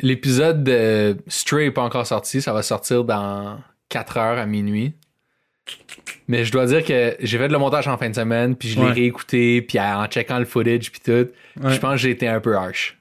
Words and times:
l'épisode 0.00 0.64
de 0.64 1.16
Stray 1.28 1.66
est 1.66 1.70
pas 1.70 1.82
encore 1.82 2.06
sorti. 2.06 2.40
Ça 2.42 2.52
va 2.52 2.62
sortir 2.62 3.04
dans 3.04 3.58
4 3.88 4.16
heures 4.16 4.38
à 4.38 4.46
minuit. 4.46 4.94
Mais 6.28 6.44
je 6.44 6.52
dois 6.52 6.66
dire 6.66 6.84
que 6.84 7.16
j'ai 7.20 7.38
fait 7.38 7.48
le 7.48 7.58
montage 7.58 7.86
en 7.88 7.96
fin 7.96 8.08
de 8.10 8.14
semaine, 8.14 8.56
puis 8.56 8.68
je 8.70 8.78
l'ai 8.80 8.86
Ouais. 8.86 8.92
réécouté, 8.92 9.62
puis 9.62 9.78
en 9.78 10.06
checkant 10.06 10.38
le 10.38 10.44
footage, 10.44 10.90
puis 10.90 11.00
tout. 11.00 11.28
Ouais. 11.62 11.72
Je 11.74 11.78
pense 11.78 11.92
que 11.92 11.96
j'ai 11.98 12.10
été 12.10 12.26
un 12.28 12.40
peu 12.40 12.56
harsh. 12.56 12.98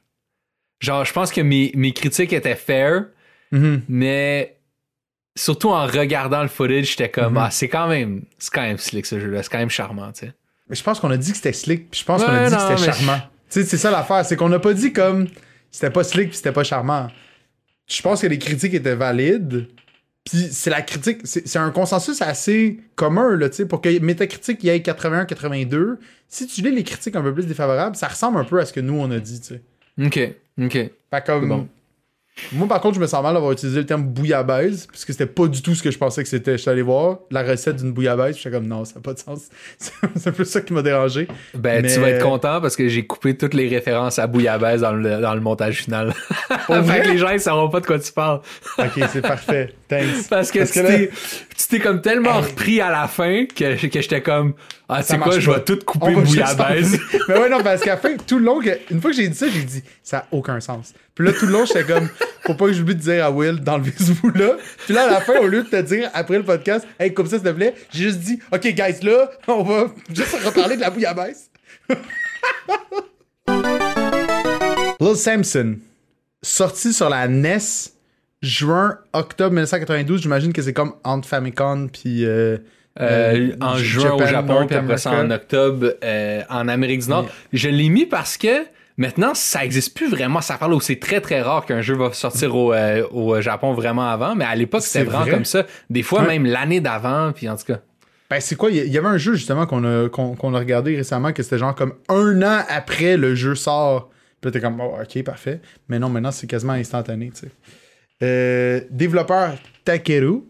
Genre, 0.79 1.03
je 1.05 1.13
pense 1.13 1.31
que 1.31 1.41
mes, 1.41 1.71
mes 1.75 1.91
critiques 1.93 2.31
étaient 2.33 2.55
fair, 2.55 3.05
Mhm. 3.51 3.81
mais 3.89 4.57
surtout 5.35 5.69
en 5.69 5.85
regardant 5.87 6.41
le 6.41 6.47
footage, 6.47 6.91
j'étais 6.91 7.09
comme, 7.09 7.33
Mhm. 7.33 7.37
ah, 7.43 7.51
c'est 7.51 7.69
quand 7.69 7.87
même, 7.87 8.23
c'est 8.37 8.53
quand 8.53 8.61
même 8.61 8.77
slick 8.77 9.05
ce 9.05 9.19
jeu-là, 9.19 9.41
c'est 9.43 9.49
quand 9.51 9.57
même 9.57 9.69
charmant, 9.69 10.11
tu 10.11 10.27
sais. 10.27 10.33
Mais 10.69 10.75
je 10.75 10.83
pense 10.83 10.99
qu'on 10.99 11.09
a 11.11 11.17
dit 11.17 11.31
que 11.31 11.37
c'était 11.37 11.53
slick, 11.53 11.89
puis 11.89 11.99
je 12.01 12.05
pense 12.05 12.23
qu'on 12.23 12.31
a 12.31 12.47
dit 12.49 12.55
que 12.55 12.61
c'était 12.77 12.91
charmant. 12.93 13.17
Tu 13.49 13.61
sais, 13.61 13.63
c'est 13.65 13.77
ça 13.77 13.89
l'affaire, 13.89 14.23
c'est 14.25 14.35
qu'on 14.35 14.49
n'a 14.49 14.59
pas 14.59 14.73
dit 14.73 14.93
comme 14.93 15.27
c'était 15.71 15.89
pas 15.89 16.03
slick 16.03 16.29
puis 16.29 16.37
c'était 16.37 16.51
pas 16.51 16.63
charmant. 16.63 17.07
Je 17.87 18.01
pense 18.01 18.21
que 18.21 18.27
les 18.27 18.37
critiques 18.37 18.73
étaient 18.73 18.95
valides. 18.95 19.67
Puis 20.25 20.49
c'est 20.51 20.69
la 20.69 20.81
critique, 20.81 21.21
c'est 21.23 21.57
un 21.57 21.71
consensus 21.71 22.21
assez 22.21 22.79
commun, 22.95 23.35
là, 23.35 23.49
tu 23.49 23.55
sais, 23.55 23.65
pour 23.65 23.81
que 23.81 23.99
Metacritic 23.99 24.63
y 24.63 24.69
ait 24.69 24.77
81-82. 24.77 25.95
Si 26.27 26.45
tu 26.45 26.61
lis 26.61 26.71
les 26.71 26.83
critiques 26.83 27.15
un 27.15 27.23
peu 27.23 27.33
plus 27.33 27.47
défavorables, 27.47 27.95
ça 27.95 28.07
ressemble 28.07 28.37
un 28.37 28.43
peu 28.43 28.59
à 28.59 28.65
ce 28.65 28.73
que 28.73 28.79
nous 28.79 28.99
on 28.99 29.09
a 29.09 29.19
dit, 29.19 29.41
tu 29.41 29.55
sais. 29.55 29.61
Ok, 30.05 30.19
ok. 30.61 30.73
Fait 30.73 31.25
comme. 31.25 31.47
Bon. 31.47 31.67
Moi, 32.51 32.67
par 32.67 32.79
contre, 32.81 32.95
je 32.95 32.99
me 32.99 33.07
sens 33.07 33.21
mal 33.23 33.33
d'avoir 33.33 33.51
utilisé 33.51 33.79
le 33.79 33.85
terme 33.85 34.03
bouillabaisse, 34.03 34.87
parce 34.87 35.05
que 35.05 35.11
c'était 35.13 35.25
pas 35.25 35.47
du 35.47 35.61
tout 35.61 35.75
ce 35.75 35.83
que 35.83 35.91
je 35.91 35.97
pensais 35.97 36.23
que 36.23 36.29
c'était. 36.29 36.53
Je 36.53 36.57
suis 36.57 36.69
allé 36.69 36.81
voir 36.81 37.19
la 37.31 37.43
recette 37.43 37.77
d'une 37.77 37.91
bouillabaisse, 37.91 38.37
j'étais 38.37 38.51
comme 38.51 38.67
non, 38.67 38.85
ça 38.85 38.95
n'a 38.95 39.01
pas 39.01 39.13
de 39.13 39.19
sens. 39.19 39.49
c'est 40.15 40.31
plus 40.31 40.45
ça 40.45 40.61
qui 40.61 40.73
m'a 40.73 40.81
dérangé. 40.81 41.27
Ben, 41.53 41.81
Mais- 41.81 41.93
tu 41.93 41.99
vas 41.99 42.09
être 42.09 42.23
content 42.23 42.61
parce 42.61 42.75
que 42.75 42.87
j'ai 42.87 43.05
coupé 43.05 43.35
toutes 43.37 43.53
les 43.53 43.67
références 43.67 44.19
à 44.19 44.27
Bouillabaisse 44.27 44.81
dans 44.81 44.93
le, 44.93 45.19
dans 45.21 45.33
le 45.33 45.41
montage 45.41 45.83
final. 45.83 46.13
fait 46.67 46.79
vrai? 46.81 47.01
que 47.01 47.07
les 47.09 47.17
gens, 47.17 47.29
ils 47.29 47.39
sauront 47.39 47.69
pas 47.69 47.79
de 47.79 47.85
quoi 47.85 47.99
tu 47.99 48.11
parles. 48.11 48.41
Ok, 48.77 48.99
c'est 49.11 49.21
parfait. 49.21 49.73
Thanks. 49.87 50.27
Parce 50.29 50.51
que, 50.51 50.59
Parce 50.59 50.71
tu 50.71 50.81
là- 50.83 50.97
t'es 51.69 51.79
comme 51.79 52.01
tellement 52.01 52.39
repris 52.41 52.81
à 52.81 52.89
la 52.91 53.07
fin 53.07 53.45
que, 53.45 53.75
que 53.87 54.01
j'étais 54.01 54.21
comme, 54.21 54.53
ah, 54.87 55.03
sais 55.03 55.17
quoi, 55.17 55.39
je 55.39 55.49
vais 55.51 55.63
tout 55.63 55.79
couper 55.85 56.13
Bouillabaisse. 56.13 56.97
Mais 57.27 57.37
ouais, 57.37 57.49
non, 57.49 57.61
parce 57.63 57.81
qu'à 57.81 57.91
la 57.91 57.97
fin, 57.97 58.15
tout 58.17 58.39
le 58.39 58.45
long, 58.45 58.59
que- 58.59 58.77
une 58.91 59.01
fois 59.01 59.11
que 59.11 59.17
j'ai 59.17 59.27
dit 59.27 59.37
ça, 59.37 59.47
j'ai 59.47 59.63
dit, 59.63 59.83
ça 60.03 60.17
n'a 60.17 60.25
aucun 60.31 60.59
sens. 60.59 60.93
Puis 61.19 61.27
là, 61.27 61.33
tout 61.37 61.47
le 61.47 61.51
long, 61.51 61.65
j'étais 61.65 61.83
comme, 61.83 62.07
faut 62.45 62.53
pas 62.53 62.67
que 62.67 62.71
j'oublie 62.71 62.95
de 62.95 63.01
dire 63.01 63.25
à 63.25 63.29
Will 63.29 63.59
d'enlever 63.59 63.91
ce 63.99 64.13
bout-là. 64.13 64.53
Puis 64.85 64.93
là, 64.93 65.03
à 65.03 65.11
la 65.11 65.19
fin, 65.19 65.37
au 65.39 65.47
lieu 65.47 65.63
de 65.63 65.67
te 65.67 65.81
dire, 65.81 66.09
après 66.13 66.37
le 66.37 66.43
podcast, 66.45 66.87
hey, 66.97 67.13
comme 67.13 67.25
ça, 67.27 67.35
s'il 67.37 67.45
te 67.45 67.51
plaît, 67.51 67.73
j'ai 67.91 68.05
juste 68.05 68.19
dit, 68.19 68.39
OK, 68.53 68.61
guys, 68.61 69.01
là, 69.03 69.29
on 69.49 69.63
va 69.63 69.87
juste 70.15 70.37
reparler 70.45 70.77
de 70.77 70.81
la 70.81 70.89
bouillabaisse. 70.89 71.51
Lil 75.01 75.15
Samson, 75.15 75.75
sorti 76.41 76.93
sur 76.93 77.09
la 77.09 77.27
NES, 77.27 77.57
juin, 78.41 78.97
octobre 79.11 79.51
1992, 79.51 80.21
j'imagine 80.21 80.53
que 80.53 80.61
c'est 80.61 80.71
comme 80.73 80.93
entre 81.03 81.27
Famicom 81.27 81.89
puis... 81.89 82.23
euh, 82.25 82.57
Euh, 82.99 83.49
euh, 83.51 83.55
en 83.61 83.75
juin 83.77 84.11
au 84.11 84.25
Japon, 84.25 84.65
puis 84.67 84.75
après 84.75 84.97
ça 84.97 85.11
en 85.11 85.31
octobre 85.31 85.93
euh, 86.03 86.41
en 86.49 86.67
Amérique 86.67 87.01
du 87.01 87.09
Nord. 87.09 87.29
Je 87.53 87.69
l'ai 87.69 87.87
mis 87.87 88.05
parce 88.05 88.35
que 88.37 88.65
maintenant, 88.99 89.33
ça 89.33 89.65
existe 89.65 89.95
plus 89.95 90.07
vraiment. 90.09 90.41
Ça 90.41 90.57
parle 90.59 90.73
où 90.75 90.79
c'est 90.79 90.99
très 90.99 91.19
très 91.21 91.41
rare 91.41 91.65
qu'un 91.65 91.81
jeu 91.81 91.95
va 91.95 92.13
sortir 92.13 92.55
au, 92.55 92.71
euh, 92.73 93.07
au 93.11 93.41
Japon 93.41 93.73
vraiment 93.73 94.07
avant, 94.07 94.35
mais 94.35 94.45
à 94.45 94.53
l'époque, 94.55 94.83
c'était 94.83 94.99
C'est 94.99 95.05
vraiment 95.05 95.23
vrai? 95.23 95.31
comme 95.31 95.45
ça. 95.45 95.65
Des 95.89 96.03
fois, 96.03 96.21
Ouais. 96.21 96.27
même 96.27 96.45
l'année 96.45 96.79
d'avant, 96.81 97.31
puis 97.33 97.49
en 97.49 97.57
tout 97.57 97.65
cas. 97.65 97.79
Ben, 98.29 98.39
c'est 98.39 98.55
quoi? 98.55 98.69
Il 98.69 98.77
y- 98.87 98.97
avait 98.99 99.07
un 99.07 99.17
jeu, 99.17 99.33
justement, 99.33 99.65
qu'on 99.65 99.83
a, 99.83 100.07
qu'on, 100.07 100.53
a 100.53 100.59
regardé 100.59 100.95
récemment, 100.95 101.33
que 101.33 101.41
c'était 101.41 101.57
genre 101.57 101.73
comme 101.73 101.95
un 102.09 102.43
an 102.43 102.63
après 102.69 103.17
le 103.17 103.33
jeu 103.33 103.55
sort. 103.55 104.11
Puis 104.39 104.51
t'es 104.51 104.61
comme, 104.61 104.79
oh, 104.79 104.95
ok, 105.01 105.23
parfait. 105.23 105.61
Mais 105.87 105.97
non, 105.97 106.09
maintenant, 106.09 106.31
c'est 106.31 106.45
quasiment 106.45 106.73
instantané, 106.73 107.31
tu 107.33 107.47
sais. 107.47 107.51
Euh, 108.21 108.81
développeur 108.91 109.55
Takeru. 109.83 110.41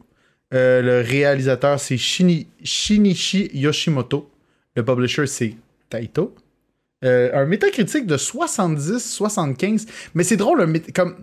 Euh, 0.54 0.82
le 0.82 1.08
réalisateur, 1.08 1.80
c'est 1.80 1.96
Shini- 1.96 2.48
Shinichi 2.64 3.50
Yoshimoto. 3.54 4.30
Le 4.76 4.84
publisher, 4.84 5.28
c'est 5.28 5.56
Taito. 5.90 6.36
Euh, 7.06 7.30
un 7.34 7.46
métacritique 7.46 8.06
de 8.06 8.18
70-75. 8.18 9.88
Mais 10.14 10.24
c'est 10.24 10.38
drôle, 10.38 10.62
un 10.62 10.74
comme. 10.94 11.16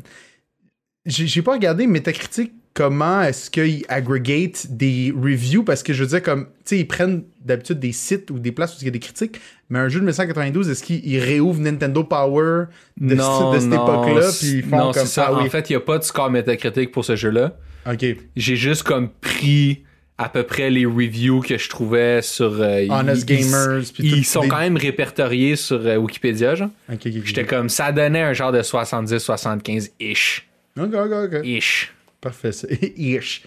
J'ai 1.05 1.43
pas 1.43 1.53
regardé 1.53 1.87
Metacritic 1.87 2.53
comment 2.75 3.23
est-ce 3.23 3.49
qu'ils 3.51 3.85
aggregate 3.89 4.67
des 4.71 5.15
reviews 5.17 5.63
parce 5.63 5.83
que 5.85 5.93
je 5.95 6.03
veux 6.03 6.09
dire 6.11 6.23
comme 6.23 6.47
tu 6.47 6.51
sais 6.65 6.79
ils 6.81 6.85
prennent 6.87 7.23
d'habitude 7.45 7.79
des 7.79 7.93
sites 7.93 8.31
ou 8.31 8.39
des 8.41 8.51
places 8.53 8.75
où 8.75 8.79
il 8.83 8.85
y 8.87 8.89
a 8.89 8.91
des 8.91 8.99
critiques 8.99 9.41
mais 9.71 9.79
un 9.79 9.89
jeu 9.89 10.01
de 10.01 10.05
1992 10.05 10.69
est-ce 10.69 10.83
qu'ils 10.83 11.07
ils 11.07 11.19
réouvrent 11.21 11.61
Nintendo 11.61 12.03
Power 12.05 12.65
de, 13.01 13.15
non, 13.15 13.53
ce- 13.53 13.57
de 13.57 13.61
cette 13.61 13.73
époque-là 13.73 14.31
puis 14.39 14.49
ils 14.59 14.63
font 14.65 14.77
non, 14.77 14.93
comme 14.93 15.07
ça. 15.07 15.27
ah 15.29 15.35
oui 15.39 15.47
En 15.47 15.49
fait, 15.51 15.71
il 15.71 15.73
n'y 15.73 15.77
a 15.77 15.81
pas 15.81 15.97
de 15.99 16.03
score 16.05 16.29
métacritique 16.31 16.91
pour 16.93 17.05
ce 17.05 17.15
jeu-là. 17.17 17.57
ok 17.91 18.05
J'ai 18.37 18.57
juste 18.57 18.83
comme 18.83 19.09
pris 19.11 19.85
à 20.19 20.29
peu 20.31 20.45
près 20.45 20.71
les 20.71 20.87
reviews 20.87 21.41
que 21.43 21.59
je 21.59 21.69
trouvais 21.69 22.23
sur. 22.23 22.61
euh, 22.63 22.87
Honest 22.89 23.29
ils- 23.29 23.37
Gamers 23.51 23.83
Ils, 23.99 24.17
ils 24.19 24.25
sont 24.25 24.41
des- 24.43 24.49
quand 24.49 24.59
même 24.61 24.77
répertoriés 24.77 25.57
sur 25.57 25.85
euh, 25.87 25.97
Wikipédia, 25.97 26.55
genre. 26.55 26.71
ok 26.91 26.95
ok 27.07 27.13
ok 27.19 27.23
J'étais 27.25 27.45
comme, 27.45 27.69
ça 27.69 27.93
donnait 27.93 28.23
un 28.23 28.33
genre 28.33 28.53
de 28.53 28.63
70-75-ish. 28.63 30.43
ok 30.79 30.95
ok, 30.95 31.13
ok. 31.35 31.41
Ish. 31.45 31.93
parfait 32.21 32.53
ça. 32.53 32.67
ish 32.97 33.43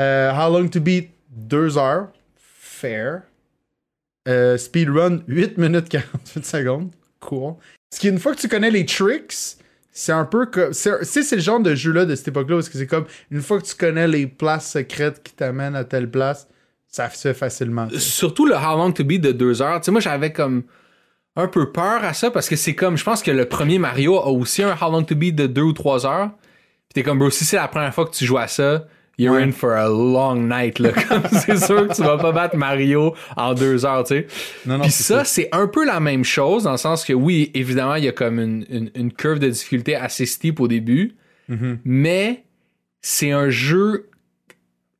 Euh, 0.00 0.32
How 0.32 0.50
Long 0.58 0.68
to 0.68 0.80
Beat 0.80 1.10
2 1.30 1.76
heures 1.78 2.08
fair 2.36 3.22
Euh, 4.28 4.56
speedrun 4.58 5.22
8 5.28 5.56
minutes 5.58 5.88
48 5.88 6.44
secondes 6.46 6.90
cool 7.20 7.54
ce 7.92 7.98
qui 8.00 8.08
une 8.08 8.18
fois 8.18 8.34
que 8.34 8.40
tu 8.40 8.48
connais 8.48 8.70
les 8.70 8.84
tricks 8.84 9.56
c'est 10.00 10.12
un 10.12 10.24
peu 10.24 10.46
comme 10.46 10.72
c'est 10.72 11.04
c'est 11.04 11.36
le 11.36 11.42
genre 11.42 11.60
de 11.60 11.74
jeu 11.74 11.92
là 11.92 12.04
de 12.04 12.14
cette 12.14 12.28
époque 12.28 12.48
là 12.48 12.56
parce 12.56 12.68
que 12.68 12.78
c'est 12.78 12.86
comme 12.86 13.06
une 13.30 13.42
fois 13.42 13.60
que 13.60 13.66
tu 13.66 13.74
connais 13.74 14.08
les 14.08 14.26
places 14.26 14.70
secrètes 14.72 15.22
qui 15.22 15.32
t'amènent 15.32 15.76
à 15.76 15.84
telle 15.84 16.10
place 16.10 16.48
ça 16.90 17.08
se 17.08 17.20
fait 17.20 17.34
facilement. 17.34 17.88
Surtout 17.96 18.46
le 18.46 18.54
How 18.54 18.76
Long 18.76 18.92
to 18.92 19.04
Beat 19.04 19.22
de 19.22 19.32
deux 19.32 19.62
heures. 19.62 19.80
Tu 19.80 19.86
sais, 19.86 19.90
moi, 19.92 20.00
j'avais 20.00 20.32
comme 20.32 20.64
un 21.36 21.46
peu 21.46 21.70
peur 21.70 22.04
à 22.04 22.12
ça 22.12 22.30
parce 22.30 22.48
que 22.48 22.56
c'est 22.56 22.74
comme, 22.74 22.96
je 22.96 23.04
pense 23.04 23.22
que 23.22 23.30
le 23.30 23.46
premier 23.46 23.78
Mario 23.78 24.18
a 24.18 24.26
aussi 24.26 24.62
un 24.62 24.74
How 24.74 24.90
Long 24.90 25.04
to 25.04 25.14
Beat 25.14 25.36
de 25.36 25.46
deux 25.46 25.62
ou 25.62 25.72
trois 25.72 26.04
heures. 26.04 26.30
Puis 26.88 26.94
t'es 26.94 27.02
comme, 27.04 27.20
bro, 27.20 27.30
si 27.30 27.44
c'est 27.44 27.56
la 27.56 27.68
première 27.68 27.94
fois 27.94 28.06
que 28.06 28.10
tu 28.14 28.24
joues 28.24 28.38
à 28.38 28.48
ça, 28.48 28.86
you're 29.20 29.34
Ouais. 29.36 29.42
in 29.44 29.52
for 29.52 29.72
a 29.72 29.88
long 29.88 30.48
night, 30.48 30.78
là. 30.78 30.90
Comme, 31.08 31.22
c'est 31.32 31.56
sûr 31.58 31.86
que 31.88 31.94
tu 31.94 32.02
vas 32.02 32.16
pas 32.18 32.32
battre 32.32 32.56
Mario 32.56 33.14
en 33.36 33.54
deux 33.54 33.84
heures, 33.84 34.04
tu 34.04 34.14
sais. 34.14 34.26
non 34.66 34.76
non 34.78 34.82
Puis 34.84 34.92
ça, 34.92 35.24
c'est 35.24 35.48
un 35.52 35.66
peu 35.66 35.84
la 35.84 36.00
même 36.00 36.24
chose, 36.24 36.64
dans 36.64 36.72
le 36.72 36.76
sens 36.78 37.04
que 37.04 37.12
oui, 37.12 37.50
évidemment, 37.54 37.94
il 37.96 38.04
y 38.04 38.08
a 38.08 38.12
comme 38.12 38.38
une, 38.40 38.64
une, 38.70 38.90
une 38.94 39.12
curve 39.12 39.38
de 39.38 39.48
difficulté 39.48 39.94
assez 39.94 40.26
steep 40.26 40.58
au 40.60 40.68
début, 40.68 41.14
Mhm. 41.48 41.78
mais 41.84 42.44
c'est 43.02 43.30
un 43.32 43.50
jeu. 43.50 44.06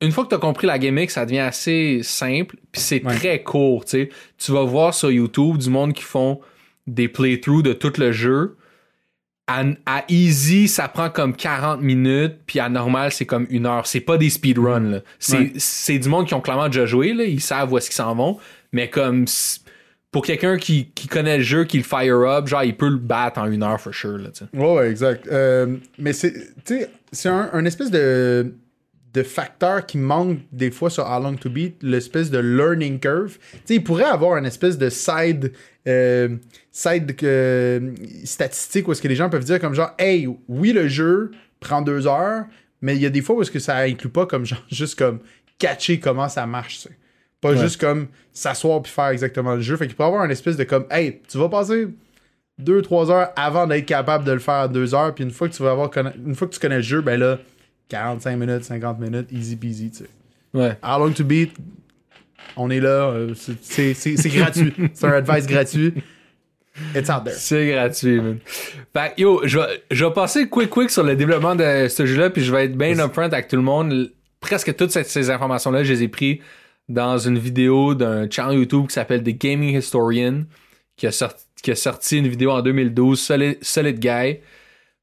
Une 0.01 0.11
fois 0.11 0.23
que 0.23 0.29
tu 0.29 0.35
as 0.35 0.39
compris 0.39 0.65
la 0.67 0.79
gimmick, 0.79 1.11
ça 1.11 1.25
devient 1.25 1.39
assez 1.39 1.99
simple, 2.03 2.55
puis 2.71 2.81
c'est 2.81 3.05
Ouais. 3.05 3.15
très 3.15 3.43
court, 3.43 3.85
tu 3.85 3.91
sais. 3.91 4.09
Tu 4.37 4.51
vas 4.51 4.63
voir 4.63 4.93
sur 4.93 5.11
YouTube 5.11 5.57
du 5.57 5.69
monde 5.69 5.93
qui 5.93 6.03
font 6.03 6.41
des 6.87 7.07
playthroughs 7.07 7.61
de 7.61 7.73
tout 7.73 7.93
le 7.97 8.11
jeu. 8.11 8.57
À, 9.51 9.63
à 9.85 10.03
easy, 10.07 10.67
ça 10.67 10.87
prend 10.87 11.09
comme 11.09 11.35
40 11.35 11.81
minutes, 11.81 12.35
puis 12.45 12.59
à 12.59 12.69
normal, 12.69 13.11
c'est 13.11 13.25
comme 13.25 13.47
une 13.49 13.65
heure. 13.65 13.85
C'est 13.87 13.99
pas 13.99 14.17
des 14.17 14.29
speedruns. 14.29 15.01
C'est 15.19 15.51
Ouais. 15.89 15.99
du 15.99 16.07
monde 16.09 16.27
qui 16.27 16.33
ont 16.33 16.41
clairement 16.41 16.67
déjà 16.67 16.85
joué, 16.85 17.13
là. 17.13 17.23
Ils 17.25 17.41
savent 17.41 17.71
où 17.73 17.77
est-ce 17.77 17.87
qu'ils 17.89 17.95
s'en 17.95 18.15
vont. 18.15 18.37
Mais 18.71 18.89
comme 18.89 19.25
pour 20.11 20.23
quelqu'un 20.25 20.57
qui, 20.57 20.87
qui 20.93 21.07
connaît 21.07 21.37
le 21.37 21.43
jeu, 21.43 21.63
qui 21.65 21.77
le 21.77 21.83
fire 21.83 22.19
up, 22.21 22.47
genre, 22.47 22.63
il 22.63 22.75
peut 22.75 22.89
le 22.89 22.97
battre 22.97 23.39
en 23.39 23.45
une 23.51 23.63
heure, 23.63 23.79
for 23.79 23.93
sure, 23.93 24.17
là. 24.17 24.29
Ouais, 24.53 24.73
ouais, 24.75 24.89
exact. 24.89 25.27
Euh, 25.31 25.77
mais 25.97 26.13
c'est, 26.13 26.33
tu 26.65 26.79
sais, 26.79 26.89
c'est 27.11 27.29
un, 27.29 27.49
un 27.53 27.65
espèce 27.65 27.91
de, 27.91 28.53
de 29.13 29.23
facteur 29.23 29.85
qui 29.85 29.97
manque 29.97 30.39
des 30.51 30.71
fois 30.71 30.89
sur 30.89 31.05
How 31.05 31.21
Long 31.21 31.35
to 31.35 31.49
Beat, 31.49 31.75
l'espèce 31.81 32.29
de 32.31 32.39
learning 32.39 32.99
curve. 32.99 33.37
Tu 33.51 33.57
sais, 33.65 33.75
il 33.75 33.83
pourrait 33.83 34.05
avoir 34.05 34.37
une 34.37 34.45
espèce 34.45 34.77
de 34.77 34.89
side, 34.89 35.51
euh, 35.87 36.37
side 36.71 37.13
euh, 37.23 37.91
statistique 38.23 38.87
où 38.87 38.91
est-ce 38.93 39.01
que 39.01 39.07
les 39.09 39.15
gens 39.15 39.29
peuvent 39.29 39.43
dire 39.43 39.59
comme 39.59 39.73
genre, 39.73 39.91
hey, 39.99 40.27
oui, 40.47 40.71
le 40.71 40.87
jeu 40.87 41.31
prend 41.59 41.81
deux 41.81 42.07
heures, 42.07 42.45
mais 42.81 42.95
il 42.95 43.01
y 43.01 43.05
a 43.05 43.09
des 43.09 43.21
fois 43.21 43.35
où 43.35 43.41
est-ce 43.41 43.51
que 43.51 43.59
ça 43.59 43.77
inclut 43.79 44.09
pas 44.09 44.25
comme 44.25 44.45
genre, 44.45 44.63
juste 44.71 44.97
comme 44.97 45.19
catcher 45.57 45.99
comment 45.99 46.29
ça 46.29 46.45
marche. 46.45 46.87
Pas 47.41 47.51
Ouais. 47.51 47.57
juste 47.57 47.81
comme 47.81 48.07
s'asseoir 48.31 48.81
puis 48.83 48.91
faire 48.91 49.07
exactement 49.07 49.55
le 49.55 49.61
jeu. 49.61 49.75
Fait 49.75 49.87
qu'il 49.87 49.95
pourrait 49.95 50.07
avoir 50.09 50.23
une 50.23 50.31
espèce 50.31 50.55
de 50.57 50.63
comme, 50.63 50.85
hey, 50.91 51.21
tu 51.27 51.37
vas 51.37 51.49
passer 51.49 51.87
2-3 52.61 53.09
heures 53.11 53.29
avant 53.35 53.65
d'être 53.67 53.85
capable 53.85 54.23
de 54.23 54.31
le 54.31 54.39
faire 54.39 54.53
à 54.55 54.67
2 54.67 54.93
heures. 54.93 55.13
Puis 55.15 55.23
une 55.23 55.31
fois 55.31 55.49
que 55.49 55.53
tu 55.55 55.63
vas 55.63 55.71
avoir 55.71 55.89
conna- 55.89 56.13
une 56.25 56.35
fois 56.35 56.47
que 56.47 56.53
tu 56.53 56.59
connais 56.59 56.77
le 56.77 56.81
jeu, 56.83 57.01
ben 57.01 57.19
là, 57.19 57.39
45 57.89 58.35
minutes, 58.37 58.63
50 58.63 58.99
minutes, 58.99 59.27
easy 59.31 59.55
peasy, 59.55 59.91
tu 59.91 59.97
sais. 59.97 60.09
Ouais. 60.53 60.77
How 60.83 60.99
long 60.99 61.11
to 61.13 61.23
beat, 61.23 61.53
on 62.57 62.69
est 62.69 62.79
là, 62.79 63.09
euh, 63.11 63.33
c'est- 63.35 64.29
gratuit. 64.29 64.73
c'est 64.93 65.05
un 65.05 65.13
advice 65.13 65.45
gratuit. 65.47 65.93
It's 66.95 67.09
out 67.09 67.23
there. 67.25 67.35
C'est 67.35 67.69
gratuit, 67.71 68.19
man. 68.21 68.37
Fait 68.93 69.13
yo, 69.17 69.41
je 69.45 69.59
vais, 69.59 69.83
je 69.91 70.05
vais 70.05 70.11
passer 70.13 70.47
quick 70.47 70.69
quick 70.69 70.89
sur 70.89 71.03
le 71.03 71.15
développement 71.15 71.55
de 71.55 71.87
ce 71.89 72.05
jeu-là, 72.05 72.29
puis 72.29 72.43
je 72.43 72.51
vais 72.51 72.65
être 72.65 72.77
bien 72.77 72.97
upfront 72.99 73.23
avec 73.23 73.47
tout 73.47 73.57
le 73.57 73.61
monde. 73.61 74.11
Presque 74.39 74.75
toutes 74.75 74.91
ces, 74.91 75.03
ces 75.03 75.29
informations-là, 75.29 75.83
je 75.83 75.93
les 75.93 76.03
ai 76.03 76.07
prises 76.07 76.37
dans 76.89 77.17
une 77.17 77.37
vidéo 77.37 77.93
d'un 77.93 78.29
channel 78.29 78.57
YouTube 78.57 78.87
qui 78.87 78.93
s'appelle 78.93 79.21
The 79.21 79.37
Gaming 79.37 79.77
Historian, 79.77 80.43
qui 80.97 81.07
a, 81.07 81.11
sorti, 81.11 81.43
qui 81.61 81.71
a 81.71 81.75
sorti 81.75 82.17
une 82.17 82.27
vidéo 82.27 82.51
en 82.51 82.61
2012, 82.61 83.19
Solid, 83.19 83.57
Solid 83.61 83.99
Guy. 83.99 84.39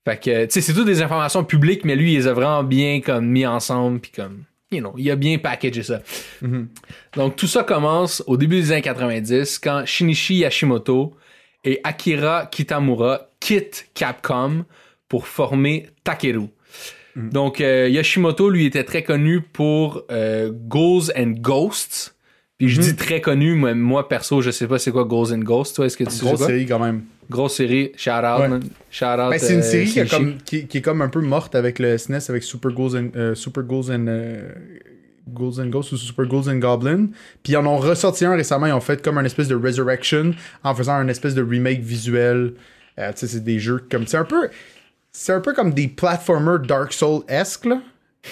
Fait 0.08 0.16
que, 0.16 0.44
tu 0.46 0.52
sais, 0.52 0.60
c'est 0.62 0.72
toutes 0.72 0.86
des 0.86 1.02
informations 1.02 1.44
publiques, 1.44 1.84
mais 1.84 1.94
lui, 1.94 2.14
il 2.14 2.16
les 2.16 2.26
a 2.28 2.32
vraiment 2.32 2.62
bien 2.64 3.02
comme 3.02 3.26
mis 3.26 3.44
ensemble, 3.44 4.00
puis 4.00 4.10
comme, 4.10 4.44
you 4.72 4.80
know, 4.80 4.94
il 4.96 5.10
a 5.10 5.16
bien 5.16 5.36
packagé 5.36 5.82
ça. 5.82 6.00
Donc, 7.14 7.36
tout 7.36 7.46
ça 7.46 7.62
commence 7.62 8.24
au 8.26 8.38
début 8.38 8.56
des 8.56 8.72
années 8.72 8.80
90, 8.80 9.58
quand 9.58 9.84
Shinichi 9.84 10.36
Yashimoto 10.36 11.14
et 11.62 11.80
Akira 11.84 12.46
Kitamura 12.46 13.28
quittent 13.38 13.90
Capcom 13.92 14.64
pour 15.10 15.26
former 15.26 15.90
Takeru. 16.04 16.46
Donc, 17.14 17.60
euh, 17.60 17.88
Yashimoto, 17.90 18.48
lui, 18.48 18.64
était 18.64 18.84
très 18.84 19.02
connu 19.02 19.42
pour 19.42 20.04
euh, 20.10 20.50
Ghouls 20.54 21.10
and 21.18 21.34
Ghosts. 21.38 22.14
Puis 22.56 22.70
je 22.70 22.80
dis 22.80 22.96
très 22.96 23.20
connu, 23.20 23.54
moi, 23.54 23.74
moi, 23.74 24.08
perso, 24.08 24.40
je 24.40 24.52
sais 24.52 24.66
pas 24.66 24.78
c'est 24.78 24.90
quoi 24.90 25.04
Ghouls 25.04 25.34
and 25.34 25.40
Ghosts. 25.40 25.76
Toi, 25.76 25.84
est-ce 25.84 25.98
que 25.98 26.04
tu 26.04 26.10
sais 26.10 26.24
Grosse 26.24 26.38
quoi? 26.38 26.46
série 26.46 26.64
quand 26.64 26.78
même. 26.78 27.02
Grosse 27.30 27.56
série. 27.56 27.92
Shout 27.96 28.10
out, 28.10 28.40
Ouais. 28.40 28.60
Shout 28.90 29.04
out. 29.04 29.30
Ben, 29.30 29.38
c'est 29.38 29.54
une 29.54 29.60
euh, 29.60 29.62
série 29.62 29.86
qui, 29.86 30.00
a 30.00 30.06
Shinichi. 30.06 30.16
comme, 30.16 30.42
qui, 30.42 30.66
qui 30.66 30.78
est 30.78 30.82
comme 30.82 31.02
un 31.02 31.08
peu 31.08 31.20
morte 31.20 31.54
avec 31.54 31.78
le 31.78 31.98
SNES, 31.98 32.20
avec 32.28 32.42
Super 32.42 32.72
Ghouls 32.72 32.96
and, 32.96 33.10
euh, 33.16 33.34
Super 33.34 33.64
Ghouls 33.64 33.90
and, 33.90 34.06
euh, 34.08 34.50
Ghouls 35.28 35.60
and 35.60 35.66
Ghosts 35.66 35.92
ou 35.92 35.96
Super 35.98 36.26
Ghouls 36.26 36.48
and 36.48 36.56
Goblins. 36.56 37.08
Puis 37.42 37.52
ils 37.52 37.56
en 37.56 37.66
ont 37.66 37.76
ressorti 37.76 38.24
un 38.24 38.34
récemment, 38.34 38.66
ils 38.66 38.72
ont 38.72 38.80
fait 38.80 39.02
comme 39.02 39.18
un 39.18 39.24
espèce 39.24 39.48
de 39.48 39.54
Resurrection 39.54 40.32
en 40.64 40.74
faisant 40.74 40.94
un 40.94 41.08
espèce 41.08 41.34
de 41.34 41.42
remake 41.42 41.80
visuel. 41.80 42.54
Euh, 42.98 43.12
tu 43.12 43.18
sais, 43.18 43.26
c'est 43.26 43.44
des 43.44 43.58
jeux 43.58 43.84
comme. 43.90 44.06
C'est 44.06 44.16
un 44.16 44.24
peu. 44.24 44.48
C'est 45.12 45.32
un 45.32 45.40
peu 45.40 45.52
comme 45.52 45.72
des 45.72 45.88
platformers 45.88 46.60
Dark 46.60 46.92
Souls-esque. 46.92 47.68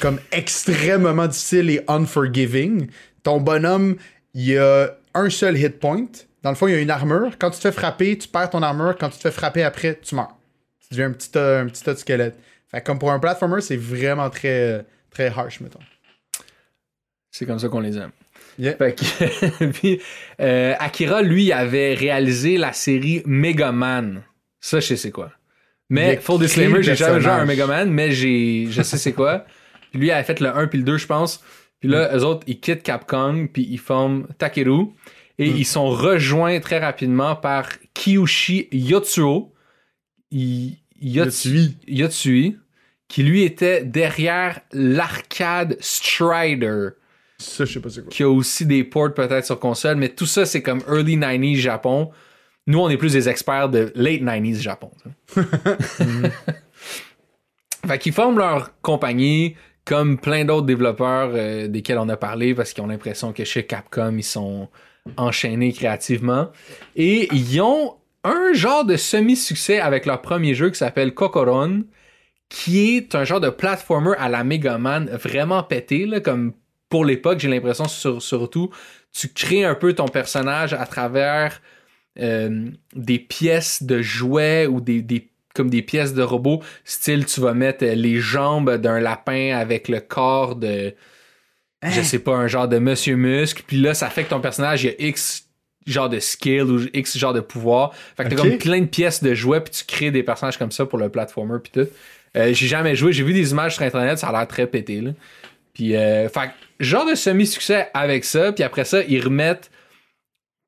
Comme 0.00 0.18
extrêmement 0.32 1.26
difficile 1.26 1.70
et 1.70 1.80
unforgiving. 1.88 2.88
Ton 3.22 3.40
bonhomme, 3.40 3.96
il 4.34 4.46
y 4.46 4.58
a 4.58 4.94
un 5.14 5.30
seul 5.30 5.56
hit 5.56 5.78
point. 5.78 6.06
Dans 6.46 6.52
le 6.52 6.56
fond, 6.56 6.68
il 6.68 6.74
y 6.74 6.76
a 6.76 6.80
une 6.80 6.92
armure. 6.92 7.32
Quand 7.40 7.50
tu 7.50 7.56
te 7.56 7.62
fais 7.62 7.72
frapper, 7.72 8.16
tu 8.16 8.28
perds 8.28 8.50
ton 8.50 8.62
armure. 8.62 8.96
Quand 8.96 9.08
tu 9.08 9.16
te 9.16 9.22
fais 9.22 9.32
frapper 9.32 9.64
après, 9.64 9.98
tu 10.00 10.14
meurs. 10.14 10.36
Tu 10.78 10.86
deviens 10.92 11.08
un 11.08 11.10
petit 11.10 11.28
tas, 11.28 11.58
un 11.58 11.66
petit 11.66 11.82
tas 11.82 11.92
de 11.92 11.98
squelette. 11.98 12.38
Fait 12.70 12.80
que 12.80 12.86
comme 12.86 13.00
pour 13.00 13.10
un 13.10 13.18
platformer, 13.18 13.60
c'est 13.60 13.76
vraiment 13.76 14.30
très, 14.30 14.86
très 15.10 15.26
harsh, 15.26 15.58
mettons. 15.58 15.80
C'est 17.32 17.46
comme 17.46 17.58
ça 17.58 17.68
qu'on 17.68 17.80
les 17.80 17.98
aime. 17.98 18.12
Yeah. 18.60 18.76
Fait 18.76 18.94
que, 18.94 19.64
puis, 19.72 20.00
euh, 20.40 20.74
Akira, 20.78 21.20
lui, 21.20 21.50
avait 21.50 21.94
réalisé 21.94 22.58
la 22.58 22.72
série 22.72 23.24
Mega 23.26 23.72
Man. 23.72 24.22
Ça, 24.60 24.78
je 24.78 24.86
sais 24.86 24.96
c'est 24.96 25.10
quoi. 25.10 25.32
Mais, 25.90 26.16
full 26.18 26.38
disclaimer, 26.38 26.80
j'ai 26.80 26.94
jamais 26.94 27.20
joué 27.20 27.28
à 27.28 27.34
un 27.34 27.38
personnage. 27.38 27.48
Mega 27.48 27.66
Man, 27.66 27.90
mais 27.90 28.12
j'ai, 28.12 28.68
je 28.70 28.82
sais 28.82 28.98
c'est 28.98 29.14
quoi. 29.14 29.46
Puis 29.90 29.98
lui, 29.98 30.06
il 30.06 30.12
avait 30.12 30.22
fait 30.22 30.38
le 30.38 30.56
1 30.56 30.68
puis 30.68 30.78
le 30.78 30.84
2, 30.84 30.96
je 30.96 31.06
pense. 31.08 31.42
Puis 31.80 31.88
là, 31.88 32.12
Mm. 32.12 32.16
eux 32.18 32.24
autres, 32.24 32.44
ils 32.46 32.60
quittent 32.60 32.84
Capcom, 32.84 33.48
puis 33.52 33.66
ils 33.68 33.80
forment 33.80 34.28
Takeru. 34.38 34.92
Et 35.38 35.50
Mm. 35.50 35.56
ils 35.56 35.66
sont 35.66 35.88
rejoints 35.90 36.60
très 36.60 36.78
rapidement 36.78 37.36
par 37.36 37.68
Kiyoshi 37.94 38.68
Yotsuo. 38.72 39.52
Yotsui. 41.00 41.76
Yotsui, 41.86 42.56
qui 43.08 43.22
lui 43.22 43.42
était 43.42 43.84
derrière 43.84 44.60
l'arcade 44.72 45.76
Strider 45.80 46.88
Ça, 47.38 47.64
je 47.64 47.74
sais 47.74 47.80
pas 47.80 47.90
c'est 47.90 48.00
quoi. 48.00 48.10
qui 48.10 48.22
a 48.22 48.28
aussi 48.30 48.64
des 48.66 48.82
ports 48.82 49.12
peut-être 49.14 49.44
sur 49.44 49.60
console, 49.60 49.96
mais 49.96 50.08
tout 50.08 50.26
ça, 50.26 50.46
c'est 50.46 50.62
comme 50.62 50.82
early 50.88 51.16
90s 51.18 51.56
Japon. 51.56 52.10
Nous, 52.66 52.78
on 52.80 52.88
est 52.88 52.96
plus 52.96 53.12
des 53.12 53.28
experts 53.28 53.68
de 53.68 53.92
late 53.94 54.22
90s 54.22 54.60
Japon. 54.62 54.90
sais. 55.34 55.42
fait 57.86 57.98
qu'ils 57.98 58.12
forment 58.12 58.38
leur 58.38 58.80
compagnie 58.80 59.54
comme 59.84 60.18
plein 60.18 60.44
d'autres 60.44 60.66
développeurs 60.66 61.30
euh, 61.34 61.68
desquels 61.68 61.98
on 61.98 62.08
a 62.08 62.16
parlé 62.16 62.54
parce 62.54 62.72
qu'ils 62.72 62.82
ont 62.82 62.88
l'impression 62.88 63.32
que 63.32 63.44
chez 63.44 63.64
Capcom, 63.66 64.16
ils 64.16 64.24
sont 64.24 64.68
enchaînés 65.16 65.72
créativement. 65.72 66.50
Et 66.94 67.28
ils 67.32 67.60
ont 67.60 67.94
un 68.24 68.52
genre 68.52 68.84
de 68.84 68.96
semi-succès 68.96 69.78
avec 69.78 70.06
leur 70.06 70.20
premier 70.20 70.54
jeu 70.54 70.70
qui 70.70 70.78
s'appelle 70.78 71.14
Kokoron, 71.14 71.84
qui 72.48 72.96
est 72.96 73.14
un 73.14 73.24
genre 73.24 73.40
de 73.40 73.50
platformer 73.50 74.14
à 74.18 74.28
la 74.28 74.44
Mega 74.44 74.78
Man 74.78 75.08
vraiment 75.22 75.62
pété, 75.62 76.08
comme 76.22 76.52
pour 76.88 77.04
l'époque, 77.04 77.40
j'ai 77.40 77.48
l'impression 77.48 77.88
sur- 77.88 78.22
surtout, 78.22 78.70
tu 79.12 79.28
crées 79.28 79.64
un 79.64 79.74
peu 79.74 79.92
ton 79.92 80.06
personnage 80.06 80.72
à 80.72 80.86
travers 80.86 81.60
euh, 82.18 82.70
des 82.94 83.18
pièces 83.18 83.82
de 83.82 84.02
jouets 84.02 84.66
ou 84.66 84.80
des, 84.80 85.30
comme 85.54 85.70
des 85.70 85.82
pièces 85.82 86.14
de 86.14 86.22
robots, 86.22 86.62
style 86.84 87.26
tu 87.26 87.40
vas 87.40 87.54
mettre 87.54 87.84
les 87.84 88.20
jambes 88.20 88.76
d'un 88.76 89.00
lapin 89.00 89.56
avec 89.56 89.88
le 89.88 90.00
corps 90.00 90.56
de 90.56 90.94
je 91.82 92.02
sais 92.02 92.18
pas, 92.18 92.34
un 92.34 92.46
genre 92.46 92.68
de 92.68 92.78
Monsieur 92.78 93.16
Muscle, 93.16 93.62
puis 93.66 93.78
là, 93.78 93.94
ça 93.94 94.08
fait 94.10 94.24
que 94.24 94.30
ton 94.30 94.40
personnage, 94.40 94.84
il 94.84 94.86
y 94.86 94.90
a 94.90 95.08
X 95.08 95.46
genre 95.86 96.08
de 96.08 96.18
skill 96.18 96.62
ou 96.62 96.80
X 96.92 97.16
genre 97.16 97.32
de 97.32 97.40
pouvoir. 97.40 97.94
Fait 98.16 98.24
que 98.24 98.30
t'as 98.30 98.36
comme 98.36 98.58
plein 98.58 98.80
de 98.80 98.86
pièces 98.86 99.22
de 99.22 99.34
jouets, 99.34 99.60
puis 99.60 99.72
tu 99.72 99.84
crées 99.84 100.10
des 100.10 100.22
personnages 100.22 100.58
comme 100.58 100.72
ça 100.72 100.84
pour 100.84 100.98
le 100.98 101.08
platformer, 101.08 101.58
puis 101.62 101.72
tout. 101.72 101.88
Euh, 102.36 102.52
j'ai 102.52 102.66
jamais 102.66 102.96
joué, 102.96 103.12
j'ai 103.12 103.22
vu 103.22 103.32
des 103.32 103.52
images 103.52 103.74
sur 103.74 103.82
Internet, 103.82 104.18
ça 104.18 104.28
a 104.28 104.32
l'air 104.32 104.48
très 104.48 104.66
pété, 104.66 105.00
là. 105.00 105.12
Puis, 105.72 105.94
euh, 105.94 106.28
fait 106.28 106.48
que, 106.48 106.84
genre 106.84 107.06
de 107.06 107.14
semi-succès 107.14 107.88
avec 107.94 108.24
ça, 108.24 108.52
puis 108.52 108.64
après 108.64 108.84
ça, 108.84 109.02
ils 109.02 109.22
remettent 109.22 109.70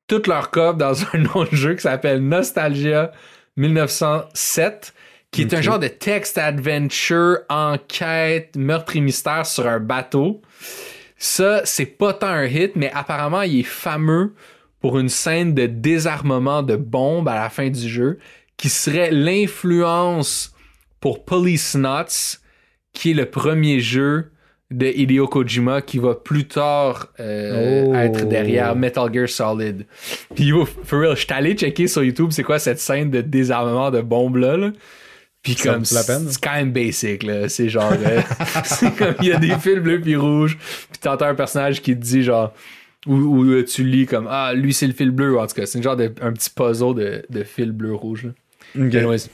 toute 0.07 0.27
leur 0.27 0.51
cop 0.51 0.77
dans 0.77 0.93
un 1.13 1.25
autre 1.33 1.55
jeu 1.55 1.75
qui 1.75 1.81
s'appelle 1.81 2.21
Nostalgia 2.21 3.11
1907, 3.57 4.93
qui 5.31 5.41
est 5.41 5.53
un 5.53 5.61
genre 5.61 5.79
de 5.79 5.87
text 5.87 6.37
adventure, 6.37 7.39
enquête, 7.49 8.55
meurtre 8.55 8.95
et 8.95 9.01
mystère 9.01 9.45
sur 9.45 9.67
un 9.67 9.79
bateau. 9.79 10.41
Ça, 11.19 11.61
c'est 11.65 11.85
pas 11.85 12.13
tant 12.13 12.27
un 12.27 12.45
hit, 12.45 12.75
mais 12.75 12.91
apparemment, 12.93 13.41
il 13.41 13.59
est 13.59 13.63
fameux 13.63 14.33
pour 14.79 14.97
une 14.97 15.09
scène 15.09 15.53
de 15.53 15.65
désarmement 15.65 16.63
de 16.63 16.75
bombes 16.77 17.27
à 17.27 17.35
la 17.35 17.49
fin 17.49 17.69
du 17.69 17.87
jeu, 17.89 18.17
qui 18.57 18.69
serait 18.69 19.11
l'influence 19.11 20.53
pour 21.01 21.25
Police 21.25 21.75
Nuts, 21.75 22.39
qui 22.93 23.11
est 23.11 23.13
le 23.13 23.25
premier 23.25 23.79
jeu 23.81 24.31
de 24.71 24.85
Hideo 24.85 25.27
Kojima 25.27 25.81
qui 25.81 25.97
va 25.97 26.13
plus 26.15 26.47
tard 26.47 27.07
euh, 27.19 27.85
Oh. 27.87 27.93
être 27.95 28.25
derrière 28.27 28.75
Metal 28.75 29.11
Gear 29.11 29.27
Solid. 29.27 29.85
Puis 30.35 30.45
yo, 30.45 30.65
for 30.65 30.99
real, 30.99 31.15
je 31.15 31.21
suis 31.25 31.33
allé 31.33 31.53
checker 31.55 31.87
sur 31.87 32.03
YouTube 32.03 32.29
c'est 32.31 32.43
quoi 32.43 32.59
cette 32.59 32.79
scène 32.79 33.09
de 33.09 33.21
désarmement 33.21 33.89
de 33.89 34.01
bombes 34.01 34.35
là. 34.37 34.57
là. 34.57 34.71
Puis 35.41 35.55
comme 35.55 35.83
peine. 35.83 36.27
c'est 36.29 36.41
quand 36.41 36.53
même 36.53 36.71
basic 36.71 37.23
là, 37.23 37.47
c'est 37.47 37.69
genre 37.69 37.93
euh, 37.93 38.21
c'est 38.65 38.93
comme 38.95 39.15
il 39.21 39.27
y 39.27 39.31
a 39.31 39.37
des 39.37 39.55
fils 39.57 39.79
bleus 39.79 40.01
puis 40.01 40.15
rouges, 40.15 40.57
puis 40.57 40.99
t'entends 40.99 41.27
un 41.27 41.35
personnage 41.35 41.81
qui 41.81 41.95
te 41.95 42.01
dit 42.01 42.23
genre 42.23 42.53
ou, 43.07 43.15
ou, 43.15 43.45
euh, 43.45 43.63
tu 43.63 43.85
lis 43.85 44.05
comme 44.05 44.27
ah 44.29 44.53
lui 44.53 44.73
c'est 44.73 44.87
le 44.87 44.93
fil 44.93 45.11
bleu 45.11 45.39
en 45.39 45.47
tout 45.47 45.55
cas, 45.55 45.65
c'est 45.65 45.77
une 45.77 45.83
genre 45.83 45.95
de 45.95 46.13
un 46.21 46.33
petit 46.33 46.49
puzzle 46.49 46.93
de, 46.93 47.25
de 47.29 47.43
fil 47.43 47.71
bleu 47.71 47.93
rouge 47.93 48.25
là. 48.25 48.31
Ok. 48.75 48.95
Anyways. 48.95 49.29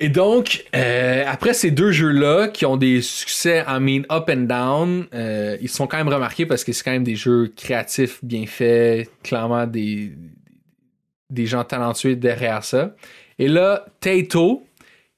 Et 0.00 0.08
donc, 0.08 0.64
euh, 0.76 1.24
après 1.26 1.54
ces 1.54 1.70
deux 1.70 1.90
jeux-là, 1.90 2.48
qui 2.48 2.66
ont 2.66 2.76
des 2.76 3.02
succès, 3.02 3.64
I 3.66 3.80
mean, 3.80 4.02
up 4.10 4.30
and 4.30 4.42
down, 4.42 5.06
euh, 5.12 5.56
ils 5.60 5.68
sont 5.68 5.86
quand 5.86 5.96
même 5.96 6.08
remarqués 6.08 6.46
parce 6.46 6.62
que 6.62 6.72
c'est 6.72 6.84
quand 6.84 6.92
même 6.92 7.04
des 7.04 7.16
jeux 7.16 7.52
créatifs, 7.56 8.22
bien 8.22 8.46
faits, 8.46 9.10
clairement 9.24 9.66
des, 9.66 10.12
des 11.30 11.46
gens 11.46 11.64
talentueux 11.64 12.14
derrière 12.14 12.62
ça. 12.62 12.94
Et 13.38 13.48
là, 13.48 13.86
Taito, 14.00 14.66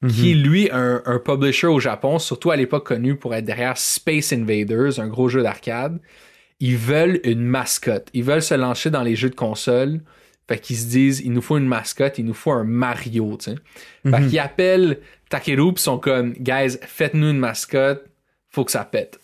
qui 0.08 0.32
est 0.32 0.34
lui 0.34 0.70
un, 0.72 1.02
un 1.04 1.18
publisher 1.18 1.66
au 1.66 1.78
Japon, 1.78 2.18
surtout 2.18 2.50
à 2.50 2.56
l'époque 2.56 2.86
connu 2.86 3.16
pour 3.16 3.34
être 3.34 3.44
derrière 3.44 3.76
Space 3.76 4.32
Invaders, 4.32 4.98
un 4.98 5.08
gros 5.08 5.28
jeu 5.28 5.42
d'arcade, 5.42 5.98
ils 6.60 6.76
veulent 6.76 7.20
une 7.24 7.42
mascotte. 7.42 8.08
Ils 8.14 8.24
veulent 8.24 8.42
se 8.42 8.54
lancer 8.54 8.90
dans 8.90 9.02
les 9.02 9.16
jeux 9.16 9.30
de 9.30 9.34
console. 9.34 10.00
Fait 10.48 10.58
qu'ils 10.58 10.76
se 10.76 10.86
disent, 10.86 11.20
il 11.24 11.32
nous 11.32 11.42
faut 11.42 11.58
une 11.58 11.66
mascotte, 11.66 12.18
il 12.18 12.24
nous 12.24 12.34
faut 12.34 12.50
un 12.50 12.64
Mario, 12.64 13.36
tu 13.38 13.52
sais. 13.52 13.56
Fait 14.10 14.26
qu'ils 14.26 14.38
appellent 14.38 14.98
Takeru 15.28 15.72
pis 15.74 15.82
sont 15.82 15.98
comme, 15.98 16.32
guys, 16.34 16.76
faites-nous 16.82 17.30
une 17.30 17.38
mascotte, 17.38 18.04
faut 18.50 18.64
que 18.64 18.72
ça 18.72 18.84
pète. 18.84 19.20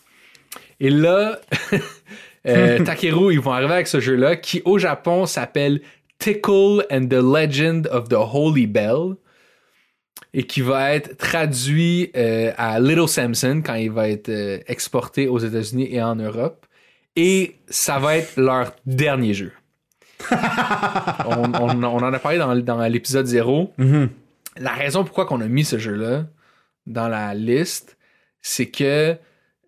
Et 0.78 0.88
là, 0.88 1.40
euh, 2.46 2.78
Takeru, 2.84 3.32
ils 3.32 3.40
vont 3.40 3.52
arriver 3.52 3.74
avec 3.74 3.88
ce 3.88 3.98
jeu-là 3.98 4.36
qui 4.36 4.62
au 4.64 4.78
Japon 4.78 5.26
s'appelle 5.26 5.80
Tickle 6.18 6.82
and 6.90 7.06
the 7.08 7.20
Legend 7.22 7.86
of 7.88 8.08
the 8.08 8.16
Holy 8.18 8.66
Bell 8.66 9.14
et 10.34 10.42
qui 10.44 10.60
va 10.60 10.92
être 10.94 11.16
traduit 11.16 12.10
euh, 12.16 12.52
à 12.56 12.78
Little 12.80 13.08
Samson 13.08 13.62
quand 13.64 13.74
il 13.74 13.90
va 13.90 14.08
être 14.08 14.28
euh, 14.28 14.58
exporté 14.66 15.28
aux 15.28 15.38
États-Unis 15.38 15.88
et 15.90 16.02
en 16.02 16.16
Europe. 16.16 16.66
Et 17.16 17.56
ça 17.68 17.98
va 17.98 18.16
être 18.16 18.36
leur 18.36 18.72
dernier 18.84 19.32
jeu. 19.34 19.52
on, 21.26 21.52
on- 21.54 21.82
on 21.84 22.02
en 22.02 22.12
a 22.12 22.18
parlé 22.18 22.38
dans, 22.38 22.54
dans 22.56 22.86
l'épisode 22.86 23.26
0. 23.26 23.72
Mhm. 23.78 24.08
La 24.58 24.72
raison 24.72 25.04
pourquoi 25.04 25.26
on 25.32 25.40
a 25.40 25.48
mis 25.48 25.64
ce 25.64 25.78
jeu-là 25.78 26.26
dans 26.86 27.08
la 27.08 27.34
liste, 27.34 27.96
c'est 28.42 28.66
que 28.66 29.16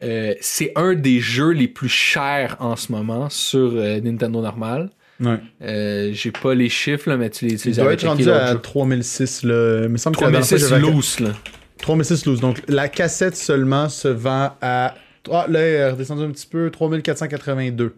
euh, 0.02 0.34
c'est 0.40 0.72
un 0.76 0.94
des 0.94 1.20
jeux 1.20 1.50
les 1.50 1.68
plus 1.68 1.88
chers 1.88 2.56
en 2.60 2.76
ce 2.76 2.92
moment 2.92 3.28
sur 3.28 3.72
Nintendo 3.72 4.40
normal. 4.40 4.90
Ouais. 5.20 5.38
Euh, 5.62 6.10
J'ai 6.12 6.30
pas 6.30 6.54
les 6.54 6.68
chiffres, 6.68 7.08
là, 7.10 7.16
mais 7.16 7.30
tu 7.30 7.46
les, 7.46 7.56
tu 7.56 7.68
Il 7.70 7.74
doit 7.74 7.84
avais 7.86 7.94
être 7.94 8.06
rendu 8.06 8.30
à 8.30 8.52
jour. 8.52 8.62
3006, 8.62 9.42
là. 9.44 9.80
Il 9.84 9.88
me 9.88 9.96
semble 9.96 10.16
que 10.16 10.24
la 10.24 10.30
dernière 10.30 10.46
fois, 10.48 10.58
3006 10.58 10.68
j'avais- 10.68 10.92
loose, 10.92 11.20
là. 11.20 11.30
3006 11.78 12.26
loose. 12.26 12.40
Donc, 12.40 12.62
la 12.68 12.88
cassette 12.88 13.36
seulement 13.36 13.88
se 13.88 14.08
vend 14.08 14.52
à. 14.60 14.94
Ah, 15.30 15.46
là, 15.48 15.60
elle 15.60 15.74
est 15.74 15.90
redescendue 15.90 16.22
un 16.22 16.30
petit 16.30 16.46
peu. 16.46 16.70
3482 16.70 17.94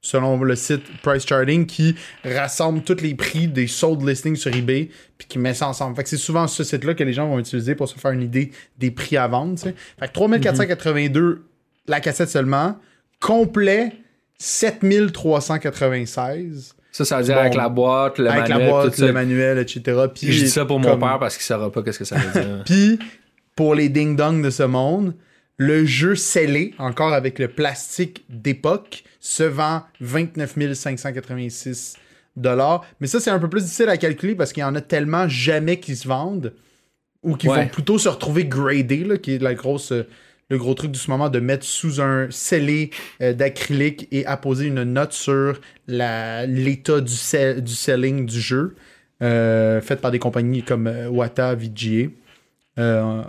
selon 0.00 0.42
le 0.42 0.54
site 0.54 0.82
Price 1.02 1.24
Charting, 1.26 1.64
qui 1.64 1.94
rassemble 2.26 2.82
tous 2.82 3.00
les 3.00 3.14
prix 3.14 3.48
des 3.48 3.66
sold 3.66 4.06
listings 4.06 4.36
sur 4.36 4.54
eBay, 4.54 4.90
puis 5.16 5.26
qui 5.26 5.38
met 5.38 5.54
ça 5.54 5.66
ensemble. 5.66 5.96
Fait 5.96 6.02
que 6.02 6.10
c'est 6.10 6.18
souvent 6.18 6.46
ce 6.46 6.62
site-là 6.62 6.92
que 6.92 7.02
les 7.04 7.14
gens 7.14 7.26
vont 7.26 7.38
utiliser 7.38 7.74
pour 7.74 7.88
se 7.88 7.98
faire 7.98 8.10
une 8.10 8.20
idée 8.22 8.50
des 8.78 8.90
prix 8.90 9.16
à 9.16 9.26
vendre. 9.28 9.54
tu 9.54 9.62
sais. 9.62 9.74
Fait 9.98 10.08
que 10.08 10.12
3482, 10.12 11.44
la 11.88 12.00
cassette 12.00 12.28
seulement. 12.28 12.78
Complet, 13.18 13.92
7396. 14.38 16.74
Ça, 16.92 17.04
ça 17.04 17.18
veut 17.18 17.24
dire 17.24 17.34
Bon. 17.34 17.40
avec 17.40 17.54
la 17.54 17.68
boîte, 17.68 18.18
le 18.18 18.28
avec 18.30 18.48
manuel, 18.48 18.66
la 18.66 18.70
boîte, 18.70 18.90
tout 18.94 19.00
ça. 19.00 19.06
le 19.06 19.12
manuel, 19.12 19.58
etc. 19.58 19.82
Puis, 20.14 20.32
Je 20.32 20.44
dis 20.44 20.50
ça 20.50 20.64
pour 20.64 20.78
mon 20.78 20.90
comme- 20.90 21.00
père 21.00 21.18
parce 21.18 21.36
qu'il 21.36 21.44
saura 21.44 21.70
pas 21.72 21.82
qu'est-ce 21.82 21.98
que 21.98 22.04
ça 22.04 22.16
veut 22.16 22.40
dire. 22.40 22.62
Puis, 22.66 22.98
pour 23.56 23.74
les 23.74 23.88
ding-dong 23.88 24.42
de 24.42 24.50
ce 24.50 24.62
monde, 24.62 25.14
le 25.56 25.84
jeu 25.86 26.14
scellé, 26.14 26.74
encore 26.78 27.12
avec 27.12 27.38
le 27.38 27.48
plastique 27.48 28.24
d'époque, 28.28 29.04
se 29.20 29.42
vend 29.42 29.82
29 30.00 30.74
586 30.74 31.96
Mais 33.00 33.06
ça, 33.06 33.20
c'est 33.20 33.30
un 33.30 33.38
peu 33.38 33.48
plus 33.48 33.62
difficile 33.62 33.88
à 33.88 33.96
calculer 33.96 34.34
parce 34.34 34.52
qu'il 34.52 34.60
y 34.60 34.64
en 34.64 34.74
a 34.74 34.80
tellement 34.80 35.28
jamais 35.28 35.80
qui 35.80 35.96
se 35.96 36.06
vendent 36.06 36.52
ou 37.22 37.36
qui 37.36 37.48
Ouais. 37.48 37.62
vont 37.62 37.68
plutôt 37.68 37.98
se 37.98 38.08
retrouver 38.08 38.44
gradés, 38.44 39.04
là, 39.04 39.16
qui 39.16 39.36
est 39.36 39.42
la 39.42 39.54
grosse, 39.54 39.92
euh, 39.92 40.06
le 40.50 40.58
gros 40.58 40.74
truc 40.74 40.90
du 40.90 40.98
ce 40.98 41.10
moment 41.10 41.28
de 41.30 41.40
mettre 41.40 41.64
sous 41.64 42.00
un 42.00 42.30
scellé 42.30 42.90
euh, 43.22 43.32
d'acrylique 43.32 44.08
et 44.12 44.26
apposer 44.26 44.66
une 44.66 44.82
note 44.84 45.12
sur 45.12 45.60
l'état 45.88 47.00
du, 47.00 47.12
sell- 47.12 47.62
du 47.62 47.72
selling 47.74 48.26
du 48.26 48.40
jeu, 48.40 48.74
euh, 49.22 49.80
fait 49.80 49.96
par 50.00 50.10
des 50.10 50.18
compagnies 50.18 50.62
comme 50.62 50.86
euh, 50.86 51.08
Wata, 51.08 51.54
VGA. 51.54 52.08
Euh, 52.78 53.22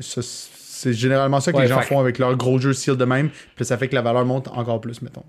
c'est 0.00 0.92
généralement 0.92 1.40
ça 1.40 1.50
que 1.52 1.56
Ouais, 1.56 1.64
les 1.64 1.68
gens 1.68 1.80
fait- 1.80 1.86
font 1.86 1.98
avec 2.00 2.18
leurs 2.18 2.36
gros 2.36 2.58
jeux 2.58 2.72
seal 2.72 2.96
de 2.96 3.04
même, 3.04 3.30
puis 3.56 3.64
ça 3.64 3.76
fait 3.76 3.88
que 3.88 3.94
la 3.94 4.02
valeur 4.02 4.24
monte 4.24 4.48
encore 4.48 4.80
plus, 4.80 5.02
mettons. 5.02 5.24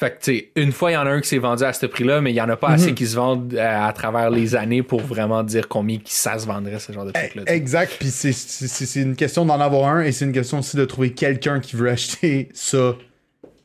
Fait 0.00 0.12
que, 0.12 0.24
tu 0.24 0.32
sais, 0.38 0.50
une 0.56 0.72
fois, 0.72 0.90
il 0.90 0.94
y 0.94 0.96
en 0.96 1.04
a 1.04 1.10
un 1.10 1.20
qui 1.20 1.28
s'est 1.28 1.36
vendu 1.36 1.62
à 1.62 1.74
ce 1.74 1.84
prix-là, 1.84 2.22
mais 2.22 2.32
il 2.32 2.34
y 2.34 2.40
en 2.40 2.48
a 2.48 2.56
pas 2.56 2.68
Mhm. 2.68 2.74
assez 2.74 2.94
qui 2.94 3.06
se 3.06 3.14
vendent 3.16 3.52
euh, 3.52 3.86
à 3.88 3.92
travers 3.92 4.30
les 4.30 4.56
années 4.56 4.82
pour 4.82 5.02
vraiment 5.02 5.42
dire 5.42 5.68
combien 5.68 5.98
ça 6.06 6.38
se 6.38 6.46
vendrait, 6.46 6.78
ce 6.78 6.90
genre 6.90 7.04
de 7.04 7.10
truc-là. 7.10 7.42
tu 7.44 7.50
sais. 7.52 7.56
Exact, 7.56 7.96
puis 8.00 8.08
c'est 8.10 9.00
une 9.02 9.14
question 9.14 9.44
d'en 9.44 9.60
avoir 9.60 9.90
un 9.94 10.00
et 10.00 10.10
c'est 10.12 10.24
une 10.24 10.32
question 10.32 10.60
aussi 10.60 10.78
de 10.78 10.86
trouver 10.86 11.12
quelqu'un 11.12 11.60
qui 11.60 11.76
veut 11.76 11.90
acheter 11.90 12.48
ça. 12.54 12.96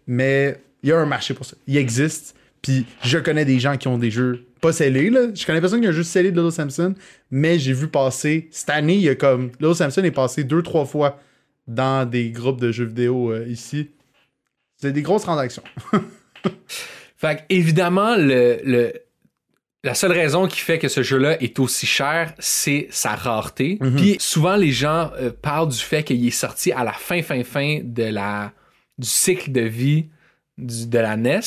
Mais 0.08 0.58
il 0.84 0.90
y 0.90 0.92
a 0.92 1.00
un 1.00 1.06
marché 1.06 1.34
pour 1.34 1.46
ça. 1.46 1.56
Il 1.68 1.78
existe, 1.78 2.36
puis 2.62 2.86
je 3.02 3.18
connais 3.18 3.46
des 3.46 3.60
gens 3.60 3.78
qui 3.78 3.88
ont 3.88 3.98
des 3.98 4.12
jeux 4.12 4.46
pas 4.60 4.74
scellés, 4.74 5.10
là. 5.10 5.28
Je 5.34 5.46
connais 5.46 5.62
personne 5.62 5.80
qui 5.80 5.88
a 5.88 5.92
un 5.92 5.94
jeu 5.94 6.04
scellé 6.04 6.32
de 6.32 6.38
Little 6.42 6.52
Samson, 6.52 6.96
mais 7.32 7.60
j'ai 7.60 7.72
vu 7.74 7.88
passer, 7.88 8.50
cette 8.52 8.70
année, 8.72 8.96
il 8.96 9.02
y 9.04 9.10
a 9.10 9.16
comme, 9.16 9.52
Little 9.62 9.76
Samson 9.76 10.04
est 10.04 10.12
passé 10.12 10.44
deux, 10.44 10.64
trois 10.64 10.86
fois 10.86 11.18
dans 11.66 12.06
des 12.10 12.30
groupes 12.32 12.60
de 12.60 12.74
jeux 12.74 12.86
vidéo 12.86 13.32
euh, 13.32 13.46
ici. 13.48 13.90
C'est 14.76 14.92
des 14.92 15.02
grosses 15.02 15.22
transactions. 15.24 15.64
Fait 17.18 17.38
que, 17.38 17.42
évidemment, 17.50 18.16
le, 18.18 18.60
le- 18.64 18.94
la 19.84 19.94
seule 19.94 20.12
raison 20.14 20.48
qui 20.48 20.60
fait 20.60 20.80
que 20.80 20.88
ce 20.88 21.04
jeu-là 21.04 21.40
est 21.44 21.60
aussi 21.60 21.86
cher, 21.86 22.34
c'est 22.40 22.88
sa 22.90 23.16
rareté. 23.16 23.78
Mhm. 23.82 23.96
Puis 23.96 24.16
souvent, 24.20 24.56
les 24.56 24.72
gens 24.72 25.12
euh, 25.20 25.30
parlent 25.32 25.70
du 25.70 25.78
fait 25.78 26.04
qu'il 26.04 26.26
est 26.26 26.32
sorti 26.32 26.72
à 26.72 26.84
la 26.84 26.92
fin, 26.92 27.22
fin, 27.22 27.44
fin 27.44 27.80
de 27.84 28.04
la, 28.04 28.52
du 28.98 29.08
cycle 29.08 29.52
de 29.52 29.62
vie 29.62 30.08
du- 30.58 30.88
de 30.88 30.98
la 31.00 31.16
NES 31.18 31.40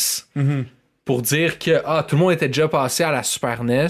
pour 1.05 1.23
dire 1.23 1.59
que 1.59 1.83
ah, 1.85 2.05
tout 2.09 2.15
le 2.17 2.21
monde 2.23 2.33
était 2.33 2.47
déjà 2.49 2.69
passé 2.69 3.03
à 3.03 3.11
la 3.11 3.23
Super 3.25 3.65
NES. 3.65 3.89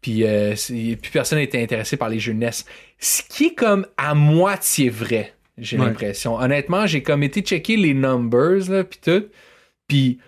Puis, 0.00 0.24
euh, 0.24 0.54
puis 0.66 1.10
personne 1.12 1.38
n'était 1.38 1.62
intéressé 1.62 1.96
par 1.96 2.08
les 2.08 2.18
jeux 2.20 2.32
NES. 2.32 2.50
Ce 2.98 3.22
qui 3.28 3.46
est 3.46 3.54
comme 3.54 3.86
à 3.96 4.14
moitié 4.14 4.90
vrai, 4.90 5.34
j'ai 5.56 5.78
Ouais. 5.78 5.86
l'impression. 5.86 6.34
Honnêtement, 6.36 6.86
j'ai 6.86 7.02
comme 7.02 7.22
été 7.22 7.40
checker 7.42 7.76
les 7.76 7.94
numbers, 7.94 8.68
là, 8.68 8.82
puis 8.84 8.98
tout. 9.00 9.24
Puis 9.88 10.18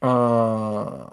en, 0.00 1.06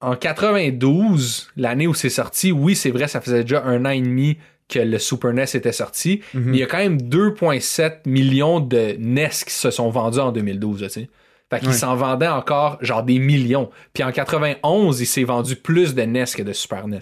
en 0.00 0.16
92, 0.16 1.50
l'année 1.56 1.86
où 1.86 1.94
c'est 1.94 2.10
sorti, 2.10 2.52
oui, 2.52 2.74
c'est 2.74 2.90
vrai, 2.90 3.08
ça 3.08 3.20
faisait 3.20 3.42
déjà 3.42 3.62
un 3.64 3.84
an 3.84 3.90
et 3.90 4.00
demi 4.00 4.38
que 4.68 4.80
le 4.80 4.98
Super 4.98 5.32
NES 5.32 5.44
était 5.54 5.70
sorti, 5.72 6.22
mais 6.34 6.56
il 6.56 6.60
y 6.60 6.62
a 6.62 6.66
quand 6.66 6.78
même 6.78 6.98
2,7 6.98 8.00
millions 8.06 8.58
de 8.58 8.96
NES 8.98 9.28
qui 9.46 9.52
se 9.54 9.70
sont 9.70 9.90
vendus 9.90 10.18
en 10.18 10.32
2012, 10.32 10.82
là, 10.82 10.88
tu 10.88 10.94
sais. 11.02 11.10
Fait 11.48 11.60
qu'il 11.60 11.68
Ouais. 11.68 11.74
s'en 11.74 11.94
vendait 11.94 12.26
encore 12.26 12.76
genre 12.80 13.04
des 13.04 13.20
millions. 13.20 13.70
Puis 13.92 14.02
en 14.02 14.10
91, 14.10 15.00
il 15.00 15.06
s'est 15.06 15.22
vendu 15.22 15.54
plus 15.54 15.94
de 15.94 16.02
NES 16.02 16.24
que 16.36 16.42
de 16.42 16.52
Super 16.52 16.88
NES. 16.88 16.98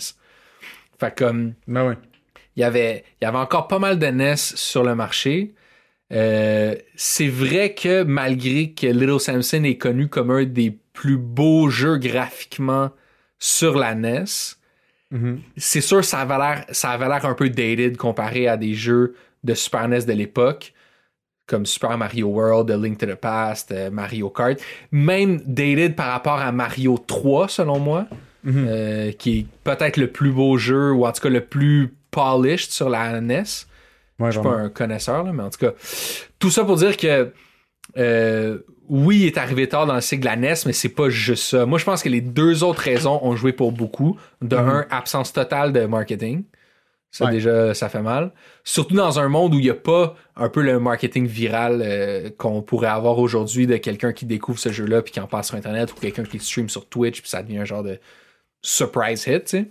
Fait 1.00 1.16
comme 1.16 1.54
Ben 1.66 1.88
ouais. 1.88 1.94
il 2.54 2.60
y 2.60 2.64
avait, 2.64 3.04
il 3.22 3.24
y 3.24 3.26
avait 3.26 3.38
encore 3.38 3.68
pas 3.68 3.78
mal 3.78 3.98
de 3.98 4.06
NES 4.06 4.36
sur 4.36 4.82
le 4.84 4.94
marché. 4.94 5.54
Euh, 6.12 6.74
c'est 6.96 7.28
vrai 7.28 7.74
que 7.74 8.02
malgré 8.02 8.70
que 8.72 8.86
Little 8.86 9.18
Samson 9.20 9.64
est 9.64 9.78
connu 9.78 10.08
comme 10.08 10.30
un 10.30 10.44
des 10.44 10.76
plus 10.92 11.16
beaux 11.16 11.68
jeux 11.70 11.96
graphiquement 11.96 12.90
sur 13.38 13.78
la 13.78 13.94
NES, 13.94 14.24
Mhm. 15.10 15.40
c'est 15.56 15.80
sûr 15.80 16.04
ça 16.04 16.20
avait 16.20 16.38
l'air 16.38 16.64
ça 16.70 16.90
avait 16.90 17.06
l'air 17.08 17.24
un 17.24 17.34
peu 17.34 17.48
dated 17.48 17.96
comparé 17.96 18.48
à 18.48 18.56
des 18.56 18.74
jeux 18.74 19.14
de 19.44 19.54
Super 19.54 19.86
NES 19.88 20.04
de 20.06 20.12
l'époque 20.12 20.72
comme 21.46 21.66
Super 21.66 21.96
Mario 21.98 22.28
World, 22.28 22.68
The 22.68 22.82
Link 22.82 22.98
to 22.98 23.06
the 23.06 23.14
Past, 23.16 23.70
euh, 23.70 23.90
Mario 23.90 24.30
Kart, 24.30 24.58
même 24.90 25.42
dated 25.46 25.94
par 25.94 26.06
rapport 26.12 26.38
à 26.40 26.50
Mario 26.52 26.96
3 26.98 27.48
selon 27.48 27.78
moi, 27.78 28.06
Mhm. 28.44 28.66
euh, 28.68 29.12
qui 29.12 29.38
est 29.40 29.46
peut-être 29.62 29.96
le 29.98 30.08
plus 30.10 30.30
beau 30.32 30.56
jeu 30.58 30.92
ou 30.92 31.06
en 31.06 31.12
tout 31.12 31.20
cas 31.22 31.28
le 31.28 31.44
plus 31.44 31.94
polished 32.10 32.70
sur 32.70 32.88
la 32.88 33.20
NES. 33.20 33.44
Ouais, 34.20 34.30
Je 34.30 34.38
suis 34.38 34.48
pas 34.48 34.54
un 34.54 34.68
connaisseur, 34.68 35.24
là, 35.24 35.32
mais 35.32 35.42
en 35.42 35.50
tout 35.50 35.58
cas, 35.58 35.72
tout 36.38 36.50
ça 36.50 36.64
pour 36.64 36.76
dire 36.76 36.96
que 36.96 37.32
euh, 37.96 38.58
oui, 38.88 39.20
il 39.20 39.26
est 39.26 39.38
arrivé 39.38 39.68
tard 39.68 39.86
dans 39.86 39.94
le 39.94 40.00
cycle 40.00 40.22
de 40.22 40.26
la 40.26 40.36
NES, 40.36 40.54
mais 40.66 40.72
c'est 40.72 40.88
pas 40.88 41.08
juste 41.08 41.44
ça. 41.44 41.66
Moi, 41.66 41.78
je 41.78 41.84
pense 41.84 42.02
que 42.02 42.08
les 42.08 42.20
deux 42.20 42.62
autres 42.62 42.82
raisons 42.82 43.18
ont 43.22 43.34
joué 43.34 43.52
pour 43.52 43.72
beaucoup. 43.72 44.18
De 44.42 44.56
un, 44.56 44.86
absence 44.90 45.32
totale 45.32 45.72
de 45.72 45.86
marketing. 45.86 46.44
Ça, 47.10 47.26
Ouais. 47.26 47.30
déjà, 47.30 47.74
ça 47.74 47.88
fait 47.88 48.02
mal. 48.02 48.32
Surtout 48.64 48.96
dans 48.96 49.20
un 49.20 49.28
monde 49.28 49.54
où 49.54 49.58
il 49.58 49.64
n'y 49.64 49.70
a 49.70 49.74
pas 49.74 50.16
un 50.34 50.48
peu 50.48 50.62
le 50.62 50.80
marketing 50.80 51.26
viral 51.26 51.80
euh, 51.82 52.28
qu'on 52.36 52.60
pourrait 52.60 52.88
avoir 52.88 53.20
aujourd'hui 53.20 53.68
de 53.68 53.76
quelqu'un 53.76 54.12
qui 54.12 54.26
découvre 54.26 54.58
ce 54.58 54.72
jeu-là 54.72 55.00
puis 55.00 55.12
qui 55.12 55.20
en 55.20 55.28
passe 55.28 55.46
sur 55.48 55.56
Internet 55.56 55.92
ou 55.92 55.94
quelqu'un 55.94 56.24
qui 56.24 56.40
stream 56.40 56.68
sur 56.68 56.88
Twitch 56.88 57.20
puis 57.20 57.30
ça 57.30 57.42
devient 57.42 57.58
un 57.58 57.64
genre 57.64 57.84
de 57.84 58.00
surprise 58.62 59.26
hit, 59.28 59.44
tu 59.44 59.50
sais. 59.50 59.70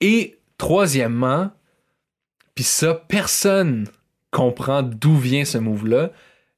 Et 0.00 0.36
troisièmement, 0.58 1.52
puis 2.54 2.64
ça, 2.64 2.94
personne 2.94 3.86
comprend 4.30 4.82
d'où 4.82 5.16
vient 5.16 5.44
ce 5.44 5.58
move-là. 5.58 6.10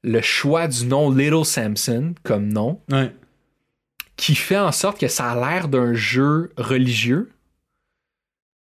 Le 0.03 0.21
choix 0.23 0.69
du 0.69 0.87
nom 0.87 1.11
Little 1.11 1.45
Samson 1.45 2.15
comme 2.23 2.53
nom, 2.53 2.81
Ouais. 2.91 3.12
qui 4.17 4.35
fait 4.35 4.59
en 4.59 4.73
sorte 4.73 4.99
que 5.00 5.09
ça 5.09 5.31
a 5.33 5.35
l'air 5.35 5.69
d'un 5.69 5.95
jeu 5.95 6.53
religieux. 6.57 7.31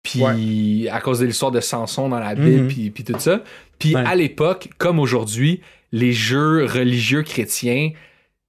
Puis 0.03 0.87
à 0.89 0.99
cause 0.99 1.19
de 1.19 1.25
l'histoire 1.25 1.51
de 1.51 1.59
Samson 1.59 2.09
dans 2.09 2.19
la 2.19 2.35
Bible, 2.35 2.63
Mhm. 2.63 2.67
puis, 2.67 2.89
puis 2.89 3.03
tout 3.03 3.19
ça. 3.19 3.43
Puis 3.79 3.95
Ouais. 3.95 4.03
à 4.05 4.15
l'époque, 4.15 4.69
comme 4.77 4.99
aujourd'hui, 4.99 5.61
les 5.91 6.11
jeux 6.13 6.65
religieux 6.65 7.21
chrétiens, 7.23 7.91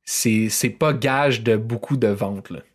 c'est 0.04 0.48
c'est 0.48 0.70
pas 0.70 0.92
gage 0.92 1.42
de 1.42 1.56
beaucoup 1.56 1.96
de 1.96 2.08
ventes. 2.08 2.50
Là. 2.50 2.60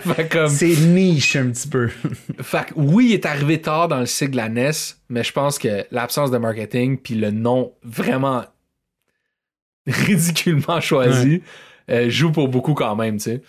fait 0.00 0.28
comme, 0.30 0.48
C'est 0.48 0.76
niche 0.76 1.34
un 1.36 1.50
petit 1.50 1.68
peu. 1.68 1.88
fait 2.42 2.66
que 2.66 2.72
oui, 2.76 3.06
il 3.10 3.12
est 3.14 3.26
arrivé 3.26 3.60
tard 3.60 3.88
dans 3.88 4.00
le 4.00 4.06
cycle 4.06 4.32
de 4.32 4.36
la 4.36 4.48
NES, 4.48 4.70
mais 5.08 5.24
je 5.24 5.32
pense 5.32 5.58
que 5.58 5.84
l'absence 5.90 6.30
de 6.30 6.38
marketing 6.38 6.98
puis 6.98 7.14
le 7.14 7.30
nom 7.30 7.72
vraiment 7.82 8.44
ridiculement 9.86 10.80
choisi 10.80 11.42
euh, 11.90 12.10
joue 12.10 12.30
pour 12.32 12.48
beaucoup 12.48 12.74
quand 12.74 12.94
même, 12.96 13.16
tu 13.16 13.22
sais. 13.24 13.42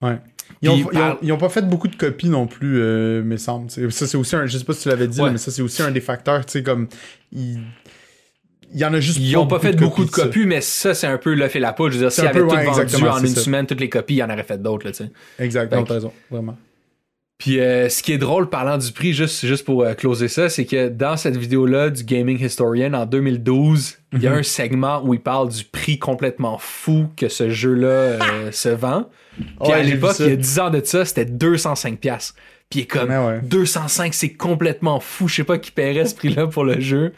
Ouais. 0.00 0.18
Ils 0.62 0.70
ont, 0.70 0.76
ils 0.76 0.84
ont- 0.84 0.88
par- 0.88 1.18
ils 1.22 1.32
ont 1.32 1.38
pas 1.38 1.48
fait 1.48 1.62
beaucoup 1.68 1.88
de 1.88 1.96
copies 1.96 2.28
non 2.28 2.46
plus, 2.46 2.80
euh, 2.80 3.22
me 3.22 3.36
semble. 3.36 3.70
Ça, 3.70 4.06
c'est 4.06 4.16
aussi 4.16 4.34
un. 4.36 4.46
Je 4.46 4.58
sais 4.58 4.64
pas 4.64 4.72
si 4.72 4.82
tu 4.82 4.88
l'avais 4.88 5.08
dit, 5.08 5.20
Ouais. 5.20 5.30
mais 5.30 5.38
ça, 5.38 5.50
c'est 5.50 5.62
aussi 5.62 5.82
un 5.82 5.90
des 5.90 6.00
facteurs. 6.00 6.44
Tu 6.46 6.52
sais, 6.52 6.62
comme. 6.62 6.88
Il 8.74 8.80
y 8.80 8.84
en 8.84 8.94
a 8.94 9.00
juste 9.00 9.18
Ils 9.20 9.36
ont 9.36 9.46
pas 9.46 9.58
fait 9.58 9.72
beaucoup 9.76 10.04
de 10.04 10.10
copies, 10.10 10.46
mais 10.46 10.60
ça, 10.60 10.94
c'est 10.94 11.06
un 11.06 11.18
peu 11.18 11.34
le 11.34 11.48
fait 11.48 11.60
la 11.60 11.72
poudre. 11.72 11.90
Je 11.92 11.98
veux 11.98 12.04
dire, 12.04 12.12
s'ils 12.12 12.26
avaient 12.26 12.40
peu, 12.40 12.46
tout 12.48 12.54
ouais, 12.54 12.64
vendu 12.64 12.80
exactement, 12.80 13.12
en 13.12 13.20
une 13.20 13.26
ça. 13.28 13.40
semaine, 13.40 13.66
toutes 13.66 13.80
les 13.80 13.88
copies, 13.88 14.14
ils 14.16 14.22
en 14.22 14.30
auraient 14.30 14.42
fait 14.42 14.60
d'autres, 14.62 14.86
là, 14.86 14.92
tu 14.92 15.04
sais. 15.04 15.10
Exact, 15.38 15.68
Fait 15.70 15.76
non, 15.76 15.82
que- 15.82 15.88
t'as 15.88 15.94
raison, 15.94 16.12
vraiment. 16.30 16.56
Puis 17.38 17.58
euh, 17.58 17.88
ce 17.88 18.04
qui 18.04 18.12
est 18.12 18.18
drôle 18.18 18.48
parlant 18.48 18.78
du 18.78 18.92
prix, 18.92 19.12
juste, 19.12 19.44
juste 19.44 19.64
pour 19.64 19.82
euh, 19.82 19.94
closer 19.94 20.28
ça, 20.28 20.48
c'est 20.48 20.64
que 20.64 20.88
dans 20.88 21.16
cette 21.16 21.36
vidéo-là 21.36 21.90
du 21.90 22.04
Gaming 22.04 22.40
Historian 22.40 22.92
en 22.94 23.04
2012, 23.04 23.98
il 24.12 24.22
y 24.22 24.28
a 24.28 24.32
un 24.32 24.44
segment 24.44 25.02
où 25.04 25.12
il 25.12 25.18
parle 25.20 25.48
du 25.48 25.64
prix 25.64 25.98
complètement 25.98 26.56
fou 26.58 27.08
que 27.16 27.28
ce 27.28 27.50
jeu-là 27.50 27.86
euh, 27.88 28.52
se 28.52 28.68
vend. 28.68 29.08
Puis 29.36 29.46
Ouais, 29.60 29.72
à 29.72 29.82
l'époque, 29.82 30.14
il 30.20 30.26
y 30.28 30.30
a 30.32 30.36
10 30.36 30.58
ans 30.60 30.70
de 30.70 30.80
ça, 30.84 31.04
c'était 31.04 31.24
205$. 31.24 31.96
piastres. 31.96 32.34
Puis 32.70 32.80
il 32.80 32.82
est 32.84 32.86
comme 32.86 33.10
Ouais, 33.10 33.16
ouais. 33.26 33.40
205, 33.42 34.14
c'est 34.14 34.32
complètement 34.34 35.00
fou. 35.00 35.26
Je 35.26 35.34
sais 35.36 35.44
pas 35.44 35.58
qui 35.58 35.72
paierait 35.72 36.04
ce 36.06 36.14
prix-là 36.14 36.46
pour 36.46 36.62
le 36.64 36.78
jeu. 36.80 37.12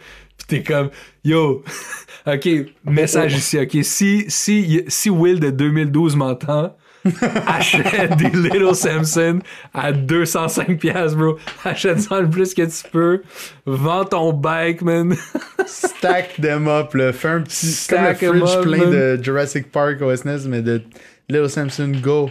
T'es 0.46 0.62
comme, 0.62 0.90
yo, 1.24 1.64
ok, 2.26 2.48
message 2.84 3.34
ici, 3.34 3.58
ok. 3.58 3.78
Si, 3.82 4.24
si, 4.28 4.82
si 4.88 5.10
Will 5.10 5.40
de 5.40 5.50
2012 5.50 6.16
m'entend, 6.16 6.76
achète 7.46 8.16
des 8.16 8.30
Little 8.30 8.74
Samson 8.74 9.40
à 9.72 9.92
205 9.92 10.78
pièces 10.78 11.14
bro. 11.14 11.38
Achète-en 11.64 12.20
le 12.20 12.30
plus 12.30 12.54
que 12.54 12.62
tu 12.62 12.90
peux. 12.90 13.22
Vends 13.66 14.04
ton 14.04 14.32
bike, 14.32 14.82
man. 14.82 15.14
Stack 15.66 16.40
them 16.40 16.68
up, 16.68 16.94
là. 16.94 17.12
Fais 17.12 17.28
un 17.28 17.42
petit. 17.42 17.66
Stack 17.66 18.20
comme 18.20 18.38
le 18.38 18.46
fridge 18.46 18.56
up, 18.56 18.62
plein 18.62 18.78
man. 18.78 18.90
de 18.90 19.20
Jurassic 19.22 19.70
Park 19.70 20.00
au 20.00 20.14
SNES, 20.14 20.48
mais 20.48 20.62
de 20.62 20.82
Little 21.28 21.50
Samson 21.50 21.92
Go. 22.02 22.30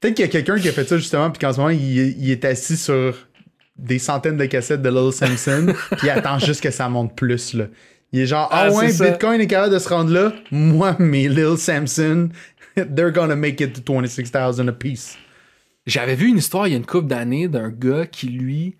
Peut-être 0.00 0.14
qu'il 0.14 0.24
y 0.24 0.28
a 0.28 0.30
quelqu'un 0.30 0.58
qui 0.58 0.68
a 0.68 0.72
fait 0.72 0.88
ça 0.88 0.96
justement, 0.96 1.30
puis 1.30 1.38
qu'en 1.40 1.52
ce 1.52 1.58
moment, 1.58 1.70
il, 1.70 1.80
il 1.80 2.30
est 2.30 2.44
assis 2.44 2.76
sur 2.76 3.14
des 3.80 3.98
centaines 3.98 4.36
de 4.36 4.46
cassettes 4.46 4.82
de 4.82 4.88
Little 4.88 5.12
Samson, 5.12 5.74
puis 5.96 6.06
il 6.06 6.10
attend 6.10 6.38
juste 6.38 6.62
que 6.62 6.70
ça 6.70 6.88
monte 6.88 7.16
plus, 7.16 7.54
là. 7.54 7.66
Il 8.12 8.20
est 8.20 8.26
genre, 8.26 8.48
ah, 8.50 8.68
Ah, 8.68 8.72
ouais, 8.72 8.90
ça. 8.90 9.10
Bitcoin 9.10 9.40
est 9.40 9.46
capable 9.46 9.72
de 9.72 9.78
se 9.78 9.88
rendre 9.88 10.12
là. 10.12 10.32
Moi, 10.50 10.96
mes 10.98 11.28
Little 11.28 11.56
Samson, 11.56 12.30
they're 12.76 13.12
gonna 13.12 13.36
make 13.36 13.60
it 13.60 13.72
to 13.72 13.92
26,000 13.92 14.68
a 14.68 14.72
piece. 14.72 15.16
J'avais 15.86 16.14
vu 16.14 16.28
une 16.28 16.38
histoire 16.38 16.66
il 16.66 16.72
y 16.72 16.74
a 16.74 16.76
une 16.76 16.86
couple 16.86 17.06
d'années 17.08 17.48
d'un 17.48 17.70
gars 17.70 18.06
qui, 18.06 18.26
lui, 18.28 18.76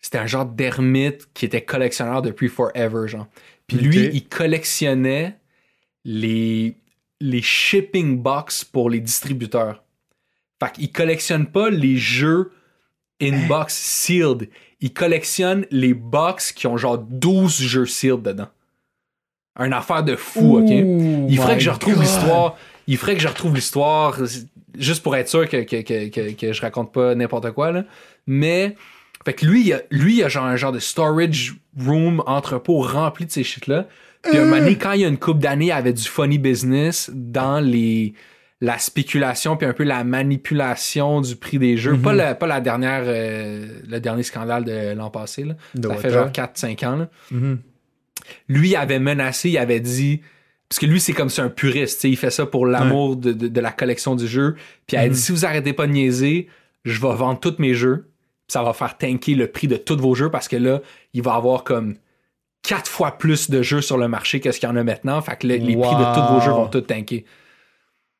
c'était 0.00 0.18
un 0.18 0.26
genre 0.26 0.44
d'ermite 0.46 1.28
qui 1.32 1.46
était 1.46 1.64
collectionneur 1.64 2.22
depuis 2.22 2.48
forever, 2.48 3.08
genre. 3.08 3.26
Puis 3.66 3.78
lui, 3.78 4.10
il 4.12 4.28
collectionnait 4.28 5.38
les, 6.04 6.76
les 7.20 7.42
shipping 7.42 8.20
box 8.20 8.64
pour 8.64 8.90
les 8.90 9.00
distributeurs. 9.00 9.82
Fait 10.62 10.72
qu'il 10.72 10.92
collectionne 10.92 11.46
pas 11.46 11.70
les 11.70 11.96
jeux 11.96 12.52
in-box 13.24 13.74
sealed. 13.74 14.48
Il 14.80 14.92
collectionne 14.92 15.66
les 15.70 15.94
box 15.94 16.52
qui 16.52 16.66
ont 16.66 16.76
genre 16.76 16.98
12 16.98 17.62
jeux 17.62 17.86
sealed 17.86 18.22
dedans. 18.22 18.48
Un 19.56 19.72
affaire 19.72 20.02
de 20.02 20.16
fou, 20.16 20.58
ok? 20.58 20.68
Il 20.68 21.38
ferait 21.38 21.56
que 21.56 21.62
je 21.62 21.70
retrouve 21.70 22.00
l'histoire. 22.00 22.56
Il 22.86 22.98
ferait 22.98 23.14
que 23.14 23.22
je 23.22 23.28
retrouve 23.28 23.54
l'histoire 23.54 24.18
juste 24.78 25.02
pour 25.02 25.16
être 25.16 25.28
sûr 25.28 25.48
que, 25.48 25.58
que, 25.62 25.82
que, 25.82 26.32
que, 26.32 26.52
je 26.52 26.60
raconte 26.60 26.92
pas 26.92 27.14
n'importe 27.14 27.52
quoi. 27.52 27.72
Là. 27.72 27.84
Mais, 28.26 28.76
fait 29.24 29.34
que 29.34 29.46
lui, 29.46 29.66
il 29.66 29.72
a, 29.72 29.80
lui, 29.90 30.16
il 30.16 30.24
a 30.24 30.28
genre 30.28 30.44
un 30.44 30.56
genre 30.56 30.72
de 30.72 30.78
storage 30.78 31.54
room, 31.78 32.22
entrepôt 32.26 32.80
rempli 32.80 33.26
de 33.26 33.30
ces 33.30 33.44
shit-là. 33.44 33.86
Puis 34.22 34.38
un 34.38 34.44
moment 34.44 34.58
donné, 34.58 34.76
quand 34.76 34.92
il 34.92 35.02
y 35.02 35.04
a 35.04 35.08
une 35.08 35.18
couple 35.18 35.40
d'années, 35.40 35.66
il 35.66 35.72
avait 35.72 35.92
du 35.92 36.02
funny 36.02 36.38
business 36.38 37.10
dans 37.12 37.60
les 37.60 38.14
la 38.64 38.78
spéculation 38.78 39.56
puis 39.56 39.66
un 39.66 39.72
peu 39.72 39.84
la 39.84 40.04
manipulation 40.04 41.20
du 41.20 41.36
prix 41.36 41.58
des 41.58 41.76
jeux. 41.76 41.96
Pas, 41.98 42.12
la, 42.12 42.34
pas 42.34 42.46
la 42.46 42.60
dernière 42.60 43.02
euh, 43.06 43.66
le 43.86 44.00
dernier 44.00 44.22
scandale 44.22 44.64
de 44.64 44.94
l'an 44.94 45.10
passé. 45.10 45.44
Là. 45.44 45.54
De 45.74 45.88
Ça 45.88 45.96
fait 45.96 46.10
genre 46.10 46.28
4-5 46.30 46.86
ans. 46.86 46.96
Là 46.96 47.08
Mhm. 47.30 47.58
lui 48.48 48.70
il 48.70 48.76
avait 48.76 48.98
menacé, 48.98 49.50
il 49.50 49.58
avait 49.58 49.80
dit 49.80 50.20
parce 50.68 50.78
que 50.78 50.86
lui 50.86 51.00
c'est 51.00 51.12
comme 51.12 51.28
c'est 51.28 51.42
un 51.42 51.50
puriste, 51.50 52.04
il 52.04 52.16
fait 52.16 52.30
ça 52.30 52.46
pour 52.46 52.66
l'amour 52.66 53.16
de, 53.16 53.32
de- 53.32 53.48
de 53.48 53.60
la 53.60 53.70
collection 53.72 54.14
du 54.16 54.26
jeu. 54.26 54.54
Puis 54.86 54.96
il 54.96 55.00
a 55.00 55.08
dit 55.08 55.18
si 55.18 55.30
vous 55.32 55.44
arrêtez 55.44 55.72
pas 55.72 55.86
de 55.86 55.92
niaiser, 55.92 56.48
je 56.84 57.00
vais 57.00 57.14
vendre 57.14 57.38
tous 57.40 57.56
mes 57.58 57.74
jeux. 57.74 58.08
Puis 58.46 58.52
ça 58.52 58.62
va 58.62 58.72
faire 58.72 58.96
tanker 58.98 59.34
le 59.34 59.46
prix 59.48 59.68
de 59.68 59.76
tous 59.76 59.96
vos 59.96 60.14
jeux 60.14 60.30
parce 60.30 60.48
que 60.48 60.56
là, 60.56 60.80
il 61.12 61.22
va 61.22 61.34
avoir 61.34 61.64
comme 61.64 61.94
quatre 62.62 62.90
fois 62.90 63.12
plus 63.18 63.50
de 63.50 63.62
jeux 63.62 63.80
sur 63.82 63.98
le 63.98 64.08
marché 64.08 64.40
que 64.40 64.50
ce 64.52 64.58
qu'il 64.60 64.68
y 64.68 64.72
en 64.72 64.76
a 64.76 64.84
maintenant. 64.84 65.20
Fait 65.22 65.36
que 65.36 65.46
le- 65.46 65.56
les 65.56 65.76
prix 65.76 65.96
de 65.96 66.14
tous 66.14 66.32
vos 66.32 66.40
jeux 66.40 66.50
vont 66.50 66.66
tout 66.68 66.80
tanker. 66.82 67.24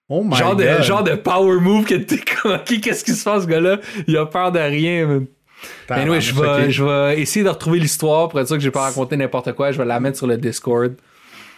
Oh 0.08 0.22
my 0.22 0.36
Genre 0.36 0.54
de, 0.56 0.64
God. 0.64 0.82
genre 0.82 1.02
de 1.04 1.14
power 1.14 1.60
move 1.60 1.84
que 1.86 1.94
t'es 1.94 2.18
comme, 2.18 2.52
ok, 2.52 2.80
qu'est-ce 2.80 3.04
qui 3.04 3.12
se 3.12 3.24
passe, 3.24 3.44
ce 3.44 3.48
gars-là? 3.48 3.80
Il 4.06 4.16
a 4.16 4.26
peur 4.26 4.52
de 4.52 4.58
rien, 4.58 5.06
man. 5.06 5.26
Mais 5.88 5.96
anyway, 5.96 6.20
je 6.20 6.34
vais, 6.34 6.64
Ok. 6.64 6.68
je 6.70 6.84
vais 6.84 7.20
essayer 7.22 7.42
de 7.44 7.48
retrouver 7.48 7.78
l'histoire 7.78 8.28
pour 8.28 8.38
être 8.38 8.46
sûr 8.48 8.56
que 8.56 8.62
j'ai 8.62 8.70
pas 8.70 8.82
raconté 8.82 9.16
n'importe 9.16 9.52
quoi. 9.54 9.72
Je 9.72 9.78
vais 9.78 9.84
la 9.86 10.00
mettre 10.00 10.18
sur 10.18 10.26
le 10.26 10.36
Discord. 10.36 10.92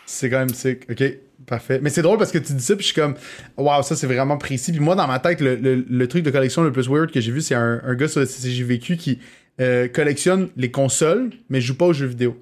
C'est 0.06 0.30
quand 0.30 0.38
même 0.38 0.50
sick. 0.50 0.88
Ok, 0.88 1.02
parfait. 1.44 1.80
Mais 1.82 1.90
c'est 1.90 2.02
drôle 2.02 2.16
parce 2.18 2.30
que 2.30 2.38
tu 2.38 2.52
dis 2.52 2.62
ça, 2.62 2.76
puis 2.76 2.86
je 2.86 2.92
suis 2.92 3.00
comme, 3.00 3.14
waouh, 3.56 3.82
ça 3.82 3.96
c'est 3.96 4.06
vraiment 4.06 4.38
précis. 4.38 4.70
Puis 4.70 4.80
moi, 4.80 4.94
dans 4.94 5.08
ma 5.08 5.18
tête, 5.18 5.40
le, 5.40 5.56
le- 5.56 5.84
le 5.88 6.08
truc 6.08 6.22
de 6.22 6.30
collection 6.30 6.62
le 6.62 6.70
plus 6.70 6.88
weird 6.88 7.10
que 7.10 7.20
j'ai 7.20 7.32
vu, 7.32 7.40
c'est 7.40 7.56
un, 7.56 7.80
un 7.84 7.94
gars 7.96 8.06
sur 8.06 8.20
le 8.20 8.26
CCJVQ 8.26 8.96
qui 8.96 9.18
euh, 9.60 9.88
collectionne 9.88 10.50
les 10.56 10.70
consoles, 10.70 11.30
mais 11.48 11.60
joue 11.60 11.76
pas 11.76 11.86
aux 11.86 11.92
jeux 11.92 12.06
vidéo. 12.06 12.36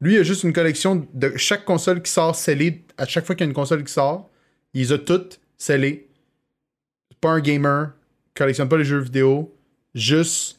Lui, 0.00 0.14
il 0.14 0.18
a 0.20 0.22
juste 0.22 0.44
une 0.44 0.54
collection 0.54 1.06
de 1.12 1.32
chaque 1.36 1.66
console 1.66 2.00
qui 2.00 2.10
sort 2.10 2.34
scellée. 2.34 2.84
À 2.96 3.04
chaque 3.06 3.26
fois 3.26 3.34
qu'il 3.34 3.44
y 3.44 3.46
a 3.46 3.50
une 3.50 3.54
console 3.54 3.84
qui 3.84 3.92
sort, 3.92 4.30
il 4.72 4.80
les 4.80 4.92
a 4.92 4.98
toutes 4.98 5.40
scellées. 5.62 6.08
C'est 7.10 7.18
pas 7.20 7.30
un 7.30 7.40
gamer, 7.40 7.92
collectionne 8.34 8.68
pas 8.68 8.78
les 8.78 8.84
jeux 8.84 8.98
vidéo, 8.98 9.54
juste 9.94 10.58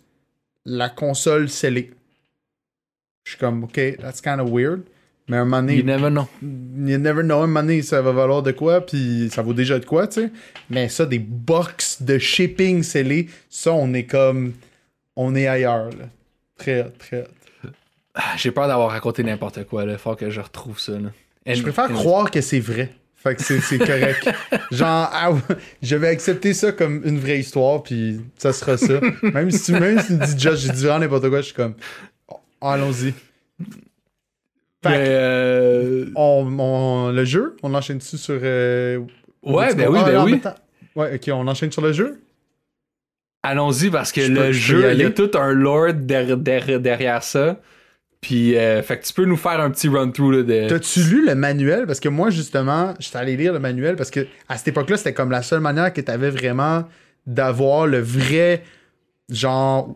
la 0.66 0.90
console 0.90 1.50
scellée. 1.50 1.92
Je 3.26 3.32
suis 3.32 3.40
comme, 3.40 3.66
ok, 3.66 3.98
that's 4.00 4.22
kind 4.22 4.40
of 4.40 4.50
weird. 4.50 4.84
Mais 5.28 5.38
à 5.38 5.42
un 5.42 5.46
moment 5.46 5.62
donné, 5.62 5.78
You 5.78 5.84
never 5.84 6.10
know. 6.10 6.28
you 6.42 6.98
never 6.98 7.24
know, 7.24 7.40
un 7.40 7.48
moment 7.48 7.62
donné, 7.62 7.82
ça 7.82 8.02
va 8.02 8.12
valoir 8.12 8.44
de 8.44 8.52
quoi, 8.52 8.86
puis 8.86 9.30
ça 9.32 9.42
vaut 9.42 9.54
déjà 9.54 9.80
de 9.80 9.86
quoi, 9.86 10.08
tu 10.08 10.22
sais. 10.22 10.32
Mais 10.70 10.90
ça, 10.90 11.06
des 11.06 11.20
box 11.20 12.02
de 12.02 12.18
shipping 12.18 12.84
scellés, 12.84 13.30
ça, 13.50 13.74
on 13.74 13.94
est 13.94 14.06
comme. 14.06 14.54
On 15.16 15.36
est 15.36 15.48
ailleurs, 15.48 15.90
là. 15.92 16.10
Très 16.58 16.90
très. 16.92 17.26
Ah, 18.16 18.36
J'ai 18.38 18.52
peur 18.52 18.68
d'avoir 18.68 18.92
raconté 18.92 19.24
n'importe 19.24 19.64
quoi, 19.66 19.86
là. 19.86 19.98
Faut 19.98 20.16
que 20.16 20.30
je 20.30 20.42
retrouve 20.42 20.80
ça, 20.80 20.94
là. 20.94 21.10
Je 21.46 21.62
préfère 21.62 21.90
croire 21.90 22.32
que 22.32 22.42
c'est 22.42 22.60
vrai. 22.60 22.94
Fait 23.24 23.36
que 23.36 23.42
c'est 23.42 23.78
correct. 23.80 24.30
Genre, 24.72 25.10
ah 25.14 25.32
je 25.82 25.96
vais 25.96 26.10
accepter 26.10 26.54
ça 26.54 26.74
comme 26.74 27.02
une 27.06 27.20
vraie 27.20 27.40
histoire, 27.40 27.82
puis 27.82 28.20
ça 28.38 28.52
sera 28.52 28.76
ça. 28.78 29.00
Même 29.22 29.50
si 29.50 29.72
tu, 29.72 29.80
même 29.80 30.00
si 30.02 30.08
tu 30.08 30.14
me 30.14 30.26
dis, 30.26 30.38
Josh, 30.38 30.60
j'ai 30.60 30.72
dit 30.74 30.82
vraiment 30.84 31.00
n'importe 31.00 31.30
quoi, 31.30 31.40
je 31.40 31.46
suis 31.46 31.54
comme. 31.54 31.76
oh, 32.28 32.36
Allons-y. 32.62 33.14
Fait 34.84 34.90
euh, 35.08 36.06
On, 36.16 36.46
on- 36.60 37.12
le 37.12 37.24
jeu, 37.24 37.56
on 37.64 37.74
enchaîne 37.74 38.00
dessus 38.00 38.18
sur. 38.18 38.38
euh, 38.44 39.00
Ouais, 39.42 39.74
ben 39.74 39.88
oui, 39.90 40.00
Ah, 40.02 40.06
ben 40.06 40.14
non, 40.18 40.24
oui. 40.26 40.42
Ouais, 40.96 41.16
ok, 41.16 41.30
on 41.34 41.48
enchaîne 41.48 41.72
sur 41.72 41.82
le 41.82 41.94
jeu? 41.94 42.20
Allons-y 43.44 43.90
parce 43.90 44.12
que 44.12 44.22
Je 44.22 44.32
le 44.32 44.52
jeu, 44.52 44.92
il 44.94 45.00
y 45.00 45.04
a 45.06 45.12
tout 45.12 45.32
un 45.36 45.52
lore 45.54 45.94
der- 45.94 46.38
der- 46.38 46.80
derrière 46.80 47.24
ça. 47.24 47.60
Puis, 48.24 48.58
euh, 48.58 48.82
fait 48.82 49.00
que 49.00 49.06
tu 49.06 49.14
peux 49.14 49.26
nous 49.26 49.36
faire 49.36 49.60
un 49.60 49.70
petit 49.70 49.90
run-through, 49.90 50.46
de. 50.46 50.70
T'as-tu 50.70 51.02
lu 51.02 51.26
le 51.28 51.36
manuel? 51.36 51.86
Parce 51.86 52.00
que 52.00 52.08
moi, 52.08 52.30
justement, 52.30 52.94
j'étais 52.98 53.18
allé 53.18 53.36
lire 53.36 53.52
le 53.52 53.60
manuel 53.60 53.98
parce 53.98 54.10
que 54.10 54.26
à 54.48 54.58
cette 54.58 54.70
époque-là, 54.70 54.96
c'était 54.96 55.14
comme 55.14 55.30
la 55.30 55.44
seule 55.44 55.60
manière 55.60 55.92
que 55.92 56.00
t'avais 56.00 56.30
vraiment 56.30 56.86
d'avoir 57.28 57.86
le 57.86 58.00
vrai, 58.00 58.64
genre, 59.30 59.96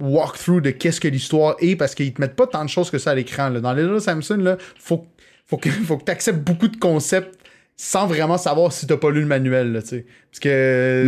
walkthrough 0.00 0.60
de 0.60 0.70
qu'est-ce 0.70 1.00
que 1.00 1.06
l'histoire 1.06 1.54
est 1.60 1.76
parce 1.76 1.94
qu'ils 1.94 2.12
te 2.12 2.20
mettent 2.20 2.36
pas 2.36 2.48
tant 2.48 2.64
de 2.64 2.68
choses 2.68 2.90
que 2.90 2.98
ça 2.98 3.12
à 3.12 3.14
l'écran. 3.14 3.50
Dans 3.50 3.72
Little 3.72 4.00
Samson, 4.00 4.38
là, 4.38 4.56
faut, 4.76 5.06
faut 5.46 5.56
que, 5.56 5.70
faut 5.70 5.96
que 5.98 6.04
t'acceptes 6.04 6.40
beaucoup 6.40 6.68
de 6.68 6.76
concepts 6.76 7.38
sans 7.80 8.08
vraiment 8.08 8.36
savoir 8.38 8.72
si 8.72 8.88
t'as 8.88 8.96
pas 8.96 9.10
lu 9.12 9.20
le 9.20 9.26
manuel, 9.26 9.72
là, 9.72 9.82
tu 9.82 9.88
sais. 9.88 10.06
Parce 10.32 10.40
que 10.40 11.06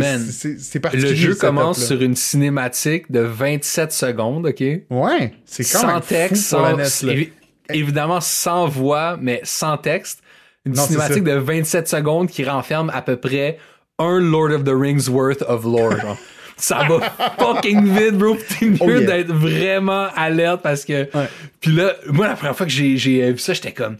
c'est- 0.57 0.79
particulier. 0.79 1.09
Le 1.09 1.15
jeu 1.15 1.35
commence 1.35 1.85
sur 1.85 2.01
une 2.01 2.15
cinématique 2.15 3.11
de 3.11 3.19
27 3.19 3.91
secondes, 3.91 4.47
OK? 4.47 4.63
Ouais, 4.89 5.33
c'est 5.45 5.63
quand 5.63 5.79
sans 5.79 5.87
même 5.87 6.01
texte, 6.01 6.49
fou 6.49 6.55
pour 6.55 6.65
la 6.77 6.85
sans, 6.85 7.05
NES, 7.07 7.13
là. 7.13 7.19
évi- 7.19 7.29
évidemment 7.73 8.21
sans 8.21 8.67
voix, 8.67 9.17
mais 9.21 9.41
sans 9.43 9.77
texte. 9.77 10.21
Une 10.65 10.73
Non, 10.75 10.83
cinématique 10.85 11.23
de 11.25 11.33
27 11.33 11.87
secondes 11.89 12.29
qui 12.29 12.45
renferme 12.45 12.89
à 12.93 13.01
peu 13.01 13.17
près 13.17 13.57
un 13.99 14.19
Lord 14.19 14.51
of 14.51 14.63
the 14.63 14.71
Rings 14.73 15.09
worth 15.09 15.41
of 15.43 15.63
lore. 15.65 15.99
genre. 15.99 16.17
Ça 16.57 16.85
va 16.87 16.99
fucking 17.39 17.83
vite, 17.97 18.17
bro. 18.17 18.37
T'es 18.59 18.65
mieux 18.67 18.77
Oh, 18.79 18.89
yeah. 18.89 19.01
d'être 19.01 19.33
vraiment 19.33 20.07
alerte 20.15 20.61
parce 20.61 20.85
que. 20.85 21.03
Ouais. 21.17 21.27
Puis 21.59 21.71
là, 21.71 21.95
moi, 22.07 22.27
la 22.27 22.35
première 22.35 22.55
fois 22.55 22.65
que 22.67 22.71
j'ai 22.71 22.95
vu 23.31 23.37
ça, 23.39 23.53
j'étais 23.53 23.71
comme. 23.73 23.97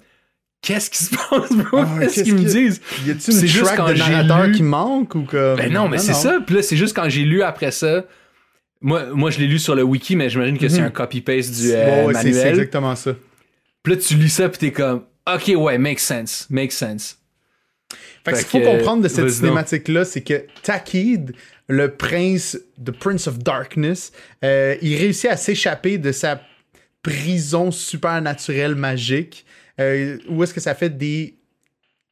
Qu'est-ce 0.62 0.90
qui 0.92 1.04
se 1.04 1.10
passe, 1.10 1.52
bro? 1.52 1.80
Ah, 1.80 1.98
Qu'est-ce 2.02 2.24
qu'ils 2.24 2.36
me 2.36 2.44
disent? 2.44 2.82
Y 3.06 3.10
une 3.12 3.48
juste 3.48 3.76
quand 3.76 3.90
de 3.90 3.96
j'ai 3.96 4.00
narrateur 4.12 4.46
lu- 4.48 4.52
qui 4.54 4.64
manque 4.64 5.16
ou 5.16 5.24
comme. 5.24 5.56
Ben 5.58 5.72
non, 5.74 5.88
mais 5.90 5.98
c'est 5.98 6.14
ça. 6.14 6.40
Puis 6.46 6.56
là, 6.56 6.62
c'est 6.62 6.78
juste 6.78 6.96
quand 6.96 7.10
j'ai 7.10 7.24
lu 7.24 7.42
après 7.42 7.72
ça. 7.72 8.06
Moi, 8.84 9.06
moi 9.14 9.30
je 9.30 9.40
l'ai 9.40 9.48
lu 9.48 9.60
sur 9.60 9.76
le 9.76 9.84
wiki, 9.84 10.16
mais 10.16 10.30
j'imagine 10.30 10.58
que 10.58 10.68
c'est 10.70 10.82
un 10.82 10.90
copy-paste 10.90 11.52
du 11.62 11.72
euh, 11.72 12.06
Bon, 12.06 12.20
c'est 12.20 12.50
exactement 12.50 12.96
ça. 12.96 13.16
Puis 13.84 13.94
là, 13.94 14.00
tu 14.00 14.16
lis 14.16 14.30
ça, 14.30 14.50
puis 14.50 14.60
t'es 14.60 14.72
comme, 14.72 15.04
OK, 15.32 15.52
ouais, 15.56 15.78
make 15.80 16.00
sense, 16.00 16.48
make 16.50 16.72
sense. 16.72 17.18
Fait 18.24 18.32
que 18.34 18.38
ce 18.38 18.46
qu'il 18.46 18.64
faut 18.64 18.72
comprendre 18.72 19.02
de 19.04 19.08
cette 19.08 19.30
cinématique-là, 19.30 20.06
c'est 20.06 20.22
que 20.22 20.46
Takid, 20.62 21.34
le 21.68 21.92
prince, 21.92 22.58
the 22.84 22.92
Prince 22.92 23.28
of 23.28 23.40
Darkness, 23.40 24.12
euh, 24.44 24.76
il 24.82 24.96
réussit 24.98 25.30
à 25.30 25.38
s'échapper 25.38 25.98
de 25.98 26.12
sa 26.12 26.40
prison 27.04 27.72
supernaturelle 27.72 28.76
magique. 28.76 29.46
Euh, 29.80 30.18
où 30.30 30.44
est-ce 30.44 30.54
que 30.54 30.60
ça 30.60 30.76
fait 30.76 30.90
des. 30.90 31.38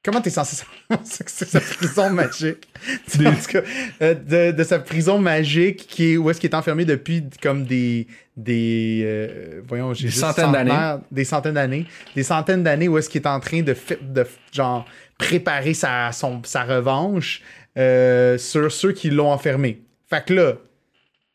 Comment 0.04 0.22
t'es 0.22 0.30
censé 0.30 0.56
savoir 0.56 1.06
ce 1.06 1.24
que 1.24 1.30
c'est 1.32 1.48
sa 1.50 1.60
prison 1.60 2.10
magique? 2.10 2.68
En 3.20 3.34
tout 3.34 3.52
cas, 3.52 3.62
euh, 4.02 4.14
de, 4.14 4.52
de 4.52 4.64
sa 4.64 4.80
prison 4.80 5.20
magique 5.20 5.88
qui 5.88 6.14
est, 6.14 6.18
où 6.18 6.30
est-ce 6.30 6.40
qu'il 6.40 6.50
est 6.50 6.56
enfermé 6.56 6.86
depuis 6.86 7.24
comme 7.42 7.66
des. 7.66 8.08
des 8.38 9.02
euh, 9.04 9.62
voyons, 9.68 9.94
j'ai 9.94 10.10
centaines 10.10 10.52
d'années. 10.52 11.02
Des 11.12 11.26
centaines 11.26 11.56
d'années. 11.56 11.86
Des 12.16 12.24
centaines 12.24 12.64
d'années 12.64 12.88
où 12.88 12.98
est-ce 12.98 13.10
qu'il 13.10 13.22
est 13.22 13.28
en 13.28 13.40
train 13.40 13.62
de, 13.62 13.76
de 14.02 14.26
genre, 14.54 14.86
préparer 15.18 15.74
sa, 15.74 16.12
son, 16.12 16.42
sa 16.44 16.64
revanche 16.64 17.42
sur 17.76 18.72
ceux 18.72 18.94
qui 18.94 19.10
l'ont 19.10 19.32
enfermé. 19.32 19.82
Fait 20.10 20.26
que 20.26 20.34
là, 20.34 20.54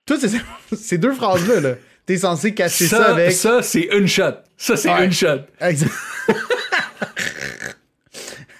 toutes 0.06 0.20
ces, 0.20 0.38
ces 0.76 0.98
deux 0.98 1.12
phrases-là, 1.12 1.60
là, 1.60 1.74
t'es 2.06 2.18
censé 2.18 2.54
cacher 2.54 2.86
ça, 2.86 2.96
Ça, 2.98 3.12
avec. 3.12 3.32
ça 3.32 3.62
c'est 3.62 3.88
une 3.96 4.06
shot. 4.08 4.34
Ça, 4.56 4.76
c'est 4.76 4.88
Ouais. 4.92 5.04
une 5.06 5.12
shot. 5.12 5.40
Exact. 5.60 5.90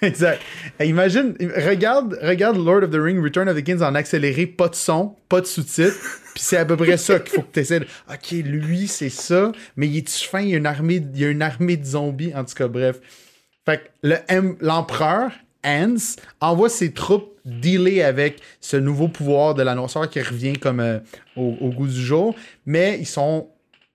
exact. 0.01 0.41
Imagine, 0.81 1.35
regarde, 1.65 2.17
regarde 2.21 2.57
Lord 2.57 2.83
of 2.83 2.91
the 2.91 2.99
Ring, 2.99 3.21
Return 3.23 3.47
of 3.47 3.55
the 3.57 3.63
Kings 3.63 3.81
en 3.81 3.95
accéléré, 3.95 4.45
pas 4.45 4.67
de 4.67 4.75
son, 4.75 5.15
pas 5.29 5.41
de 5.41 5.45
sous-titres. 5.45 5.95
Puis 6.33 6.43
c'est 6.43 6.57
à 6.57 6.65
peu 6.65 6.75
près 6.75 6.97
ça 6.97 7.19
qu'il 7.19 7.33
faut 7.35 7.41
que 7.43 7.53
tu 7.53 7.59
essaies. 7.61 7.79
De... 7.79 7.87
Ok, 8.11 8.31
lui, 8.31 8.87
c'est 8.89 9.09
ça. 9.09 9.51
Mais 9.77 9.87
il 9.87 9.97
est-tu 9.99 10.27
fin? 10.27 10.41
Il 10.41 10.49
y 10.49 10.53
a 10.55 10.57
une 10.57 10.65
armée, 10.65 11.01
il 11.13 11.19
y 11.19 11.23
a 11.25 11.29
une 11.29 11.41
armée 11.41 11.77
de 11.77 11.85
zombies. 11.85 12.33
En 12.35 12.43
tout 12.43 12.55
cas, 12.55 12.67
bref. 12.67 12.97
Fait 13.65 13.77
que 13.77 13.83
le 14.03 14.17
l'empereur, 14.59 15.31
Hans, 15.65 16.15
envoie 16.39 16.69
ses 16.69 16.93
troupes 16.93 17.35
dealer 17.45 18.01
avec 18.01 18.41
ce 18.59 18.77
nouveau 18.77 19.07
pouvoir 19.07 19.53
de 19.53 19.63
la 19.63 19.75
noirceur 19.75 20.09
qui 20.09 20.21
revient 20.21 20.53
comme 20.53 20.79
euh, 20.79 20.99
au, 21.35 21.69
goût 21.69 21.87
du 21.87 22.01
jour. 22.01 22.35
Mais 22.65 22.97
ils 22.99 23.07
sont, 23.07 23.49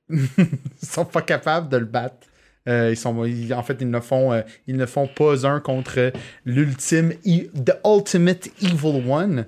sont 0.83 1.05
pas 1.05 1.23
capables 1.23 1.69
de 1.69 1.77
le 1.77 1.87
battre. 1.87 2.27
Euh, 2.69 2.91
ils 2.91 2.97
sont, 2.97 3.17
en 3.19 3.63
fait, 3.63 3.79
ils 3.81 3.91
ne 3.91 4.01
font, 4.01 4.33
euh, 4.33 4.43
ils 4.67 4.77
ne 4.77 4.87
font 4.87 5.07
pas 5.07 5.47
un 5.47 5.61
contre 5.61 6.13
l'ultime, 6.45 7.15
the 7.25 7.75
ultimate 7.85 8.49
evil 8.63 9.03
one. 9.09 9.47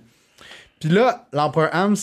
Puis 0.80 0.88
là, 0.88 1.28
l'empereur 1.32 1.70
Hams, 1.72 1.96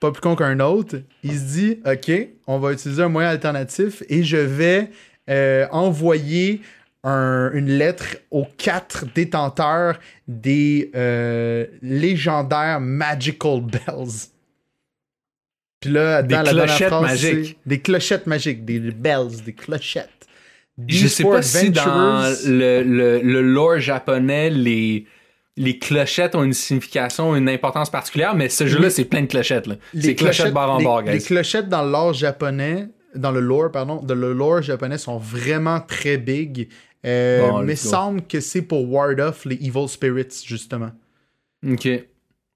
pas 0.00 0.10
plus 0.10 0.20
con 0.20 0.34
qu'un 0.36 0.58
autre, 0.60 0.96
il 1.22 1.38
se 1.38 1.44
dit, 1.44 1.78
ok, 1.86 2.28
on 2.46 2.58
va 2.58 2.72
utiliser 2.72 3.02
un 3.02 3.08
moyen 3.08 3.28
alternatif 3.28 4.02
et 4.08 4.24
je 4.24 4.36
vais 4.36 4.90
euh, 5.30 5.66
une 7.04 7.68
lettre 7.68 8.16
aux 8.30 8.46
quatre 8.56 9.04
détenteurs 9.14 9.98
des 10.26 10.90
légendaires 11.82 12.80
Magical 12.80 13.60
Bells. 13.60 14.28
Puis 15.80 15.90
là, 15.90 16.22
dans 16.22 16.28
des 16.42 16.52
la 16.52 16.64
clochettes 16.66 16.92
magiques. 16.92 17.58
Des 17.66 17.80
clochettes 17.80 18.26
magiques, 18.26 18.64
des 18.64 18.80
bells, 18.80 19.42
des 19.44 19.52
clochettes 19.52 20.08
je 20.88 21.06
sais 21.06 21.24
pas 21.24 21.42
si 21.42 21.70
dans 21.70 22.34
le, 22.46 22.82
le, 22.82 23.20
le 23.20 23.42
lore 23.42 23.78
japonais, 23.78 24.50
les, 24.50 25.06
les 25.56 25.78
clochettes 25.78 26.34
ont 26.34 26.42
une 26.42 26.52
signification, 26.52 27.36
une 27.36 27.48
importance 27.48 27.90
particulière, 27.90 28.34
mais 28.34 28.48
ce 28.48 28.66
jeu-là, 28.66 28.90
c'est 28.90 29.04
plein 29.04 29.22
de 29.22 29.26
clochettes. 29.26 29.68
C'est 29.98 30.14
clochettes 30.14 30.52
barre 30.52 30.72
en 30.72 30.82
barre, 30.82 31.02
Les 31.02 31.20
clochettes 31.20 31.68
dans 31.68 31.82
le 31.82 31.90
lore 31.90 32.12
japonais, 32.12 32.88
dans 33.14 33.30
le 33.30 33.40
lore, 33.40 33.70
pardon, 33.70 34.00
dans 34.02 34.14
le 34.14 34.32
lore 34.32 34.62
japonais 34.62 34.98
sont 34.98 35.18
vraiment 35.18 35.80
très 35.80 36.18
big. 36.18 36.68
Euh, 37.04 37.62
mais 37.62 37.76
semble 37.76 38.22
que 38.26 38.40
c'est 38.40 38.62
pour 38.62 38.90
ward 38.90 39.20
off 39.20 39.44
les 39.44 39.56
evil 39.56 39.88
spirits, 39.88 40.42
justement. 40.46 40.92
Ok. 41.66 41.88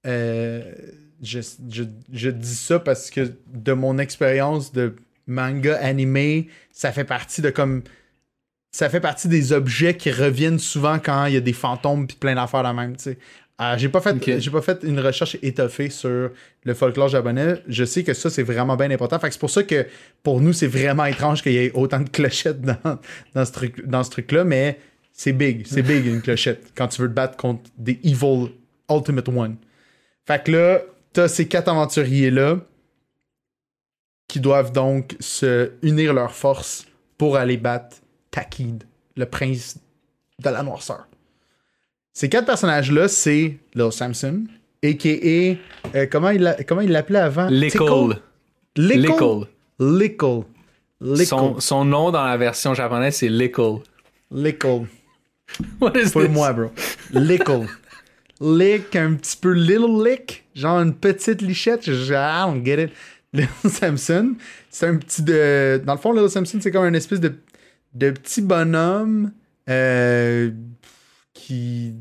Euh, 0.05 0.73
je, 1.21 1.39
je, 1.69 1.83
je, 2.11 2.29
dis 2.29 2.55
ça 2.55 2.79
parce 2.79 3.09
que 3.09 3.33
de 3.47 3.73
mon 3.73 3.97
expérience 3.97 4.71
de 4.71 4.95
manga 5.27 5.77
animé, 5.77 6.47
ça 6.71 6.91
fait 6.91 7.03
partie 7.03 7.41
de 7.41 7.49
comme 7.49 7.83
ça 8.71 8.89
fait 8.89 8.99
partie 8.99 9.27
des 9.27 9.51
objets 9.51 9.97
qui 9.97 10.11
reviennent 10.11 10.59
souvent 10.59 10.99
quand 10.99 11.25
il 11.25 11.33
y 11.33 11.37
a 11.37 11.41
des 11.41 11.53
fantômes 11.53 12.07
puis 12.07 12.17
plein 12.17 12.35
d'affaires 12.35 12.63
la 12.63 12.73
même, 12.73 12.95
tu 12.95 13.03
sais. 13.03 13.17
Euh, 13.61 13.77
j'ai 13.77 13.89
pas 13.89 13.99
fait 13.99 14.39
j'ai 14.39 14.51
pas 14.51 14.61
fait 14.61 14.83
une 14.83 14.99
recherche 15.01 15.37
étoffée 15.41 15.89
sur 15.89 16.31
le 16.63 16.73
folklore 16.73 17.09
japonais. 17.09 17.61
Je 17.67 17.83
sais 17.83 18.03
que 18.03 18.13
ça 18.13 18.29
c'est 18.29 18.43
vraiment 18.43 18.77
bien 18.77 18.89
important. 18.89 19.19
Fait 19.19 19.31
c'est 19.31 19.39
pour 19.39 19.49
ça 19.49 19.63
que 19.63 19.85
pour 20.23 20.39
nous 20.39 20.53
c'est 20.53 20.67
vraiment 20.67 21.05
étrange 21.05 21.43
qu'il 21.43 21.51
y 21.51 21.57
ait 21.57 21.71
autant 21.73 21.99
de 21.99 22.09
clochettes 22.09 22.61
dans, 22.61 22.99
dans 23.33 23.45
ce 23.45 23.51
truc 23.51 23.85
dans 23.85 24.03
ce 24.03 24.11
truc 24.11 24.31
là, 24.31 24.45
mais 24.45 24.79
c'est 25.11 25.33
big, 25.33 25.67
c'est 25.67 25.81
big 25.81 26.05
une 26.05 26.21
clochette 26.21 26.71
quand 26.75 26.87
tu 26.87 27.01
veux 27.01 27.09
te 27.09 27.13
battre 27.13 27.35
contre 27.35 27.69
des 27.77 27.99
evil 28.03 28.47
ultimate 28.89 29.27
one. 29.27 29.57
Fait 30.25 30.41
que 30.41 30.51
là 30.51 30.81
t'as 31.11 31.27
ces 31.27 31.47
quatre 31.47 31.67
aventuriers 31.67 32.31
là 32.31 32.57
qui 34.29 34.39
doivent 34.39 34.71
donc 34.71 35.17
se 35.19 35.71
unir 35.81 36.13
leurs 36.13 36.33
forces 36.33 36.85
pour 37.17 37.35
aller 37.35 37.57
battre 37.57 37.97
Takid, 38.31 38.85
le 39.17 39.25
prince 39.25 39.79
de 40.39 40.49
la 40.49 40.63
noirceur. 40.63 41.08
Ces 42.13 42.29
quatre 42.29 42.45
personnages-là, 42.45 43.07
c'est 43.07 43.57
Lil 43.75 43.91
Samson, 43.91 44.43
a.k.a. 44.83 45.97
Euh, 45.97 46.05
comment 46.09 46.31
il 46.31 46.91
l'appelait 46.91 47.19
avant? 47.19 47.47
Lickle. 47.47 48.19
Lickle? 48.75 49.47
Lickle. 49.79 50.43
Son, 51.25 51.59
son, 51.59 51.85
nom 51.85 52.11
dans 52.11 52.25
la 52.25 52.35
version 52.35 52.73
japonaise, 52.73 53.15
c'est 53.15 53.29
Lickle. 53.29 53.79
Lickle. 54.31 54.85
What 55.81 55.93
is 55.95 56.11
Pour 56.11 56.29
moi, 56.29 56.53
bro. 56.53 56.71
Lickle. 57.11 57.67
lick, 58.41 58.95
un 58.95 59.15
petit 59.15 59.37
peu 59.37 59.51
little 59.51 60.03
lick, 60.03 60.45
genre 60.55 60.79
une 60.79 60.93
petite 60.93 61.41
lichette. 61.41 61.87
I 61.87 62.43
don't 62.45 62.63
get 62.63 62.83
it. 62.83 62.91
Lil 63.33 63.47
Samson, 63.65 64.35
c'est 64.69 64.87
un 64.87 64.97
petit 64.97 65.21
de. 65.21 65.81
Dans 65.85 65.93
le 65.93 65.99
fond, 65.99 66.13
Lil 66.13 66.29
Samson, 66.29 66.59
c'est 66.61 66.71
comme 66.71 66.85
une 66.85 66.95
espèce 66.95 67.19
de 67.19 67.35
de 67.93 68.11
petits 68.11 68.41
bonhommes 68.41 69.31
euh, 69.69 70.51
qui 71.49 71.95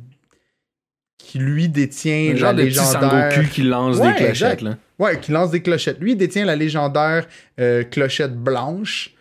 qui 1.17 1.39
lui 1.39 1.69
détient 1.69 2.37
genre 2.37 2.53
la 2.53 2.65
légendaire 2.65 3.51
qui 3.51 3.63
lance 3.63 4.01
des 4.01 4.15
clochettes 4.15 4.61
là. 4.61 4.77
Ouais, 4.99 5.19
qui 5.21 5.33
lance 5.33 5.51
des 5.51 5.63
clochettes. 5.63 6.01
Lui 6.01 6.13
il 6.13 6.17
détient 6.17 6.45
la 6.45 6.57
légendaire 6.57 7.27
euh, 7.59 7.83
clochette 7.85 8.35
blanche. 8.37 9.15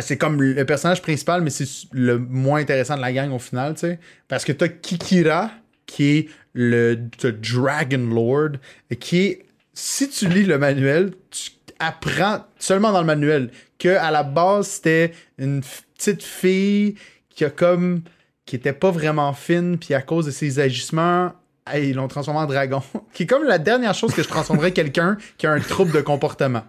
C'est 0.00 0.16
comme 0.16 0.42
le 0.42 0.64
personnage 0.64 1.02
principal, 1.02 1.42
mais 1.42 1.50
c'est 1.50 1.68
le 1.92 2.18
moins 2.18 2.60
intéressant 2.60 2.96
de 2.96 3.00
la 3.00 3.12
gang 3.12 3.30
au 3.30 3.38
final, 3.38 3.74
tu 3.74 3.80
sais. 3.80 4.00
Parce 4.26 4.44
que 4.44 4.50
t'as 4.50 4.66
Kikira, 4.66 5.52
qui 5.86 6.04
est 6.16 6.28
le 6.52 6.96
Dragon 6.96 8.08
Lord, 8.10 8.56
qui 8.98 9.18
est, 9.18 9.46
si 9.72 10.08
tu 10.08 10.26
lis 10.28 10.46
le 10.46 10.58
manuel, 10.58 11.12
tu 11.30 11.52
apprends 11.78 12.44
seulement 12.58 12.90
dans 12.90 13.00
le 13.00 13.06
manuel 13.06 13.50
que 13.78 13.90
à 13.90 14.10
la 14.10 14.24
base 14.24 14.66
c'était 14.66 15.12
une 15.38 15.62
petite 15.96 16.24
fille 16.24 16.96
qui 17.30 17.44
a 17.44 17.50
comme 17.50 18.02
qui 18.46 18.56
était 18.56 18.72
pas 18.72 18.90
vraiment 18.90 19.32
fine 19.32 19.78
puis 19.78 19.94
à 19.94 20.02
cause 20.02 20.26
de 20.26 20.30
ses 20.30 20.58
agissements 20.60 21.32
ils 21.72 21.94
l'ont 21.94 22.08
transformé 22.08 22.40
en 22.40 22.46
dragon. 22.46 22.82
Qui 23.12 23.22
est 23.22 23.26
comme 23.26 23.44
la 23.44 23.58
dernière 23.58 23.94
chose 23.94 24.14
que 24.14 24.22
je 24.22 24.28
transformerais 24.28 24.72
quelqu'un 24.74 25.16
qui 25.38 25.46
a 25.46 25.52
un 25.52 25.60
trouble 25.60 25.92
de 25.92 26.00
comportement. 26.00 26.62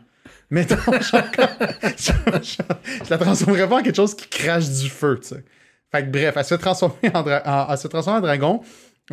Mais 0.50 0.66
je, 0.70 2.62
la 3.10 3.18
transformerais 3.18 3.68
pas 3.68 3.80
en 3.80 3.82
quelque 3.82 3.96
chose 3.96 4.16
qui 4.16 4.28
crache 4.30 4.70
du 4.70 4.90
feu 4.90 5.20
tu 5.22 5.30
sais. 5.30 5.44
Fait 5.92 6.04
que 6.04 6.10
bref 6.12 6.36
elle 6.38 6.46
se 6.46 6.56
transformer 6.56 7.12
en, 7.14 7.76
se 7.76 7.88
transformer 7.88 8.20
en 8.20 8.22
dragon. 8.22 8.62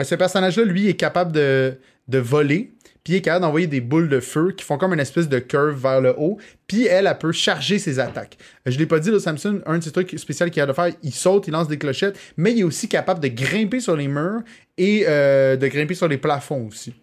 Ce 0.00 0.14
personnage 0.14 0.56
là 0.58 0.64
lui 0.64 0.88
est 0.88 0.94
capable 0.94 1.32
de 1.32 1.78
de 2.08 2.18
voler 2.18 2.74
puis 3.04 3.16
est 3.16 3.20
capable 3.20 3.42
d'envoyer 3.42 3.66
des 3.66 3.80
boules 3.80 4.08
de 4.08 4.20
feu 4.20 4.52
qui 4.56 4.64
font 4.64 4.78
comme 4.78 4.92
une 4.92 5.00
espèce 5.00 5.28
de 5.28 5.38
curve 5.38 5.80
vers 5.80 6.00
le 6.00 6.14
haut, 6.16 6.38
puis 6.66 6.86
elle, 6.86 7.06
elle 7.06 7.18
peut 7.18 7.32
charger 7.32 7.78
ses 7.78 7.98
attaques. 7.98 8.38
Je 8.64 8.78
l'ai 8.78 8.86
pas 8.86 9.00
dit, 9.00 9.10
le 9.10 9.18
Samson, 9.18 9.60
un 9.66 9.78
de 9.78 9.82
ses 9.82 9.90
trucs 9.90 10.16
spéciaux 10.18 10.48
qu'il 10.50 10.62
a 10.62 10.66
de 10.66 10.72
faire, 10.72 10.90
il 11.02 11.12
saute, 11.12 11.48
il 11.48 11.50
lance 11.50 11.68
des 11.68 11.78
clochettes, 11.78 12.18
mais 12.36 12.52
il 12.52 12.60
est 12.60 12.64
aussi 12.64 12.88
capable 12.88 13.20
de 13.20 13.28
grimper 13.28 13.80
sur 13.80 13.96
les 13.96 14.08
murs 14.08 14.42
et 14.78 15.04
euh, 15.08 15.56
de 15.56 15.66
grimper 15.66 15.94
sur 15.94 16.08
les 16.08 16.18
plafonds 16.18 16.68
aussi. 16.68 16.94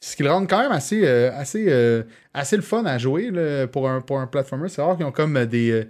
Ce 0.00 0.14
qui 0.14 0.22
le 0.22 0.30
rend 0.30 0.46
quand 0.46 0.60
même 0.60 0.70
assez, 0.70 1.00
euh, 1.04 1.30
euh, 1.56 2.02
le 2.34 2.60
fun 2.60 2.84
à 2.84 2.98
jouer 2.98 3.32
pour, 3.72 3.88
un, 3.88 4.00
pour 4.00 4.24
platformer. 4.30 4.68
C'est 4.68 4.82
rare 4.82 4.96
qu'ils 4.96 5.06
ont 5.06 5.12
comme 5.12 5.44
des 5.46 5.86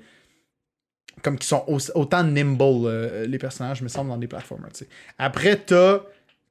comme 1.20 1.36
qui 1.36 1.48
sont 1.48 1.64
autant 1.96 2.22
nimble 2.22 3.26
les 3.26 3.38
personnages 3.38 3.82
me 3.82 3.88
semble 3.88 4.08
dans 4.08 4.16
des 4.16 4.28
platformers. 4.28 4.70
Après 5.18 5.56
t'as 5.56 5.98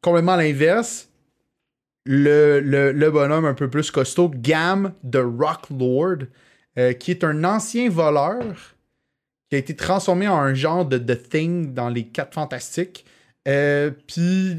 complètement 0.02 0.36
l'inverse 0.36 1.07
le, 2.08 3.10
bonhomme 3.10 3.46
un 3.46 3.54
peu 3.54 3.70
plus 3.70 3.92
costaud, 3.92 4.32
Gam 4.34 4.94
de 5.04 5.20
Rock 5.20 5.70
Lord, 5.70 6.28
euh, 6.78 6.94
qui 6.94 7.12
est 7.12 7.24
un 7.24 7.44
ancien 7.44 7.90
voleur 7.90 8.56
qui 9.50 9.56
a 9.56 9.60
été 9.60 9.76
transformé 9.76 10.28
en 10.28 10.38
un 10.38 10.54
genre 10.54 10.86
de 10.86 10.98
The 10.98 11.30
Thing 11.30 11.74
dans 11.74 11.90
les 11.90 12.08
quatre 12.08 12.34
fantastiques. 12.34 13.06
Euh, 13.48 13.92
puis 14.08 14.58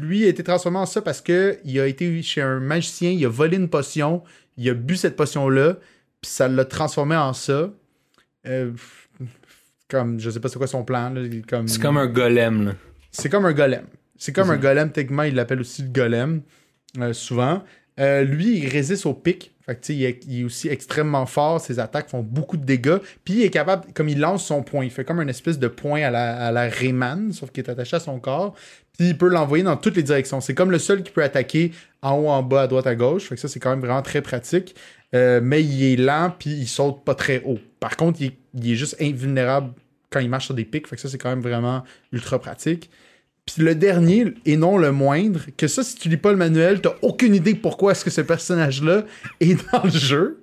lui 0.00 0.24
a 0.24 0.28
été 0.28 0.44
transformé 0.44 0.78
en 0.78 0.86
ça 0.86 1.02
parce 1.02 1.20
que 1.20 1.58
il 1.64 1.78
a 1.80 1.86
été 1.86 2.22
chez 2.22 2.40
un 2.40 2.60
magicien, 2.60 3.10
il 3.10 3.24
a 3.24 3.28
volé 3.28 3.56
une 3.56 3.68
potion, 3.68 4.22
il 4.56 4.68
a 4.70 4.74
bu 4.74 4.96
cette 4.96 5.16
potion-là, 5.16 5.78
puis 6.20 6.30
ça 6.30 6.46
l'a 6.46 6.64
transformé 6.64 7.16
en 7.16 7.32
ça. 7.32 7.70
Euh, 8.46 8.72
comme, 9.88 10.20
je 10.20 10.30
sais 10.30 10.40
pas 10.40 10.48
c'est 10.48 10.58
quoi 10.58 10.66
son 10.66 10.84
plan. 10.84 11.12
C'est 11.66 11.80
comme 11.80 11.96
un 11.96 12.06
golem. 12.06 12.74
C'est 13.10 13.28
comme 13.28 13.46
un 13.46 13.52
golem. 13.52 13.86
C'est 14.16 14.32
comme 14.32 14.50
un 14.50 14.56
golem, 14.56 14.90
techniquement, 14.90 15.22
il 15.22 15.34
l'appelle 15.34 15.60
aussi 15.60 15.82
le 15.82 15.88
golem. 15.88 16.42
Euh, 16.98 17.12
souvent. 17.12 17.62
Euh, 18.00 18.22
lui, 18.22 18.58
il 18.58 18.68
résiste 18.68 19.06
au 19.06 19.14
pic. 19.14 19.52
Fait 19.66 19.88
il, 19.90 20.04
est, 20.04 20.44
aussi 20.44 20.68
extrêmement 20.68 21.26
fort. 21.26 21.60
Ses 21.60 21.78
attaques 21.78 22.08
font 22.08 22.22
beaucoup 22.22 22.56
de 22.56 22.64
dégâts. 22.64 22.98
Puis 23.24 23.34
il 23.34 23.42
est 23.42 23.50
capable, 23.50 23.92
comme 23.92 24.08
il 24.08 24.18
lance 24.18 24.46
son 24.46 24.62
point, 24.62 24.84
il 24.84 24.90
fait 24.90 25.04
comme 25.04 25.20
une 25.20 25.28
espèce 25.28 25.58
de 25.58 25.68
point 25.68 26.02
à 26.02 26.10
la, 26.10 26.46
à 26.46 26.68
Rayman, 26.68 27.32
sauf 27.32 27.50
qu'il 27.50 27.64
est 27.64 27.70
attaché 27.70 27.96
à 27.96 28.00
son 28.00 28.18
corps. 28.18 28.54
Puis 28.96 29.08
il 29.08 29.18
peut 29.18 29.28
l'envoyer 29.28 29.64
dans 29.64 29.76
toutes 29.76 29.96
les 29.96 30.02
directions. 30.02 30.40
C'est 30.40 30.54
comme 30.54 30.70
le 30.70 30.78
seul 30.78 31.02
qui 31.02 31.10
peut 31.10 31.22
attaquer 31.22 31.72
en 32.00 32.12
haut, 32.12 32.28
en 32.28 32.42
bas, 32.42 32.62
à 32.62 32.66
droite, 32.66 32.86
à 32.86 32.94
gauche. 32.94 33.28
Fait 33.28 33.36
ça, 33.36 33.48
c'est 33.48 33.60
quand 33.60 33.70
même 33.70 33.80
vraiment 33.80 34.02
très 34.02 34.22
pratique. 34.22 34.74
Euh, 35.14 35.40
mais 35.42 35.62
il 35.62 35.82
est 35.84 35.96
lent, 35.96 36.32
puis 36.38 36.50
il 36.50 36.66
saute 36.66 37.04
pas 37.04 37.14
très 37.14 37.42
haut. 37.44 37.58
Par 37.80 37.96
contre, 37.96 38.20
il 38.20 38.28
est, 38.28 38.38
il 38.54 38.72
est 38.72 38.76
juste 38.76 38.96
invulnérable 39.00 39.72
quand 40.10 40.20
il 40.20 40.30
marche 40.30 40.46
sur 40.46 40.54
des 40.54 40.64
pics. 40.64 40.86
Fait 40.86 40.96
ça, 40.96 41.08
c'est 41.08 41.18
quand 41.18 41.30
même 41.30 41.40
vraiment 41.40 41.82
ultra 42.12 42.38
pratique. 42.38 42.90
Puis 43.54 43.64
le 43.64 43.74
dernier, 43.74 44.34
et 44.44 44.56
non 44.56 44.76
le 44.76 44.92
moindre, 44.92 45.40
que 45.56 45.68
ça, 45.68 45.82
si 45.82 45.94
tu 45.96 46.08
lis 46.10 46.16
pas 46.18 46.32
le 46.32 46.36
manuel, 46.36 46.80
t'as 46.82 46.94
aucune 47.02 47.34
idée 47.34 47.54
pourquoi 47.54 47.92
est-ce 47.92 48.04
que 48.04 48.10
ce 48.10 48.20
personnage-là 48.20 49.04
est 49.40 49.56
dans 49.72 49.84
le 49.84 49.90
jeu. 49.90 50.42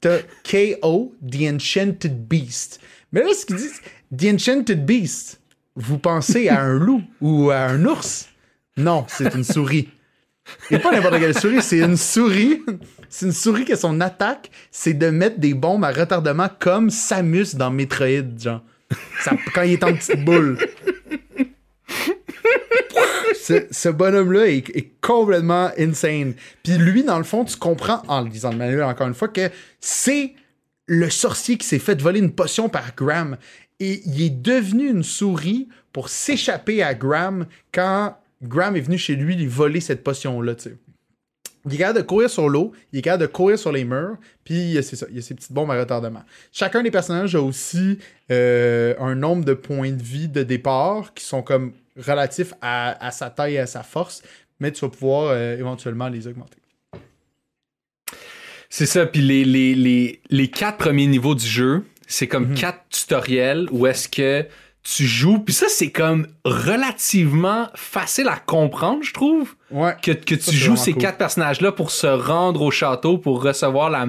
T'as 0.00 0.18
KO, 0.50 1.14
The 1.30 1.42
Enchanted 1.54 2.26
Beast. 2.26 2.80
Mais 3.12 3.20
là, 3.22 3.28
ce 3.38 3.44
qu'ils 3.44 3.56
disent, 3.56 3.80
The 4.16 4.34
Enchanted 4.34 4.86
Beast, 4.86 5.40
vous 5.74 5.98
pensez 5.98 6.48
à 6.48 6.62
un 6.62 6.78
loup 6.78 7.02
ou 7.20 7.50
à 7.50 7.58
un 7.58 7.84
ours? 7.84 8.28
Non, 8.78 9.04
c'est 9.08 9.34
une 9.34 9.44
souris. 9.44 9.88
Et 10.70 10.78
pas 10.78 10.92
n'importe 10.92 11.18
quelle 11.18 11.38
souris, 11.38 11.60
c'est 11.62 11.78
une 11.80 11.96
souris. 11.96 12.62
C'est 13.08 13.26
une 13.26 13.32
souris 13.32 13.64
que 13.64 13.76
son 13.76 14.00
attaque, 14.00 14.50
c'est 14.70 14.94
de 14.94 15.10
mettre 15.10 15.38
des 15.40 15.54
bombes 15.54 15.84
à 15.84 15.90
retardement 15.90 16.48
comme 16.58 16.88
Samus 16.90 17.54
dans 17.54 17.70
Metroid, 17.70 18.38
genre. 18.38 18.62
Ça- 19.22 19.32
quand 19.54 19.62
il 19.62 19.72
est 19.72 19.84
en 19.84 19.92
petite 19.94 20.24
boule. 20.24 20.56
Ce, 23.34 23.88
bonhomme-là 23.88 24.48
est, 24.48 24.90
complètement 25.00 25.70
insane. 25.78 26.34
Puis 26.62 26.78
lui, 26.78 27.04
dans 27.04 27.18
le 27.18 27.24
fond, 27.24 27.44
tu 27.44 27.56
comprends 27.56 28.02
en 28.08 28.22
lisant 28.22 28.50
le 28.50 28.56
manuel 28.56 28.84
encore 28.84 29.06
une 29.06 29.14
fois 29.14 29.28
que 29.28 29.50
c'est 29.80 30.34
le 30.86 31.10
sorcier 31.10 31.56
qui 31.58 31.66
s'est 31.66 31.78
fait 31.78 32.00
voler 32.00 32.20
une 32.20 32.32
potion 32.32 32.68
par 32.68 32.94
Graham. 32.94 33.36
Et 33.78 34.02
il 34.06 34.22
est 34.22 34.30
devenu 34.30 34.88
une 34.88 35.02
souris 35.02 35.68
pour 35.92 36.08
s'échapper 36.08 36.82
à 36.82 36.94
Graham 36.94 37.46
quand 37.72 38.16
Graham 38.42 38.76
est 38.76 38.80
venu 38.80 38.98
chez 38.98 39.16
lui 39.16 39.34
lui 39.34 39.46
voler 39.46 39.80
cette 39.80 40.02
potion-là, 40.04 40.54
tu. 40.54 40.76
Il 41.66 41.74
est 41.74 41.78
capable 41.78 41.98
de 41.98 42.04
courir 42.04 42.30
sur 42.30 42.48
l'eau, 42.48 42.72
il 42.92 43.00
est 43.00 43.02
capable 43.02 43.22
de 43.22 43.26
courir 43.26 43.58
sur 43.58 43.72
les 43.72 43.84
murs, 43.84 44.16
puis 44.44 44.78
c'est 44.82 44.94
ça, 44.94 45.06
il 45.10 45.16
y 45.16 45.18
a 45.18 45.22
ces 45.22 45.34
petites 45.34 45.52
bombes 45.52 45.70
à 45.72 45.78
retardement. 45.78 46.22
Chacun 46.52 46.82
des 46.84 46.92
personnages 46.92 47.34
a 47.34 47.40
aussi 47.40 47.98
euh, 48.30 48.94
un 49.00 49.16
nombre 49.16 49.44
de 49.44 49.52
points 49.52 49.90
de 49.90 50.02
vie 50.02 50.28
de 50.28 50.44
départ 50.44 51.12
qui 51.12 51.24
sont 51.24 51.42
comme 51.42 51.72
relatifs 51.96 52.52
à, 52.60 53.04
à 53.06 53.10
sa 53.10 53.30
taille 53.30 53.54
et 53.54 53.58
à 53.60 53.66
sa 53.66 53.82
force, 53.82 54.22
mais 54.60 54.72
tu 54.72 54.80
vas 54.80 54.88
pouvoir 54.90 55.28
euh, 55.30 55.56
éventuellement 55.56 56.08
les 56.08 56.26
augmenter. 56.26 56.58
C'est 58.68 58.86
ça, 58.86 59.06
puis 59.06 59.20
les, 59.22 59.44
les, 59.44 59.74
les, 59.74 60.20
les 60.28 60.48
quatre 60.48 60.76
premiers 60.78 61.06
niveaux 61.06 61.34
du 61.34 61.46
jeu, 61.46 61.84
c'est 62.06 62.26
comme 62.26 62.54
quatre 62.54 62.80
tutoriels 62.90 63.68
où 63.70 63.86
est-ce 63.86 64.08
que 64.08 64.44
tu 64.82 65.04
joues, 65.04 65.40
puis 65.40 65.52
ça, 65.54 65.66
c'est 65.68 65.90
comme 65.90 66.28
relativement 66.44 67.68
facile 67.74 68.28
à 68.28 68.36
comprendre, 68.36 69.02
je 69.02 69.12
trouve, 69.12 69.54
Ouais. 69.72 69.96
que, 70.00 70.12
tu 70.12 70.52
joues 70.52 70.76
ces 70.76 70.92
cool. 70.92 71.02
quatre 71.02 71.18
personnages-là 71.18 71.72
pour 71.72 71.90
se 71.90 72.06
rendre 72.06 72.62
au 72.62 72.70
château, 72.70 73.18
pour 73.18 73.42
recevoir 73.42 73.90
la, 73.90 74.06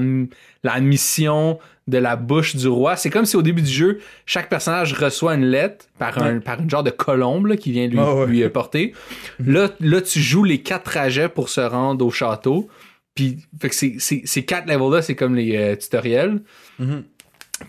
la 0.68 0.80
mission 0.80 1.60
de 1.88 1.98
la 1.98 2.16
bouche 2.18 2.56
du 2.58 2.68
roi. 2.68 2.96
C'est 2.98 3.10
comme 3.10 3.26
si 3.26 3.38
au 3.38 3.42
début 3.42 3.62
du 3.62 3.72
jeu, 3.72 4.00
chaque 4.26 4.50
personnage 4.50 4.92
reçoit 4.94 5.36
une 5.36 5.46
lettre 5.46 5.86
par 5.98 6.18
un, 6.22 6.34
Ouais. 6.36 6.40
par 6.42 6.60
une 6.60 6.70
genre 6.70 6.84
de 6.84 6.90
colombe 6.90 7.46
là, 7.48 7.56
qui 7.56 7.72
vient 7.72 7.88
lui, 7.88 7.98
Ah 8.00 8.14
ouais. 8.14 8.28
lui 8.28 8.48
porter. 8.50 8.94
là, 9.40 9.70
là, 9.80 10.02
tu 10.02 10.20
joues 10.20 10.44
les 10.44 10.62
quatre 10.62 10.84
trajets 10.84 11.30
pour 11.30 11.48
se 11.48 11.62
rendre 11.62 12.06
au 12.06 12.12
château. 12.12 12.68
Puis, 13.16 13.38
fait 13.60 13.70
que 13.70 13.76
c'est- 13.76 13.96
c'est- 14.00 14.22
ces 14.26 14.44
quatre 14.46 14.68
levels-là, 14.68 15.02
c'est 15.02 15.16
comme 15.16 15.34
les 15.36 15.56
euh, 15.56 15.76
tutoriels. 15.78 16.42
Mhm. 16.78 17.04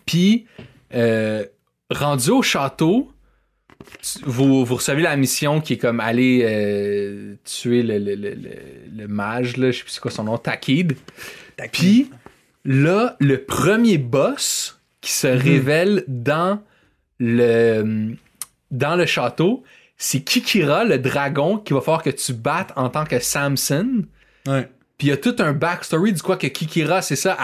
Puis, 0.04 0.46
euh, 0.94 1.44
rendu 1.90 2.30
au 2.30 2.42
château, 2.42 3.12
tu- 4.02 4.18
vous, 4.24 4.64
vous 4.64 4.74
recevez 4.74 5.02
la 5.02 5.16
mission 5.16 5.60
qui 5.60 5.74
est 5.74 5.78
comme 5.78 6.00
aller 6.00 6.40
euh, 6.42 7.34
tuer 7.44 7.82
le, 7.84 7.98
le, 7.98 8.14
le, 8.16 8.30
le, 8.34 8.50
le 8.96 9.06
mage, 9.08 9.56
là, 9.56 9.70
je 9.70 9.78
sais 9.78 9.84
plus 9.84 9.92
c'est 9.92 10.00
quoi 10.00 10.10
son 10.10 10.24
nom, 10.24 10.36
Takid. 10.38 10.96
Puis, 11.72 12.10
là, 12.68 13.16
le 13.18 13.42
premier 13.42 13.98
boss 13.98 14.78
qui 15.00 15.10
se 15.12 15.26
révèle 15.26 16.04
dans 16.06 16.60
le, 17.18 18.14
dans 18.70 18.94
le 18.96 19.06
château, 19.06 19.64
c'est 19.96 20.20
Kikira, 20.20 20.84
le 20.84 20.98
dragon, 20.98 21.58
qu'il 21.58 21.74
va 21.74 21.80
falloir 21.80 22.02
que 22.02 22.10
tu 22.10 22.32
battes 22.32 22.72
en 22.76 22.88
tant 22.88 23.04
que 23.04 23.18
Samson. 23.18 24.04
Ouais. 24.46 24.68
Puis 24.96 25.08
il 25.08 25.10
y 25.10 25.12
a 25.12 25.16
tout 25.16 25.34
un 25.38 25.52
backstory 25.52 26.12
du 26.12 26.22
quoi 26.22 26.36
que 26.36 26.46
Kikira, 26.46 27.02
c'est 27.02 27.16
ça, 27.16 27.36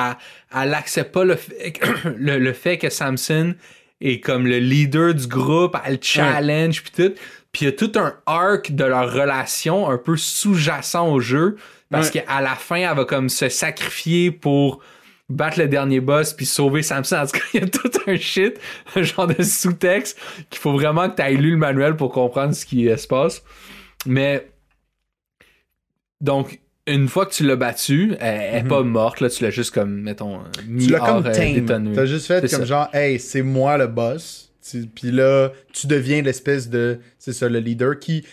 elle, 0.53 0.63
elle 0.63 0.75
accepte 0.75 1.13
pas 1.13 1.25
le 1.25 1.37
fait, 1.37 1.73
que- 1.73 2.09
le, 2.17 2.39
le 2.39 2.53
fait 2.53 2.79
que 2.79 2.91
Samson 2.91 3.55
est 4.01 4.21
comme 4.21 4.47
le 4.47 4.59
leader 4.59 5.15
du 5.15 5.27
groupe, 5.27 5.77
elle 5.85 5.99
challenge 6.03 6.83
puis 6.83 6.93
tout. 6.93 7.15
Puis 7.53 7.63
il 7.63 7.65
y 7.67 7.69
a 7.69 7.73
tout 7.73 7.93
un 7.97 8.15
arc 8.27 8.73
de 8.73 8.85
leur 8.85 9.13
relation 9.13 9.89
un 9.89 9.97
peu 9.99 10.17
sous-jacent 10.17 11.09
au 11.09 11.21
jeu 11.21 11.57
parce 11.91 12.11
Ouais. 12.11 12.25
qu'à 12.27 12.41
la 12.41 12.57
fin, 12.57 12.77
elle 12.91 12.97
va 12.97 13.05
comme 13.05 13.29
se 13.29 13.49
sacrifier 13.49 14.33
pour 14.33 14.81
battre 15.29 15.59
le 15.59 15.69
dernier 15.69 16.01
boss 16.01 16.33
puis 16.33 16.47
sauver 16.47 16.83
Samson. 16.83 17.17
En 17.17 17.27
tout 17.27 17.33
cas, 17.39 17.45
il 17.55 17.61
y 17.61 17.63
a 17.65 17.69
tout 17.69 17.91
un 18.07 18.17
shit, 18.17 18.59
un 18.97 19.03
genre 19.03 19.27
de 19.27 19.43
sous-texte 19.43 20.19
qu'il 20.51 20.61
faut 20.61 20.73
vraiment 20.73 21.09
que 21.09 21.17
tu 21.17 21.23
aies 21.23 21.35
lu 21.37 21.53
le 21.53 21.57
manuel 21.57 21.97
pour 21.97 22.13
comprendre 22.13 22.55
ce 22.55 22.67
qui 22.67 22.89
euh, 22.89 22.97
se 22.97 23.07
passe. 23.07 23.43
Mais 24.07 24.47
donc, 26.21 26.61
une 26.87 27.09
fois 27.09 27.27
que 27.27 27.33
tu 27.33 27.45
l'as 27.47 27.57
battu, 27.57 28.15
elle, 28.21 28.41
elle 28.41 28.67
est 28.67 28.69
pas 28.69 28.83
morte, 28.83 29.21
là, 29.21 29.31
tu 29.31 29.43
l'as 29.43 29.51
juste 29.51 29.73
comme, 29.73 30.03
mettons, 30.03 30.41
mis 30.67 30.87
Tu 30.87 30.93
l'as 30.93 31.01
comme 31.01 31.27
euh, 31.27 31.31
détonné. 31.33 31.93
T'as 31.95 32.07
juste 32.07 32.27
fait 32.27 32.41
C'est 32.47 32.51
comme 32.57 32.67
ça. 32.67 32.85
genre, 32.85 32.89
hey, 32.95 33.19
c'est 33.19 33.43
moi 33.43 33.79
le 33.79 33.87
boss. 33.87 34.53
Tu- 34.69 34.87
Puis 34.87 35.11
là, 35.11 35.51
tu 35.73 35.87
deviens 35.87 36.23
l'espèce 36.23 36.69
de. 36.69 36.99
C'est 37.19 37.33
ça, 37.33 37.49
le 37.49 37.59
leader 37.59 37.99
qui. 37.99 38.25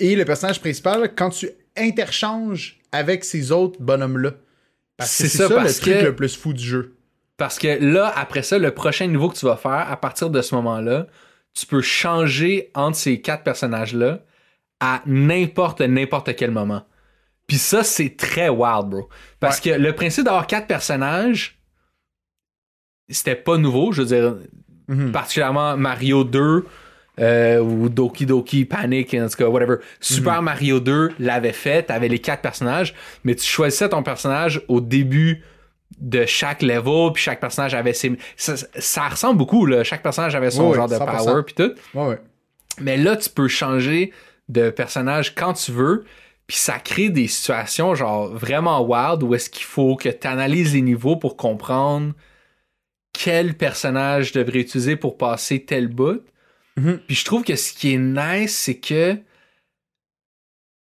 Et 0.00 0.16
le 0.16 0.24
personnage 0.24 0.60
principal, 0.60 1.14
quand 1.14 1.30
tu 1.30 1.50
interchanges 1.76 2.78
avec 2.92 3.24
ces 3.24 3.52
autres 3.52 3.80
bonhommes-là. 3.80 4.32
Parce 4.98 5.16
que 5.16 5.26
C'est 5.28 5.38
ça, 5.38 5.48
le 5.48 5.72
truc 5.72 5.84
que- 5.94 6.04
le 6.04 6.14
plus 6.16 6.36
fou 6.36 6.52
du 6.52 6.62
jeu. 6.64 6.94
Parce 7.38 7.58
que 7.58 7.78
là, 7.80 8.12
après 8.16 8.42
ça, 8.42 8.58
le 8.58 8.74
prochain 8.74 9.06
niveau 9.06 9.28
que 9.30 9.36
tu 9.36 9.46
vas 9.46 9.56
faire, 9.56 9.88
à 9.90 9.96
partir 9.96 10.28
de 10.28 10.42
ce 10.42 10.54
moment-là, 10.56 11.06
tu 11.54 11.66
peux 11.66 11.80
changer 11.80 12.70
entre 12.74 12.96
ces 12.98 13.20
quatre 13.20 13.44
personnages-là 13.44 14.20
à 14.80 15.02
n'importe, 15.06 15.80
n'importe 15.80 16.34
quel 16.36 16.50
moment. 16.50 16.84
Puis 17.46 17.58
ça, 17.58 17.82
c'est 17.84 18.16
très 18.16 18.48
wild, 18.48 18.86
bro. 18.90 19.08
Parce 19.40 19.60
que 19.60 19.70
le 19.70 19.92
principe 19.94 20.24
d'avoir 20.24 20.46
quatre 20.46 20.66
personnages, 20.66 21.58
c'était 23.08 23.36
pas 23.36 23.56
nouveau. 23.56 23.92
Je 23.92 24.02
veux 24.02 24.08
dire, 24.08 24.36
Mhm. 24.88 25.12
particulièrement 25.12 25.76
Mario 25.76 26.24
2 26.24 26.66
euh, 27.18 27.58
ou 27.60 27.88
Doki 27.88 28.26
Doki 28.26 28.64
Panic, 28.64 29.14
en 29.14 29.28
tout 29.28 29.36
cas, 29.36 29.46
whatever. 29.48 29.76
Super 30.00 30.42
Mario 30.42 30.80
2 30.80 31.12
l'avait 31.18 31.52
fait, 31.52 31.84
t'avais 31.84 32.08
les 32.08 32.18
quatre 32.20 32.42
personnages, 32.42 32.94
mais 33.24 33.34
tu 33.34 33.44
choisissais 33.44 33.88
ton 33.88 34.02
personnage 34.02 34.62
au 34.68 34.80
début 34.80 35.42
de 36.00 36.26
chaque 36.26 36.62
level, 36.62 37.12
puis 37.12 37.22
chaque 37.22 37.40
personnage 37.40 37.74
avait 37.74 37.92
ses... 37.94 38.16
Ça, 38.36 38.54
ça 38.76 39.08
ressemble 39.08 39.38
beaucoup, 39.38 39.66
là. 39.66 39.82
Chaque 39.84 40.02
personnage 40.02 40.34
avait 40.34 40.50
son 40.50 40.68
Oui, 40.70 40.76
genre 40.76 40.88
de 40.88 40.94
100%. 40.94 41.16
power, 41.24 41.42
puis 41.44 41.54
tout. 41.54 41.72
Mais 42.80 42.96
là, 42.96 43.16
tu 43.16 43.30
peux 43.30 43.48
changer 43.48 44.12
de 44.48 44.70
personnage 44.70 45.34
quand 45.34 45.54
tu 45.54 45.72
veux, 45.72 46.04
puis 46.46 46.56
ça 46.56 46.78
crée 46.78 47.10
des 47.10 47.26
situations 47.26 47.94
genre 47.94 48.28
vraiment 48.32 48.80
wild 48.82 49.22
où 49.22 49.34
est-ce 49.34 49.50
qu'il 49.50 49.64
faut 49.64 49.96
que 49.96 50.08
tu 50.08 50.26
analyses 50.26 50.72
les 50.74 50.80
niveaux 50.82 51.16
pour 51.16 51.36
comprendre 51.36 52.12
quel 53.12 53.54
personnage 53.54 54.32
devrait 54.32 54.60
utiliser 54.60 54.96
pour 54.96 55.18
passer 55.18 55.64
tel 55.64 55.88
bout. 55.88 56.22
Mhm. 56.78 57.00
Puis 57.06 57.16
je 57.16 57.24
trouve 57.24 57.44
que 57.44 57.56
ce 57.56 57.72
qui 57.72 57.92
est 57.94 57.98
nice, 57.98 58.56
c'est 58.56 58.78
que 58.78 59.16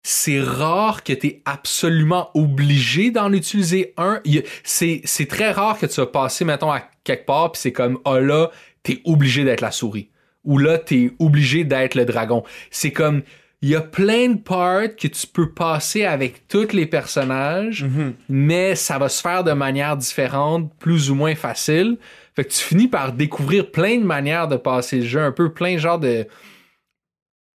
c'est 0.03 0.41
rare 0.41 1.03
que 1.03 1.13
tu 1.13 1.27
es 1.27 1.41
absolument 1.45 2.29
obligé 2.33 3.11
d'en 3.11 3.31
utiliser 3.31 3.93
un. 3.97 4.19
C'est 4.63 5.01
c'est 5.05 5.27
très 5.27 5.51
rare 5.51 5.77
que 5.77 5.85
tu 5.85 5.95
vas 6.01 6.07
passer, 6.07 6.43
mettons, 6.43 6.71
à 6.71 6.81
quelque 7.03 7.25
part, 7.25 7.51
puis 7.51 7.61
c'est 7.61 7.71
comme, 7.71 7.99
ah 8.05 8.19
là, 8.19 8.49
t'es 8.83 9.01
obligé 9.05 9.43
d'être 9.43 9.61
la 9.61 9.71
souris. 9.71 10.09
Ou 10.43 10.57
là, 10.57 10.79
t'es 10.79 11.11
obligé 11.19 11.63
d'être 11.65 11.93
le 11.93 12.05
dragon. 12.05 12.43
C'est 12.71 12.91
comme, 12.91 13.21
il 13.61 13.69
y 13.69 13.75
a 13.75 13.81
plein 13.81 14.29
de 14.29 14.39
parts 14.39 14.95
que 14.95 15.07
tu 15.07 15.27
peux 15.27 15.51
passer 15.53 16.03
avec 16.03 16.47
tous 16.47 16.71
les 16.73 16.87
personnages, 16.87 17.83
Mhm. 17.83 18.15
mais 18.27 18.73
ça 18.75 18.97
va 18.97 19.07
se 19.07 19.21
faire 19.21 19.43
de 19.43 19.51
manière 19.53 19.95
différente, 19.97 20.73
plus 20.79 21.11
ou 21.11 21.15
moins 21.15 21.35
facile. 21.35 21.97
Fait 22.41 22.47
que 22.47 22.53
tu 22.53 22.63
finis 22.63 22.87
par 22.87 23.13
découvrir 23.13 23.69
plein 23.71 23.97
de 23.97 24.03
manières 24.03 24.47
de 24.47 24.55
passer 24.55 24.97
le 24.97 25.05
jeu, 25.05 25.19
un 25.21 25.31
peu 25.31 25.53
plein 25.53 25.77
genre 25.77 25.99
de. 25.99 26.25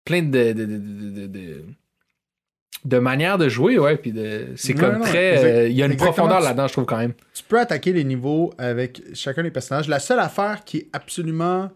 plein 0.04 0.22
de. 0.24 0.52
de, 0.52 0.54
de, 0.54 1.28
de, 1.28 1.64
de- 2.86 3.00
manières 3.00 3.38
de 3.38 3.48
jouer, 3.48 3.80
ouais, 3.80 3.96
puis 3.98 4.12
de. 4.12 4.48
C'est 4.58 4.74
comme 4.74 4.98
non, 4.98 5.06
très. 5.06 5.46
euh, 5.46 5.68
Il 5.70 5.76
y 5.76 5.84
a 5.84 5.86
une 5.86 5.96
profondeur 5.96 6.42
là-dedans, 6.42 6.68
je 6.68 6.74
trouve 6.74 6.86
quand 6.86 6.98
même. 6.98 7.14
Tu 7.34 7.44
peux 7.48 7.60
attaquer 7.60 7.94
les 7.94 8.04
niveaux 8.04 8.54
avec 8.58 9.02
chacun 9.14 9.44
des 9.44 9.52
personnages. 9.52 9.88
La 9.88 10.00
seule 10.00 10.20
affaire 10.20 10.64
qui 10.66 10.78
est 10.78 10.88
absolument. 10.92 11.72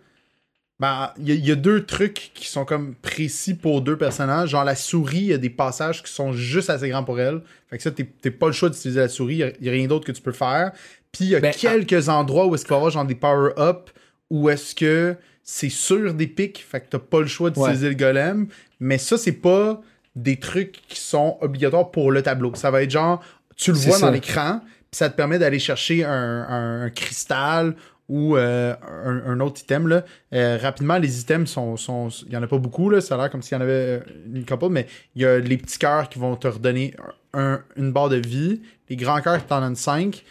Ben, 0.79 1.11
il 1.17 1.27
y, 1.27 1.31
a- 1.31 1.35
il 1.35 1.45
y 1.47 1.51
a 1.51 1.55
deux 1.55 1.85
trucs 1.85 2.29
qui 2.35 2.45
sont 2.47 2.63
comme 2.63 2.93
précis 2.93 3.55
pour 3.55 3.81
deux 3.81 3.97
personnages. 3.97 4.49
Genre, 4.49 4.63
la 4.63 4.75
souris, 4.75 5.17
il 5.17 5.23
y 5.25 5.33
a 5.33 5.39
des 5.39 5.49
passages 5.49 6.03
qui 6.03 6.11
sont 6.13 6.33
juste 6.33 6.69
assez 6.69 6.87
grands 6.89 7.03
pour 7.03 7.19
elle. 7.19 7.41
Fait 7.69 7.77
que 7.77 7.83
ça, 7.83 7.89
t'es 7.89 8.03
pas 8.29 8.45
le 8.47 8.51
choix 8.53 8.69
d'utiliser 8.69 8.99
la 8.99 9.07
souris. 9.09 9.41
Il 9.59 9.65
y 9.65 9.69
a, 9.69 9.71
rien 9.71 9.87
d'autre 9.87 10.05
que 10.05 10.11
tu 10.11 10.21
peux 10.21 10.33
faire. 10.33 10.71
Puis, 11.11 11.25
il 11.25 11.29
y 11.31 11.35
a 11.35 11.39
Ben, 11.39 11.53
quelques 11.53 12.09
endroits 12.09 12.45
où 12.47 12.55
est-ce 12.55 12.63
qu'il 12.63 12.69
va 12.71 12.75
y 12.75 12.79
avoir 12.79 12.91
genre 12.91 13.05
des 13.05 13.15
power-up 13.15 13.89
où 14.29 14.49
est-ce 14.49 14.75
que 14.75 15.15
c'est 15.43 15.69
sur 15.69 16.13
des 16.13 16.27
pics. 16.27 16.65
Fait 16.69 16.81
que 16.81 16.87
t'as 16.89 16.99
pas 16.99 17.21
le 17.21 17.27
choix 17.27 17.49
d'utiliser 17.49 17.89
le 17.89 17.95
golem. 17.95 18.47
Mais 18.79 18.97
ça, 18.97 19.17
c'est 19.17 19.31
pas 19.31 19.81
des 20.15 20.37
trucs 20.37 20.81
qui 20.87 20.99
sont 20.99 21.37
obligatoires 21.41 21.89
pour 21.91 22.11
le 22.11 22.21
tableau. 22.21 22.51
Ça 22.55 22.69
va 22.71 22.83
être 22.83 22.91
genre, 22.91 23.21
tu 23.55 23.71
le 23.71 23.77
vois 23.77 23.97
ça. 23.97 24.07
dans 24.07 24.11
l'écran, 24.11 24.59
puis 24.61 24.97
ça 24.97 25.09
te 25.09 25.15
permet 25.15 25.39
d'aller 25.39 25.59
chercher 25.59 26.03
un, 26.03 26.11
un- 26.11 26.81
un 26.83 26.89
cristal 26.89 27.75
ou 28.09 28.35
euh, 28.37 28.73
un, 29.05 29.21
un 29.31 29.39
autre 29.39 29.61
item. 29.61 29.87
Là. 29.87 30.03
Euh, 30.33 30.57
rapidement, 30.61 30.97
les 30.97 31.21
items 31.21 31.49
sont. 31.49 31.77
sont- 31.77 32.09
Il 32.25 32.33
y 32.33 32.37
en 32.37 32.43
a 32.43 32.47
pas 32.47 32.57
beaucoup, 32.57 32.89
là. 32.89 32.99
ça 33.01 33.15
a 33.15 33.17
l'air 33.17 33.29
comme 33.29 33.41
s'il 33.41 33.55
y 33.55 33.57
en 33.59 33.61
avait 33.63 33.71
euh, 33.71 33.99
une 34.33 34.45
couple, 34.45 34.69
mais 34.69 34.87
il 35.15 35.21
y 35.21 35.25
a 35.25 35.39
les 35.39 35.57
petits 35.57 35.77
cœurs 35.79 36.09
qui 36.09 36.19
vont 36.19 36.35
te 36.35 36.47
redonner 36.47 36.93
un- 37.33 37.61
une 37.77 37.91
barre 37.93 38.09
de 38.09 38.15
vie. 38.17 38.61
Les 38.89 38.95
grands 38.97 39.21
cœurs 39.21 39.37
qui 39.39 39.45
t'en 39.47 39.61
donnent 39.61 39.75
5. 39.75 40.23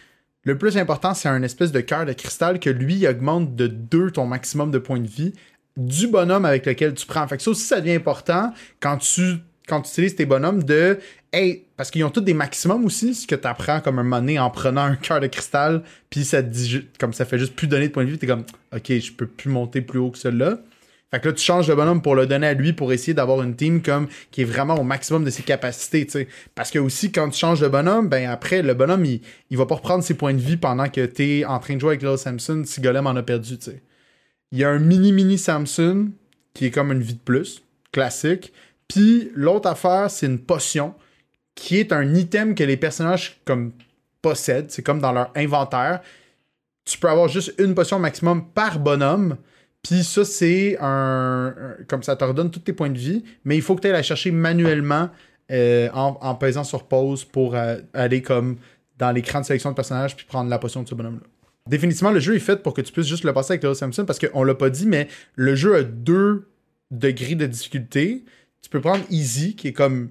Le 0.47 0.57
plus 0.57 0.79
important, 0.79 1.13
c'est 1.13 1.29
un 1.29 1.43
espèce 1.43 1.73
de 1.73 1.81
cœur 1.81 2.07
de 2.07 2.13
cristal 2.13 2.61
que 2.61 2.71
lui 2.71 3.07
augmente 3.09 3.57
de 3.57 3.67
2 3.67 4.13
ton 4.13 4.27
maximum 4.27 4.71
de 4.71 4.79
points 4.79 5.01
de 5.01 5.09
vie 5.09 5.33
du 5.77 6.07
bonhomme 6.07 6.45
avec 6.45 6.67
lequel 6.67 6.95
tu 6.95 7.05
prends. 7.05 7.27
Fait 7.27 7.37
que 7.37 7.43
ça 7.43 7.51
aussi, 7.51 7.65
ça 7.65 7.81
devient 7.81 7.95
important 7.95 8.55
quand 8.79 8.97
tu, 8.99 9.39
quand 9.67 9.83
tu 9.83 9.91
utilises 9.91 10.15
tes 10.15 10.25
bonhommes 10.25 10.63
de. 10.63 11.01
Hey, 11.33 11.65
parce 11.77 11.91
qu'ils 11.91 12.05
ont 12.05 12.11
tous 12.11 12.21
des 12.21 12.33
maximums 12.33 12.85
aussi, 12.85 13.17
ce 13.17 13.27
que 13.27 13.35
tu 13.35 13.47
apprends 13.49 13.81
comme 13.81 13.99
un 13.99 14.05
moment 14.05 14.41
en 14.41 14.51
prenant 14.51 14.83
un 14.83 14.95
cœur 14.95 15.19
de 15.19 15.27
cristal, 15.27 15.83
puis 16.11 16.25
ça 16.25 16.45
te 16.45 16.79
comme 17.01 17.13
ça 17.13 17.25
fait 17.25 17.39
juste 17.39 17.57
plus 17.57 17.67
donner 17.67 17.89
de 17.89 17.93
points 17.93 18.05
de 18.05 18.11
vie, 18.11 18.19
t'es 18.19 18.29
comme, 18.29 18.45
ok, 18.73 18.87
je 18.89 19.13
peux 19.13 19.27
plus 19.27 19.51
monter 19.51 19.81
plus 19.81 19.99
haut 19.99 20.13
que 20.13 20.19
celui-là. 20.19 20.61
Fait 21.11 21.21
que 21.21 21.29
là, 21.29 21.35
tu 21.35 21.45
changes 21.45 21.69
de 21.69 21.75
bonhomme 21.75 22.03
pour 22.03 22.16
le 22.16 22.27
donner 22.27 22.49
à 22.49 22.55
lui 22.55 22.73
pour 22.73 22.92
essayer 22.92 23.14
d'avoir 23.14 23.42
une 23.42 23.55
team 23.55 23.81
comme 23.81 24.09
qui 24.33 24.42
est 24.42 24.45
vraiment 24.45 24.75
au 24.75 24.83
maximum 24.83 25.25
de 25.25 25.31
ses 25.31 25.45
capacités, 25.45 26.05
tu 26.05 26.12
sais. 26.12 26.29
Parce 26.55 26.71
que 26.71 26.81
aussi, 26.81 27.12
quand 27.12 27.29
tu 27.31 27.38
changes 27.38 27.61
de 27.61 27.69
bonhomme, 27.69 28.09
ben 28.09 28.29
après, 28.29 28.62
le 28.62 28.75
bonhomme, 28.75 29.05
il, 29.05 29.21
il 29.51 29.57
va 29.57 29.66
pas 29.66 29.77
reprendre 29.77 30.03
ses 30.03 30.14
points 30.14 30.35
de 30.35 30.40
vie 30.40 30.57
pendant 30.57 30.88
que 30.88 31.07
t'es 31.07 31.45
en 31.45 31.61
train 31.61 31.77
de 31.77 31.81
jouer 31.81 31.90
avec 31.90 32.03
Lil 32.03 32.19
Samson 32.19 32.62
si 32.64 32.81
Golem 32.81 33.07
en 33.07 33.14
a 33.14 33.23
perdu, 33.23 33.57
tu 33.57 33.71
sais. 33.71 33.83
Il 34.51 34.59
y 34.59 34.64
a 34.64 34.71
un 34.71 34.79
mini-mini 34.79 35.38
Samson 35.38 36.11
qui 36.55 36.66
est 36.66 36.71
comme 36.71 36.90
une 36.90 37.03
vie 37.03 37.14
de 37.14 37.21
plus, 37.21 37.62
classique. 37.92 38.53
Puis 38.88 39.31
l'autre 39.35 39.69
affaire, 39.69 40.11
c'est 40.11 40.27
une 40.27 40.38
potion 40.38 40.95
qui 41.55 41.79
est 41.79 41.92
un 41.92 42.14
item 42.14 42.55
que 42.55 42.64
les 42.64 42.77
personnages 42.77 43.40
comme 43.45 43.73
possèdent. 44.23 44.71
C'est 44.71 44.83
comme 44.83 45.01
dans 45.01 45.12
leur 45.12 45.31
inventaire. 45.37 46.01
Tu 46.85 46.99
peux 46.99 47.09
avoir 47.09 47.29
juste 47.29 47.55
une 47.59 47.75
potion 47.75 47.99
maximum 47.99 48.49
par 48.49 48.79
bonhomme. 48.79 49.37
Puis 49.87 50.03
ça, 50.05 50.25
c'est 50.25 50.77
un, 50.81 51.55
Comme 51.88 52.03
ça 52.03 52.16
te 52.16 52.25
redonne 52.25 52.51
tous 52.51 52.61
tes 52.61 52.72
points 52.72 52.90
de 52.90 52.99
vie. 52.99 53.25
Mais 53.44 53.57
il 53.57 53.62
faut 53.62 53.77
que 53.77 53.83
tu 53.83 53.87
ailles 53.87 53.92
la 53.92 54.03
chercher 54.03 54.31
manuellement 54.31 55.11
euh, 55.53 55.88
en, 55.94 56.18
en 56.20 56.35
pesant 56.35 56.64
sur 56.64 56.85
pause 56.85 57.25
pour 57.25 57.55
euh, 57.55 57.77
aller 57.94 58.20
comme 58.20 58.57
dans 58.99 59.12
l'écran 59.12 59.40
de 59.40 59.46
sélection 59.46 59.70
de 59.70 59.77
personnages 59.77 60.16
puis 60.16 60.27
prendre 60.27 60.51
la 60.51 60.59
potion 60.59 60.83
de 60.83 60.88
ce 60.88 60.94
bonhomme-là. 60.94 61.27
Définitivement, 61.68 62.11
le 62.11 62.20
jeu 62.20 62.35
est 62.35 62.40
fait 62.40 62.62
pour 62.62 62.75
que 62.75 62.81
tu 62.81 62.92
puisses 62.92 63.07
juste 63.07 63.25
le 63.25 63.33
passer 63.33 63.53
avec 63.53 63.64
Lil 63.64 63.75
Samson 63.75 64.05
parce 64.05 64.18
qu'on 64.18 64.44
l'a 64.44 64.55
pas 64.55 64.70
dit, 64.70 64.87
mais 64.87 65.09
le 65.35 65.55
jeu 65.55 65.77
a 65.77 65.83
deux 65.83 66.49
degrés 66.90 67.35
de 67.35 67.46
difficulté. 67.46 68.25
Tu 68.62 68.70
peux 68.70 68.81
prendre 68.81 69.05
Easy, 69.11 69.57
qui 69.57 69.68
est 69.68 69.72
comme 69.72 70.11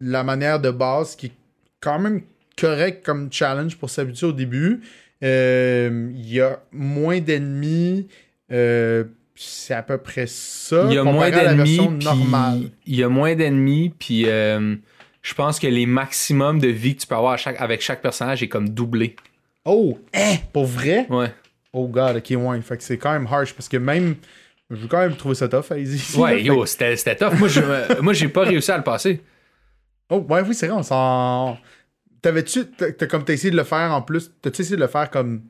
la 0.00 0.22
manière 0.22 0.60
de 0.60 0.70
base, 0.70 1.16
qui 1.16 1.26
est 1.26 1.32
quand 1.80 1.98
même 1.98 2.22
correct 2.58 3.04
comme 3.04 3.32
challenge 3.32 3.76
pour 3.76 3.90
s'habituer 3.90 4.26
au 4.26 4.32
début. 4.32 4.82
Euh, 5.22 6.10
Il 6.14 6.32
y 6.32 6.40
a 6.40 6.62
moins 6.72 7.20
d'ennemis. 7.20 8.08
Euh, 8.52 9.04
c'est 9.34 9.74
à 9.74 9.82
peu 9.82 9.98
près 9.98 10.26
ça. 10.26 10.84
Il 10.88 10.94
y 10.94 10.98
a 10.98 11.04
moins 11.04 11.30
d'ennemis, 11.30 11.80
il 12.86 12.96
y 12.96 13.02
a 13.02 13.08
moins 13.08 13.34
d'ennemis, 13.34 13.94
puis 13.98 14.24
euh, 14.26 14.76
je 15.22 15.34
pense 15.34 15.58
que 15.58 15.66
les 15.66 15.86
maximums 15.86 16.58
de 16.58 16.68
vie 16.68 16.94
que 16.96 17.00
tu 17.02 17.06
peux 17.06 17.14
avoir 17.14 17.32
à 17.32 17.36
chaque- 17.36 17.60
avec 17.60 17.80
chaque 17.80 18.02
personnage 18.02 18.42
est 18.42 18.48
comme 18.48 18.68
doublé. 18.68 19.16
Oh, 19.64 19.98
hein, 20.14 20.34
pour 20.52 20.66
vrai? 20.66 21.06
Ouais. 21.08 21.32
Oh 21.72 21.86
god, 21.88 22.16
ok, 22.16 22.34
ouais. 22.36 22.60
Fait 22.60 22.76
que 22.76 22.82
c'est 22.82 22.98
quand 22.98 23.12
même 23.12 23.26
harsh 23.30 23.54
parce 23.54 23.68
que 23.68 23.76
même. 23.78 24.16
Je 24.70 24.76
veux 24.76 24.88
quand 24.88 24.98
même 25.00 25.16
trouver 25.16 25.34
ça 25.34 25.48
tough, 25.48 25.70
Easy. 25.76 26.16
Ouais, 26.18 26.42
yo, 26.42 26.64
c'était 26.66 26.96
c'était 26.96 27.16
tough. 27.16 27.38
Moi, 27.38 27.48
je- 27.48 28.00
moi, 28.00 28.12
j'ai 28.12 28.28
pas 28.28 28.42
réussi 28.44 28.70
à 28.70 28.76
le 28.78 28.82
passer. 28.82 29.20
Oh, 30.10 30.24
ouais, 30.28 30.42
oui, 30.46 30.54
c'est 30.54 30.66
vrai, 30.66 30.76
on 30.76 30.82
s'en. 30.82 31.58
T'avais-tu. 32.20 32.66
t'as 32.66 33.06
comme 33.06 33.24
t'as 33.24 33.32
essayé 33.32 33.50
de 33.50 33.56
le 33.56 33.64
faire 33.64 33.92
en 33.92 34.02
plus. 34.02 34.30
T'as-tu 34.42 34.62
essayé 34.62 34.76
de 34.76 34.80
le 34.82 34.86
faire 34.88 35.10
comme. 35.10 35.42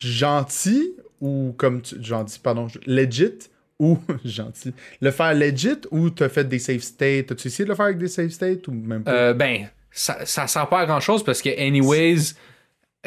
gentil 0.00 0.92
ou 1.20 1.54
comme. 1.56 1.82
tu- 1.82 2.02
Gentil, 2.02 2.38
pardon. 2.38 2.66
Legit 2.86 3.38
ou. 3.78 3.98
gentil. 4.24 4.72
Le 5.00 5.10
faire 5.10 5.34
legit 5.34 5.80
ou 5.90 6.10
t'as 6.10 6.28
fait 6.28 6.48
des 6.48 6.58
save 6.58 6.80
states? 6.80 7.26
T'as-tu 7.26 7.48
essayé 7.48 7.64
de 7.64 7.70
le 7.70 7.74
faire 7.76 7.86
avec 7.86 7.98
des 7.98 8.08
save 8.08 8.30
states 8.30 8.66
ou 8.68 8.72
même 8.72 9.02
pas? 9.04 9.12
Euh, 9.12 9.34
ben, 9.34 9.68
ça, 9.90 10.24
ça 10.24 10.46
sert 10.46 10.68
pas 10.68 10.80
à 10.80 10.86
grand 10.86 11.00
chose 11.00 11.24
parce 11.24 11.40
que, 11.42 11.48
anyways, 11.58 12.34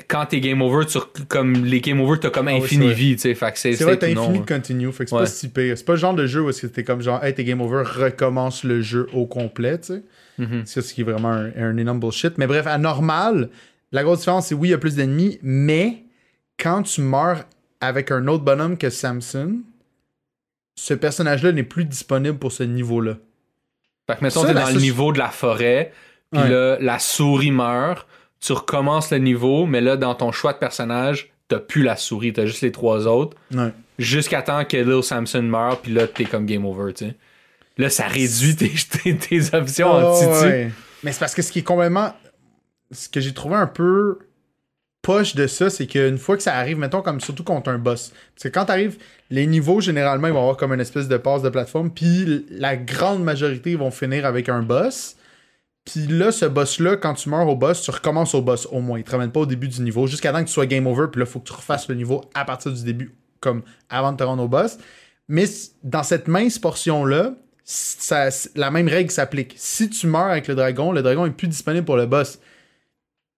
quand 0.07 0.25
t'es 0.25 0.39
game 0.39 0.61
over, 0.61 0.85
tu, 0.87 0.97
comme 1.27 1.53
les 1.65 1.79
game 1.79 2.01
over, 2.01 2.19
t'as 2.19 2.31
comme 2.31 2.47
Ah 2.47 2.51
infini 2.53 2.91
vie, 2.93 3.15
tu 3.15 3.21
sais. 3.21 3.35
Fait 3.35 3.51
que 3.51 3.59
c'est 3.59 3.73
C'est 3.73 3.83
vrai, 3.83 3.97
t'as 3.97 4.11
non, 4.13 4.23
infini 4.23 4.39
hein. 4.39 4.45
continue. 4.47 4.91
Fait 4.91 5.03
que 5.03 5.09
c'est 5.11 5.15
Ouais. 5.15 5.21
pas 5.21 5.27
si 5.27 5.49
pire. 5.49 5.77
C'est 5.77 5.85
pas 5.85 5.93
le 5.93 5.99
genre 5.99 6.15
de 6.15 6.25
jeu 6.25 6.41
où 6.41 6.51
t'es 6.51 6.83
comme 6.83 7.01
genre, 7.01 7.23
hey, 7.23 7.33
t'es 7.35 7.43
game 7.43 7.61
over, 7.61 7.83
recommence 7.85 8.63
le 8.63 8.81
jeu 8.81 9.07
au 9.13 9.25
complet, 9.27 9.77
tu 9.79 9.93
sais. 9.93 10.03
Mhm. 10.39 10.63
C'est 10.65 10.81
ce 10.81 10.95
qui 10.95 11.01
est 11.01 11.03
vraiment 11.03 11.29
un, 11.29 11.51
un 11.55 11.77
énorme 11.77 11.99
bullshit. 11.99 12.39
Mais 12.39 12.47
bref, 12.47 12.65
à 12.65 12.79
normal, 12.79 13.49
la 13.91 14.01
grosse 14.01 14.19
différence, 14.19 14.47
c'est 14.47 14.55
oui, 14.55 14.69
il 14.69 14.71
y 14.71 14.73
a 14.73 14.79
plus 14.79 14.95
d'ennemis, 14.95 15.37
mais 15.43 16.05
quand 16.59 16.81
tu 16.81 17.01
meurs 17.01 17.43
avec 17.85 18.11
un 18.11 18.27
autre 18.27 18.43
bonhomme 18.43 18.77
que 18.77 18.89
Samson, 18.89 19.59
ce 20.75 20.93
personnage-là 20.93 21.51
n'est 21.51 21.63
plus 21.63 21.85
disponible 21.85 22.37
pour 22.37 22.51
ce 22.51 22.63
niveau-là. 22.63 23.15
Fait 24.07 24.17
que, 24.17 24.23
mettons, 24.23 24.41
Ça, 24.41 24.47
t'es 24.47 24.53
dans 24.53 24.69
le 24.69 24.79
niveau 24.79 25.11
de 25.13 25.19
la 25.19 25.29
forêt, 25.29 25.93
puis 26.31 26.41
Ouais. 26.41 26.49
là, 26.49 26.77
la 26.79 26.99
souris 26.99 27.51
meurt, 27.51 28.07
tu 28.41 28.51
recommences 28.53 29.11
le 29.11 29.19
niveau, 29.19 29.65
mais 29.65 29.81
là, 29.81 29.95
dans 29.97 30.15
ton 30.15 30.31
choix 30.31 30.51
de 30.53 30.57
personnage, 30.57 31.31
t'as 31.47 31.59
plus 31.59 31.83
la 31.83 31.95
souris, 31.95 32.33
t'as 32.33 32.45
juste 32.45 32.61
les 32.61 32.71
trois 32.71 33.07
autres, 33.07 33.37
Ouais. 33.53 33.71
jusqu'à 33.99 34.41
temps 34.41 34.65
que 34.65 34.75
Lil 34.77 35.03
Samson 35.03 35.43
meurt, 35.43 35.81
puis 35.83 35.93
là, 35.93 36.07
t'es 36.07 36.25
comme 36.25 36.45
game 36.45 36.65
over, 36.65 36.93
tu 36.93 37.05
sais. 37.05 37.15
Là, 37.77 37.89
ça 37.89 38.07
réduit 38.07 38.55
tes, 38.55 38.71
tes, 39.03 39.15
tes 39.17 39.55
options 39.55 39.89
en 39.91 40.13
titi. 40.19 40.25
ouais. 40.45 40.71
Mais 41.03 41.11
c'est 41.11 41.19
parce 41.19 41.33
que 41.35 41.41
ce 41.41 41.51
qui 41.51 41.59
est 41.59 41.63
complètement. 41.63 42.13
Ce 42.91 43.09
que 43.09 43.19
j'ai 43.19 43.33
trouvé 43.33 43.55
un 43.55 43.65
peu 43.67 44.19
poche 45.03 45.35
de 45.35 45.45
ça, 45.45 45.69
c'est 45.69 45.85
qu'une 45.85 46.17
fois 46.17 46.37
que 46.37 46.41
ça 46.41 46.55
arrive, 46.55 46.79
mettons 46.79 47.03
comme 47.03 47.19
surtout 47.19 47.43
contre 47.43 47.69
un 47.69 47.77
boss. 47.77 48.13
Parce 48.33 48.43
que 48.45 48.47
quand 48.47 48.65
t'arrives, 48.65 48.97
les 49.29 49.45
niveaux, 49.45 49.81
généralement, 49.81 50.27
ils 50.27 50.33
vont 50.33 50.39
avoir 50.39 50.57
comme 50.57 50.73
une 50.73 50.79
espèce 50.79 51.07
de 51.07 51.17
passe 51.17 51.43
de 51.43 51.49
plateforme, 51.49 51.91
puis 51.91 52.47
la 52.49 52.75
grande 52.75 53.23
majorité 53.23 53.71
ils 53.71 53.77
vont 53.77 53.91
finir 53.91 54.25
avec 54.25 54.49
un 54.49 54.63
boss. 54.63 55.17
Puis 55.85 56.07
là, 56.07 56.31
ce 56.31 56.45
boss-là, 56.45 56.95
quand 56.95 57.13
tu 57.13 57.29
meurs 57.29 57.47
au 57.47 57.57
boss, 57.57 57.81
tu 57.81 57.91
recommences 57.91 58.33
au 58.33 58.41
boss 58.41 58.65
au 58.71 58.79
moins. 58.79 58.97
Il 58.97 59.03
te 59.03 59.11
ramène 59.11 59.31
pas 59.31 59.41
au 59.41 59.45
début 59.45 59.67
du 59.67 59.81
niveau, 59.81 60.07
jusqu'à 60.07 60.31
temps 60.31 60.39
que 60.39 60.47
tu 60.47 60.53
sois 60.53 60.65
game 60.65 60.87
over, 60.87 61.07
puis 61.11 61.19
là, 61.19 61.25
il 61.27 61.31
faut 61.31 61.39
que 61.39 61.47
tu 61.47 61.53
refasses 61.53 61.89
le 61.89 61.95
niveau 61.95 62.21
à 62.33 62.45
partir 62.45 62.71
du 62.71 62.83
début, 62.83 63.13
comme 63.41 63.61
avant 63.89 64.13
de 64.13 64.17
te 64.17 64.23
rendre 64.23 64.43
au 64.43 64.47
boss. 64.47 64.77
Mais 65.27 65.45
dans 65.83 66.03
cette 66.03 66.29
mince 66.29 66.57
portion-là, 66.59 67.33
la 68.55 68.71
même 68.71 68.87
règle 68.87 69.11
s'applique. 69.11 69.53
Si 69.57 69.89
tu 69.89 70.07
meurs 70.07 70.27
avec 70.27 70.47
le 70.47 70.55
dragon, 70.55 70.93
le 70.93 71.01
dragon 71.01 71.25
est 71.25 71.31
plus 71.31 71.49
disponible 71.49 71.85
pour 71.85 71.97
le 71.97 72.05
boss. 72.05 72.39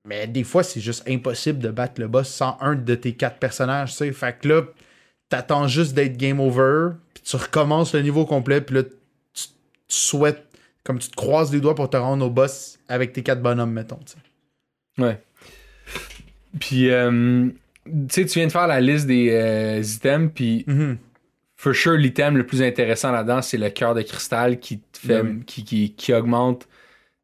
Mais 0.05 0.27
des 0.27 0.43
fois, 0.43 0.61
c'est 0.63 0.79
juste 0.81 1.03
impossible 1.09 1.59
de 1.59 1.69
battre 1.69 1.99
le 1.99 2.07
boss 2.07 2.29
sans 2.29 2.57
un 2.61 2.75
de 2.75 2.95
tes 2.95 3.13
quatre 3.13 3.37
personnages, 3.39 3.91
tu 3.91 3.97
sais. 3.97 4.11
Fait 4.13 4.37
que 4.39 4.47
là, 4.47 4.61
t'attends 5.29 5.67
juste 5.67 5.93
d'être 5.95 6.15
game 6.17 6.39
over, 6.39 6.89
puis 7.13 7.23
tu 7.23 7.35
recommences 7.35 7.93
le 7.95 8.01
niveau 8.01 8.25
complet, 8.25 8.61
puis 8.61 8.75
là, 8.75 8.83
tu, 8.83 8.89
tu 9.33 9.47
souhaites, 9.87 10.43
comme 10.83 10.99
tu 10.99 11.09
te 11.09 11.15
croises 11.15 11.51
les 11.51 11.59
doigts 11.59 11.73
pour 11.75 11.89
te 11.89 11.97
rendre 11.97 12.23
au 12.25 12.29
boss 12.29 12.77
avec 12.87 13.13
tes 13.13 13.23
quatre 13.23 13.41
bonhommes, 13.41 13.71
mettons, 13.71 13.99
tu 14.05 14.13
sais. 14.13 15.03
Ouais. 15.03 15.19
Puis, 16.59 16.89
euh, 16.91 17.47
tu 17.85 17.91
sais, 18.09 18.25
tu 18.25 18.39
viens 18.39 18.47
de 18.47 18.51
faire 18.51 18.67
la 18.67 18.79
liste 18.81 19.07
des 19.07 19.29
euh, 19.31 19.81
items, 19.81 20.31
puis 20.33 20.63
Mhm. 20.67 20.97
for 21.55 21.73
sure, 21.73 21.93
l'item 21.97 22.37
le 22.37 22.45
plus 22.45 22.61
intéressant 22.61 23.11
là-dedans, 23.11 23.41
c'est 23.41 23.57
le 23.57 23.69
cœur 23.69 23.95
de 23.95 24.01
cristal 24.03 24.59
qui 24.59 24.79
te 24.79 24.99
fait, 24.99 25.23
Ben 25.23 25.43
qui, 25.43 25.93
qui 25.95 26.13
augmente 26.13 26.67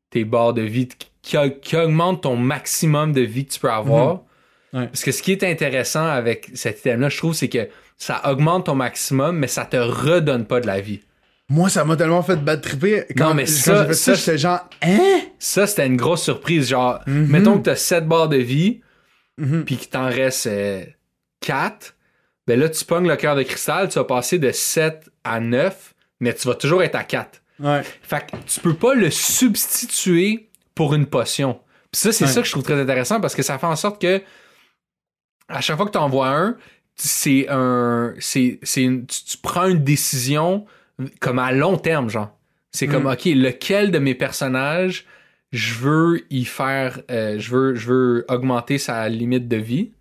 tes 0.09 0.25
barres 0.25 0.53
de 0.53 0.63
vie, 0.63 0.87
qui, 1.21 1.37
qui 1.61 1.75
augmente 1.77 2.23
ton 2.23 2.35
maximum 2.35 3.13
de 3.13 3.21
vie 3.21 3.45
que 3.45 3.51
tu 3.53 3.59
peux 3.59 3.71
avoir. 3.71 4.15
Mhm. 4.73 4.79
Ouais. 4.81 4.87
Parce 4.87 5.03
que 5.03 5.11
ce 5.11 5.21
qui 5.21 5.31
est 5.33 5.43
intéressant 5.43 6.05
avec 6.05 6.49
cet 6.53 6.79
item-là, 6.79 7.09
je 7.09 7.17
trouve, 7.17 7.33
c'est 7.33 7.49
que 7.49 7.67
ça 7.97 8.21
augmente 8.29 8.65
ton 8.67 8.75
maximum, 8.75 9.37
mais 9.37 9.47
ça 9.47 9.65
te 9.65 9.77
redonne 9.77 10.45
pas 10.45 10.59
de 10.61 10.67
la 10.67 10.79
vie. 10.81 11.01
Moi, 11.49 11.69
ça 11.69 11.83
m'a 11.83 11.97
tellement 11.97 12.23
fait 12.23 12.37
bad 12.37 12.61
tripper. 12.61 13.03
Quand, 13.17 13.29
Non, 13.29 13.33
mais 13.33 13.43
quand 13.43 13.49
ça- 13.51 13.87
ça, 13.87 13.93
ça, 13.93 14.13
j'étais 14.13 14.37
genre, 14.37 14.61
hein? 14.81 15.21
Ça, 15.37 15.67
c'était 15.67 15.85
une 15.85 15.97
grosse 15.97 16.23
surprise. 16.23 16.69
Genre, 16.69 16.99
Mhm. 17.05 17.27
mettons 17.27 17.57
que 17.57 17.63
t'as 17.63 17.75
7 17.75 18.07
barres 18.07 18.29
de 18.29 18.37
vie, 18.37 18.79
Mhm. 19.37 19.65
puis 19.65 19.75
qu'il 19.75 19.89
t'en 19.89 20.05
reste 20.05 20.47
4, 21.41 21.95
ben 22.47 22.59
là, 22.59 22.69
tu 22.69 22.85
pognes 22.85 23.07
le 23.07 23.15
cœur 23.17 23.35
de 23.35 23.43
cristal, 23.43 23.89
tu 23.89 23.95
vas 23.99 24.05
passer 24.05 24.39
de 24.39 24.51
7 24.51 25.09
à 25.23 25.39
9, 25.39 25.93
mais 26.19 26.33
tu 26.33 26.47
vas 26.47 26.55
toujours 26.55 26.83
être 26.83 26.95
à 26.95 27.03
4. 27.03 27.41
Ouais. 27.59 27.81
Fait 28.01 28.25
que 28.25 28.37
tu 28.47 28.59
peux 28.61 28.73
pas 28.73 28.93
le 28.95 29.09
substituer 29.11 30.47
pour 30.75 30.93
une 30.93 31.05
potion. 31.05 31.59
Puis 31.91 31.99
ça, 32.01 32.11
c'est 32.11 32.25
Ouais. 32.25 32.31
ça 32.31 32.41
que 32.41 32.47
je 32.47 32.51
trouve 32.51 32.63
très 32.63 32.79
intéressant 32.79 33.19
parce 33.19 33.35
que 33.35 33.41
ça 33.43 33.57
fait 33.57 33.65
en 33.67 33.75
sorte 33.75 34.01
que 34.01 34.21
à 35.47 35.59
chaque 35.61 35.75
fois 35.77 35.85
que 35.85 35.91
tu 35.91 35.97
envoies 35.97 36.29
un, 36.29 36.57
c'est 36.95 37.47
un. 37.49 38.13
C'est, 38.19 38.59
tu, 38.63 39.05
tu 39.05 39.37
prends 39.41 39.67
une 39.67 39.83
décision 39.83 40.65
comme 41.19 41.39
à 41.39 41.51
long 41.51 41.77
terme, 41.77 42.09
genre. 42.09 42.37
C'est 42.71 42.87
comme, 42.87 43.03
Mm. 43.03 43.13
OK, 43.13 43.25
lequel 43.25 43.91
de 43.91 43.99
mes 43.99 44.15
personnages 44.15 45.05
je 45.51 45.73
veux 45.73 46.21
y 46.29 46.45
faire. 46.45 47.01
euh, 47.11 47.37
je, 47.39 47.51
veux, 47.51 47.75
je 47.75 47.87
veux 47.87 48.25
augmenter 48.29 48.77
sa 48.77 49.09
limite 49.09 49.47
de 49.49 49.57
vie. 49.57 49.91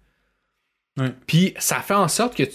Puis 1.26 1.54
ça 1.58 1.80
fait 1.80 1.94
en 1.94 2.08
sorte 2.08 2.36
que 2.36 2.42
tu 2.42 2.52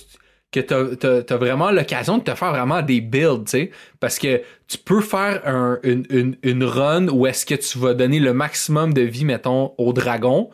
que 0.62 0.96
t'as- 0.96 1.24
t'as 1.24 1.38
vraiment 1.38 1.72
l'occasion 1.72 2.18
de 2.18 2.24
te 2.24 2.34
faire 2.34 2.52
vraiment 2.52 2.82
des 2.82 3.02
builds, 3.02 3.46
tu 3.46 3.52
sais. 3.52 3.72
Parce 4.00 4.18
que 4.20 4.42
tu 4.68 4.78
peux 4.78 5.02
faire 5.02 5.42
un- 5.46 5.80
une, 5.84 6.06
une, 6.10 6.38
une 6.44 6.64
run 6.64 7.08
où 7.10 7.28
est-ce 7.28 7.46
que 7.46 7.56
tu 7.56 7.78
vas 7.78 7.94
donner 7.94 8.20
le 8.20 8.34
maximum 8.34 8.94
de 8.94 9.02
vie, 9.02 9.26
mettons, 9.26 9.74
au 9.78 9.94
dragon. 9.94 10.50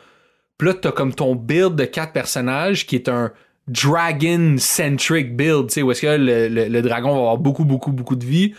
Puis 0.58 0.68
là, 0.68 0.74
t'as 0.74 0.92
comme 0.92 1.14
ton 1.14 1.36
build 1.36 1.76
de 1.76 1.86
quatre 1.86 2.14
personnages 2.14 2.86
qui 2.86 2.96
est 2.96 3.10
un 3.10 3.32
dragon-centric 3.68 5.36
build, 5.36 5.68
tu 5.68 5.74
sais, 5.76 5.82
où 5.82 5.92
est-ce 5.92 6.02
que 6.02 6.18
le, 6.18 6.48
le- 6.48 6.68
le 6.68 6.82
dragon 6.82 7.10
va 7.14 7.18
avoir 7.18 7.38
beaucoup, 7.38 7.66
beaucoup, 7.66 7.92
beaucoup 7.92 8.16
de 8.16 8.26
vie. 8.26 8.54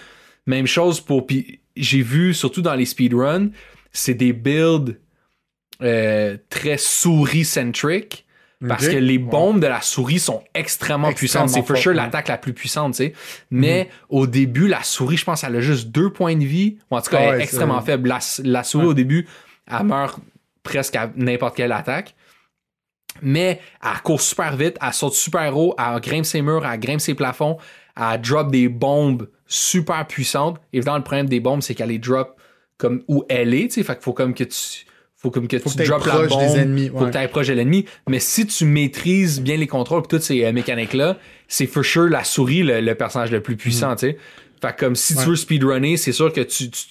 Même 0.47 0.67
chose 0.67 1.01
pour... 1.01 1.27
Puis 1.27 1.61
j'ai 1.77 2.03
vu, 2.03 2.35
surtout 2.35 2.63
dans 2.63 2.75
les 2.75 2.87
speedruns, 2.87 3.51
c'est 3.93 4.15
des 4.15 4.33
builds 4.33 4.99
euh, 5.83 6.37
très 6.49 6.77
souris-centric. 6.79 8.22
Parce 8.69 8.87
que 8.89 8.97
les 8.97 9.19
bombes 9.19 9.61
de 9.61 9.67
la 9.67 9.81
souris 9.81 10.19
sont 10.21 10.43
extrêmement, 10.55 11.09
Extrêmement 11.09 11.13
puissantes. 11.13 11.49
C'est 11.51 11.63
for 11.67 11.77
sure 11.77 11.95
l'attaque 11.95 12.29
la 12.29 12.39
plus 12.39 12.53
puissante, 12.53 12.93
tu 12.95 12.99
sais. 12.99 13.13
Mais 13.51 13.89
au 14.09 14.27
début, 14.27 14.69
la 14.69 14.83
souris, 14.83 15.17
je 15.17 15.25
pense, 15.25 15.43
elle 15.45 15.57
a 15.57 15.61
juste 15.61 15.89
deux 15.89 16.11
points 16.13 16.37
de 16.37 16.45
vie. 16.45 16.79
Ou 16.91 16.97
en 16.97 17.03
tout 17.03 17.11
cas, 17.11 17.19
Ah 17.19 17.23
elle 17.23 17.29
ouais, 17.31 17.35
est 17.35 17.39
c'est- 17.39 17.45
extrêmement 17.45 17.81
faible. 17.81 18.09
La, 18.09 18.19
la 18.45 18.63
souris, 18.65 18.85
Ouais. 18.85 18.91
au 18.91 18.95
début, 18.95 19.27
elle 19.71 19.85
meurt 19.87 20.21
presque 20.63 20.95
à 20.97 21.11
n'importe 21.17 21.57
quelle 21.57 21.73
attaque. 21.73 22.15
Mais 23.21 23.61
elle 23.83 24.01
court 24.03 24.21
super 24.21 24.57
vite, 24.57 24.79
elle 24.81 24.93
saute 24.93 25.15
super 25.15 25.57
haut, 25.57 25.75
elle 25.79 26.01
grimpe 26.01 26.25
ses 26.25 26.41
murs, 26.41 26.65
elle 26.67 26.81
grimpe 26.81 27.01
ses 27.01 27.15
plafonds, 27.15 27.59
elle 28.01 28.21
drop 28.21 28.51
des 28.51 28.69
bombes 28.69 29.29
super 29.47 30.07
puissantes. 30.07 30.59
Évidemment, 30.73 30.97
le 30.99 31.03
problème 31.05 31.29
des 31.29 31.41
bombes, 31.41 31.61
c'est 31.63 31.75
qu'elle 31.75 31.91
les 31.91 31.99
drop 31.99 32.39
comme 32.79 33.03
où 33.09 33.25
elle 33.29 33.53
est, 33.55 33.69
tu 33.69 33.75
sais. 33.75 33.83
Fait 33.83 33.95
qu'il 33.95 34.03
faut 34.03 34.15
comme 34.15 34.35
que 34.35 34.45
tu. 34.45 34.87
Faut 35.23 35.31
comme 35.31 35.47
que 35.47 35.59
Faut 35.61 35.71
tu 35.71 35.77
que 35.77 35.85
drops 35.85 36.05
la 36.07 36.27
bombe. 36.27 36.41
des 36.41 36.59
ennemis, 36.59 36.89
Faut 36.89 37.07
que 37.07 37.17
tu 37.23 37.29
proche 37.29 37.47
de 37.47 37.53
l'ennemi. 37.53 37.85
Mais 38.09 38.19
si 38.19 38.45
tu 38.47 38.65
maîtrises 38.65 39.41
bien 39.41 39.57
les 39.57 39.69
contrôles 39.69 40.03
et 40.05 40.09
toutes 40.09 40.23
ces 40.23 40.45
euh, 40.45 40.53
mécaniques-là, 40.53 41.17
c'est 41.47 41.67
for 41.67 41.85
sure 41.85 42.09
la 42.11 42.25
souris 42.25 42.63
le, 42.65 42.81
le 42.81 42.95
personnage 42.97 43.31
le 43.31 43.41
plus 43.41 43.57
puissant, 43.57 43.95
tu 43.95 44.09
sais. 44.09 44.17
Fait 44.61 44.77
comme 44.77 44.97
si 44.97 45.15
Mm. 45.15 45.17
Ouais. 45.19 45.23
tu 45.25 45.31
veux 45.31 45.37
speedrunner, 45.37 45.97
c'est 45.97 46.13
sûr 46.13 46.33
que 46.33 46.41
tu, 46.41 46.71
tu, 46.71 46.85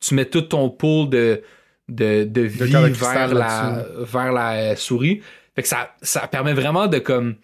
tu 0.00 0.14
mets 0.14 0.24
tout 0.24 0.42
ton 0.42 0.68
pool 0.68 1.08
de, 1.10 1.42
de, 1.88 2.24
de 2.24 2.40
vie 2.42 2.58
de 2.72 2.88
vers 2.88 3.32
la, 3.34 3.86
vers 4.00 4.32
la 4.32 4.52
euh, 4.54 4.76
souris. 4.76 5.20
Fait 5.54 5.62
que 5.62 5.68
ça, 5.68 5.94
ça 6.02 6.26
permet 6.26 6.54
vraiment 6.54 6.88
de 6.88 6.98
comme 6.98 7.36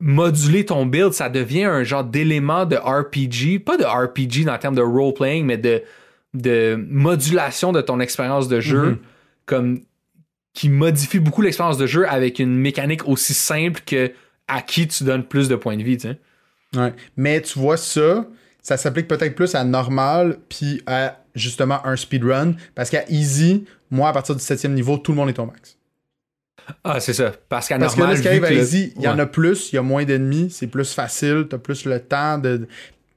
moduler 0.00 0.64
ton 0.64 0.86
build. 0.86 1.12
Ça 1.12 1.28
devient 1.28 1.64
un 1.64 1.82
genre 1.84 2.04
d'élément 2.04 2.64
de 2.66 2.76
RPG. 2.76 3.58
Pas 3.64 3.76
de 3.76 3.84
RPG 3.84 4.44
dans 4.44 4.52
le 4.54 4.58
terme 4.58 4.74
de 4.74 4.82
role-playing, 4.82 5.44
mais 5.44 5.58
de, 5.58 5.82
de 6.34 6.76
modulation 6.88 7.72
de 7.72 7.80
ton 7.80 8.00
expérience 8.00 8.48
de 8.48 8.60
jeu. 8.60 8.82
Mhm. 8.92 8.98
Comme 9.48 9.80
qui 10.54 10.68
modifie 10.68 11.18
beaucoup 11.18 11.42
l'expérience 11.42 11.78
de 11.78 11.86
jeu 11.86 12.08
avec 12.08 12.38
une 12.38 12.56
mécanique 12.56 13.06
aussi 13.08 13.34
simple 13.34 13.80
que 13.84 14.12
à 14.46 14.62
qui 14.62 14.88
tu 14.88 15.04
donnes 15.04 15.24
plus 15.24 15.48
de 15.48 15.56
points 15.56 15.76
de 15.76 15.82
vie. 15.82 15.98
Ouais. 16.74 16.92
Mais 17.16 17.40
tu 17.40 17.58
vois 17.58 17.76
ça, 17.76 18.26
ça 18.62 18.76
s'applique 18.76 19.08
peut-être 19.08 19.34
plus 19.34 19.54
à 19.54 19.64
normal 19.64 20.38
puis 20.48 20.82
à 20.86 21.18
justement 21.34 21.84
un 21.86 21.96
speedrun. 21.96 22.54
Parce 22.74 22.90
qu'à 22.90 23.04
easy, 23.08 23.64
moi, 23.90 24.08
à 24.08 24.12
partir 24.12 24.34
du 24.34 24.42
septième 24.42 24.74
niveau, 24.74 24.98
tout 24.98 25.12
le 25.12 25.16
monde 25.16 25.28
est 25.28 25.38
au 25.38 25.46
max. 25.46 25.76
Ah, 26.84 27.00
c'est 27.00 27.14
ça. 27.14 27.32
Parce 27.48 27.68
qu'à 27.68 27.78
Parce 27.78 27.96
normal, 27.96 28.08
que 28.08 28.12
là, 28.12 28.16
ce 28.16 28.22
qui 28.22 28.28
arrive 28.28 28.44
à 28.44 28.52
easy, 28.52 28.92
il 28.96 29.02
y 29.02 29.08
en 29.08 29.18
a 29.18 29.26
plus, 29.26 29.72
il 29.72 29.76
y 29.76 29.78
a 29.78 29.82
moins 29.82 30.04
d'ennemis, 30.04 30.50
c'est 30.50 30.66
plus 30.66 30.92
facile, 30.92 31.46
t'as 31.48 31.58
plus 31.58 31.84
le 31.86 32.00
temps 32.00 32.38
de. 32.38 32.66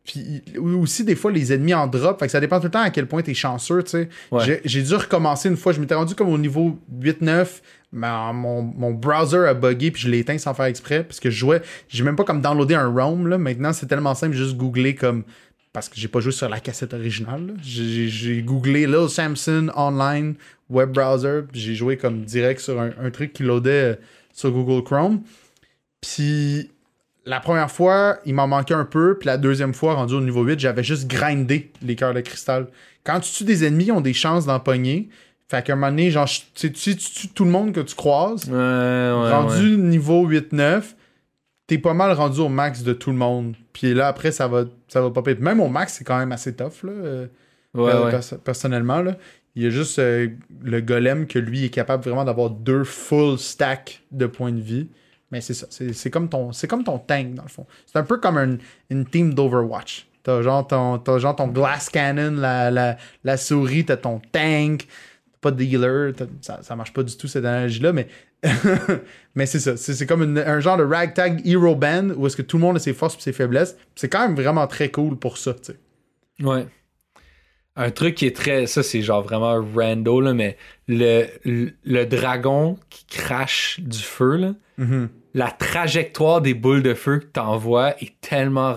Puis 0.03 0.41
aussi, 0.57 1.03
des 1.03 1.15
fois, 1.15 1.31
les 1.31 1.53
ennemis 1.53 1.73
en 1.75 1.85
drop. 1.87 2.19
Fait 2.19 2.25
que 2.25 2.31
ça 2.31 2.39
dépend 2.39 2.59
tout 2.59 2.65
le 2.65 2.71
temps 2.71 2.81
à 2.81 2.89
quel 2.89 3.05
point 3.07 3.21
t'es 3.21 3.35
chanceux, 3.35 3.83
tu 3.83 3.91
sais. 3.91 4.09
Ouais. 4.31 4.61
J'ai- 4.65 4.81
dû 4.81 4.95
recommencer 4.95 5.47
une 5.47 5.57
fois. 5.57 5.73
Je 5.73 5.79
m'étais 5.79 5.93
rendu 5.95 6.15
comme 6.15 6.29
au 6.29 6.37
niveau 6.39 6.79
8-9. 6.99 7.61
Mais 7.93 8.07
mon, 8.33 8.63
mon 8.63 8.91
browser 8.93 9.45
a 9.47 9.53
buggé 9.53 9.91
puis 9.91 10.01
je 10.01 10.09
l'ai 10.09 10.19
éteint 10.19 10.37
sans 10.37 10.53
faire 10.53 10.65
exprès. 10.65 11.03
Parce 11.03 11.19
que 11.19 11.29
je 11.29 11.37
jouais. 11.37 11.61
J'ai 11.87 12.03
même 12.03 12.15
pas 12.15 12.23
comme 12.23 12.41
downloadé 12.41 12.73
un 12.73 12.87
ROM. 12.87 13.27
Là. 13.27 13.37
Maintenant, 13.37 13.73
c'est 13.73 13.85
tellement 13.85 14.15
simple, 14.15 14.35
juste 14.35 14.55
googler 14.57 14.95
comme. 14.95 15.23
Parce 15.73 15.87
que 15.87 15.95
j'ai 15.97 16.07
pas 16.07 16.19
joué 16.19 16.31
sur 16.31 16.49
la 16.49 16.59
cassette 16.59 16.93
originale. 16.93 17.53
J'ai 17.63 18.41
googlé 18.41 18.87
Lil 18.87 19.07
Samson 19.07 19.69
online 19.75 20.33
web 20.69 20.91
browser. 20.91 21.41
J'ai 21.53 21.75
joué 21.75 21.95
comme 21.95 22.23
direct 22.25 22.59
sur 22.59 22.79
un, 22.81 22.91
un 23.01 23.11
truc 23.11 23.33
qui 23.33 23.43
loadait 23.43 23.97
sur 24.33 24.51
Google 24.51 24.83
Chrome. 24.83 25.21
Puis 26.01 26.71
la 27.25 27.39
première 27.39 27.69
fois, 27.69 28.17
il 28.25 28.33
m'en 28.33 28.47
manquait 28.47 28.73
un 28.73 28.85
peu. 28.85 29.17
Puis 29.17 29.27
la 29.27 29.37
deuxième 29.37 29.73
fois, 29.73 29.93
rendu 29.93 30.13
au 30.15 30.21
niveau 30.21 30.43
8, 30.43 30.59
j'avais 30.59 30.83
juste 30.83 31.07
grindé 31.07 31.71
les 31.81 31.95
cœurs 31.95 32.13
de 32.13 32.21
cristal. 32.21 32.67
Quand 33.03 33.19
tu 33.19 33.31
tues 33.31 33.43
des 33.43 33.65
ennemis, 33.65 33.85
ils 33.85 33.91
ont 33.91 34.01
des 34.01 34.13
chances 34.13 34.45
d'empoigner. 34.45 35.09
Fait 35.47 35.63
qu'à 35.63 35.73
un 35.73 35.75
moment 35.75 35.89
donné, 35.89 36.11
genre, 36.11 36.27
tu 36.27 36.43
sais, 36.55 36.71
tu 36.71 36.95
tu 36.95 37.11
tues 37.11 37.27
tout 37.29 37.43
le 37.43 37.51
monde 37.51 37.73
que 37.73 37.81
tu 37.81 37.95
croises. 37.95 38.45
Ouais, 38.45 38.53
ouais, 38.55 39.31
rendu 39.31 39.75
ouais. 39.75 39.77
niveau 39.77 40.25
8-9, 40.27 40.83
t'es 41.67 41.77
pas 41.77 41.93
mal 41.93 42.13
rendu 42.13 42.39
au 42.39 42.49
max 42.49 42.83
de 42.83 42.93
tout 42.93 43.11
le 43.11 43.17
monde. 43.17 43.55
Puis 43.73 43.93
là, 43.93 44.07
après, 44.07 44.31
ça 44.31 44.47
va, 44.47 44.63
ça 44.87 45.01
va 45.01 45.09
popper. 45.09 45.35
Même 45.35 45.59
au 45.59 45.67
max, 45.67 45.95
c'est 45.97 46.03
quand 46.03 46.17
même 46.17 46.31
assez 46.31 46.55
tough, 46.55 46.83
là. 46.83 46.91
euh, 46.91 47.27
personnellement, 48.43 49.01
là. 49.01 49.17
Il 49.55 49.63
y 49.63 49.67
a 49.67 49.69
juste 49.69 49.99
euh, 49.99 50.29
le 50.63 50.79
golem 50.79 51.27
que 51.27 51.37
lui 51.37 51.65
est 51.65 51.69
capable 51.69 52.03
vraiment 52.03 52.23
d'avoir 52.23 52.49
deux 52.49 52.85
full 52.85 53.37
stacks 53.37 54.01
de 54.11 54.25
points 54.25 54.53
de 54.53 54.61
vie. 54.61 54.87
Mais 55.31 55.41
c'est 55.41 55.53
ça. 55.53 55.67
C'est 55.69 55.93
c'est 55.93 56.09
comme, 56.09 56.27
ton- 56.29 56.51
c'est 56.51 56.67
comme 56.67 56.83
ton 56.83 56.99
tank, 56.99 57.33
dans 57.35 57.43
le 57.43 57.49
fond. 57.49 57.65
C'est 57.85 57.97
un 57.97 58.03
peu 58.03 58.17
comme 58.17 58.37
un- 58.37 58.57
une 58.89 59.05
team 59.05 59.33
d'Overwatch. 59.33 60.07
T'as 60.23 60.41
genre 60.41 60.67
ton, 60.67 60.97
t'as 60.99 61.17
genre 61.19 61.35
ton 61.35 61.47
glass 61.47 61.89
cannon, 61.89 62.35
la, 62.37 62.69
la, 62.69 62.97
la 63.23 63.37
souris, 63.37 63.85
t'as 63.85 63.97
ton 63.97 64.19
tank, 64.31 64.85
t'as 64.85 65.37
pas 65.41 65.51
de 65.51 65.63
healer. 65.63 66.13
t'as- 66.15 66.25
Ça, 66.41 66.59
ça 66.61 66.75
marche 66.75 66.93
pas 66.93 67.01
du 67.03 67.15
tout 67.17 67.27
cette 67.27 67.45
analogie-là, 67.45 67.91
mais, 67.93 68.07
mais 69.35 69.45
c'est 69.45 69.59
ça. 69.59 69.77
C'est 69.77 69.93
c'est 69.93 70.05
comme 70.05 70.23
une- 70.23 70.37
un 70.37 70.59
genre 70.59 70.77
de 70.77 70.83
ragtag 70.83 71.41
hero 71.47 71.75
band 71.75 72.09
où 72.15 72.27
est-ce 72.27 72.35
que 72.35 72.41
tout 72.41 72.57
le 72.57 72.61
monde 72.61 72.75
a 72.75 72.79
ses 72.79 72.93
forces 72.93 73.15
et 73.17 73.21
ses 73.21 73.33
faiblesses. 73.33 73.77
C'est 73.95 74.09
quand 74.09 74.27
même 74.27 74.35
vraiment 74.35 74.67
très 74.67 74.89
cool 74.91 75.17
pour 75.17 75.37
ça, 75.37 75.53
tu 75.53 75.71
sais. 75.73 75.79
Ouais. 76.43 76.67
Un 77.77 77.89
truc 77.91 78.15
qui 78.15 78.25
est 78.25 78.35
très. 78.35 78.67
Ça, 78.67 78.83
c'est 78.83 79.01
genre 79.01 79.23
vraiment 79.23 79.53
rando, 79.75 80.19
là, 80.19 80.33
mais 80.33 80.57
le, 80.87 81.25
le, 81.45 81.71
le 81.85 82.05
dragon 82.05 82.77
qui 82.89 83.05
crache 83.05 83.79
du 83.79 83.99
feu, 83.99 84.35
là, 84.35 84.53
Mhm. 84.77 85.09
La 85.33 85.49
trajectoire 85.49 86.41
des 86.41 86.53
boules 86.53 86.83
de 86.83 86.93
feu 86.93 87.19
que 87.19 87.25
t'envoies 87.25 87.95
est 88.01 88.19
tellement. 88.21 88.75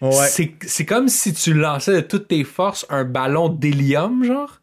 Ouais. 0.00 0.10
C'est, 0.28 0.54
c'est 0.66 0.84
comme 0.84 1.08
si 1.08 1.32
tu 1.32 1.54
lançais 1.54 1.94
de 1.94 2.00
toutes 2.00 2.28
tes 2.28 2.44
forces 2.44 2.86
un 2.90 3.04
ballon 3.04 3.48
d'hélium, 3.48 4.24
genre. 4.24 4.60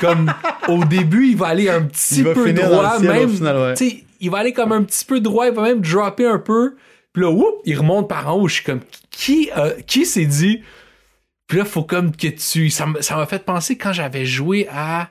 Comme 0.00 0.32
au 0.68 0.84
début, 0.84 1.28
il 1.28 1.36
va 1.36 1.48
aller 1.48 1.68
un 1.68 1.82
petit 1.82 2.22
peu 2.22 2.52
droit, 2.52 2.98
ciel 2.98 3.10
même. 3.10 3.30
final, 3.30 3.56
ouais. 3.56 4.04
il 4.20 4.30
va 4.30 4.38
aller 4.38 4.52
comme 4.52 4.72
un 4.72 4.82
petit 4.82 5.04
peu 5.04 5.20
droit, 5.20 5.46
il 5.46 5.52
va 5.54 5.62
même 5.62 5.80
dropper 5.80 6.26
un 6.26 6.38
peu. 6.38 6.76
Puis 7.12 7.22
là, 7.22 7.30
whoop, 7.30 7.60
il 7.64 7.76
remonte 7.76 8.08
par 8.08 8.28
en 8.28 8.40
haut. 8.40 8.48
Je 8.48 8.54
suis 8.54 8.64
comme, 8.64 8.80
qui, 9.10 9.50
euh, 9.56 9.72
qui 9.86 10.06
s'est 10.06 10.26
dit. 10.26 10.62
Puis 11.46 11.58
là, 11.58 11.64
faut 11.64 11.82
comme 11.82 12.14
que 12.14 12.28
tu. 12.28 12.70
Ça 12.70 12.86
m'a 12.86 13.26
fait 13.26 13.44
penser 13.44 13.76
quand 13.76 13.92
j'avais 13.92 14.24
joué 14.24 14.68
à. 14.70 15.10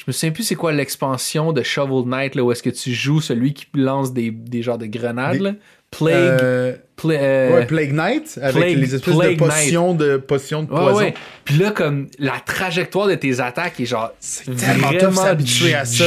Je 0.00 0.04
me 0.06 0.12
souviens 0.12 0.30
plus 0.32 0.44
c'est 0.44 0.54
quoi 0.54 0.72
l'expansion 0.72 1.52
de 1.52 1.62
Shovel 1.62 2.08
Knight, 2.08 2.34
là, 2.34 2.42
où 2.42 2.50
est-ce 2.50 2.62
que 2.62 2.70
tu 2.70 2.90
joues 2.90 3.20
celui 3.20 3.52
qui 3.52 3.66
lance 3.74 4.14
des, 4.14 4.30
des 4.30 4.62
genres 4.62 4.78
de 4.78 4.86
grenades, 4.86 5.36
Des- 5.36 5.44
là? 5.44 5.52
Plague. 5.90 6.14
Euh, 6.42 6.76
Pla- 6.96 7.14
euh, 7.20 7.54
ouais, 7.56 7.66
Plague 7.66 7.92
Knight, 7.92 8.38
avec 8.40 8.56
Plague- 8.56 8.78
les 8.78 8.94
espèces 8.94 9.14
Plague 9.14 9.32
de 9.32 9.44
potions 9.44 9.94
de, 9.94 10.16
potions 10.16 10.62
de 10.62 10.68
poison. 10.68 10.96
ouais. 10.96 11.14
Puis 11.44 11.56
là, 11.56 11.70
comme 11.72 12.06
la 12.18 12.40
trajectoire 12.46 13.08
de 13.08 13.14
tes 13.14 13.40
attaques 13.40 13.78
est 13.80 13.84
genre 13.86 14.10
Tellement 14.44 14.92
tough 14.92 15.18
à 15.74 15.84
ça. 15.84 16.04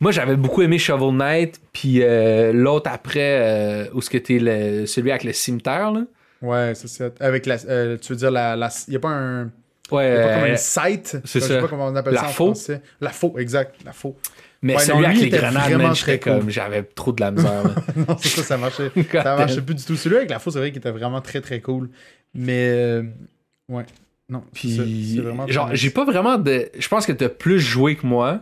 Moi, 0.00 0.12
j'avais 0.12 0.36
beaucoup 0.36 0.62
aimé 0.62 0.78
Shovel 0.78 1.14
Knight, 1.16 1.60
puis 1.72 1.98
euh, 2.02 2.52
l'autre 2.52 2.90
après, 2.90 3.90
où 3.92 4.00
ce 4.00 4.08
que 4.08 4.18
t'es 4.18 4.38
le, 4.40 4.86
celui 4.86 5.10
avec 5.10 5.24
le 5.24 5.32
cimetière, 5.34 5.92
là? 5.92 6.02
Ouais, 6.40 6.72
c'est 6.74 6.88
ça. 6.88 7.10
Avec 7.20 7.44
la. 7.46 7.58
tu 7.58 7.66
veux 8.10 8.16
dire, 8.16 8.30
la. 8.30 8.56
la 8.56 8.70
il 8.88 8.90
n'y 8.90 8.96
a 8.96 9.00
pas 9.00 9.08
un. 9.10 9.50
Ouais, 9.94 10.08
Il 10.10 10.14
y 10.14 10.16
a 10.16 10.22
pas 10.28 10.34
comme 10.34 10.44
euh, 10.44 10.48
une 10.50 10.56
site. 10.56 11.16
c'est 11.24 11.40
Je 11.40 11.44
ça. 11.44 11.46
sais 11.48 11.60
pas 11.60 11.68
comment 11.68 11.86
on 11.86 11.96
appelle 11.96 12.14
La 12.14 12.20
ça 12.20 12.26
en 12.26 12.30
faux. 12.30 12.44
français. 12.46 12.82
La 13.00 13.10
faux, 13.10 13.34
exact. 13.38 13.76
La 13.84 13.92
faux. 13.92 14.16
mais 14.62 14.74
Ouais, 14.76 14.80
celui 14.82 15.00
non, 15.00 15.04
avec 15.08 15.20
les 15.20 15.28
grenades, 15.28 15.72
man, 15.78 15.92
très 15.94 16.18
cool. 16.20 16.32
comme, 16.40 16.50
j'avais 16.50 16.82
trop 16.82 17.12
de 17.12 17.20
la 17.20 17.30
misère, 17.30 17.62
non, 17.96 18.16
c'est 18.18 18.28
ça, 18.28 18.42
ça 18.42 18.56
marchait. 18.56 18.90
Ça 19.12 19.36
marchait 19.36 19.62
plus 19.62 19.74
du 19.74 19.84
tout. 19.84 19.96
Celui 19.96 20.16
avec 20.16 20.30
la 20.30 20.38
faux, 20.38 20.50
c'est 20.50 20.58
vrai 20.58 20.70
qu'il 20.70 20.78
était 20.78 20.90
vraiment 20.90 21.20
très 21.20 21.40
très 21.40 21.60
cool. 21.60 21.90
Mais. 22.34 22.68
euh, 22.74 23.02
ouais. 23.68 23.84
Non. 24.28 24.40
ça. 24.40 24.46
Puis, 24.54 25.20
genre, 25.48 25.70
j'ai 25.74 25.90
pas 25.90 26.04
vraiment 26.04 26.38
de. 26.38 26.68
Je 26.78 26.88
pense 26.88 27.04
que 27.06 27.12
t'as 27.12 27.28
plus 27.28 27.60
joué 27.60 27.94
que 27.96 28.06
moi. 28.06 28.40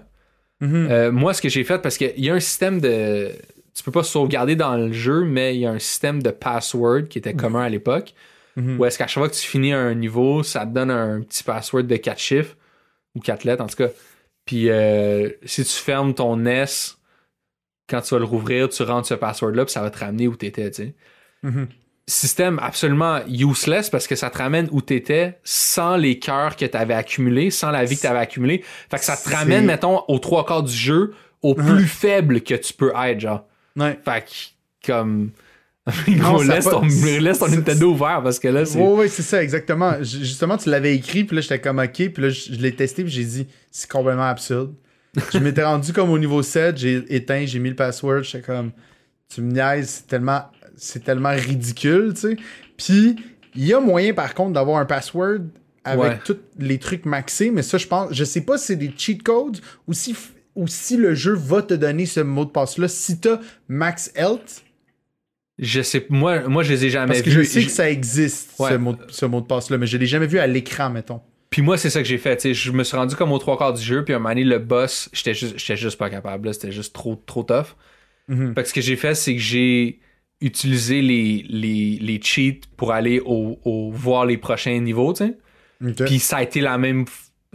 Mhm. 0.61 0.87
Euh, 0.91 1.11
moi, 1.13 1.35
ce 1.35 1.43
que 1.43 1.49
j'ai 1.49 1.65
fait, 1.65 1.79
parce 1.83 1.97
qu'il 1.99 2.13
y 2.19 2.31
a 2.31 2.35
un 2.35 2.41
système 2.41 2.81
de. 2.81 3.31
Tu 3.75 3.83
peux 3.83 3.91
pas 3.91 4.03
sauvegarder 4.05 4.55
dans 4.55 4.77
le 4.77 4.93
jeu, 4.93 5.25
mais 5.25 5.57
il 5.57 5.61
y 5.63 5.67
a 5.67 5.71
un 5.71 5.79
système 5.81 6.23
de 6.23 6.31
password 6.31 7.05
qui 7.09 7.19
était 7.19 7.35
commun 7.35 7.63
à 7.63 7.69
l'époque. 7.69 8.15
Mhm. 8.57 8.79
Où 8.79 8.85
est-ce 8.85 8.99
qu'à 8.99 9.07
chaque 9.07 9.23
fois 9.23 9.29
que 9.29 9.35
tu 9.35 9.47
finis 9.47 9.73
un 9.73 9.95
niveau, 9.95 10.43
ça 10.43 10.67
te 10.67 10.73
donne 10.73 10.91
un 10.91 11.23
petit 11.23 11.43
password 11.43 11.85
de 11.85 11.97
4 11.97 12.19
chiffres, 12.19 12.57
ou 13.15 13.21
4 13.21 13.45
lettres 13.45 13.63
en 13.63 13.67
tout 13.67 13.77
cas. 13.77 13.89
Puis 14.45 14.69
euh, 14.71 15.31
si 15.45 15.65
tu 15.65 15.73
fermes 15.73 16.15
ton 16.15 16.37
NES, 16.37 16.65
quand 17.89 18.01
tu 18.01 18.15
vas 18.15 18.19
le 18.19 18.25
rouvrir, 18.25 18.69
tu 18.69 18.83
rentres 18.83 19.09
ce 19.09 19.15
password-là, 19.15 19.65
puis 19.65 19.73
ça 19.73 19.83
va 19.83 19.91
te 19.91 19.99
ramener 19.99 20.29
où 20.29 20.37
t'étais, 20.37 20.71
tu 20.71 20.83
sais. 20.83 20.95
Mhm. 21.43 21.69
Système 22.09 22.59
absolument 22.59 23.21
useless 23.29 23.89
parce 23.89 24.09
que 24.09 24.17
ça 24.17 24.29
te 24.29 24.39
ramène 24.39 24.69
où 24.73 24.83
t'étais 24.83 25.39
sans 25.45 25.97
les 25.97 26.19
cœurs 26.19 26.57
que 26.57 26.65
t'avais 26.65 26.95
accumulés, 26.95 27.51
sans 27.51 27.71
la 27.71 27.85
vie 27.85 27.97
que 27.97 28.03
t'avais 28.03 28.19
accumulée. 28.19 28.65
Fait 28.91 28.99
que 28.99 29.05
ça 29.05 29.17
te 29.17 29.29
ramène, 29.29 29.67
mettons, 29.67 30.03
aux 30.09 30.19
trois 30.19 30.45
quarts 30.45 30.65
du 30.65 30.75
jeu, 30.75 31.15
au 31.43 31.55
plus 31.55 31.87
faible 31.87 32.41
que 32.41 32.55
tu 32.55 32.73
peux 32.73 32.93
être, 33.05 33.21
genre. 33.21 33.47
Ouais. 33.77 33.99
Fait 34.05 34.25
que, 34.25 34.93
comme. 34.93 35.31
Gros, 36.09 36.45
ça 36.45 36.55
laisse, 36.55 36.65
ton, 36.65 36.81
laisse 37.21 37.39
ton 37.41 37.49
Nintendo 37.49 37.91
ouvert 37.91 38.21
parce 38.23 38.39
que 38.39 38.49
là, 38.49 38.65
c'est. 38.65 38.79
Ouais, 38.79 38.93
ouais, 38.93 39.09
c'est 39.09 39.23
ça, 39.23 39.43
exactement. 39.43 39.95
Justement, 40.03 40.57
tu 40.57 40.71
l'avais 40.71 40.95
écrit, 40.95 41.25
puis 41.25 41.37
là, 41.37 41.43
j'étais 41.43 41.61
comme 41.61 41.79
OK, 41.81 42.09
puis 42.11 42.23
là, 42.23 42.29
je 42.29 42.53
l'ai 42.53 42.75
testé, 42.75 43.03
puis 43.03 43.13
j'ai 43.13 43.25
dit, 43.25 43.47
c'est 43.71 43.91
complètement 43.91 44.29
absurde. 44.29 44.75
je 45.33 45.39
m'étais 45.41 45.65
rendu 45.65 45.93
comme 45.93 46.11
au 46.11 46.19
niveau 46.19 46.43
7, 46.43 46.77
j'ai 46.77 47.05
éteint, 47.09 47.45
j'ai 47.47 47.59
mis 47.59 47.71
le 47.71 47.75
password, 47.75 48.23
j'étais 48.23 48.45
comme, 48.47 48.71
tu 49.29 49.41
me 49.41 49.51
niaises, 49.53 49.89
c'est 49.89 50.07
tellement, 50.07 50.43
c'est 50.77 51.03
tellement 51.03 51.33
ridicule, 51.33 52.13
tu 52.15 52.21
sais. 52.21 52.37
Puis, 52.77 53.17
il 53.57 53.67
y 53.67 53.75
a 53.75 53.81
moyen, 53.81 54.15
par 54.15 54.35
contre, 54.35 54.53
d'avoir 54.53 54.79
un 54.79 54.87
password 54.87 55.41
avec 55.85 56.05
Ouais. 56.13 56.19
tous 56.25 56.39
les 56.61 56.79
trucs 56.79 57.05
maxés, 57.07 57.51
mais 57.51 57.63
ça, 57.63 57.77
je 57.77 57.89
pense, 57.89 58.13
je 58.13 58.23
sais 58.23 58.43
pas 58.43 58.57
si 58.57 58.67
c'est 58.67 58.77
des 58.77 58.93
cheat 58.97 59.23
codes 59.23 59.59
ou 59.89 59.93
si 59.93 60.15
ou 60.55 60.67
si 60.67 60.97
le 60.97 61.15
jeu 61.15 61.33
va 61.35 61.63
te 61.63 61.75
donner 61.75 62.05
ce 62.05 62.21
mot 62.21 62.45
de 62.45 62.51
passe-là. 62.51 62.87
Si 62.87 63.19
t'as 63.19 63.41
Max 63.69 64.13
Health, 64.15 64.62
Je 65.59 65.83
sais, 65.83 66.07
moi, 66.09 66.49
moi, 66.49 66.63
je 66.63 66.73
les 66.73 66.87
ai 66.87 66.91
jamais 66.91 67.09
parce 67.09 67.23
que 67.23 67.31
vus. 67.31 67.45
je 67.45 67.49
sais 67.49 67.65
que 67.65 67.71
ça 67.71 67.91
existe, 67.91 68.55
Ouais. 68.59 68.71
ce, 68.71 68.75
mot, 68.77 68.97
ce 69.09 69.27
mot 69.27 69.41
de 69.41 69.47
passe-là, 69.47 69.79
mais 69.79 69.87
je 69.87 69.97
l'ai 69.99 70.07
jamais 70.07 70.27
vu 70.27 70.39
à 70.39 70.47
l'écran, 70.47 70.91
mettons. 70.91 71.21
Puis 71.51 71.61
moi, 71.61 71.77
c'est 71.77 71.91
ça 71.91 72.01
que 72.01 72.09
j'ai 72.09 72.17
fait. 72.19 72.53
Je 72.55 72.73
me 72.73 72.83
suis 72.83 72.97
rendu 72.97 73.15
comme 73.15 73.31
aux 73.33 73.39
trois 73.39 73.59
quarts 73.59 73.75
du 73.75 73.83
jeu, 73.83 74.05
puis 74.05 74.15
à 74.15 74.17
un 74.17 74.21
moment 74.21 74.31
donné, 74.31 74.45
le 74.45 74.59
boss, 74.59 75.11
j'étais 75.13 75.35
juste, 75.35 75.59
juste 75.77 75.99
pas 75.99 76.09
capable. 76.09 76.53
C'était 76.55 76.73
juste 76.73 76.95
trop, 76.95 77.17
trop 77.27 77.43
tough. 77.43 77.77
Mhm. 78.29 78.55
Fait 78.55 78.63
que 78.63 78.69
ce 78.69 78.75
que 78.75 78.81
j'ai 78.81 78.97
fait, 78.97 79.15
c'est 79.15 79.35
que 79.35 79.41
j'ai 79.41 80.01
utilisé 80.41 81.03
les, 81.03 81.45
les, 81.49 81.99
les 82.01 82.21
cheats 82.23 82.61
pour 82.77 82.93
aller 82.93 83.21
au, 83.21 83.59
au- 83.65 83.91
voir 83.93 84.25
les 84.25 84.39
prochains 84.39 84.81
niveaux, 84.81 85.13
tu 85.13 85.27
sais. 85.27 85.95
Puis 86.07 86.19
ça 86.19 86.39
a 86.39 86.43
été 86.43 86.61
la 86.61 86.79
même 86.79 87.05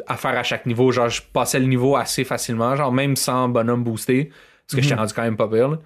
affaire 0.05 0.37
à 0.37 0.43
chaque 0.43 0.65
niveau. 0.67 0.91
Genre, 0.91 1.09
je 1.09 1.21
passais 1.33 1.59
le 1.59 1.65
niveau 1.65 1.95
assez 1.95 2.23
facilement, 2.23 2.75
genre 2.75 2.91
même 2.93 3.15
sans 3.15 3.49
bonhomme 3.49 3.83
boosté, 3.83 4.25
parce 4.67 4.75
que 4.75 4.81
j'étais 4.81 4.95
rendu 4.95 5.13
quand 5.13 5.23
même 5.23 5.37
pas 5.37 5.47
pire. 5.47 5.69
là. 5.69 5.79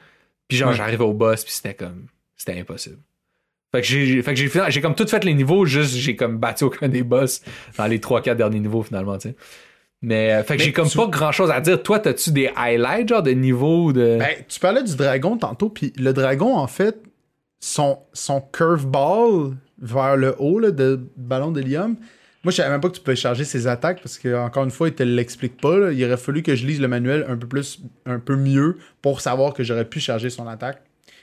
Puis 0.52 0.58
genre, 0.58 0.70
Ouais. 0.72 0.76
j'arrivais 0.76 1.04
au 1.04 1.14
boss, 1.14 1.43
puis 1.43 1.54
c'était 1.54 1.74
comme, 1.74 2.06
c'était 2.36 2.60
impossible. 2.60 2.97
Fait 3.74 3.80
que 3.82 3.88
j'ai, 3.88 4.22
fait 4.22 4.34
que 4.34 4.70
j'ai, 4.70 4.82
comme 4.82 4.95
tout 4.95 5.08
fait 5.08 5.24
les 5.24 5.34
niveaux, 5.34 5.66
juste 5.66 5.95
j'ai 5.95 6.18
comme 6.18 6.38
battu 6.38 6.66
aucun 6.66 6.89
des 6.89 7.04
boss 7.04 7.41
dans 7.78 7.86
les 7.88 7.99
3-4 7.99 8.36
derniers 8.36 8.60
niveaux 8.60 8.84
finalement, 8.84 9.18
tu 9.18 9.30
sais. 9.30 9.36
Mais, 10.02 10.34
euh, 10.34 10.43
fait 10.43 10.58
que 10.58 10.64
j'ai 10.64 10.74
comme 10.74 10.89
tu- 10.89 10.97
pas 10.97 11.08
grand 11.08 11.32
chose 11.32 11.52
à 11.52 11.62
dire. 11.62 11.82
Toi, 11.82 11.99
t'as-tu 11.99 12.32
des 12.32 12.52
highlights, 12.56 13.08
genre 13.08 13.22
de 13.24 13.32
niveaux 13.32 13.93
de. 13.93 14.18
Ben, 14.20 14.30
tu 14.49 14.60
parlais 14.60 14.84
du 14.84 14.95
dragon 14.95 15.38
tantôt, 15.38 15.70
puis 15.70 15.93
le 15.95 16.12
dragon, 16.12 16.58
en 16.58 16.68
fait, 16.68 16.97
son, 17.60 17.99
son 18.12 18.41
curveball 18.41 19.56
vers 19.80 20.18
le 20.18 20.36
haut 20.39 20.60
là, 20.60 20.72
de 20.72 20.99
ballon 21.16 21.52
d'hélium, 21.52 21.95
moi, 22.44 22.52
je 22.52 22.58
savais 22.58 22.70
même 22.70 22.82
pas 22.82 22.89
que 22.89 22.96
tu 22.96 23.02
pouvais 23.02 23.16
charger 23.16 23.44
ses 23.44 23.68
attaques 23.68 24.02
parce 24.02 24.18
que, 24.18 24.36
encore 24.36 24.64
une 24.64 24.72
fois, 24.72 24.88
il 24.88 24.94
te 24.96 25.04
l'explique 25.04 25.60
pas. 25.62 25.78
là. 25.78 25.92
Il 25.92 26.04
aurait 26.06 26.18
fallu 26.18 26.42
que 26.42 26.56
je 26.56 26.66
lise 26.66 26.82
le 26.82 26.88
manuel 26.88 27.26
un 27.30 27.38
peu 27.38 27.48
plus, 27.48 27.80
un 28.06 28.20
peu 28.20 28.36
mieux 28.36 28.78
pour 29.02 29.22
savoir 29.22 29.54
que 29.54 29.64
j'aurais 29.64 29.86
pu 29.86 30.00
charger 30.00 30.30
son 30.30 30.48
attaque. 30.48 30.82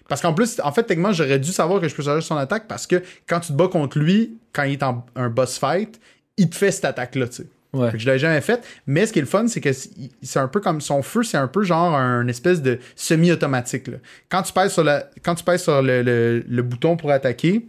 Parce 0.09 0.23
qu'en 0.23 0.33
plus, 0.33 0.61
en 0.65 0.73
fait, 0.73 0.85
techniquement, 0.85 1.13
j'aurais 1.13 1.39
dû 1.39 1.51
savoir 1.53 1.81
que 1.81 1.89
je 1.89 1.95
peux 1.95 2.03
charger 2.03 2.25
son 2.27 2.37
attaque 2.37 2.67
parce 2.69 2.87
que 2.87 3.03
quand 3.29 3.41
tu 3.41 3.49
te 3.49 3.53
bats 3.53 3.69
contre 3.69 3.99
lui, 3.99 4.39
quand 4.53 4.63
il 4.63 4.73
est 4.73 4.83
en 4.83 5.05
un 5.17 5.29
boss 5.29 5.59
fight, 5.59 6.01
il 6.37 6.49
te 6.49 6.57
fait 6.57 6.71
cette 6.71 6.85
attaque-là, 6.87 7.29
tu 7.29 7.35
sais. 7.43 7.47
Ouais. 7.75 7.93
Que 7.93 7.99
je 7.99 8.07
l'avais 8.07 8.19
jamais 8.19 8.41
fait. 8.41 8.65
Mais 8.87 9.05
ce 9.05 9.13
qui 9.13 9.19
est 9.19 9.23
le 9.23 9.29
fun, 9.29 9.47
c'est 9.47 9.61
que 9.61 9.71
c'est 9.73 10.39
un 10.39 10.49
peu 10.49 10.61
comme 10.61 10.81
son 10.81 11.03
feu, 11.03 11.23
c'est 11.23 11.37
un 11.37 11.49
peu 11.49 11.63
genre 11.65 11.95
un 11.95 12.27
espèce 12.27 12.63
de 12.63 12.79
semi-automatique. 12.97 13.91
Quand 14.31 14.43
tu 14.43 14.55
pèses 14.55 14.73
sur, 14.73 14.85
la, 14.85 15.11
quand 15.23 15.35
tu 15.35 15.45
pèses 15.45 15.65
sur 15.65 15.83
le, 15.83 16.03
le- 16.03 16.43
le 16.49 16.63
bouton 16.63 16.97
pour 16.97 17.11
attaquer, 17.11 17.67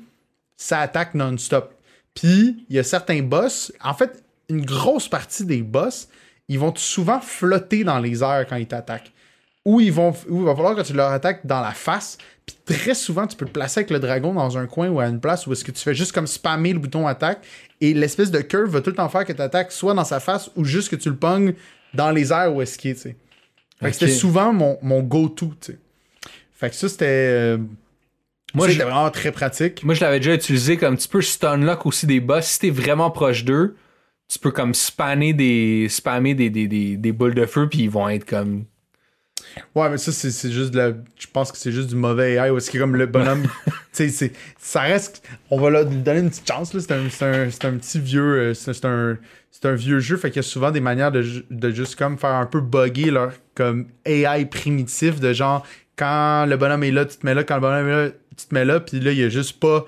ça 0.56 0.80
attaque 0.80 1.16
non-stop. 1.16 1.74
Puis, 2.20 2.65
il 2.70 2.76
y 2.76 2.80
a 2.80 2.84
certains 2.84 3.22
boss. 3.22 3.72
En 3.82 3.93
fait, 3.93 4.22
une 4.49 4.65
grosse 4.65 5.07
partie 5.07 5.45
des 5.45 5.61
boss, 5.61 6.09
ils 6.49 6.59
vont 6.59 6.74
souvent 6.76 7.22
flotter 7.22 7.86
dans 7.86 7.99
les 7.99 8.24
airs 8.24 8.45
quand 8.49 8.57
ils 8.57 8.67
t'attaquent. 8.67 9.13
Ou 9.63 9.80
ils 9.80 9.91
vont, 9.93 10.13
ou 10.28 10.39
il 10.39 10.45
va 10.45 10.53
falloir 10.53 10.76
que 10.76 10.82
tu 10.82 10.91
leur 10.91 11.11
attaques 11.13 11.45
dans 11.45 11.61
la 11.61 11.72
face. 11.72 12.17
Puis 12.45 12.57
très 12.65 12.93
souvent, 12.93 13.26
tu 13.26 13.38
peux 13.38 13.45
te 13.45 13.51
placer 13.51 13.80
avec 13.80 13.89
le 13.89 13.99
dragon 13.99 14.34
dans 14.34 14.57
un 14.57 14.65
coin 14.65 14.89
ou 14.89 14.99
à 14.99 15.05
une 15.05 15.22
place 15.22 15.47
où 15.47 15.53
est-ce 15.53 15.63
que 15.63 15.72
tu 15.72 15.82
fais 15.82 15.93
juste 15.93 16.11
comme 16.11 16.28
spammer 16.28 16.74
le 16.74 16.80
bouton 16.80 17.07
attaque 17.07 17.45
et 17.80 17.93
l'espèce 17.93 18.32
de 18.32 18.39
curve 18.39 18.70
va 18.70 18.82
tout 18.82 18.89
le 18.89 18.97
temps 18.97 19.07
faire 19.07 19.24
que 19.24 19.32
tu 19.32 19.41
attaques 19.41 19.72
soit 19.72 19.93
dans 19.93 20.03
sa 20.03 20.20
face 20.20 20.49
ou 20.57 20.65
juste 20.65 20.89
que 20.89 20.97
tu 20.97 21.09
le 21.09 21.15
pognes 21.15 21.53
dans 21.93 22.11
les 22.11 22.34
airs 22.34 22.53
où 22.53 22.61
est-ce 22.61 22.78
qu'il 22.78 22.91
est, 22.91 22.95
tu 22.95 23.01
sais. 23.01 23.15
Fait 23.80 23.91
que 23.91 23.93
c'était 23.93 24.11
souvent 24.11 24.51
mon, 24.51 24.78
mon 24.82 25.01
go-to, 25.01 25.53
tu 25.61 25.72
sais. 25.74 25.80
Fait 26.53 26.70
que 26.70 26.76
ça, 26.76 26.89
c'était... 26.89 27.05
euh, 27.07 27.57
Moi, 28.54 28.70
c'était 28.70 28.84
vraiment 28.84 29.10
très 29.12 29.32
pratique. 29.32 29.84
Moi, 29.84 29.93
je 29.93 30.02
l'avais 30.02 30.20
déjà 30.20 30.34
utilisé 30.34 30.78
comme 30.78 30.97
tu 30.97 31.08
peux 31.08 31.22
stunlock 31.22 31.86
aussi 31.86 32.06
des 32.08 32.20
boss. 32.20 32.45
Si 32.45 32.60
t'es 32.60 32.70
vraiment 32.70 33.12
proche 33.12 33.45
d'eux, 33.45 33.76
tu 34.28 34.39
peux 34.39 34.52
comme 34.52 34.74
spammer 34.74 35.34
des, 35.34 35.88
spammer 35.89 36.34
des, 36.34 36.50
des, 36.50 36.68
des, 36.68 36.97
des 36.97 37.12
boules 37.12 37.36
de 37.36 37.45
feu, 37.45 37.68
puis 37.70 37.80
ils 37.80 37.89
vont 37.89 38.10
être 38.10 38.26
comme. 38.26 38.66
Ouais, 39.76 39.89
mais 39.89 39.97
ça, 39.97 40.12
c'est 40.12 40.30
c'est 40.32 40.52
juste 40.52 40.72
de 40.72 40.78
la... 40.78 40.91
Je 41.18 41.28
pense 41.32 41.52
que 41.52 41.58
c'est 41.58 41.72
juste 41.72 41.89
du 41.89 41.95
mauvais 41.95 42.34
AI, 42.34 42.56
est-ce 42.56 42.70
que 42.70 42.78
comme 42.78 42.95
le 42.95 43.08
bonhomme... 43.08 43.47
tu 43.93 44.10
sais, 44.10 44.32
ça 44.60 44.82
reste... 44.82 45.28
On 45.50 45.60
va 45.60 45.70
leur 45.72 45.86
donner 45.86 46.20
une 46.20 46.30
petite 46.30 46.47
chance, 46.47 46.74
là. 46.74 46.80
C'est 46.82 46.91
un, 46.91 47.10
c'est 47.10 47.26
un, 47.26 47.50
c'est 47.50 47.66
un 47.66 47.74
petit 47.78 48.00
vieux... 48.00 48.39
euh, 48.39 48.54
C'est 48.54 48.86
un, 48.86 49.18
c'est 49.52 49.66
un 49.66 49.74
vieux 49.74 50.00
jeu, 50.00 50.18
fait 50.18 50.30
qu'il 50.30 50.38
y 50.38 50.45
a 50.45 50.47
souvent 50.47 50.72
des 50.72 50.80
manières 50.80 51.12
de, 51.12 51.26
de 51.50 51.72
juste 51.72 51.95
comme 51.95 52.18
faire 52.18 52.32
un 52.32 52.45
peu 52.45 52.62
bugger 52.62 53.12
leur 53.12 53.34
comme 53.56 53.88
AI 54.06 54.45
primitif, 54.45 55.20
de 55.20 55.34
genre, 55.34 55.66
quand 55.97 56.45
le 56.45 56.56
bonhomme 56.56 56.84
est 56.84 56.91
là, 56.91 57.06
tu 57.06 57.18
te 57.18 57.26
mets 57.26 57.34
là, 57.34 57.43
quand 57.43 57.56
le 57.56 57.62
bonhomme 57.62 57.88
est 57.88 58.06
là, 58.06 58.12
tu 58.40 58.48
te 58.48 58.54
mets 58.54 58.66
là, 58.66 58.80
puis 58.80 59.00
là, 59.00 59.12
il 59.12 59.20
y 59.20 59.24
a 59.24 59.30
juste 59.30 59.60
pas... 59.60 59.86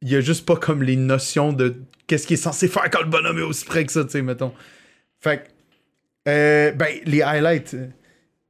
Il 0.00 0.08
y 0.08 0.16
a 0.16 0.20
juste 0.20 0.46
pas 0.46 0.56
comme 0.56 0.82
les 0.82 0.94
notions 0.96 1.52
de 1.52 1.74
qu'est-ce 2.06 2.26
qu'il 2.26 2.34
est 2.34 2.42
censé 2.42 2.68
faire 2.68 2.88
quand 2.90 3.00
le 3.00 3.08
bonhomme 3.08 3.38
est 3.38 3.42
aussi 3.42 3.64
près 3.64 3.84
que 3.84 3.90
ça, 3.90 4.04
tu 4.04 4.10
sais, 4.10 4.22
mettons. 4.22 4.52
Fait 5.20 5.38
que... 5.44 6.30
euh, 6.30 6.72
ben, 6.72 6.88
les 7.04 7.22
highlights... 7.22 7.74
euh, 7.74 7.88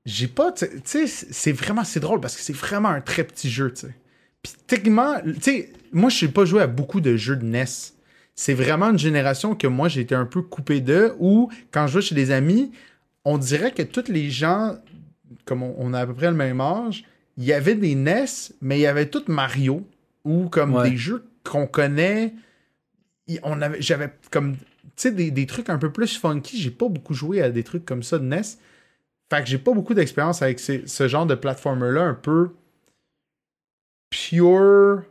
j'ai 0.05 0.27
pas, 0.27 0.53
tu 0.53 0.67
sais, 0.85 1.07
c'est 1.07 1.53
vraiment, 1.53 1.85
c'est 1.85 2.01
drôle 2.01 2.21
parce 2.21 2.35
que 2.35 2.43
c'est 2.43 2.57
vraiment 2.57 2.89
un 2.89 3.03
très 3.03 3.25
petit 3.25 3.51
jeu, 3.51 3.73
tu 3.73 3.87
sais. 3.87 3.95
Puis 4.43 4.53
techniquement, 4.67 5.21
tu 5.23 5.41
sais, 5.41 5.73
moi, 5.93 6.09
je 6.09 6.25
n'ai 6.25 6.33
pas 6.33 6.45
joué 6.47 6.63
à 6.63 6.67
beaucoup 6.67 7.01
de 7.01 7.17
jeux 7.17 7.37
de 7.37 7.45
NES. 7.45 7.65
C'est 8.35 8.55
vraiment 8.55 8.91
une 8.91 8.99
génération 8.99 9.55
que 9.55 9.67
moi, 9.67 9.89
j'ai 9.89 10.01
été 10.03 10.15
un 10.15 10.25
peu 10.25 10.43
coupé 10.43 10.81
de, 10.81 11.13
où, 11.19 11.51
quand 11.73 11.87
je 11.87 11.93
jouais 11.93 12.03
chez 12.03 12.15
des 12.15 12.31
amis, 12.31 12.73
on 13.25 13.37
dirait 13.37 13.73
que 13.73 13.83
tous 13.83 14.09
les 14.09 14.31
gens, 14.31 14.77
comme 15.45 15.63
on 15.63 15.93
a 15.93 16.01
à 16.01 16.07
peu 16.07 16.15
près 16.15 16.31
le 16.31 16.37
même 16.37 16.61
âge, 16.61 17.05
il 17.39 17.45
y 17.45 17.53
avait 17.55 17.75
des 17.77 17.95
NES, 17.95 18.27
mais 18.61 18.79
il 18.79 18.83
y 18.83 18.87
avait 18.87 19.09
tout 19.09 19.25
Mario, 19.29 19.87
ou 20.25 20.49
comme 20.51 20.75
Ouais. 20.75 20.91
des 20.91 20.97
jeux 20.99 21.25
qu'on 21.45 21.67
connaît. 21.67 22.35
On 23.43 23.63
avait, 23.63 23.81
j'avais 23.81 24.13
comme, 24.31 24.57
tu 24.57 24.63
sais, 24.97 25.13
des, 25.13 25.31
des 25.31 25.47
trucs 25.47 25.71
un 25.71 25.79
peu 25.79 25.91
plus 25.91 26.19
funky. 26.19 26.61
J'ai 26.61 26.71
pas 26.71 26.89
beaucoup 26.89 27.15
joué 27.15 27.41
à 27.41 27.51
des 27.51 27.63
trucs 27.65 27.85
comme 27.87 28.03
ça 28.03 28.19
de 28.19 28.25
NES. 28.25 28.43
Fait 29.31 29.43
que 29.43 29.49
j'ai 29.49 29.59
pas 29.59 29.73
beaucoup 29.73 29.95
d'expérience 29.95 30.43
avec 30.43 30.59
ces- 30.59 30.87
ce 30.87 31.07
genre 31.09 31.27
de 31.27 31.35
platformer-là, 31.35 32.03
un 32.03 32.15
peu 32.15 32.51
pure, 34.11 35.05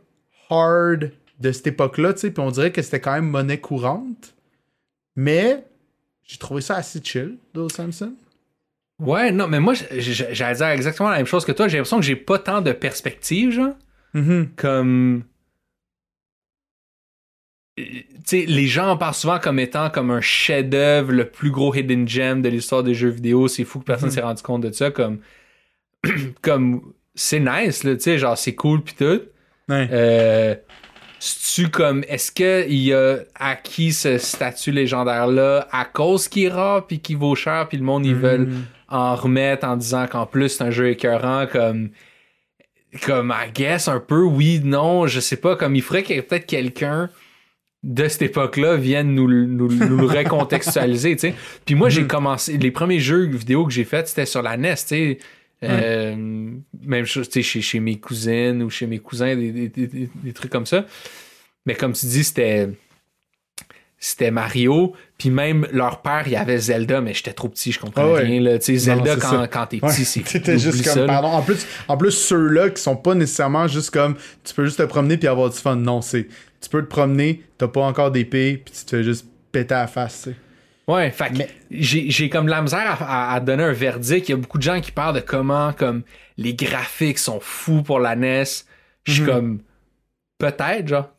hard 0.50 1.12
de 1.40 1.52
cette 1.52 1.68
époque-là, 1.68 2.14
tu 2.14 2.20
sais, 2.20 2.30
puis 2.32 2.42
on 2.42 2.50
dirait 2.50 2.72
que 2.72 2.82
c'était 2.82 3.00
quand 3.00 3.12
même 3.12 3.28
monnaie 3.30 3.60
courante. 3.60 4.34
Mais 5.16 5.64
j'ai 6.24 6.36
trouvé 6.38 6.60
ça 6.60 6.76
assez 6.76 7.00
chill, 7.02 7.38
Dale 7.54 7.70
Samson. 7.70 8.12
Ouais, 8.98 9.30
non, 9.30 9.46
mais 9.46 9.60
moi, 9.60 9.74
j'allais 9.96 10.54
dire 10.56 10.66
exactement 10.68 11.08
la 11.10 11.18
même 11.18 11.26
chose 11.26 11.44
que 11.44 11.52
toi. 11.52 11.68
J'ai 11.68 11.76
l'impression 11.76 11.98
que 12.00 12.04
j'ai 12.04 12.16
pas 12.16 12.38
tant 12.38 12.60
de 12.62 12.72
perspective, 12.72 13.52
genre. 13.52 13.74
Mhm. 14.14 14.50
Comme. 14.56 15.22
Euh, 17.78 17.82
Tu 18.26 18.40
sais, 18.42 18.44
les 18.46 18.66
gens 18.66 18.90
en 18.90 18.96
parlent 18.96 19.14
souvent 19.14 19.38
comme 19.38 19.58
étant 19.58 19.88
comme 19.90 20.10
un 20.10 20.20
chef-d'œuvre, 20.20 21.12
le 21.12 21.24
plus 21.28 21.50
gros 21.50 21.74
hidden 21.74 22.06
gem 22.08 22.42
de 22.42 22.48
l'histoire 22.48 22.82
des 22.82 22.94
jeux 22.94 23.08
vidéo. 23.08 23.46
C'est 23.48 23.64
fou 23.64 23.78
que 23.80 23.84
personne 23.84 24.08
Mhm. 24.08 24.14
s'est 24.14 24.20
rendu 24.20 24.42
compte 24.42 24.62
de 24.62 24.72
ça. 24.72 24.90
Comme. 24.90 25.20
comme. 26.42 26.92
C'est 27.14 27.40
nice, 27.40 27.82
là, 27.84 27.94
tu 27.96 28.02
sais, 28.02 28.18
genre, 28.18 28.36
c'est 28.38 28.54
cool 28.54 28.82
pis 28.82 28.94
tout. 28.94 29.20
Ouais. 29.68 29.88
Euh, 29.92 30.54
tu 31.54 31.68
comme 31.68 32.04
est-ce 32.08 32.30
que 32.30 32.68
il 32.68 32.92
a 32.94 33.18
acquis 33.34 33.92
ce 33.92 34.18
statut 34.18 34.70
légendaire 34.70 35.26
là 35.26 35.66
à 35.72 35.84
cause 35.84 36.28
qu'il 36.28 36.44
est 36.44 36.48
rare 36.48 36.86
puis 36.86 37.00
qu'il 37.00 37.16
vaut 37.16 37.34
cher 37.34 37.66
puis 37.68 37.76
le 37.76 37.82
monde 37.84 38.06
ils 38.06 38.14
Mhm. 38.14 38.20
veulent 38.20 38.48
en 38.88 39.14
remettre 39.16 39.66
en 39.66 39.76
disant 39.76 40.06
qu'en 40.06 40.26
plus 40.26 40.48
c'est 40.50 40.64
un 40.64 40.70
jeu 40.70 40.88
écœurant 40.90 41.46
comme 41.46 41.90
comme 43.04 43.34
I 43.36 43.50
guess 43.52 43.86
un 43.88 44.00
peu 44.00 44.22
oui 44.22 44.60
non 44.64 45.06
je 45.06 45.20
sais 45.20 45.36
pas 45.36 45.56
comme 45.56 45.76
il 45.76 45.82
faudrait 45.82 46.02
qu'il 46.02 46.16
y 46.16 46.18
ait 46.18 46.22
peut-être 46.22 46.46
quelqu'un 46.46 47.10
de 47.84 48.08
cette 48.08 48.22
époque-là 48.22 48.76
vienne 48.76 49.14
nous, 49.14 49.26
le- 49.28 49.46
nous, 49.46 49.68
nous 49.70 49.96
le 49.98 50.06
recontextualiser, 50.18 51.14
tu 51.14 51.28
sais. 51.28 51.34
Puis 51.64 51.76
moi, 51.76 51.88
j'ai 51.88 52.08
commencé... 52.08 52.58
Les 52.58 52.72
premiers 52.72 52.98
jeux 52.98 53.26
vidéo 53.26 53.64
que 53.66 53.72
j'ai 53.72 53.84
faits, 53.84 54.08
c'était 54.08 54.26
sur 54.26 54.42
la 54.42 54.56
NES, 54.56 54.74
tu 54.74 54.82
sais. 54.86 55.18
Euh, 55.62 56.16
même 56.82 57.04
chose, 57.04 57.28
tu 57.28 57.34
sais, 57.34 57.42
chez, 57.48 57.60
chez 57.60 57.78
mes 57.78 57.94
cousines 58.00 58.64
ou 58.64 58.68
chez 58.70 58.88
mes 58.88 58.98
cousins, 58.98 59.36
des- 59.36 59.68
des- 59.68 59.86
des 60.12 60.32
trucs 60.32 60.50
comme 60.50 60.66
ça. 60.66 60.86
Mais 61.66 61.76
comme 61.76 61.92
tu 61.92 62.06
dis, 62.06 62.24
c'était... 62.24 62.68
C'était 64.00 64.30
Mario, 64.30 64.92
puis 65.18 65.28
même 65.30 65.66
leur 65.72 66.02
père, 66.02 66.22
il 66.26 66.32
y 66.32 66.36
avait 66.36 66.58
Zelda, 66.58 67.00
mais 67.00 67.14
j'étais 67.14 67.32
trop 67.32 67.48
petit, 67.48 67.72
je 67.72 67.80
comprenais 67.80 68.08
Ah 68.08 68.12
ouais. 68.12 68.22
rien. 68.22 68.40
Là. 68.40 68.58
Tu 68.60 68.78
sais, 68.78 68.94
Non, 68.94 69.04
Zelda, 69.04 69.16
quand, 69.16 69.30
ça. 69.30 69.48
quand 69.48 69.66
t'es 69.66 69.80
Ouais, 69.82 69.90
petit, 69.90 70.04
c'est 70.04 70.22
C'était 70.28 70.56
juste 70.58 70.84
ça, 70.84 70.94
comme, 70.94 71.06
pardon. 71.06 71.28
En 71.28 71.42
plus, 71.42 71.66
en 71.88 71.96
plus 71.96 72.12
ceux-là 72.12 72.70
qui 72.70 72.80
sont 72.80 72.94
pas 72.96 73.14
nécessairement 73.16 73.66
juste 73.66 73.90
comme, 73.90 74.14
tu 74.44 74.54
peux 74.54 74.64
juste 74.64 74.78
te 74.78 74.84
promener 74.84 75.16
puis 75.16 75.26
avoir 75.26 75.50
du 75.50 75.56
fun. 75.58 75.74
Non, 75.74 76.00
c'est, 76.00 76.28
tu 76.60 76.68
peux 76.70 76.82
te 76.82 76.86
promener, 76.88 77.42
t'as 77.58 77.66
pas 77.66 77.80
encore 77.80 78.12
d'épée, 78.12 78.62
puis 78.64 78.72
tu 78.72 78.84
te 78.84 78.90
fais 78.96 79.02
juste 79.02 79.26
péter 79.50 79.74
à 79.74 79.80
la 79.80 79.86
face, 79.88 80.22
tu 80.24 80.30
sais. 80.30 80.36
Ouais, 80.86 81.10
fait 81.10 81.30
Mais- 81.36 81.48
j'ai, 81.70 82.08
j'ai 82.10 82.30
comme 82.30 82.46
la 82.48 82.62
misère 82.62 83.02
à, 83.02 83.32
à- 83.32 83.34
à 83.34 83.40
donner 83.40 83.64
un 83.64 83.72
verdict. 83.72 84.28
Il 84.28 84.32
y 84.32 84.34
a 84.34 84.38
beaucoup 84.38 84.56
de 84.58 84.62
gens 84.62 84.80
qui 84.80 84.90
parlent 84.92 85.16
de 85.16 85.20
comment 85.20 85.72
comme 85.74 86.02
les 86.38 86.54
graphiques 86.54 87.18
sont 87.18 87.40
fous 87.42 87.82
pour 87.82 87.98
la 88.00 88.14
NES. 88.16 88.44
Je 89.04 89.12
suis 89.12 89.22
Mhm. 89.22 89.28
comme 89.28 89.58
peut-être 90.38 90.86
genre. 90.88 91.10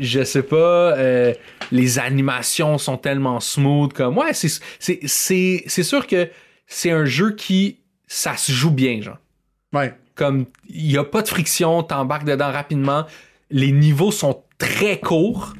Je 0.00 0.24
sais 0.24 0.42
pas. 0.42 0.96
euh, 0.96 1.34
les 1.72 1.98
animations 1.98 2.78
sont 2.78 2.96
tellement 2.96 3.40
smooth 3.40 3.92
comme 3.92 4.16
ouais 4.16 4.32
c'est 4.32 4.48
c'est 4.78 5.00
c'est 5.04 5.64
c'est 5.66 5.82
sûr 5.82 6.06
que 6.06 6.30
c'est 6.66 6.90
un 6.90 7.04
jeu 7.04 7.32
qui 7.34 7.78
ça 8.06 8.36
se 8.36 8.52
joue 8.52 8.70
bien 8.70 9.00
genre. 9.02 9.18
Ouais. 9.72 9.94
Comme 10.14 10.46
il 10.68 10.90
y 10.90 10.96
a 10.98 11.04
pas 11.04 11.22
de 11.22 11.28
friction, 11.28 11.82
t'embarques 11.82 12.24
dedans 12.24 12.50
rapidement. 12.50 13.04
Les 13.50 13.70
niveaux 13.72 14.10
sont 14.10 14.42
très 14.58 14.98
courts. 14.98 15.54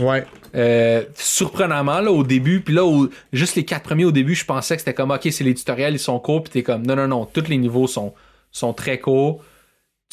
Ouais. 0.00 0.26
Euh, 0.54 1.04
surprenamment, 1.14 2.00
là, 2.00 2.10
au 2.12 2.22
début, 2.24 2.60
puis 2.60 2.74
là, 2.74 2.84
au- 2.84 3.08
juste 3.32 3.54
les 3.56 3.64
quatre 3.64 3.84
premiers 3.84 4.04
au 4.04 4.12
début, 4.12 4.34
je 4.34 4.44
pensais 4.44 4.74
que 4.76 4.80
c'était 4.82 4.92
comme, 4.94 5.10
ok, 5.10 5.28
c'est 5.30 5.44
les 5.44 5.54
tutoriels, 5.54 5.94
ils 5.94 5.98
sont 5.98 6.18
courts, 6.18 6.42
puis 6.42 6.52
t'es 6.52 6.62
comme, 6.62 6.84
non, 6.86 6.94
non, 6.96 7.08
non, 7.08 7.24
tous 7.24 7.48
les 7.48 7.56
niveaux 7.56 7.86
sont, 7.86 8.12
sont 8.50 8.72
très 8.74 8.98
courts. 8.98 9.42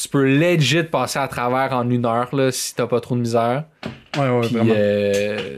Tu 0.02 0.08
peux 0.08 0.24
legit 0.24 0.84
passer 0.84 1.20
à 1.20 1.28
travers 1.28 1.74
en 1.76 1.90
une 1.90 2.06
heure, 2.06 2.34
là, 2.34 2.52
si 2.52 2.74
t'as 2.74 2.88
pas 2.88 3.02
trop 3.02 3.16
de 3.16 3.22
misère. 3.22 3.66
Ouais, 4.18 4.30
ouais, 4.30 4.42
Puis, 4.48 4.56
vraiment. 4.56 4.74
euh, 4.78 5.58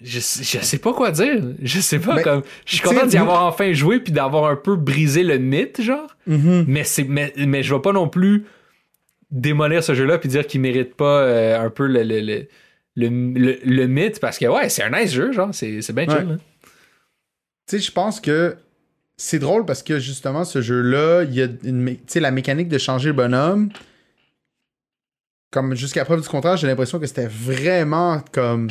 je, 0.00 0.18
je 0.20 0.58
sais 0.60 0.78
pas 0.78 0.92
quoi 0.92 1.10
dire. 1.10 1.42
Je 1.62 1.80
sais 1.80 1.98
pas, 1.98 2.16
Ben, 2.16 2.22
comme, 2.22 2.42
je 2.66 2.74
suis 2.76 2.82
content 2.86 3.06
d'y 3.06 3.16
avoir 3.16 3.44
enfin 3.46 3.72
joué, 3.72 4.00
puis 4.00 4.12
d'avoir 4.12 4.44
un 4.50 4.56
peu 4.56 4.76
brisé 4.76 5.22
le 5.24 5.38
mythe, 5.38 5.80
genre. 5.80 6.14
Mhm. 6.26 6.66
Mais, 6.68 6.84
c'est, 6.84 7.04
mais, 7.04 7.32
mais 7.38 7.62
je 7.62 7.74
vais 7.74 7.80
pas 7.80 7.92
non 7.92 8.08
plus 8.08 8.44
démolir 9.30 9.82
ce 9.82 9.94
jeu-là 9.94 10.18
puis 10.18 10.28
dire 10.28 10.46
qu'il 10.46 10.60
mérite 10.60 10.94
pas 10.94 11.20
euh, 11.22 11.60
un 11.60 11.70
peu 11.70 11.86
le, 11.86 12.02
le, 12.02 12.20
le, 12.20 12.46
le, 12.96 13.08
le- 13.08 13.58
le 13.64 13.86
mythe 13.86 14.20
parce 14.20 14.38
que 14.38 14.46
ouais, 14.46 14.68
c'est 14.68 14.82
un 14.82 14.90
nice 14.90 15.12
jeu, 15.12 15.32
genre, 15.32 15.50
c'est, 15.52 15.82
c'est 15.82 15.92
bien 15.92 16.06
Ouais. 16.06 16.16
chill. 16.20 16.28
hein. 16.32 16.38
Tu 17.68 17.78
sais, 17.78 17.78
je 17.84 17.92
pense 17.92 18.20
que 18.20 18.56
c'est 19.20 19.40
drôle 19.40 19.66
parce 19.66 19.82
que 19.82 19.98
justement, 19.98 20.44
ce 20.44 20.62
jeu-là, 20.62 21.24
il 21.24 21.34
y 21.34 21.42
a 21.42 22.20
la 22.20 22.30
mécanique 22.30 22.68
de 22.68 22.78
changer 22.78 23.08
le 23.08 23.14
bonhomme. 23.14 23.68
Comme 25.50 25.74
jusqu'à 25.74 26.04
preuve 26.04 26.22
du 26.22 26.28
contraire, 26.28 26.56
j'ai 26.56 26.68
l'impression 26.68 27.00
que 27.00 27.06
c'était 27.06 27.26
vraiment 27.26 28.22
comme 28.32 28.68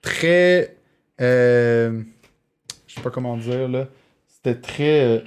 très. 0.00 0.76
euh, 1.20 2.02
je 2.86 2.94
sais 2.94 3.00
pas 3.02 3.10
comment 3.10 3.36
dire 3.36 3.68
là. 3.68 3.86
C'était 4.26 4.60
très. 4.60 5.04
euh. 5.04 5.20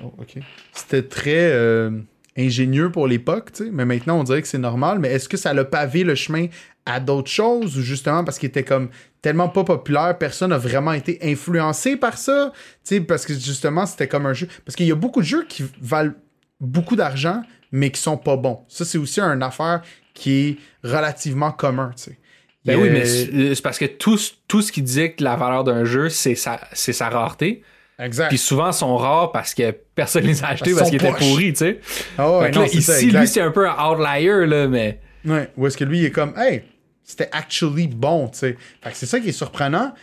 C'était 0.73 1.03
très 1.03 1.51
euh, 1.51 1.91
ingénieux 2.35 2.91
pour 2.91 3.07
l'époque, 3.07 3.51
tu 3.53 3.65
sais. 3.65 3.69
Mais 3.71 3.85
maintenant, 3.85 4.19
on 4.19 4.23
dirait 4.23 4.41
que 4.41 4.47
c'est 4.47 4.57
normal. 4.57 4.97
Mais 4.99 5.09
est-ce 5.11 5.29
que 5.29 5.37
ça 5.37 5.53
l'a 5.53 5.63
pavé 5.63 6.03
le 6.03 6.15
chemin 6.15 6.47
à 6.87 6.99
d'autres 6.99 7.29
choses 7.29 7.77
ou 7.77 7.81
justement 7.81 8.23
parce 8.23 8.39
qu'il 8.39 8.49
était 8.49 8.63
comme 8.63 8.89
tellement 9.25 9.49
pas 9.49 9.63
populaire, 9.63 10.15
personne 10.19 10.51
n'a 10.51 10.59
vraiment 10.59 10.93
été 10.93 11.17
influencé 11.23 11.97
par 11.97 12.15
ça? 12.15 12.53
Tu 12.53 12.97
sais, 12.97 13.01
parce 13.01 13.25
que 13.25 13.33
justement, 13.33 13.87
c'était 13.87 14.07
comme 14.07 14.27
un 14.27 14.33
jeu. 14.33 14.47
Parce 14.63 14.75
qu'il 14.75 14.85
y 14.85 14.91
a 14.91 14.95
beaucoup 14.95 15.21
de 15.21 15.25
jeux 15.25 15.45
qui 15.49 15.65
valent 15.81 16.13
beaucoup 16.59 16.95
d'argent, 16.95 17.41
mais 17.71 17.89
qui 17.89 17.99
sont 17.99 18.17
pas 18.17 18.37
bons. 18.37 18.59
Ça, 18.67 18.85
c'est 18.85 18.99
aussi 18.99 19.19
une 19.19 19.41
affaire 19.41 19.81
qui 20.13 20.31
est 20.31 20.57
relativement 20.87 21.51
commun, 21.51 21.91
tu 21.97 22.03
sais. 22.03 22.19
Ben 22.65 22.79
oui, 22.79 22.89
mais 22.91 23.05
c'est, 23.05 23.55
c'est 23.55 23.63
parce 23.63 23.79
que 23.79 23.85
tout, 23.85 24.19
tout 24.47 24.61
ce 24.61 24.71
qui 24.71 24.83
dicte 24.83 25.21
la 25.21 25.35
valeur 25.35 25.63
d'un 25.63 25.85
jeu, 25.85 26.09
c'est 26.09 26.35
sa, 26.35 26.59
c'est 26.73 26.93
sa 26.93 27.09
rareté. 27.09 27.63
Exact. 27.97 28.27
Puis 28.27 28.37
souvent, 28.37 28.67
ils 28.67 28.73
sont 28.73 28.95
rares 28.95 29.31
parce 29.31 29.55
que 29.55 29.71
personne 29.95 30.25
les 30.25 30.43
a 30.43 30.49
achetés 30.49 30.75
Parce 30.75 30.91
qu'ils 30.91 31.03
étaient 31.03 31.13
pourris, 31.13 31.53
tu 31.53 31.59
sais. 31.59 31.79
Ouais, 32.19 32.51
que 32.51 32.55
non, 32.55 32.61
là, 32.61 32.67
ça, 32.67 33.01
ici, 33.01 33.09
lui, 33.09 33.27
c'est 33.27 33.41
un 33.41 33.51
peu 33.51 33.67
un 33.67 33.91
outlier, 33.91 34.45
là, 34.45 34.67
mais. 34.67 34.99
Ouais, 35.25 35.49
où 35.57 35.65
est-ce 35.65 35.77
que 35.77 35.83
lui 35.83 35.99
il 36.01 36.05
est 36.05 36.11
comme, 36.11 36.33
hey, 36.37 36.61
c'était 37.05 37.29
actually 37.31 37.87
bon, 37.87 38.27
tu 38.27 38.39
sais. 38.39 38.57
Fait 38.81 38.91
que 38.91 38.97
c'est 38.97 39.05
ça 39.05 39.19
qui 39.21 39.29
est 39.29 39.31
surprenant. 39.33 39.93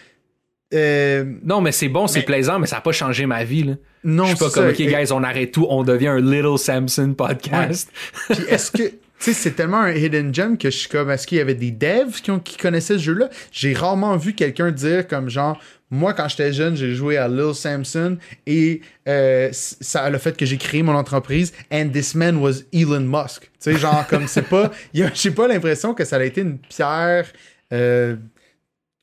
Euh, 0.73 1.25
Non, 1.45 1.61
mais 1.61 1.73
c'est 1.73 1.89
bon, 1.89 2.07
c'est 2.07 2.21
Mais- 2.21 2.25
plaisant, 2.25 2.59
mais 2.59 2.67
ça 2.67 2.77
n'a 2.77 2.81
pas 2.83 2.93
changé 2.93 3.27
ma 3.27 3.45
vie, 3.45 3.65
là. 3.65 3.75
non, 4.05 4.25
Je 4.25 4.29
suis 4.31 4.39
pas 4.39 4.51
comme, 4.51 4.65
ça. 4.65 4.71
ok, 4.71 4.81
Et- 4.81 4.87
guys, 4.87 5.13
on 5.13 5.23
arrête 5.23 5.53
tout, 5.53 5.67
on 5.69 5.83
devient 5.85 6.09
un 6.09 6.21
Little 6.21 6.57
Samson 6.59 7.13
podcast. 7.15 7.91
Puis 8.31 8.43
est-ce 8.49 8.71
que. 8.71 8.93
Tu 9.23 9.33
sais, 9.33 9.41
c'est 9.41 9.53
tellement 9.53 9.81
un 9.81 9.93
hidden 9.93 10.35
gem 10.35 10.59
que 10.59 10.69
je 10.71 10.77
suis 10.77 10.89
comme, 10.89 11.09
est-ce 11.11 11.27
qu'il 11.29 11.39
y 11.39 11.41
avait 11.41 11.55
des 11.55 11.71
devs 11.71 12.21
qui, 12.23 12.31
ont, 12.33 12.41
qui 12.41 12.57
connaissaient 12.57 12.95
ce 12.99 13.03
jeu-là? 13.05 13.29
J'ai 13.53 13.73
rarement 13.73 14.17
vu 14.17 14.33
quelqu'un 14.35 14.73
dire 14.73 15.07
comme 15.07 15.29
genre, 15.31 15.61
moi 15.91 16.13
quand 16.13 16.29
j'étais 16.29 16.53
jeune, 16.53 16.75
j'ai 16.77 16.95
joué 16.95 17.19
à 17.19 17.29
Lil 17.29 17.55
Samson 17.55 18.19
et 18.47 18.81
euh, 19.09 19.49
ça 19.53 20.11
le 20.11 20.19
fait 20.19 20.37
que 20.37 20.45
j'ai 20.45 20.57
créé 20.57 20.83
mon 20.83 20.95
entreprise 20.97 21.53
and 21.73 21.91
this 21.93 22.15
man 22.17 22.37
was 22.39 22.63
Elon 22.73 23.01
Musk. 23.03 23.43
Tu 23.43 23.51
sais, 23.61 23.77
genre 23.77 24.05
comme 24.09 24.27
c'est 24.27 24.43
pas. 24.49 24.73
J'ai 24.93 25.31
pas 25.31 25.47
l'impression 25.47 25.95
que 25.95 26.05
ça 26.05 26.17
a 26.17 26.25
été 26.25 26.41
une 26.41 26.59
pierre. 26.59 27.27
euh, 27.73 28.17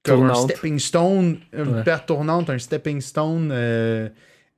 comme 0.04 0.30
un 0.30 0.34
stepping 0.36 0.80
stone, 0.80 1.40
une 1.54 1.76
Ouais. 1.78 1.84
pierre 1.84 2.06
tournante, 2.06 2.50
un 2.50 2.58
stepping 2.58 3.00
stone 3.02 3.50
euh, 3.54 4.10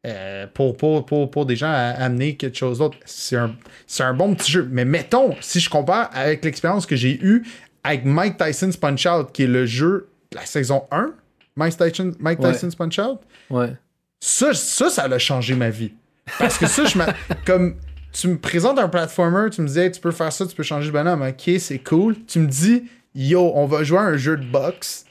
euh, 0.08 0.48
pour, 0.54 0.76
pour, 0.78 1.06
pour, 1.06 1.30
pour 1.30 1.46
des 1.46 1.56
gens 1.56 1.72
à 1.72 1.94
amener 2.04 2.36
quelque 2.36 2.58
chose 2.58 2.80
d'autre. 2.80 2.98
C'est 3.06 3.36
un, 3.38 3.56
c'est 3.88 4.04
un 4.04 4.14
bon 4.14 4.34
petit 4.36 4.52
jeu. 4.52 4.68
Mais 4.72 4.86
mettons, 4.86 5.36
si 5.42 5.60
je 5.60 5.70
compare 5.70 6.10
avec 6.14 6.44
l'expérience 6.44 6.86
que 6.86 6.96
j'ai 6.96 7.20
eue 7.24 7.44
avec 7.84 8.06
Mike 8.06 8.38
Tyson's 8.38 8.78
Punch 8.78 9.06
Out, 9.06 9.32
qui 9.32 9.44
est 9.44 9.48
le 9.48 9.66
jeu 9.66 10.08
de 10.32 10.38
la 10.38 10.46
saison 10.46 10.84
1, 10.92 11.14
Mike, 11.56 11.78
Tyson, 11.78 12.14
Mike 12.20 12.40
Ouais. 12.40 12.54
Tyson's 12.54 12.76
Punch 12.76 12.98
Out, 13.00 13.20
Ouais. 13.50 13.74
ça, 14.20 14.54
ça, 14.54 14.90
ça 14.90 15.04
a 15.04 15.18
changé 15.20 15.54
ma 15.56 15.70
vie. 15.70 15.92
Parce 16.40 16.58
que 16.58 16.66
ça, 16.68 16.86
je 16.86 16.98
comme 17.46 17.76
tu 18.14 18.28
me 18.28 18.38
présentes 18.38 18.80
un 18.80 18.90
platformer, 18.90 19.50
tu 19.50 19.62
me 19.62 19.68
dis, 19.68 19.80
Hey, 19.80 19.92
tu 19.92 20.00
peux 20.02 20.12
faire 20.12 20.32
ça, 20.34 20.46
tu 20.46 20.56
peux 20.56 20.64
changer 20.64 20.88
de 20.88 20.94
bonhomme, 20.94 21.22
ok, 21.22 21.52
c'est 21.60 21.80
cool. 21.80 22.16
Tu 22.26 22.40
me 22.40 22.48
dis, 22.48 22.84
yo, 23.14 23.52
on 23.56 23.66
va 23.66 23.84
jouer 23.84 24.00
à 24.00 24.04
un 24.04 24.18
jeu 24.18 24.38
de 24.38 24.46
boxe 24.46 25.06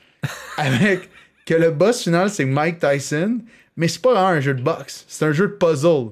avec 0.57 1.09
que 1.47 1.55
le 1.55 1.70
boss 1.70 2.03
final 2.05 2.30
c'est 2.30 2.45
Mike 2.45 2.78
Tyson, 2.78 3.38
mais 3.81 3.89
c'est 3.89 4.03
pas 4.03 4.12
vraiment 4.12 4.28
un 4.28 4.41
jeu 4.41 4.53
de 4.53 4.61
boxe, 4.62 5.07
c'est 5.09 5.24
un 5.24 5.33
jeu 5.33 5.49
de 5.49 5.53
puzzle. 5.55 6.11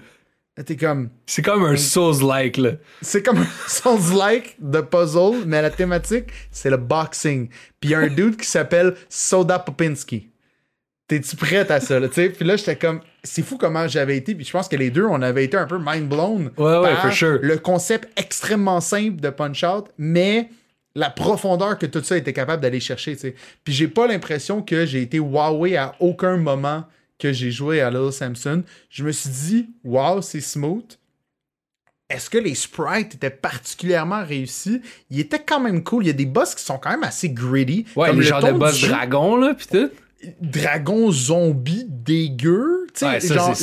T'es 0.66 0.74
comme, 0.74 1.10
C'est 1.26 1.42
comme 1.42 1.62
un 1.64 1.76
Souls-like, 1.76 2.56
là. 2.56 2.70
c'est 3.02 3.22
comme 3.22 3.38
un 3.38 3.46
Souls-like 3.68 4.56
de 4.58 4.80
puzzle, 4.80 5.44
mais 5.46 5.60
la 5.62 5.70
thématique, 5.70 6.30
c'est 6.50 6.70
le 6.70 6.78
boxing. 6.78 7.48
Puis 7.78 7.90
il 7.90 7.92
y 7.92 7.94
a 7.94 7.98
un 8.00 8.08
dude 8.08 8.36
qui 8.38 8.46
s'appelle 8.48 8.94
Soda 9.10 9.58
Popinski. 9.60 10.30
T'es-tu 11.06 11.36
prête 11.36 11.70
à 11.70 11.78
ça, 11.80 12.00
là, 12.00 12.08
tu 12.08 12.14
sais? 12.14 12.30
Puis 12.30 12.44
là, 12.44 12.56
j'étais 12.56 12.74
comme, 12.76 13.00
c'est 13.22 13.42
fou 13.42 13.56
comment 13.58 13.86
j'avais 13.86 14.16
été, 14.16 14.34
puis 14.34 14.44
je 14.44 14.50
pense 14.50 14.66
que 14.66 14.76
les 14.76 14.90
deux, 14.90 15.04
on 15.04 15.20
avait 15.22 15.44
été 15.44 15.56
un 15.56 15.66
peu 15.66 15.78
mind 15.78 16.08
blown 16.08 16.50
Ouais, 16.56 16.78
ouais, 16.78 16.82
par 16.94 17.02
for 17.02 17.12
sure. 17.12 17.38
le 17.40 17.58
concept 17.58 18.08
extrêmement 18.18 18.80
simple 18.80 19.20
de 19.20 19.30
Punch-Out, 19.30 19.86
mais 19.96 20.48
la 20.94 21.10
profondeur 21.10 21.78
que 21.78 21.86
tout 21.86 22.02
ça 22.02 22.16
était 22.16 22.32
capable 22.32 22.62
d'aller 22.62 22.80
chercher, 22.80 23.12
tu 23.14 23.20
sais. 23.20 23.34
Puis 23.62 23.72
j'ai 23.74 23.88
pas 23.88 24.06
l'impression 24.08 24.60
que 24.60 24.86
j'ai 24.86 25.02
été 25.02 25.20
wowé 25.20 25.76
à 25.76 25.94
aucun 26.00 26.36
moment 26.36 26.84
que 27.18 27.32
j'ai 27.32 27.50
joué 27.50 27.80
à 27.80 27.90
Little 27.90 28.12
Samson. 28.12 28.62
Je 28.90 29.04
me 29.04 29.12
suis 29.12 29.30
dit, 29.30 29.70
wow, 29.84 30.22
c'est 30.22 30.40
smooth. 30.40 30.84
Est-ce 32.08 32.30
que 32.30 32.38
les 32.38 32.54
sprites 32.54 33.16
étaient 33.16 33.28
particulièrement 33.28 34.24
réussis? 34.24 34.80
Il 35.10 35.20
était 35.20 35.40
quand 35.40 35.60
même 35.60 35.84
cool. 35.84 36.04
Il 36.04 36.06
y 36.06 36.10
a 36.10 36.14
des 36.14 36.24
boss 36.26 36.54
qui 36.54 36.62
sont 36.62 36.78
quand 36.78 36.90
même 36.90 37.04
assez 37.04 37.28
gritty. 37.28 37.84
Ouais, 37.96 38.08
comme 38.08 38.16
le 38.20 38.22
genres 38.22 38.40
ton 38.40 38.52
de 38.52 38.58
boss 38.58 38.80
dragon, 38.80 39.36
là, 39.36 39.54
pis 39.54 39.66
tout. 39.66 39.90
dragon 40.40 41.10
zombie 41.10 41.84
dégueu. 41.86 42.86
Tu 42.94 43.00
sais, 43.00 43.06
Ouais, 43.06 43.20
ça, 43.20 43.34
genre, 43.34 43.54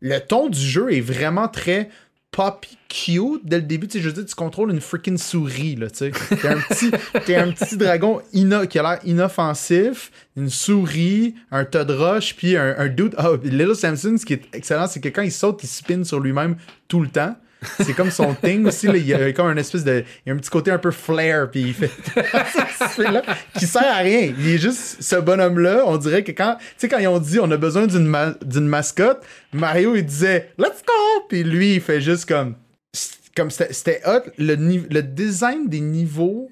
le 0.00 0.18
ton 0.18 0.48
du 0.48 0.60
jeu 0.60 0.92
est 0.92 1.00
vraiment 1.00 1.48
très 1.48 1.88
poppy 2.32 2.76
cute 2.88 3.40
dès 3.44 3.56
le 3.56 3.62
début. 3.62 3.88
Tu 3.88 3.98
sais, 3.98 4.02
je 4.02 4.08
veux 4.08 4.14
dire, 4.14 4.24
tu 4.26 4.34
contrôles 4.34 4.70
une 4.70 4.80
freaking 4.80 5.18
souris, 5.18 5.76
là, 5.76 5.90
tu 5.90 5.98
sais. 5.98 6.12
T'es 6.40 6.48
un 6.48 6.58
petit, 6.60 6.90
t'es 7.26 7.36
un 7.36 7.50
petit 7.52 7.76
dragon 7.76 8.20
ino- 8.32 8.66
qui 8.66 8.78
a 8.78 8.82
l'air 8.82 8.98
inoffensif, 9.04 10.10
une 10.36 10.50
souris, 10.50 11.34
un 11.50 11.64
tas 11.64 11.84
de 11.84 11.94
roches, 11.94 12.34
puis 12.36 12.56
un, 12.56 12.74
un 12.78 12.88
dude... 12.88 13.14
Ah, 13.18 13.30
Little 13.42 13.74
Samson, 13.74 14.16
ce 14.18 14.24
qui 14.24 14.34
est 14.34 14.42
excellent, 14.52 14.86
c'est 14.86 15.00
que 15.00 15.08
quand 15.08 15.22
il 15.22 15.32
saute, 15.32 15.60
il 15.62 15.66
spin 15.68 16.04
sur 16.04 16.20
lui-même 16.20 16.56
tout 16.88 17.00
le 17.00 17.08
temps. 17.08 17.36
C'est 17.78 17.94
comme 17.94 18.10
son 18.10 18.34
thing 18.34 18.66
aussi, 18.66 18.86
il 18.86 19.06
y 19.06 19.14
a 19.14 19.32
comme 19.32 19.48
un 19.48 19.56
espèce 19.56 19.84
de... 19.84 20.04
Il 20.24 20.32
a 20.32 20.34
un 20.34 20.38
petit 20.38 20.50
côté 20.50 20.70
un 20.70 20.78
peu 20.78 20.90
flair, 20.90 21.50
puis 21.50 21.60
il 21.60 21.74
fait... 21.74 21.90
là, 23.02 23.22
qui 23.58 23.66
sert 23.66 23.86
à 23.86 23.98
rien. 23.98 24.32
Il 24.38 24.48
est 24.48 24.58
juste 24.58 25.02
ce 25.02 25.16
bonhomme-là. 25.16 25.82
On 25.86 25.96
dirait 25.98 26.24
que 26.24 26.32
quand... 26.32 26.56
Tu 26.58 26.64
sais, 26.78 26.88
quand 26.88 26.98
ils 26.98 27.08
ont 27.08 27.18
dit 27.18 27.38
on 27.38 27.50
a 27.50 27.56
besoin 27.56 27.86
d'une 27.86 28.06
ma- 28.06 28.34
d'une 28.42 28.66
mascotte, 28.66 29.22
Mario, 29.52 29.94
il 29.94 30.04
disait 30.04 30.52
«Let's 30.58 30.82
go!» 30.86 31.22
Puis 31.28 31.42
lui, 31.44 31.74
il 31.74 31.80
fait 31.80 32.00
juste 32.00 32.26
comme... 32.26 32.54
Comme 33.36 33.50
c'était 33.50 34.00
hot. 34.06 34.30
Le, 34.38 34.54
le 34.54 35.02
design 35.02 35.68
des 35.68 35.80
niveaux 35.80 36.50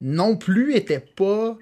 non 0.00 0.36
plus 0.36 0.74
était 0.74 1.00
pas... 1.00 1.56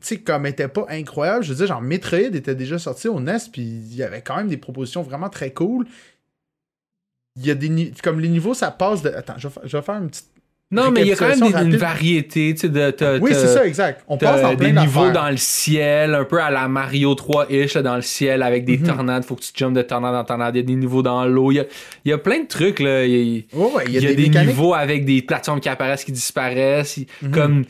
sais, 0.00 0.18
comme 0.18 0.46
était 0.46 0.68
pas 0.68 0.86
incroyable. 0.88 1.44
Je 1.44 1.50
veux 1.50 1.56
dire, 1.56 1.66
genre, 1.66 1.82
Metroid 1.82 2.34
était 2.34 2.54
déjà 2.54 2.78
sorti 2.78 3.08
au 3.08 3.20
NES, 3.20 3.36
puis 3.52 3.62
il 3.62 3.94
y 3.94 4.02
avait 4.02 4.22
quand 4.22 4.36
même 4.36 4.48
des 4.48 4.56
propositions 4.56 5.02
vraiment 5.02 5.28
très 5.28 5.52
cool. 5.52 5.86
Il 7.36 7.46
y 7.46 7.50
a 7.50 7.54
des... 7.54 7.92
Comme 8.02 8.20
les 8.20 8.28
niveaux, 8.28 8.54
ça 8.54 8.70
passe 8.70 9.02
de... 9.02 9.10
Attends, 9.10 9.34
je 9.38 9.48
vais 9.48 9.54
faire, 9.54 9.62
je 9.66 9.76
vais 9.76 9.82
faire 9.82 9.94
une 9.96 10.08
petite... 10.10 10.26
Non, 10.70 10.90
mais 10.90 11.02
il 11.02 11.08
y 11.08 11.12
a 11.12 11.16
quand 11.16 11.28
même 11.28 11.38
des- 11.52 11.58
une 11.64 11.76
variété, 11.76 12.54
tu 12.54 12.60
sais, 12.62 12.68
de. 12.70 13.18
Oui, 13.20 13.32
c'est 13.34 13.46
ça, 13.48 13.66
exact. 13.66 14.02
On 14.08 14.16
passe 14.16 14.40
dans 14.40 14.56
plein 14.56 14.70
des 14.72 14.80
niveaux 14.80 15.10
dans 15.10 15.28
le 15.28 15.36
ciel, 15.36 16.14
un 16.14 16.24
peu 16.24 16.40
à 16.40 16.50
la 16.50 16.66
Mario 16.66 17.12
3-ish, 17.14 17.74
là, 17.74 17.82
dans 17.82 17.96
le 17.96 18.00
ciel, 18.00 18.42
avec 18.42 18.64
des 18.64 18.78
Mhm. 18.78 18.86
tornades. 18.86 19.24
Faut 19.26 19.34
que 19.34 19.42
tu 19.42 19.52
jumps 19.54 19.74
de 19.76 19.82
tornade 19.82 20.14
en 20.14 20.24
tornade. 20.24 20.54
Il 20.56 20.60
y 20.60 20.62
a 20.62 20.66
des 20.66 20.74
niveaux 20.74 21.02
dans 21.02 21.26
l'eau. 21.26 21.52
Il 21.52 21.56
y 21.56 21.60
a, 21.60 21.64
il 22.06 22.08
y 22.08 22.12
a 22.14 22.16
plein 22.16 22.40
de 22.40 22.46
trucs, 22.48 22.80
là. 22.80 23.04
Il 23.04 23.12
y 23.36 23.46
a, 23.52 23.56
Ouais, 23.58 23.84
y 23.90 23.98
a 23.98 24.14
des, 24.14 24.28
niveaux 24.30 24.72
avec 24.72 25.04
des 25.04 25.20
plateformes 25.20 25.60
qui 25.60 25.68
apparaissent, 25.68 26.04
qui 26.04 26.12
disparaissent. 26.12 26.98
Mhm. 27.20 27.30
Comme. 27.32 27.64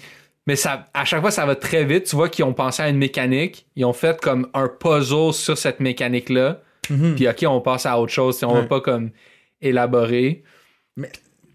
Mais 0.47 0.55
ça, 0.55 0.85
à 0.95 1.05
chaque 1.05 1.23
fois, 1.23 1.33
ça 1.33 1.45
va 1.45 1.57
très 1.57 1.85
vite. 1.85 2.05
Tu 2.05 2.15
vois 2.15 2.29
qu'ils 2.29 2.45
ont 2.45 2.53
pensé 2.55 2.85
à 2.85 2.89
une 2.89 2.99
mécanique. 2.99 3.67
Ils 3.75 3.85
ont 3.85 3.93
fait 3.93 4.21
comme 4.21 4.47
un 4.55 4.69
puzzle 4.69 5.33
sur 5.33 5.59
cette 5.59 5.81
mécanique-là. 5.81 6.61
Mhm. 6.89 7.17
Puis, 7.17 7.29
OK, 7.29 7.45
on 7.49 7.61
passe 7.61 7.85
à 7.85 7.99
autre 7.99 8.13
chose. 8.13 8.39
On 8.45 8.55
Ouais. 8.55 8.61
va 8.61 8.67
pas 8.67 8.81
comme 8.81 9.11
élaborer. 9.63 10.43
Tu 10.97 11.07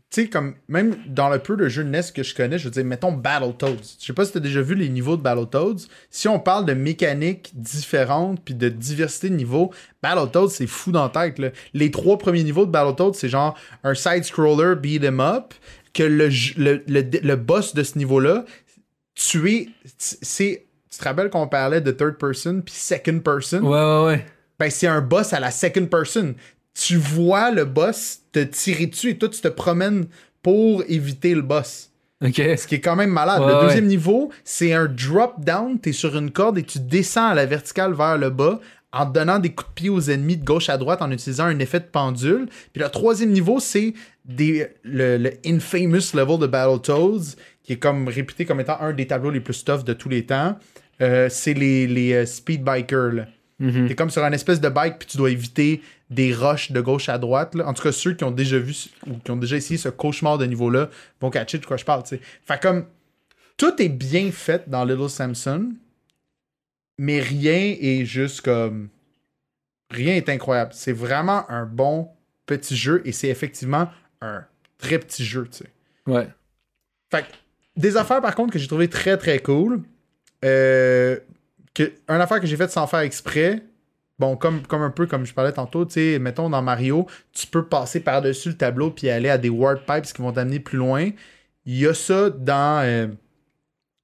sais, 0.10 0.30
comme, 0.30 0.56
même 0.70 0.96
dans 1.06 1.30
le 1.30 1.38
peu 1.40 1.58
de 1.58 1.68
jeux 1.68 1.84
NES 1.84 2.00
que 2.16 2.24
je 2.24 2.34
connais, 2.34 2.58
je 2.58 2.64
veux 2.66 2.72
dire, 2.72 2.86
mettons 2.86 3.12
Battletoads. 3.12 3.98
Je 4.00 4.06
sais 4.06 4.14
pas 4.14 4.24
si 4.24 4.32
t'as 4.32 4.40
déjà 4.40 4.62
vu 4.62 4.74
les 4.74 4.88
niveaux 4.88 5.18
de 5.18 5.22
Battletoads. 5.22 5.86
Si 6.10 6.30
on 6.30 6.40
parle 6.40 6.66
de 6.66 6.74
mécaniques 6.74 7.52
différentes 7.54 8.42
puis 8.44 8.56
de 8.56 8.70
diversité 8.70 9.30
de 9.30 9.36
niveaux, 9.36 9.74
Battletoads, 10.02 10.50
c'est 10.50 10.66
fou 10.66 10.94
dans 10.94 11.04
la 11.04 11.10
tête, 11.10 11.40
là. 11.40 11.50
Les 11.74 11.92
trois 11.92 12.18
premiers 12.18 12.44
niveaux 12.44 12.66
de 12.66 12.72
Battletoads, 12.72 13.16
c'est 13.16 13.28
genre 13.28 13.58
un 13.84 13.94
side-scroller 13.94 14.76
beat 14.76 15.04
'em 15.04 15.20
up, 15.20 15.54
que 15.94 16.04
le, 16.04 16.30
le, 16.56 16.84
le, 16.88 17.02
le 17.22 17.36
boss 17.36 17.74
de 17.76 17.84
ce 17.84 17.98
niveau-là, 17.98 18.46
tu 19.14 19.52
es. 19.52 19.70
C'est. 19.98 20.68
Tu 20.90 21.00
te 21.00 21.04
rappelles 21.04 21.30
qu'on 21.30 21.48
parlait 21.48 21.82
de 21.82 21.92
third 21.92 22.18
person 22.18 22.62
puis 22.62 22.74
second 22.74 23.20
person? 23.20 23.60
Ouais, 23.60 23.78
ouais, 23.78 24.06
ouais. 24.06 24.26
Ben, 24.58 24.72
c'est 24.72 24.88
un 24.88 25.02
boss 25.02 25.34
à 25.34 25.40
la 25.40 25.52
second 25.52 25.86
person. 25.86 26.34
Tu 26.80 26.96
vois 26.96 27.50
le 27.52 27.66
boss 27.66 28.20
te 28.32 28.40
tirer 28.40 28.86
dessus 28.86 29.10
et 29.10 29.18
toi, 29.18 29.30
tu 29.30 29.42
te 29.42 29.48
promènes 29.48 30.06
pour 30.44 30.84
éviter 30.88 31.34
le 31.34 31.42
boss. 31.42 31.90
Ce 32.22 32.68
qui 32.68 32.76
est 32.76 32.82
quand 32.82 32.96
même 32.96 33.10
malade. 33.10 33.42
Ouais, 33.42 33.48
le 33.54 33.62
deuxième 33.62 33.86
ouais. 33.86 33.90
niveau, 33.90 34.32
c'est 34.44 34.74
un 34.74 34.86
drop 34.86 35.36
down. 35.40 35.80
T'es 35.80 35.92
sur 35.92 36.16
une 36.18 36.32
corde 36.32 36.58
et 36.58 36.64
tu 36.64 36.80
descends 36.80 37.28
à 37.30 37.34
la 37.36 37.46
verticale 37.46 37.94
vers 37.94 38.18
le 38.18 38.30
bas 38.30 38.60
en 38.94 39.06
donnant 39.06 39.40
des 39.40 39.50
coups 39.50 39.70
de 39.70 39.74
pied 39.74 39.90
aux 39.90 40.02
ennemis 40.02 40.38
de 40.38 40.46
gauche 40.46 40.70
à 40.70 40.78
droite 40.78 41.02
en 41.02 41.12
utilisant 41.12 41.46
un 41.46 41.60
effet 41.60 41.80
de 41.80 41.86
pendule. 41.86 42.48
Puis 42.74 42.82
le 42.82 42.90
troisième 42.90 43.32
niveau, 43.32 43.60
c'est 43.60 43.94
des, 44.26 44.68
le, 44.84 45.18
le 45.18 45.34
infamous 45.46 46.14
level 46.14 46.40
de 46.40 46.48
Battletoads, 46.48 47.36
qui 47.64 47.74
est 47.74 47.78
comme 47.78 48.08
réputé 48.08 48.46
comme 48.46 48.60
étant 48.60 48.80
un 48.80 48.94
des 48.94 49.08
tableaux 49.08 49.32
les 49.32 49.40
plus 49.42 49.64
tough 49.64 49.84
de 49.84 49.94
tous 49.94 50.10
les 50.10 50.26
temps. 50.26 50.58
Euh, 51.02 51.28
c'est 51.30 51.54
les, 51.54 51.86
les 51.88 52.14
euh, 52.14 52.26
speed 52.26 52.64
bikers. 52.64 53.14
là. 53.14 53.26
Mhm. 53.60 53.88
T'es 53.88 53.96
comme 53.96 54.10
sur 54.10 54.24
un 54.24 54.32
espèce 54.32 54.62
de 54.62 54.70
bike, 54.70 55.00
puis 55.00 55.08
tu 55.08 55.18
dois 55.18 55.32
éviter 55.32 55.82
des 56.10 56.34
roches 56.34 56.72
de 56.72 56.80
gauche 56.82 57.10
à 57.10 57.18
droite. 57.18 57.56
là. 57.56 57.68
En 57.68 57.74
tout 57.74 57.84
cas, 57.84 57.92
ceux 57.92 58.14
qui 58.14 58.24
ont 58.24 58.32
déjà 58.32 58.58
vu 58.60 58.76
ou 59.08 59.18
qui 59.18 59.32
ont 59.32 59.38
déjà 59.38 59.58
essayé 59.58 59.78
ce 59.78 59.90
cauchemar 59.90 60.38
de 60.38 60.46
niveau-là 60.46 60.90
vont 61.20 61.30
catcher 61.30 61.58
de 61.58 61.66
quoi 61.66 61.78
je 61.78 61.86
parle. 61.86 62.04
Fait 62.06 62.62
comme 62.62 62.86
tout 63.58 63.82
est 63.82 63.90
bien 63.90 64.32
fait 64.32 64.70
dans 64.70 64.86
Little 64.86 65.10
Samson, 65.10 65.74
mais 66.98 67.20
rien 67.20 67.76
est 67.80 68.06
juste 68.06 68.42
comme. 68.42 68.90
Rien 69.90 70.16
est 70.16 70.30
incroyable. 70.30 70.72
C'est 70.74 70.92
vraiment 70.92 71.50
un 71.50 71.66
bon 71.66 72.10
petit 72.46 72.76
jeu 72.76 73.02
et 73.06 73.12
c'est 73.12 73.30
effectivement 73.30 73.90
un 74.22 74.44
très 74.78 75.00
petit 75.00 75.24
jeu, 75.24 75.48
tu 75.50 75.60
sais. 75.60 75.72
Ouais. 76.06 76.28
Fait 77.10 77.24
que, 77.24 77.28
des 77.78 77.96
affaires 77.96 78.22
par 78.22 78.36
contre 78.36 78.52
que 78.52 78.60
j'ai 78.60 78.68
trouvé 78.68 78.90
très 78.90 79.18
très 79.18 79.40
cool. 79.40 79.82
Euh, 80.44 81.20
que, 81.74 81.84
une 82.10 82.22
affaire 82.22 82.42
que 82.42 82.48
j'ai 82.48 82.58
faite 82.58 82.72
sans 82.72 82.86
faire 82.88 83.00
exprès. 83.00 83.64
Bon, 84.20 84.36
comme, 84.36 84.66
comme 84.66 84.82
un 84.82 84.90
peu 84.90 85.06
comme 85.06 85.26
je 85.26 85.34
parlais 85.34 85.52
tantôt, 85.54 85.86
tu 85.86 85.94
sais, 85.94 86.20
mettons 86.20 86.50
dans 86.50 86.64
Mario, 86.64 87.06
tu 87.34 87.46
peux 87.46 87.66
passer 87.68 88.00
par-dessus 88.00 88.50
le 88.50 88.58
tableau 88.58 88.90
puis 88.90 89.10
aller 89.10 89.30
à 89.30 89.38
des 89.38 89.50
warp 89.50 89.86
pipes 89.86 90.06
qui 90.12 90.22
vont 90.22 90.32
t'amener 90.32 90.60
plus 90.60 90.78
loin. 90.78 91.10
Il 91.66 91.78
y 91.78 91.86
a 91.88 91.94
ça 91.94 92.30
dans. 92.32 92.84
euh, 92.84 93.08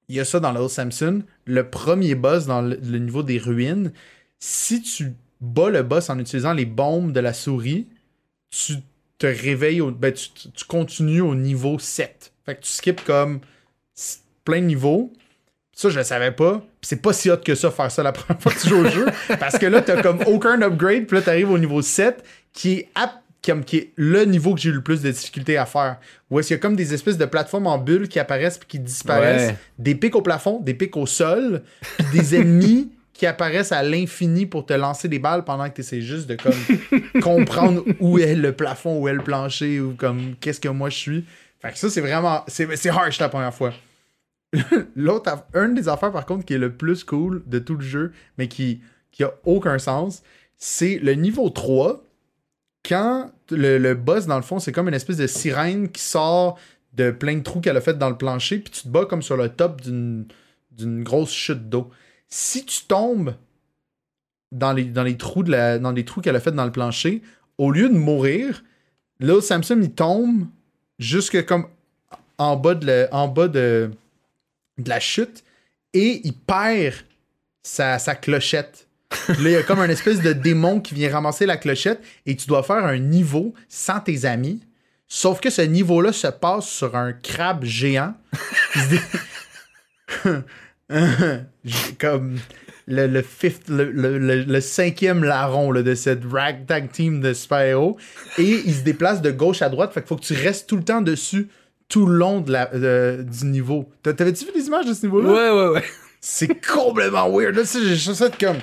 il 0.09 0.15
y 0.15 0.19
a 0.19 0.25
ça 0.25 0.39
dans 0.39 0.51
Little 0.51 0.69
Samson. 0.69 1.23
Le 1.45 1.69
premier 1.69 2.13
boss 2.15 2.45
dans 2.45 2.61
le, 2.61 2.75
niveau 2.99 3.23
des 3.23 3.39
ruines, 3.39 3.93
si 4.39 4.81
tu 4.81 5.13
bats 5.41 5.69
le 5.69 5.81
boss 5.81 6.09
en 6.09 6.19
utilisant 6.19 6.53
les 6.53 6.65
bombes 6.65 7.11
de 7.11 7.19
la 7.19 7.33
souris, 7.33 7.87
tu 8.51 8.75
te 9.17 9.25
réveilles, 9.25 9.81
au, 9.81 9.91
ben, 9.91 10.13
tu, 10.13 10.65
continues 10.67 11.21
au 11.21 11.35
niveau 11.35 11.79
7. 11.79 12.33
Fait 12.45 12.55
que 12.55 12.61
tu 12.61 12.71
skips 12.71 13.03
comme 13.03 13.39
plein 14.43 14.61
de 14.61 14.67
niveaux. 14.67 15.11
Ça, 15.73 15.89
je 15.89 15.97
le 15.97 16.03
savais 16.03 16.31
pas. 16.31 16.63
C'est 16.83 17.01
pas 17.01 17.13
si 17.13 17.31
hot 17.31 17.37
que 17.37 17.55
ça 17.55 17.71
faire 17.71 17.89
ça 17.89 18.03
la 18.03 18.11
première 18.13 18.41
fois 18.41 18.51
que 18.51 18.59
tu 18.59 18.69
joues 18.69 18.85
au 18.85 18.89
jeu. 18.89 19.05
Parce 19.39 19.57
que 19.57 19.65
là, 19.65 19.81
t'as 19.81 20.01
comme 20.01 20.19
aucun 20.27 20.61
upgrade. 20.61 21.05
Puis 21.05 21.17
là, 21.17 21.23
t'arrives 21.23 21.49
au 21.49 21.57
niveau 21.57 21.81
7 21.81 22.23
qui 22.53 22.73
est, 22.73 22.89
comme, 23.43 23.63
qui 23.63 23.77
est 23.77 23.91
le 23.95 24.25
niveau 24.25 24.53
que 24.53 24.61
j'ai 24.61 24.69
eu 24.69 24.73
le 24.73 24.83
plus 24.83 25.01
de 25.01 25.09
difficulté 25.09 25.57
à 25.57 25.65
faire. 25.65 25.97
Où 26.29 26.39
est-ce 26.39 26.49
qu'il 26.49 26.57
y 26.57 26.59
a 26.59 26.61
comme 26.61 26.75
des 26.75 26.93
espèces 26.93 27.17
de 27.17 27.25
plateformes 27.25 27.67
en 27.67 27.77
bulles 27.77 28.07
qui 28.07 28.19
apparaissent 28.19 28.57
puis 28.57 28.67
qui 28.67 28.79
disparaissent. 28.79 29.51
Ouais. 29.51 29.57
Des 29.79 29.95
pics 29.95 30.15
au 30.15 30.21
plafond, 30.21 30.59
des 30.59 30.73
pics 30.73 30.95
au 30.97 31.05
sol. 31.05 31.63
Puis 31.97 32.07
des 32.11 32.35
ennemis 32.35 32.91
qui 33.13 33.25
apparaissent 33.25 33.71
à 33.71 33.83
l'infini 33.83 34.45
pour 34.45 34.65
te 34.65 34.73
lancer 34.73 35.07
des 35.07 35.19
balles 35.19 35.45
pendant 35.45 35.69
que 35.69 35.75
tu 35.75 35.81
essaies 35.81 36.01
juste 36.01 36.27
de 36.27 36.35
comme 36.35 37.21
comprendre 37.21 37.83
où 37.99 38.19
est 38.19 38.35
le 38.35 38.51
plafond, 38.51 38.99
où 38.99 39.07
est 39.07 39.13
le 39.13 39.23
plancher, 39.23 39.79
ou 39.79 39.93
comme 39.93 40.35
qu'est-ce 40.41 40.59
que 40.59 40.69
moi 40.69 40.89
je 40.89 40.97
suis. 40.97 41.25
Fait 41.61 41.71
que 41.71 41.77
ça, 41.77 41.89
c'est 41.89 42.01
vraiment. 42.01 42.43
C'est 42.47 42.75
c'est 42.75 42.89
harsh 42.89 43.19
la 43.19 43.29
première 43.29 43.53
fois. 43.53 43.71
L'autre, 44.95 45.31
une 45.55 45.73
des 45.73 45.89
affaires 45.89 46.11
par 46.11 46.25
contre 46.25 46.45
qui 46.45 46.53
est 46.53 46.57
le 46.59 46.73
plus 46.73 47.03
cool 47.03 47.43
de 47.47 47.59
tout 47.59 47.75
le 47.75 47.81
jeu, 47.83 48.11
mais 48.37 48.47
qui, 48.47 48.81
qui 49.11 49.23
a 49.23 49.33
aucun 49.45 49.79
sens, 49.79 50.23
c'est 50.57 50.99
le 50.99 51.13
niveau 51.13 51.49
3. 51.49 52.03
Quand 52.87 53.31
le, 53.49 53.77
le 53.77 53.95
boss, 53.95 54.25
dans 54.25 54.35
le 54.35 54.41
fond, 54.43 54.59
c'est 54.59 54.71
comme 54.73 54.87
une 54.89 54.93
espèce 54.93 55.17
de 55.17 55.27
sirène 55.27 55.89
qui 55.89 56.01
sort 56.01 56.59
de 56.93 57.11
plein 57.11 57.35
de 57.37 57.41
trous 57.41 57.61
qu'elle 57.61 57.77
a 57.77 57.81
fait 57.81 57.97
dans 57.97 58.09
le 58.09 58.17
plancher, 58.17 58.59
puis 58.59 58.71
tu 58.71 58.83
te 58.83 58.87
bats 58.89 59.05
comme 59.05 59.21
sur 59.21 59.37
le 59.37 59.49
top 59.49 59.81
d'une 59.81 60.25
d'une 60.71 61.03
grosse 61.03 61.31
chute 61.31 61.69
d'eau. 61.69 61.91
Si 62.29 62.65
tu 62.65 62.85
tombes 62.87 63.35
dans 64.51 64.73
les, 64.73 64.85
dans 64.85 65.03
les 65.03 65.17
trous 65.17 65.43
de 65.43 65.51
la, 65.51 65.79
dans 65.79 65.91
les 65.91 66.03
trous 66.05 66.21
qu'elle 66.21 66.35
a 66.35 66.39
fait 66.39 66.51
dans 66.51 66.65
le 66.65 66.71
plancher, 66.71 67.21
au 67.59 67.71
lieu 67.71 67.89
de 67.89 67.93
mourir, 67.97 68.63
là, 69.19 69.39
Samson, 69.41 69.79
il 69.81 69.91
tombe 69.91 70.47
jusque 70.97 71.45
comme 71.45 71.67
en 72.39 72.55
bas 72.55 72.73
de, 72.75 72.85
la- 72.87 73.07
en 73.11 73.27
bas 73.27 73.47
de, 73.47 73.91
de 74.77 74.89
la 74.89 74.99
chute 74.99 75.43
et 75.93 76.21
il 76.23 76.33
perd 76.33 76.95
sa, 77.61 77.99
sa 77.99 78.15
clochette. 78.15 78.87
Là, 79.29 79.35
il 79.37 79.51
y 79.51 79.55
a 79.55 79.63
comme 79.63 79.79
un 79.79 79.89
espèce 79.89 80.21
de 80.21 80.33
démon 80.33 80.79
qui 80.79 80.95
vient 80.95 81.11
ramasser 81.11 81.45
la 81.45 81.57
clochette 81.57 82.01
et 82.25 82.35
tu 82.35 82.47
dois 82.47 82.63
faire 82.63 82.83
un 82.83 82.97
niveau 82.97 83.53
sans 83.69 83.99
tes 83.99 84.25
amis. 84.25 84.61
Sauf 85.07 85.39
que 85.39 85.51
ce 85.51 85.61
niveau-là 85.61 86.11
se 86.11 86.27
passe 86.27 86.67
sur 86.67 86.95
un 86.95 87.13
crabe 87.13 87.63
géant. 87.63 88.15
comme 91.99 92.39
le, 92.87 93.21
cinquième 94.59 95.23
larron 95.23 95.71
de 95.73 95.95
cette 95.95 96.23
ragtag 96.25 96.91
team 96.91 97.21
de 97.21 97.33
super-héros. 97.33 97.97
Et 98.37 98.61
il 98.65 98.73
se 98.73 98.81
déplace 98.81 99.21
de 99.21 99.31
gauche 99.31 99.61
à 99.61 99.69
droite. 99.69 99.93
Fait 99.93 100.01
qu'il 100.01 100.07
faut 100.07 100.15
que 100.15 100.25
tu 100.25 100.33
restes 100.33 100.67
tout 100.67 100.77
le 100.77 100.83
temps 100.83 101.01
dessus 101.01 101.47
tout 101.93 102.07
le 102.07 102.15
long 102.17 102.41
de 102.41 102.51
la, 102.51 102.65
de- 102.65 103.23
du 103.23 103.45
niveau. 103.45 103.87
T'a- 104.01 104.13
T'avais-tu 104.13 104.45
vu 104.45 104.51
les 104.55 104.65
images 104.65 104.87
de 104.87 104.93
ce 104.95 105.05
niveau-là? 105.05 105.29
Ouais, 105.31 105.51
ouais, 105.61 105.73
ouais. 105.75 105.83
C'est 106.19 106.47
complètement 106.65 107.29
weird. 107.29 107.55
Là, 107.55 107.61
j'ai 107.71 107.95
juste 107.95 108.15
fait 108.15 108.35
comme. 108.43 108.57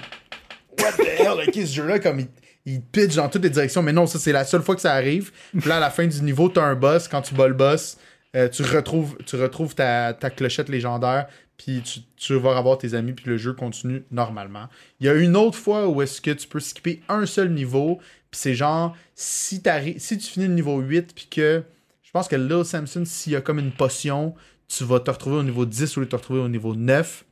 What 0.81 0.93
the 0.99 1.07
hell, 1.19 1.47
ok, 1.47 1.55
ce 1.55 1.67
jeu-là, 1.75 2.01
comme 2.01 2.21
il, 2.21 2.29
il 2.67 2.81
pitch 2.83 3.15
dans 3.15 3.29
toutes 3.29 3.45
les 3.45 3.51
directions. 3.51 3.83
Mais 3.83 3.93
non, 3.93 4.07
ça, 4.07 4.19
c'est 4.19 4.33
la 4.33 4.45
seule 4.45 4.63
fois 4.63 4.75
que 4.75 4.81
ça 4.81 4.95
arrive. 4.95 5.31
Puis 5.57 5.69
là, 5.69 5.77
à 5.77 5.81
la 5.81 5.91
fin 5.91 6.07
du 6.07 6.23
niveau, 6.23 6.49
t'as 6.49 6.63
un 6.65 6.75
boss. 6.75 7.07
Quand 7.07 7.23
tu 7.23 7.35
bats 7.35 7.47
le 7.47 7.55
boss, 7.55 7.99
euh, 8.35 8.49
tu 8.49 8.63
retrouves, 8.65 9.17
tu 9.27 9.37
retrouves 9.37 9.75
ta, 9.77 10.13
ta 10.13 10.31
clochette 10.31 10.69
légendaire. 10.69 11.27
Puis 11.57 11.83
tu, 11.83 12.01
tu 12.17 12.35
vas 12.37 12.57
revoir 12.57 12.79
tes 12.79 12.95
amis. 12.95 13.13
Puis 13.13 13.27
le 13.29 13.37
jeu 13.37 13.53
continue 13.53 14.03
normalement. 14.11 14.67
Il 14.99 15.07
y 15.07 15.09
a 15.09 15.15
une 15.15 15.37
autre 15.37 15.57
fois 15.59 15.87
où 15.87 16.03
est-ce 16.03 16.21
que 16.21 16.31
tu 16.33 16.49
peux 16.49 16.59
skipper 16.61 17.01
un 17.09 17.27
seul 17.27 17.51
niveau. 17.51 17.99
Puis 18.31 18.41
c'est 18.41 18.55
genre, 18.55 18.97
si, 19.15 19.63
si 19.99 20.19
tu 20.19 20.27
finis 20.27 20.49
le 20.49 20.55
niveau 20.55 20.79
8, 20.81 21.15
puis 21.15 21.29
que. 21.31 21.63
Je 22.11 22.13
pense 22.13 22.27
que 22.27 22.35
Lil 22.35 22.65
Samson, 22.65 23.05
s'il 23.05 23.35
y 23.35 23.37
a 23.37 23.41
comme 23.41 23.61
une 23.61 23.71
potion, 23.71 24.35
tu 24.67 24.83
vas 24.83 24.99
te 24.99 25.13
retrouver 25.13 25.37
au 25.37 25.43
niveau 25.45 25.65
10 25.65 25.97
au 25.97 26.01
lieu 26.01 26.07
de 26.07 26.11
te 26.11 26.17
retrouver 26.17 26.41
au 26.41 26.49
niveau 26.49 26.75
9. 26.75 27.25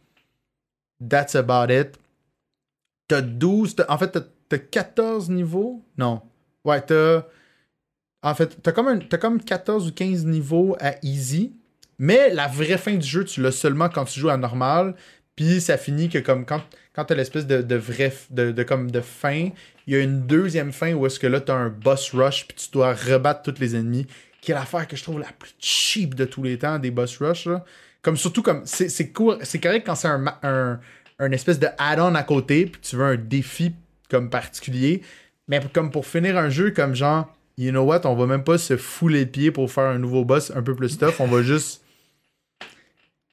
That's 1.09 1.35
about 1.35 1.73
it. 1.73 1.99
T'as 3.09 3.23
12. 3.23 3.75
t'as- 3.75 3.87
en 3.93 3.99
fait, 3.99 4.13
t'as, 4.13 4.21
t'as 4.49 4.59
14 4.59 5.31
niveaux? 5.31 5.83
Non. 5.97 6.23
Ouais, 6.65 6.81
t'as. 6.81 7.25
En 8.23 8.37
fait, 8.37 8.57
t'as 8.63 8.71
comme, 8.71 9.03
comme 9.09 9.43
14 9.43 9.89
ou 9.89 9.93
15 9.93 10.25
niveaux 10.27 10.77
à 10.79 10.95
easy. 11.03 11.57
Mais 11.99 12.33
la 12.33 12.47
vraie 12.47 12.79
fin 12.79 12.95
du 12.95 13.07
jeu, 13.07 13.25
tu 13.25 13.43
l'as 13.43 13.51
seulement 13.51 13.89
quand 13.89 14.05
tu 14.05 14.21
joues 14.21 14.31
à 14.31 14.37
normal. 14.37 14.95
Puis 15.35 15.61
ça 15.61 15.77
finit 15.77 16.09
que 16.09 16.19
comme 16.19 16.47
quand, 16.47 16.63
quand 16.93 17.05
t'as 17.05 17.17
l'espèce 17.17 17.49
de, 17.49 17.63
de 17.63 17.75
vrai 17.75 18.13
de, 18.31 18.53
de 18.53 18.63
comme 18.63 18.93
de 18.93 19.01
fin, 19.01 19.51
il 19.89 19.93
y 19.93 19.97
a 19.97 20.01
une 20.01 20.25
deuxième 20.25 20.71
fin 20.73 20.93
où 20.95 21.05
est-ce 21.07 21.19
que 21.19 21.27
là 21.27 21.41
t'as 21.41 21.55
un 21.55 21.69
boss 21.69 22.13
rush 22.15 22.47
puis 22.47 22.57
tu 22.57 22.71
dois 22.73 22.93
rebattre 22.95 23.43
tous 23.43 23.61
les 23.61 23.75
ennemis, 23.77 24.07
qui 24.49 24.53
est 24.53 24.55
l'affaire 24.55 24.89
que 24.89 24.97
je 24.97 25.03
trouve 25.03 25.21
la 25.21 25.31
plus 25.39 25.55
cheap 25.59 26.15
de 26.15 26.25
tous 26.25 26.43
les 26.43 26.57
temps 26.57 26.79
des 26.79 26.91
boss 26.91 27.19
rush. 27.19 27.49
Comme 28.01 28.17
surtout 28.17 28.41
comme 28.41 28.63
c'est 28.65 28.89
c'est 28.89 29.13
c'est 29.43 29.61
correct 29.61 29.85
quand 29.85 29.95
c'est 29.95 30.09
un, 30.09 30.25
un, 30.43 30.81
un 31.19 31.33
espèce 31.33 31.59
de 31.59 31.69
add-on 31.77 32.15
à 32.15 32.23
côté 32.23 32.65
puis 32.65 32.81
tu 32.81 32.97
veux 32.97 33.05
un 33.05 33.17
défi 33.17 33.75
comme 34.09 34.31
particulier, 34.31 35.03
mais 35.49 35.61
comme 35.75 35.91
pour 35.91 36.07
finir 36.07 36.39
un 36.39 36.49
jeu 36.49 36.71
comme 36.71 36.95
genre 36.95 37.31
you 37.59 37.73
know 37.73 37.83
what, 37.83 38.07
on 38.07 38.15
va 38.15 38.25
même 38.25 38.43
pas 38.43 38.57
se 38.57 38.79
fouler 38.79 39.19
les 39.19 39.27
pieds 39.27 39.51
pour 39.51 39.71
faire 39.71 39.85
un 39.85 39.99
nouveau 39.99 40.25
boss 40.25 40.51
un 40.57 40.63
peu 40.63 40.75
plus 40.75 40.97
tough, 40.97 41.17
on 41.19 41.27
va 41.27 41.43
juste 41.43 41.85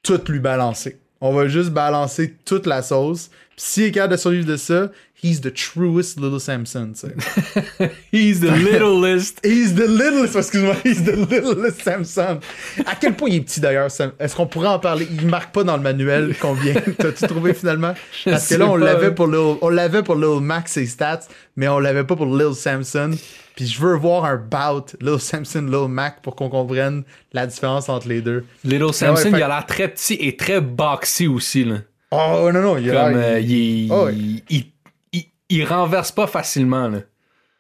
tout 0.03 0.21
lui 0.27 0.39
balancer. 0.39 0.99
On 1.21 1.33
va 1.33 1.47
juste 1.47 1.69
balancer 1.69 2.35
toute 2.45 2.65
la 2.65 2.81
sauce. 2.81 3.29
Puis 3.55 3.65
s'il 3.65 3.83
est 3.83 3.91
capable 3.91 4.13
de 4.13 4.17
survivre 4.17 4.45
de 4.45 4.57
ça, 4.57 4.89
he's 5.23 5.41
the 5.41 5.53
truest 5.53 6.19
little 6.19 6.39
Samson, 6.39 6.93
tu 6.93 7.07
sais. 7.07 7.91
He's 8.11 8.41
the 8.41 8.51
littlest. 8.51 9.39
He's 9.45 9.73
the 9.73 9.87
littlest, 9.87 10.35
excuse-moi, 10.35 10.75
he's 10.83 11.03
the 11.03 11.15
littlest 11.15 11.81
Samson. 11.81 12.39
À 12.85 12.95
quel 12.95 13.15
point 13.15 13.29
il 13.29 13.35
est 13.35 13.41
petit 13.41 13.59
d'ailleurs, 13.61 13.89
Sam? 13.89 14.11
Est-ce 14.19 14.35
qu'on 14.35 14.45
pourrait 14.45 14.67
en 14.67 14.79
parler? 14.79 15.07
Il 15.09 15.27
marque 15.27 15.53
pas 15.53 15.63
dans 15.63 15.77
le 15.77 15.83
manuel 15.83 16.35
combien. 16.39 16.73
T'as-tu 16.97 17.27
trouvé 17.27 17.53
finalement? 17.53 17.93
Parce 18.25 18.49
que 18.49 18.55
là, 18.55 18.67
on 18.67 18.75
l'avait 18.75 19.15
pour 19.15 19.27
Lil, 19.27 19.57
on 19.61 19.69
l'avait 19.69 20.03
pour 20.03 20.15
Lil 20.15 20.41
Max 20.41 20.73
ses 20.73 20.85
stats, 20.85 21.21
mais 21.55 21.67
on 21.67 21.79
l'avait 21.79 22.03
pas 22.03 22.15
pour 22.15 22.27
Lil 22.27 22.53
Samson. 22.53 23.11
Puis 23.55 23.67
je 23.67 23.79
veux 23.81 23.95
voir 23.95 24.25
un 24.25 24.35
bout 24.37 24.95
Lil 25.01 25.19
Samson, 25.19 25.61
Lil 25.61 25.87
Mac 25.87 26.21
pour 26.21 26.35
qu'on 26.35 26.49
comprenne 26.49 27.03
la 27.33 27.47
différence 27.47 27.87
entre 27.89 28.07
les 28.09 28.21
deux. 28.21 28.43
Little 28.63 28.93
Samson, 28.93 29.29
fait- 29.31 29.37
il 29.37 29.41
a 29.43 29.47
l'air 29.47 29.65
très 29.65 29.87
petit 29.87 30.15
et 30.19 30.35
très 30.35 30.59
boxy 30.61 31.27
aussi, 31.27 31.63
là. 31.63 31.77
Oh 32.11 32.49
non, 32.53 32.61
non, 32.61 32.77
il 32.77 32.89
a 32.91 33.05
Comme, 33.05 33.15
euh, 33.17 33.39
il, 33.39 33.89
Oh, 33.91 34.05
ouais. 34.05 34.13
il, 34.15 34.65
il, 35.13 35.23
il- 35.49 35.65
renverse 35.65 36.11
pas 36.11 36.27
facilement, 36.27 36.87
là. 36.89 36.99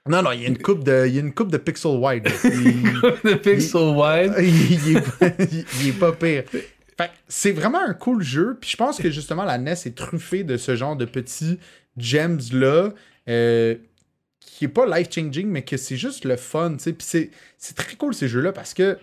Non, 0.07 0.21
non, 0.21 0.31
il 0.33 0.41
y 0.41 0.45
a 0.45 0.49
une 0.49 0.57
coupe 0.59 0.83
de, 0.83 1.05
il 1.07 1.15
y 1.15 1.17
a 1.17 1.21
une 1.21 1.33
coupe 1.33 1.51
de 1.51 1.57
pixel 1.57 1.91
wide. 1.97 2.25
là. 2.43 2.49
Il, 2.53 3.01
The 3.23 3.35
pixel 3.41 3.95
wide? 3.95 4.33
il, 4.39 4.97
est, 4.97 5.01
pas- 5.01 5.43
il- 5.51 5.65
il 5.81 5.87
est 5.89 5.99
pas 5.99 6.11
pire. 6.11 6.43
Fait 6.97 7.09
c'est 7.27 7.51
vraiment 7.51 7.79
un 7.85 7.93
cool 7.93 8.21
jeu. 8.21 8.57
Puis 8.61 8.69
je 8.69 8.77
pense 8.77 8.97
que 8.99 9.09
justement, 9.09 9.43
la 9.45 9.57
NES 9.57 9.71
est 9.85 9.95
truffée 9.97 10.43
de 10.43 10.57
ce 10.57 10.75
genre 10.75 10.95
de 10.95 11.05
petits 11.05 11.57
gems-là. 11.97 12.89
euh, 13.29 13.75
qui 14.55 14.65
est 14.65 14.69
pas 14.69 14.85
life-changing, 14.85 15.47
mais 15.47 15.63
que 15.63 15.75
c'est 15.75 15.97
juste 15.97 16.23
le 16.23 16.37
fun, 16.37 16.73
tu 16.77 16.79
sais. 16.79 16.93
Puis 16.93 17.31
c'est, 17.57 17.73
très 17.75 17.95
cool 17.97 18.13
ces 18.13 18.29
jeux-là 18.29 18.53
parce 18.53 18.73
que 18.73 18.97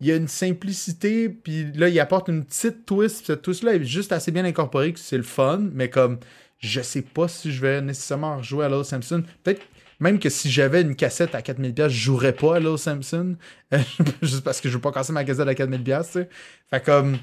il 0.00 0.06
y 0.06 0.12
a 0.12 0.16
une 0.16 0.28
simplicité, 0.28 1.28
puis 1.28 1.72
là, 1.72 1.88
il 1.88 1.98
apporte 2.00 2.28
une 2.28 2.44
petite 2.44 2.84
twist, 2.86 3.18
puis 3.18 3.26
cette 3.26 3.42
twist-là 3.42 3.74
est 3.74 3.84
juste 3.84 4.12
assez 4.12 4.30
bien 4.30 4.44
incorporée 4.44 4.92
que 4.92 4.98
c'est 4.98 5.16
le 5.16 5.22
fun, 5.22 5.68
mais 5.72 5.88
comme, 5.90 6.18
je 6.58 6.80
sais 6.82 7.02
pas 7.02 7.28
si 7.28 7.52
je 7.52 7.60
vais 7.60 7.80
nécessairement 7.82 8.38
rejouer 8.38 8.64
à 8.66 8.68
Little 8.68 8.84
Samson. 8.84 9.22
Peut-être 9.42 9.62
même 10.00 10.18
que 10.18 10.28
si 10.28 10.50
j'avais 10.50 10.82
une 10.82 10.96
cassette 10.96 11.34
à 11.34 11.40
4000$, 11.40 11.88
je 11.88 11.98
jouerais 11.98 12.32
pas 12.34 12.56
à 12.56 12.58
Little 12.60 12.78
Samson, 12.78 13.36
juste 14.22 14.44
parce 14.44 14.60
que 14.60 14.68
je 14.68 14.74
veux 14.74 14.80
pas 14.80 14.92
casser 14.92 15.12
ma 15.12 15.24
cassette 15.24 15.48
à 15.48 15.54
4000$, 15.54 16.06
tu 16.06 16.12
sais. 16.12 16.28
Fait 16.70 16.84
comme, 16.84 17.18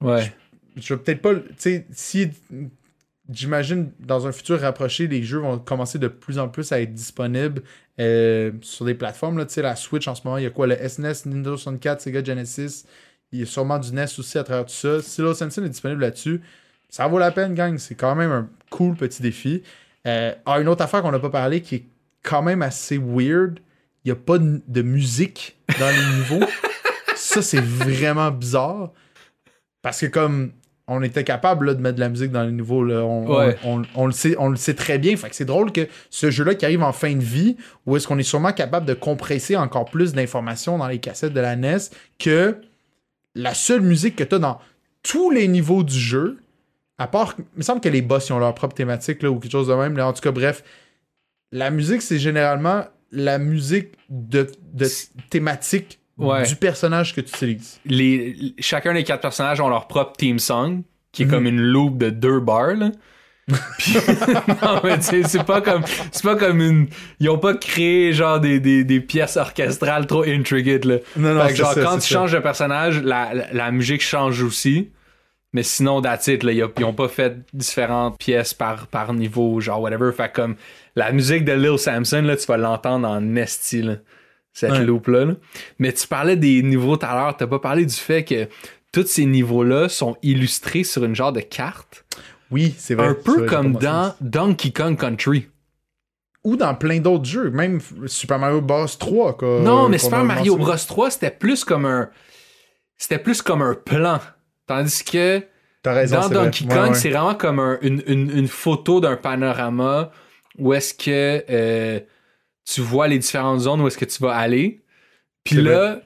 Ouais. 0.00 0.32
je 0.76 0.94
vais 0.94 1.00
peut-être 1.00 1.22
pas. 1.22 1.34
Tu 1.34 1.44
sais, 1.58 1.86
si. 1.92 2.30
J'imagine 3.30 3.92
dans 4.00 4.26
un 4.26 4.32
futur 4.32 4.60
rapproché, 4.60 5.06
les 5.06 5.22
jeux 5.22 5.38
vont 5.38 5.58
commencer 5.58 5.98
de 5.98 6.08
plus 6.08 6.38
en 6.38 6.48
plus 6.48 6.72
à 6.72 6.80
être 6.80 6.94
disponibles 6.94 7.62
euh, 8.00 8.52
sur 8.62 8.86
des 8.86 8.94
plateformes. 8.94 9.36
Là, 9.36 9.44
tu 9.44 9.54
sais, 9.54 9.62
la 9.62 9.76
Switch 9.76 10.08
en 10.08 10.14
ce 10.14 10.22
moment, 10.24 10.38
il 10.38 10.44
y 10.44 10.46
a 10.46 10.50
quoi? 10.50 10.66
Le 10.66 10.76
SNES, 10.76 11.26
Nintendo 11.26 11.56
64, 11.56 12.00
Sega 12.00 12.24
Genesis. 12.24 12.84
Il 13.32 13.40
y 13.40 13.42
a 13.42 13.46
sûrement 13.46 13.78
du 13.78 13.92
NES 13.92 14.06
aussi 14.18 14.38
à 14.38 14.44
travers 14.44 14.64
tout 14.64 14.72
ça. 14.72 15.02
Si 15.02 15.20
Little 15.20 15.34
Samson 15.34 15.62
est 15.62 15.68
disponible 15.68 16.00
là-dessus, 16.00 16.40
ça 16.88 17.06
vaut 17.06 17.18
la 17.18 17.30
peine, 17.30 17.54
gang. 17.54 17.76
C'est 17.76 17.94
quand 17.94 18.14
même 18.14 18.30
un 18.30 18.48
cool 18.70 18.96
petit 18.96 19.20
défi. 19.20 19.62
Euh, 20.06 20.34
ah, 20.46 20.60
une 20.60 20.68
autre 20.68 20.82
affaire 20.82 21.02
qu'on 21.02 21.12
n'a 21.12 21.18
pas 21.18 21.28
parlé 21.28 21.60
qui 21.60 21.74
est 21.74 21.86
quand 22.22 22.40
même 22.40 22.62
assez 22.62 22.96
weird. 22.96 23.58
Il 24.04 24.08
n'y 24.08 24.12
a 24.12 24.16
pas 24.16 24.38
de, 24.38 24.62
de 24.66 24.82
musique 24.82 25.58
dans 25.78 25.90
les 25.90 26.16
niveaux. 26.16 26.46
ça, 27.14 27.42
c'est 27.42 27.60
vraiment 27.60 28.30
bizarre. 28.30 28.92
Parce 29.82 30.00
que 30.00 30.06
comme 30.06 30.52
on 30.90 31.02
était 31.02 31.22
capable 31.24 31.66
là, 31.66 31.74
de 31.74 31.80
mettre 31.80 31.96
de 31.96 32.00
la 32.00 32.08
musique 32.08 32.32
dans 32.32 32.42
les 32.44 32.50
niveaux, 32.52 32.82
là, 32.82 33.02
on, 33.04 33.26
Ouais. 33.38 33.56
on- 33.64 33.82
on- 33.82 33.86
on 33.94 34.06
le 34.06 34.12
sait, 34.12 34.34
on 34.38 34.48
le 34.48 34.56
sait 34.56 34.74
très 34.74 34.98
bien. 34.98 35.16
Fait 35.16 35.28
que 35.28 35.36
c'est 35.36 35.44
drôle 35.44 35.70
que 35.70 35.86
ce 36.10 36.30
jeu-là 36.30 36.54
qui 36.54 36.64
arrive 36.64 36.82
en 36.82 36.92
fin 36.92 37.14
de 37.14 37.22
vie, 37.22 37.56
où 37.86 37.96
est-ce 37.96 38.08
qu'on 38.08 38.18
est 38.18 38.22
sûrement 38.22 38.52
capable 38.52 38.86
de 38.86 38.94
compresser 38.94 39.54
encore 39.56 39.84
plus 39.84 40.12
d'informations 40.14 40.78
dans 40.78 40.88
les 40.88 40.98
cassettes 40.98 41.34
de 41.34 41.40
la 41.40 41.56
NES, 41.56 41.76
que 42.18 42.56
la 43.34 43.54
seule 43.54 43.82
musique 43.82 44.16
que 44.16 44.24
tu 44.24 44.34
as 44.34 44.38
dans 44.38 44.58
tous 45.02 45.30
les 45.30 45.46
niveaux 45.46 45.82
du 45.84 45.98
jeu, 45.98 46.38
à 46.98 47.06
part, 47.06 47.34
il 47.38 47.44
me 47.58 47.62
semble 47.62 47.80
que 47.80 47.88
les 47.88 48.02
boss 48.02 48.28
ils 48.28 48.32
ont 48.32 48.38
leur 48.38 48.54
propre 48.54 48.74
thématique 48.74 49.22
là, 49.22 49.30
ou 49.30 49.38
quelque 49.38 49.52
chose 49.52 49.68
de 49.68 49.74
même. 49.74 49.96
là. 49.96 50.06
en 50.08 50.12
tout 50.12 50.20
cas, 50.22 50.32
bref, 50.32 50.64
la 51.52 51.70
musique, 51.70 52.02
c'est 52.02 52.18
généralement 52.18 52.84
la 53.12 53.38
musique 53.38 53.92
de, 54.10 54.50
de 54.74 54.86
thématique 55.30 56.00
Ouais. 56.18 56.42
du 56.44 56.56
personnage 56.56 57.14
que 57.14 57.20
tu 57.20 57.28
utilises. 57.34 57.80
Les, 57.84 58.36
chacun 58.58 58.92
des 58.92 59.04
quatre 59.04 59.20
personnages 59.22 59.60
ont 59.60 59.68
leur 59.68 59.86
propre 59.86 60.12
theme 60.16 60.38
song, 60.38 60.82
qui 61.12 61.22
est 61.22 61.26
Mhm. 61.26 61.30
comme 61.30 61.46
une 61.46 61.60
loop 61.60 61.96
de 61.98 62.10
deux 62.10 62.40
bars, 62.40 62.74
là. 62.74 62.90
Puis- 63.78 63.94
non, 64.62 64.80
mais 64.84 64.98
tu 64.98 65.04
sais, 65.04 65.22
c'est 65.22 65.44
pas 65.44 65.60
comme, 65.62 65.82
c'est 66.12 66.22
pas 66.22 66.36
comme 66.36 66.60
une, 66.60 66.88
ils 67.18 67.30
ont 67.30 67.38
pas 67.38 67.54
créé 67.54 68.12
genre 68.12 68.40
des, 68.40 68.60
des, 68.60 68.84
des 68.84 69.00
pièces 69.00 69.36
orchestrales 69.38 70.06
trop 70.06 70.22
intricate, 70.24 70.84
là. 70.84 70.96
Non, 71.16 71.40
Fait 71.46 71.50
que 71.50 71.54
genre, 71.56 71.72
ça, 71.72 71.82
quand 71.82 71.94
tu 71.94 72.00
ça. 72.02 72.06
changes 72.14 72.32
de 72.32 72.38
personnage, 72.40 73.02
la, 73.02 73.32
la, 73.32 73.52
la 73.52 73.70
musique 73.70 74.02
change 74.02 74.42
aussi. 74.42 74.90
Mais 75.54 75.62
sinon, 75.62 76.02
it, 76.02 76.42
là. 76.42 76.52
Ils, 76.52 76.62
ont- 76.64 76.72
ils 76.78 76.84
ont 76.84 76.92
pas 76.92 77.08
fait 77.08 77.36
différentes 77.54 78.18
pièces 78.18 78.52
par, 78.52 78.86
par 78.88 79.14
niveau, 79.14 79.60
genre 79.60 79.80
whatever. 79.80 80.12
Fait 80.12 80.30
comme 80.30 80.56
la 80.94 81.10
musique 81.10 81.46
de 81.46 81.52
Lil 81.52 81.78
Samson, 81.78 82.20
là, 82.20 82.36
tu 82.36 82.44
vas 82.46 82.58
l'entendre 82.58 83.08
en 83.08 83.34
esti, 83.34 83.80
là, 83.80 83.94
cette 84.52 84.72
Ouais. 84.72 84.84
loop-là. 84.84 85.24
là. 85.24 85.34
Mais 85.78 85.92
tu 85.92 86.06
parlais 86.06 86.36
des 86.36 86.62
niveaux 86.62 86.96
tout 86.96 87.06
à 87.06 87.14
l'heure. 87.14 87.36
T'as 87.36 87.46
pas 87.46 87.58
parlé 87.58 87.84
du 87.86 87.94
fait 87.94 88.24
que 88.24 88.48
tous 88.92 89.06
ces 89.06 89.24
niveaux-là 89.26 89.88
sont 89.88 90.16
illustrés 90.22 90.84
sur 90.84 91.04
une 91.04 91.14
genre 91.14 91.32
de 91.32 91.40
carte? 91.40 92.04
Oui, 92.50 92.74
c'est 92.78 92.94
vrai. 92.94 93.08
un 93.08 93.14
peu 93.14 93.38
vrai, 93.40 93.46
comme 93.46 93.74
dans. 93.74 94.14
Donkey 94.20 94.70
Kong 94.72 94.98
Country. 94.98 95.48
Ou 96.44 96.56
dans 96.56 96.74
plein 96.74 96.98
d'autres 97.00 97.24
jeux, 97.26 97.50
même 97.50 97.80
Super 98.06 98.38
Mario 98.38 98.60
Bros 98.62 98.86
3. 98.86 99.36
quoi, 99.36 99.60
Non, 99.60 99.88
mais 99.88 99.98
qu'on 99.98 100.04
Super 100.04 100.24
Mario. 100.24 100.56
Bros 100.56 100.74
3, 100.76 101.10
c'était 101.10 101.30
plus 101.30 101.64
comme 101.64 101.84
un. 101.84 102.08
C'était 102.96 103.18
plus 103.18 103.42
comme 103.42 103.60
un 103.62 103.74
plan. 103.74 104.18
Tandis 104.66 105.04
que 105.04 105.42
raison, 105.84 106.16
dans 106.16 106.28
vrai. 106.28 106.34
Donkey 106.34 106.64
Ouais, 106.66 106.74
Kong, 106.74 106.88
ouais. 106.90 106.94
c'est 106.94 107.10
vraiment 107.10 107.34
comme 107.34 107.58
un- 107.60 107.78
une, 107.82 108.02
une- 108.06 108.30
une 108.30 108.48
photo 108.48 109.00
d'un 109.00 109.16
panorama 109.16 110.10
où 110.58 110.72
est-ce 110.74 110.92
que 110.94 111.44
euh, 111.50 112.00
tu 112.72 112.80
vois 112.80 113.08
les 113.08 113.18
différentes 113.18 113.60
zones 113.60 113.80
où 113.80 113.86
est-ce 113.86 113.98
que 113.98 114.04
tu 114.04 114.22
vas 114.22 114.34
aller. 114.34 114.80
Puis 115.44 115.56
là, 115.62 116.00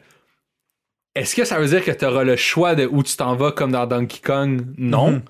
est-ce 1.14 1.34
que 1.34 1.44
ça 1.44 1.58
veut 1.58 1.66
dire 1.66 1.84
que 1.84 1.90
tu 1.90 2.04
auras 2.04 2.24
le 2.24 2.36
choix 2.36 2.74
de 2.74 2.86
où 2.90 3.02
tu 3.02 3.16
t'en 3.16 3.34
vas 3.34 3.52
comme 3.52 3.72
dans 3.72 3.86
Donkey 3.86 4.20
Kong? 4.24 4.62
Non. 4.78 5.10
Mhm. 5.12 5.22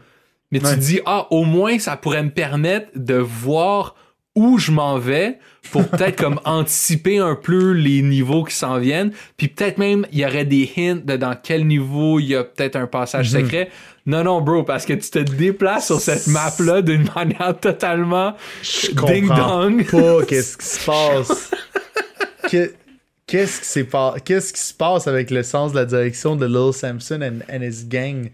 Mais 0.50 0.58
tu 0.58 0.66
Ouais. 0.66 0.74
te 0.74 0.80
dis, 0.80 1.00
ah, 1.06 1.26
au 1.30 1.44
moins, 1.44 1.78
ça 1.78 1.96
pourrait 1.96 2.22
me 2.22 2.30
permettre 2.30 2.88
de 2.94 3.14
voir 3.14 3.96
où 4.34 4.58
je 4.58 4.70
m'en 4.70 4.98
vais 4.98 5.38
pour 5.70 5.86
peut-être 5.88 6.16
comme 6.16 6.40
anticiper 6.44 7.18
un 7.18 7.34
peu 7.34 7.72
les 7.72 8.02
niveaux 8.02 8.44
qui 8.44 8.54
s'en 8.54 8.78
viennent. 8.78 9.12
Puis 9.36 9.48
peut-être 9.48 9.78
même, 9.78 10.06
il 10.12 10.18
y 10.20 10.24
aurait 10.26 10.44
des 10.44 10.70
hints 10.76 10.96
de 11.04 11.16
dans 11.16 11.34
quel 11.34 11.66
niveau 11.66 12.18
il 12.20 12.26
y 12.26 12.34
a 12.36 12.44
peut-être 12.44 12.76
un 12.76 12.86
passage 12.86 13.32
Mhm. 13.32 13.40
secret. 13.42 13.70
Non, 14.04 14.24
non, 14.24 14.40
bro, 14.40 14.64
parce 14.64 14.84
que 14.84 14.94
tu 14.94 15.08
te 15.10 15.18
déplaces 15.20 15.86
sur 15.86 16.00
cette 16.00 16.26
map-là 16.26 16.82
d'une 16.82 17.08
manière 17.14 17.56
totalement 17.60 18.34
Je 18.62 18.88
ding 18.88 19.28
comprends 19.28 19.70
dong. 19.70 19.86
pas 19.90 20.24
qu'est-ce 20.26 20.56
qui 20.58 20.66
se 20.66 20.84
passe. 20.84 21.50
Que- 22.50 22.72
Qu'est-ce 23.26 23.60
qui, 23.60 23.66
s'est 23.66 23.84
pas- 23.84 24.16
qu'est-ce 24.22 24.52
qui 24.52 24.60
se 24.60 24.74
passe 24.74 25.06
avec 25.06 25.30
le 25.30 25.42
sens 25.42 25.72
de 25.72 25.76
la 25.78 25.84
direction 25.86 26.34
de 26.36 26.44
Lil 26.44 26.72
Samson 26.74 27.20
and, 27.22 27.38
and 27.54 27.62
his 27.62 27.86
gang? 27.86 28.30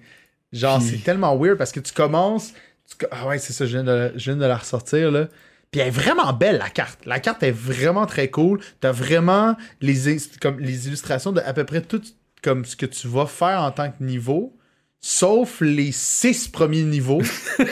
Genre, 0.53 0.79
Puis- 0.79 0.89
c'est 0.89 1.05
tellement 1.05 1.37
weird 1.37 1.57
parce 1.59 1.71
que 1.73 1.79
tu 1.81 1.93
commences. 1.93 2.53
tu 2.99 3.07
ah 3.11 3.27
ouais, 3.29 3.39
c'est 3.39 3.53
ça, 3.53 3.67
je 3.67 3.73
viens, 3.79 3.85
de, 3.85 4.13
je 4.17 4.25
viens 4.31 4.37
de 4.37 4.45
la 4.47 4.57
ressortir 4.57 5.11
là. 5.13 5.29
Puis 5.71 5.83
elle 5.83 5.89
est 5.89 5.91
vraiment 5.91 6.33
belle 6.33 6.57
la 6.59 6.71
carte. 6.71 6.99
La 7.05 7.21
carte 7.21 7.43
est 7.43 7.53
vraiment 7.53 8.07
très 8.07 8.29
cool. 8.29 8.59
T'as 8.81 8.91
vraiment 8.91 9.55
les, 9.83 10.17
comme, 10.41 10.59
les 10.59 10.89
illustrations 10.89 11.31
de 11.33 11.43
à 11.43 11.53
peu 11.53 11.65
près 11.65 11.83
tout 11.83 12.01
comme 12.43 12.65
ce 12.65 12.75
que 12.75 12.87
tu 12.87 13.07
vas 13.09 13.27
faire 13.27 13.61
en 13.63 13.71
tant 13.71 13.91
que 13.91 14.03
niveau. 14.03 14.57
Sauf 15.01 15.61
les 15.61 15.93
six 15.93 16.49
premiers 16.49 16.83
niveaux. 16.83 17.23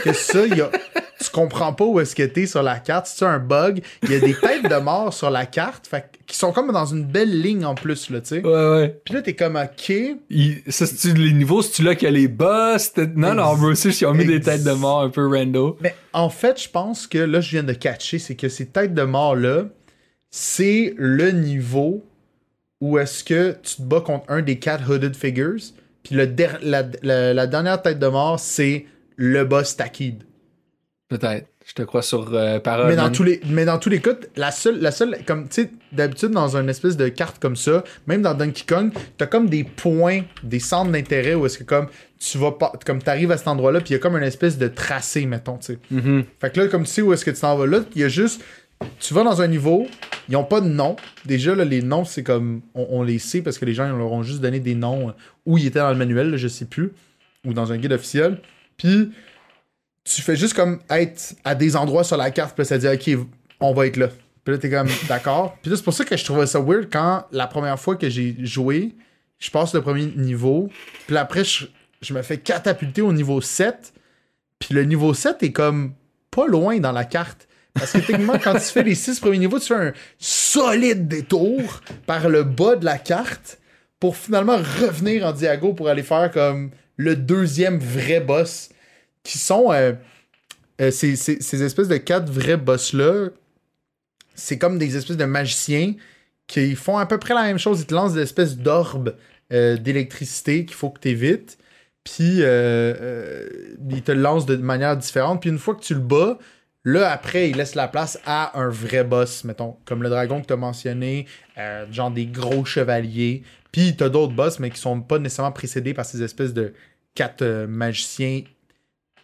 que 0.05 0.13
ça, 0.13 0.47
il 0.47 0.57
y 0.57 0.61
a, 0.61 0.71
tu 1.21 1.29
comprends 1.31 1.73
pas 1.73 1.85
où 1.85 1.99
est-ce 1.99 2.15
que 2.15 2.23
t'es 2.23 2.47
sur 2.47 2.63
la 2.63 2.79
carte. 2.79 3.07
C'est 3.09 3.25
un 3.25 3.41
bug. 3.41 3.83
Il 4.05 4.13
y 4.13 4.15
a 4.15 4.21
des 4.21 4.35
têtes 4.35 4.71
de 4.71 4.77
mort 4.77 5.13
sur 5.13 5.29
la 5.31 5.45
carte. 5.45 5.89
Fait, 5.89 6.05
qui 6.27 6.37
sont 6.37 6.53
comme 6.53 6.71
dans 6.73 6.87
une 6.87 7.05
belle 7.05 7.41
ligne 7.43 7.65
en 7.65 7.75
plus, 7.75 8.11
là, 8.11 8.21
tu 8.21 8.29
sais. 8.29 8.43
Ouais, 8.47 8.71
ouais. 8.79 9.01
Puis 9.05 9.15
là, 9.15 9.23
t'es 9.23 9.35
comme, 9.35 9.57
OK. 9.57 9.93
Il- 10.31 10.63
ça, 10.69 10.87
c'est-tu 10.87 11.15
les 11.15 11.33
niveaux, 11.33 11.63
c'est-tu 11.63 11.83
là 11.83 11.97
qu'il 11.97 12.05
y 12.07 12.09
a 12.09 12.13
les 12.13 12.29
boss? 12.29 12.93
Non, 13.17 13.35
non, 13.35 13.57
bro, 13.57 13.71
aussi, 13.73 13.89
ils 13.89 14.07
ont 14.07 14.15
mis 14.15 14.25
des 14.25 14.41
têtes 14.41 14.63
de 14.65 14.73
mort 14.73 15.01
un 15.03 15.11
peu 15.11 15.27
rando. 15.27 15.77
Mais 15.81 15.97
en 16.13 16.31
fait, 16.31 16.63
je 16.63 16.69
pense 16.69 17.09
que 17.09 17.19
là, 17.19 17.41
je 17.41 17.51
viens 17.51 17.65
de 17.65 17.73
catcher, 17.73 18.21
c'est 18.21 18.37
que 18.37 18.49
ces 18.49 18.67
têtes 18.67 18.95
de 18.95 19.03
mort-là, 19.03 19.65
c'est 20.31 20.95
le 20.97 21.33
niveau 21.33 22.05
où 22.81 22.99
est-ce 22.99 23.25
que 23.25 23.57
tu 23.63 23.77
te 23.77 23.83
bats 23.83 24.01
contre 24.01 24.27
un 24.29 24.43
des 24.43 24.59
quatre 24.61 24.89
Hooded 24.89 25.17
Figures. 25.17 25.57
Puis 26.07 26.15
le 26.17 26.27
der- 26.27 26.59
la, 26.63 26.85
la- 27.03 27.35
la 27.35 27.47
dernière 27.47 27.83
tête 27.83 27.99
de 27.99 28.07
mort, 28.07 28.39
c'est 28.41 28.87
le 29.17 29.45
boss 29.45 29.77
Takid. 29.77 30.23
Peut-être. 31.09 31.47
Je 31.65 31.73
te 31.73 31.83
crois 31.83 32.03
sur 32.03 32.33
euh, 32.33 32.61
parole. 32.61 32.87
Mais 32.89 32.95
dans, 32.97 33.11
tous 33.11 33.25
les, 33.25 33.41
mais 33.49 33.65
dans 33.65 33.79
tous 33.81 33.89
les 33.89 34.01
cas, 34.01 34.13
la 34.37 34.53
seule, 34.53 34.79
la 34.81 34.93
seule 34.93 35.19
comme 35.27 35.49
tu 35.49 35.63
sais, 35.63 35.71
d'habitude, 35.91 36.31
dans 36.31 36.57
une 36.57 36.69
espèce 36.69 36.97
de 36.97 37.09
carte 37.09 37.41
comme 37.41 37.57
ça, 37.57 37.83
même 38.07 38.23
dans 38.23 38.35
Donkey 38.35 38.63
Kong, 38.69 38.93
t'as 39.19 39.27
comme 39.27 39.49
des 39.49 39.65
points, 39.65 40.21
des 40.45 40.61
centres 40.61 40.93
d'intérêt 40.93 41.35
où 41.35 41.45
est-ce 41.45 41.59
que 41.59 41.65
comme 41.65 41.89
tu 42.21 42.39
vas 42.39 42.53
pas, 42.53 42.73
comme 42.85 43.03
t'arrives 43.03 43.33
à 43.33 43.37
cet 43.37 43.49
endroit-là, 43.49 43.81
puis 43.81 43.91
il 43.91 43.93
y 43.95 43.97
a 43.97 43.99
comme 43.99 44.17
une 44.17 44.23
espèce 44.23 44.59
de 44.59 44.69
tracé, 44.69 45.27
mettons, 45.27 45.59
tu 45.59 45.73
sais. 45.75 45.79
Mhm. 45.91 46.25
Fait 46.41 46.53
que 46.53 46.61
là, 46.61 46.69
comme 46.69 46.85
tu 46.85 46.91
sais 46.91 47.03
où 47.03 47.13
est-ce 47.13 47.25
que 47.25 47.33
tu 47.33 47.41
t'en 47.41 47.57
vas 47.57 47.67
là, 47.67 47.81
il 47.97 48.01
y 48.01 48.05
a 48.05 48.09
juste. 48.09 48.43
Tu 49.01 49.15
vas 49.15 49.25
dans 49.25 49.41
un 49.41 49.47
niveau, 49.47 49.87
ils 50.29 50.37
ont 50.37 50.45
pas 50.45 50.61
de 50.61 50.69
nom. 50.69 50.97
Déjà, 51.25 51.55
là, 51.55 51.65
les 51.65 51.83
noms, 51.83 52.05
c'est 52.05 52.23
comme. 52.23 52.63
On, 52.75 53.03
les 53.03 53.19
sait 53.19 53.43
parce 53.43 53.59
que 53.59 53.65
les 53.65 53.75
gens 53.75 53.89
leur 53.97 54.13
ont 54.13 54.23
juste 54.23 54.41
donné 54.41 54.61
des 54.61 54.75
noms 54.75 55.11
euh, 55.11 55.13
où 55.45 55.59
ils 55.59 55.67
étaient 55.67 55.79
dans 55.79 55.91
le 55.91 55.97
manuel, 55.97 56.31
là, 56.31 56.37
je 56.37 56.49
sais 56.49 56.65
plus. 56.65 56.93
Ou 57.45 57.53
dans 57.53 57.73
un 57.73 57.79
guide 57.79 57.93
officiel. 57.93 58.41
Puis, 58.77 59.13
tu 60.05 60.23
fais 60.23 60.37
juste 60.37 60.55
comme 60.55 60.81
être 60.91 61.35
à 61.45 61.55
des 61.55 61.77
endroits 61.77 62.05
sur 62.05 62.17
la 62.17 62.31
carte, 62.31 62.57
puis 62.57 62.67
ça 62.67 62.79
dit, 62.79 62.89
OK, 62.89 63.27
on 63.61 63.73
va 63.73 63.87
être 63.87 63.97
là. 63.97 64.09
Puis 64.45 64.55
là, 64.55 64.59
t'es 64.59 64.71
comme, 64.71 64.89
d'accord. 65.09 65.57
Puis 65.63 65.71
là, 65.71 65.77
c'est 65.77 65.83
pour 65.85 65.95
ça 65.95 66.05
que 66.05 66.17
je 66.17 66.25
trouvais 66.25 66.47
ça 66.47 66.61
weird 66.61 66.89
quand 66.91 67.25
la 67.33 67.47
première 67.47 67.79
fois 67.79 67.97
que 67.97 68.09
j'ai 68.09 68.37
joué, 68.41 68.95
je 69.39 69.51
passe 69.51 69.75
le 69.75 69.83
premier 69.83 70.07
niveau. 70.17 70.71
Puis 71.07 71.17
après, 71.17 71.45
je, 71.45 71.67
je 72.01 72.15
me 72.15 72.23
fais 72.23 72.39
catapulter 72.39 73.03
au 73.03 73.13
niveau 73.13 73.41
7. 73.41 73.93
Puis 74.59 74.75
le 74.75 74.85
niveau 74.85 75.15
7 75.15 75.43
est 75.43 75.53
comme 75.53 75.95
pas 76.31 76.47
loin 76.47 76.79
dans 76.79 76.93
la 76.93 77.05
carte. 77.05 77.49
Parce 77.79 77.93
que 77.93 77.99
techniquement, 77.99 78.39
quand 78.43 78.55
tu 78.55 78.61
fais 78.61 78.83
les 78.83 78.95
six 78.95 79.21
premiers 79.21 79.39
niveaux, 79.39 79.59
tu 79.59 79.67
fais 79.67 79.75
un 79.75 79.93
solide 80.19 81.09
détour 81.09 81.81
par 82.07 82.29
le 82.29 82.43
bas 82.43 82.77
de 82.77 82.85
la 82.85 82.99
carte 82.99 83.59
pour 84.01 84.17
finalement 84.17 84.57
revenir 84.57 85.25
en 85.27 85.33
diago 85.33 85.73
pour 85.75 85.89
aller 85.89 86.03
faire 86.03 86.31
comme 86.31 86.71
le 86.97 87.17
deuxième 87.17 87.79
vrai 87.79 88.21
boss. 88.21 88.71
Qui 89.23 89.39
sont 89.39 89.73
euh, 89.73 89.93
euh, 90.81 90.91
ces, 90.93 91.17
ces- 91.17 91.41
ces 91.41 91.63
espèces 91.63 91.89
de 91.89 91.97
quatre 91.97 92.31
vrais 92.31 92.57
boss-là. 92.57 93.31
C'est 94.35 94.59
comme 94.59 94.79
des 94.79 94.97
espèces 94.97 95.17
de 95.17 95.25
magiciens 95.25 95.95
qui 96.47 96.77
font 96.77 96.97
à 96.99 97.07
peu 97.07 97.19
près 97.19 97.35
la 97.35 97.43
même 97.43 97.59
chose. 97.59 97.81
Ils 97.81 97.87
te 97.87 97.95
lancent 97.95 98.15
des 98.15 98.23
espèces 98.23 98.57
d'orbes 98.57 99.17
euh, 99.53 99.77
d'électricité 99.79 100.65
qu'il 100.65 100.77
faut 100.77 100.91
que 100.91 101.01
tu 101.01 101.09
évites. 101.09 101.59
puis 102.05 102.43
euh, 102.43 102.95
euh, 103.01 103.49
il 103.91 104.03
te 104.03 104.13
le 104.13 104.21
lance 104.21 104.47
de 104.47 104.55
manière 104.57 104.97
différente. 104.97 105.41
Puis 105.41 105.51
une 105.51 105.59
fois 105.59 105.75
que 105.75 105.83
tu 105.83 105.95
le 105.95 106.01
bats, 106.01 106.39
là, 106.87 107.11
après, 107.13 107.51
il 107.51 107.57
laisse 107.59 107.75
la 107.75 107.87
place 107.89 108.19
à 108.25 108.59
un 108.59 108.71
vrai 108.71 109.05
boss, 109.05 109.45
mettons, 109.45 109.77
comme 109.85 110.03
le 110.03 110.09
dragon 110.09 110.41
que 110.41 110.47
tu 110.47 110.53
as 110.55 110.57
mentionné, 110.57 111.27
euh, 111.59 111.85
genre 111.93 112.11
des 112.11 112.25
gros 112.27 112.65
chevaliers. 112.65 113.43
Puis 113.73 113.95
t'as 113.97 114.09
d'autres 114.09 114.33
boss, 114.33 114.59
mais 114.61 114.71
qui 114.71 114.81
sont 114.81 115.03
pas 115.03 115.19
nécessairement 115.19 115.53
précédés 115.53 115.93
par 115.93 116.07
ces 116.07 116.23
espèces 116.23 116.55
de 116.55 116.73
quatre 117.15 117.43
euh, 117.43 117.67
magiciens 117.67 118.41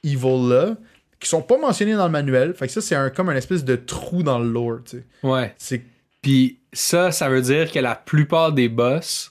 evil-là, 0.04 0.76
qui 1.20 1.28
sont 1.28 1.42
pas 1.42 1.56
mentionnés 1.56 1.94
dans 1.94 2.06
le 2.06 2.10
manuel. 2.12 2.52
Fait 2.54 2.66
que 2.66 2.72
ça, 2.72 2.80
c'est 2.80 2.96
un, 2.96 3.08
comme 3.10 3.28
un 3.28 3.36
espèce 3.36 3.64
de 3.64 3.76
trou 3.76 4.22
dans 4.22 4.38
le 4.38 4.50
lore, 4.50 4.80
tu 4.84 4.98
sais. 4.98 5.04
Ouais. 5.22 5.54
C'est 5.56 5.82
Puis 6.20 6.58
ça, 6.72 7.12
ça 7.12 7.28
veut 7.28 7.42
dire 7.42 7.70
que 7.70 7.78
la 7.78 7.94
plupart 7.94 8.52
des 8.52 8.68
boss, 8.68 9.30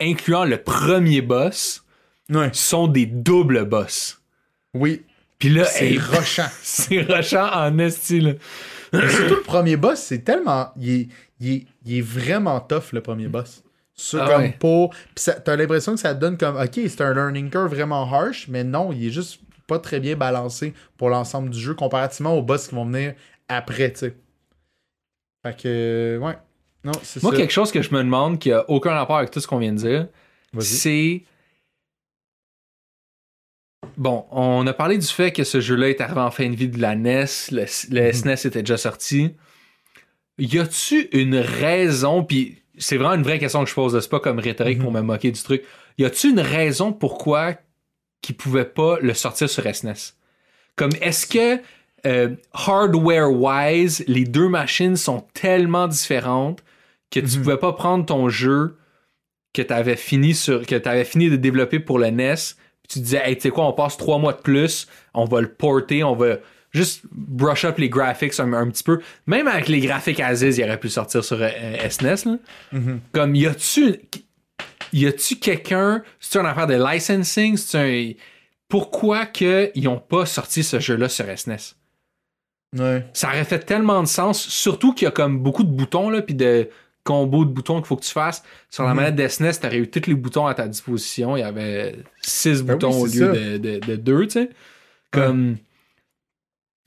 incluant 0.00 0.44
le 0.44 0.56
premier 0.62 1.20
boss, 1.20 1.84
Ouais. 2.30 2.50
sont 2.52 2.88
des 2.88 3.06
doubles 3.06 3.64
boss. 3.64 4.20
Oui. 4.74 5.02
Puis 5.38 5.50
là, 5.50 5.64
C'est 5.64 5.86
hey, 5.92 5.98
rochant. 5.98 6.48
c'est 6.62 7.00
rushant 7.00 7.48
en 7.52 7.78
esti, 7.78 8.20
là. 8.20 8.32
Surtout 8.92 9.34
le 9.36 9.42
premier 9.42 9.76
boss, 9.76 9.98
c'est 10.00 10.20
tellement. 10.24 10.72
Il 10.76 10.90
est, 10.90 11.08
il, 11.40 11.52
est, 11.52 11.66
il 11.84 11.98
est 11.98 12.02
vraiment 12.02 12.58
tough, 12.60 12.92
le 12.92 13.00
premier 13.02 13.28
boss. 13.28 13.62
Sur, 13.94 14.22
Ah 14.22 14.28
comme 14.28 14.42
ouais. 14.42 14.56
pour. 14.58 14.90
Puis 15.14 15.26
t'as 15.44 15.56
l'impression 15.56 15.94
que 15.94 16.00
ça 16.00 16.14
te 16.14 16.20
donne 16.20 16.38
comme. 16.38 16.56
Ok, 16.56 16.72
c'est 16.74 17.00
un 17.02 17.12
learning 17.14 17.50
curve 17.50 17.74
vraiment 17.74 18.10
harsh, 18.12 18.46
mais 18.48 18.64
non, 18.64 18.92
il 18.92 19.06
est 19.06 19.10
juste 19.10 19.40
pas 19.66 19.78
très 19.78 20.00
bien 20.00 20.16
balancé 20.16 20.72
pour 20.96 21.10
l'ensemble 21.10 21.50
du 21.50 21.58
jeu 21.60 21.74
comparativement 21.74 22.34
aux 22.36 22.42
boss 22.42 22.68
qui 22.68 22.74
vont 22.74 22.86
venir 22.86 23.14
après, 23.48 23.92
tu 23.92 23.98
sais. 23.98 24.16
Fait 25.44 25.56
que. 25.60 26.18
Ouais. 26.22 26.36
Non, 26.84 26.92
c'est 27.02 27.22
Moi, 27.22 27.32
ça. 27.32 27.38
quelque 27.38 27.52
chose 27.52 27.70
que 27.72 27.82
je 27.82 27.92
me 27.92 27.98
demande 27.98 28.38
qui 28.38 28.52
a 28.52 28.68
aucun 28.70 28.92
rapport 28.92 29.18
avec 29.18 29.30
tout 29.30 29.40
ce 29.40 29.46
qu'on 29.46 29.58
vient 29.58 29.72
de 29.72 29.78
dire, 29.78 30.06
c'est. 30.60 31.22
Bon, 33.98 34.26
on 34.30 34.64
a 34.68 34.72
parlé 34.72 34.96
du 34.96 35.06
fait 35.08 35.32
que 35.32 35.42
ce 35.42 35.60
jeu-là 35.60 35.88
est 35.88 36.00
arrivé 36.00 36.20
en 36.20 36.30
fin 36.30 36.48
de 36.48 36.54
vie 36.54 36.68
de 36.68 36.80
la 36.80 36.94
NES, 36.94 37.24
le, 37.50 37.64
le 37.90 38.12
SNES 38.12 38.46
était 38.46 38.62
déjà 38.62 38.76
sorti. 38.76 39.34
Y 40.38 40.60
a-tu 40.60 41.08
une 41.10 41.34
raison, 41.34 42.22
puis 42.22 42.62
c'est 42.78 42.96
vraiment 42.96 43.14
une 43.14 43.24
vraie 43.24 43.40
question 43.40 43.64
que 43.64 43.68
je 43.68 43.74
pose, 43.74 43.98
c'est 43.98 44.08
pas 44.08 44.20
comme 44.20 44.38
rhétorique 44.38 44.78
pour 44.78 44.92
me 44.92 45.00
moquer 45.00 45.32
du 45.32 45.42
truc. 45.42 45.64
Y 45.98 46.04
a-tu 46.04 46.30
une 46.30 46.38
raison 46.38 46.92
pourquoi 46.92 47.54
qu'ils 48.22 48.36
pouvaient 48.36 48.64
pas 48.64 49.00
le 49.00 49.14
sortir 49.14 49.50
sur 49.50 49.64
SNES? 49.64 50.14
Comme 50.76 50.92
est-ce 51.00 51.26
que 51.26 51.60
euh, 52.06 52.36
hardware-wise, 52.52 54.04
les 54.06 54.24
deux 54.24 54.48
machines 54.48 54.94
sont 54.94 55.26
tellement 55.34 55.88
différentes 55.88 56.62
que 57.10 57.18
tu 57.18 57.36
pouvais 57.38 57.56
pas 57.56 57.72
prendre 57.72 58.06
ton 58.06 58.28
jeu 58.28 58.76
que 59.52 59.62
tu 59.62 59.72
avais 59.72 59.96
fini 59.96 60.36
sur 60.36 60.64
que 60.66 60.76
tu 60.76 61.04
fini 61.04 61.30
de 61.30 61.36
développer 61.36 61.80
pour 61.80 61.98
le 61.98 62.10
NES, 62.10 62.34
tu 62.88 63.00
disais 63.00 63.22
hey, 63.24 63.36
tu 63.36 63.42
sais 63.42 63.50
quoi, 63.50 63.66
on 63.66 63.72
passe 63.72 63.96
trois 63.96 64.18
mois 64.18 64.32
de 64.32 64.40
plus, 64.40 64.86
on 65.14 65.24
va 65.24 65.40
le 65.40 65.52
porter, 65.52 66.02
on 66.04 66.14
va 66.14 66.36
juste 66.70 67.02
brush 67.12 67.64
up 67.64 67.78
les 67.78 67.88
graphics 67.88 68.38
un, 68.40 68.52
un 68.52 68.68
petit 68.68 68.82
peu. 68.82 69.00
Même 69.26 69.48
avec 69.48 69.68
les 69.68 69.80
graphiques 69.80 70.20
Aziz, 70.20 70.58
il 70.58 70.64
aurait 70.64 70.80
pu 70.80 70.88
sortir 70.88 71.24
sur 71.24 71.38
euh, 71.40 71.88
SNES 71.88 72.24
là. 72.24 72.38
Comme 73.12 73.34
y 73.34 73.46
a-tu 73.46 74.00
y 74.92 75.06
a-tu 75.06 75.36
quelqu'un, 75.36 76.02
c'est 76.18 76.38
une 76.38 76.46
affaire 76.46 76.66
de 76.66 76.74
licensing, 76.74 77.56
c'est 77.56 77.78
un 77.78 78.12
pourquoi 78.68 79.26
que 79.26 79.70
ils 79.74 79.88
ont 79.88 79.98
pas 79.98 80.26
sorti 80.26 80.62
ce 80.62 80.78
jeu-là 80.78 81.08
sur 81.08 81.26
SNES? 81.36 81.74
Ouais. 82.76 83.06
ça 83.14 83.28
aurait 83.28 83.44
fait 83.44 83.60
tellement 83.60 84.02
de 84.02 84.08
sens, 84.08 84.46
surtout 84.46 84.92
qu'il 84.92 85.06
y 85.06 85.08
a 85.08 85.10
comme 85.10 85.38
beaucoup 85.38 85.64
de 85.64 85.70
boutons, 85.70 86.10
là, 86.10 86.20
puis 86.20 86.34
de 86.34 86.68
combos 87.08 87.44
de 87.44 87.50
boutons 87.50 87.76
qu'il 87.78 87.86
faut 87.86 87.96
que 87.96 88.04
tu 88.04 88.12
fasses. 88.12 88.42
Sur 88.70 88.84
Mhm. 88.84 88.88
la 88.90 88.94
manette 88.94 89.16
d'SNES, 89.16 89.52
t'aurais 89.60 89.78
eu 89.78 89.88
tous 89.90 90.06
les 90.08 90.14
boutons 90.14 90.46
à 90.46 90.54
ta 90.54 90.68
disposition. 90.68 91.36
Il 91.36 91.40
y 91.40 91.42
avait 91.42 91.96
six 92.22 92.62
Ben 92.62 92.74
boutons 92.74 93.02
oui, 93.02 93.02
au 93.02 93.06
lieu 93.26 93.32
de, 93.32 93.56
de, 93.58 93.78
de 93.86 93.96
deux, 93.96 94.26
tu 94.26 94.32
sais. 94.32 94.50
Comme. 95.10 95.56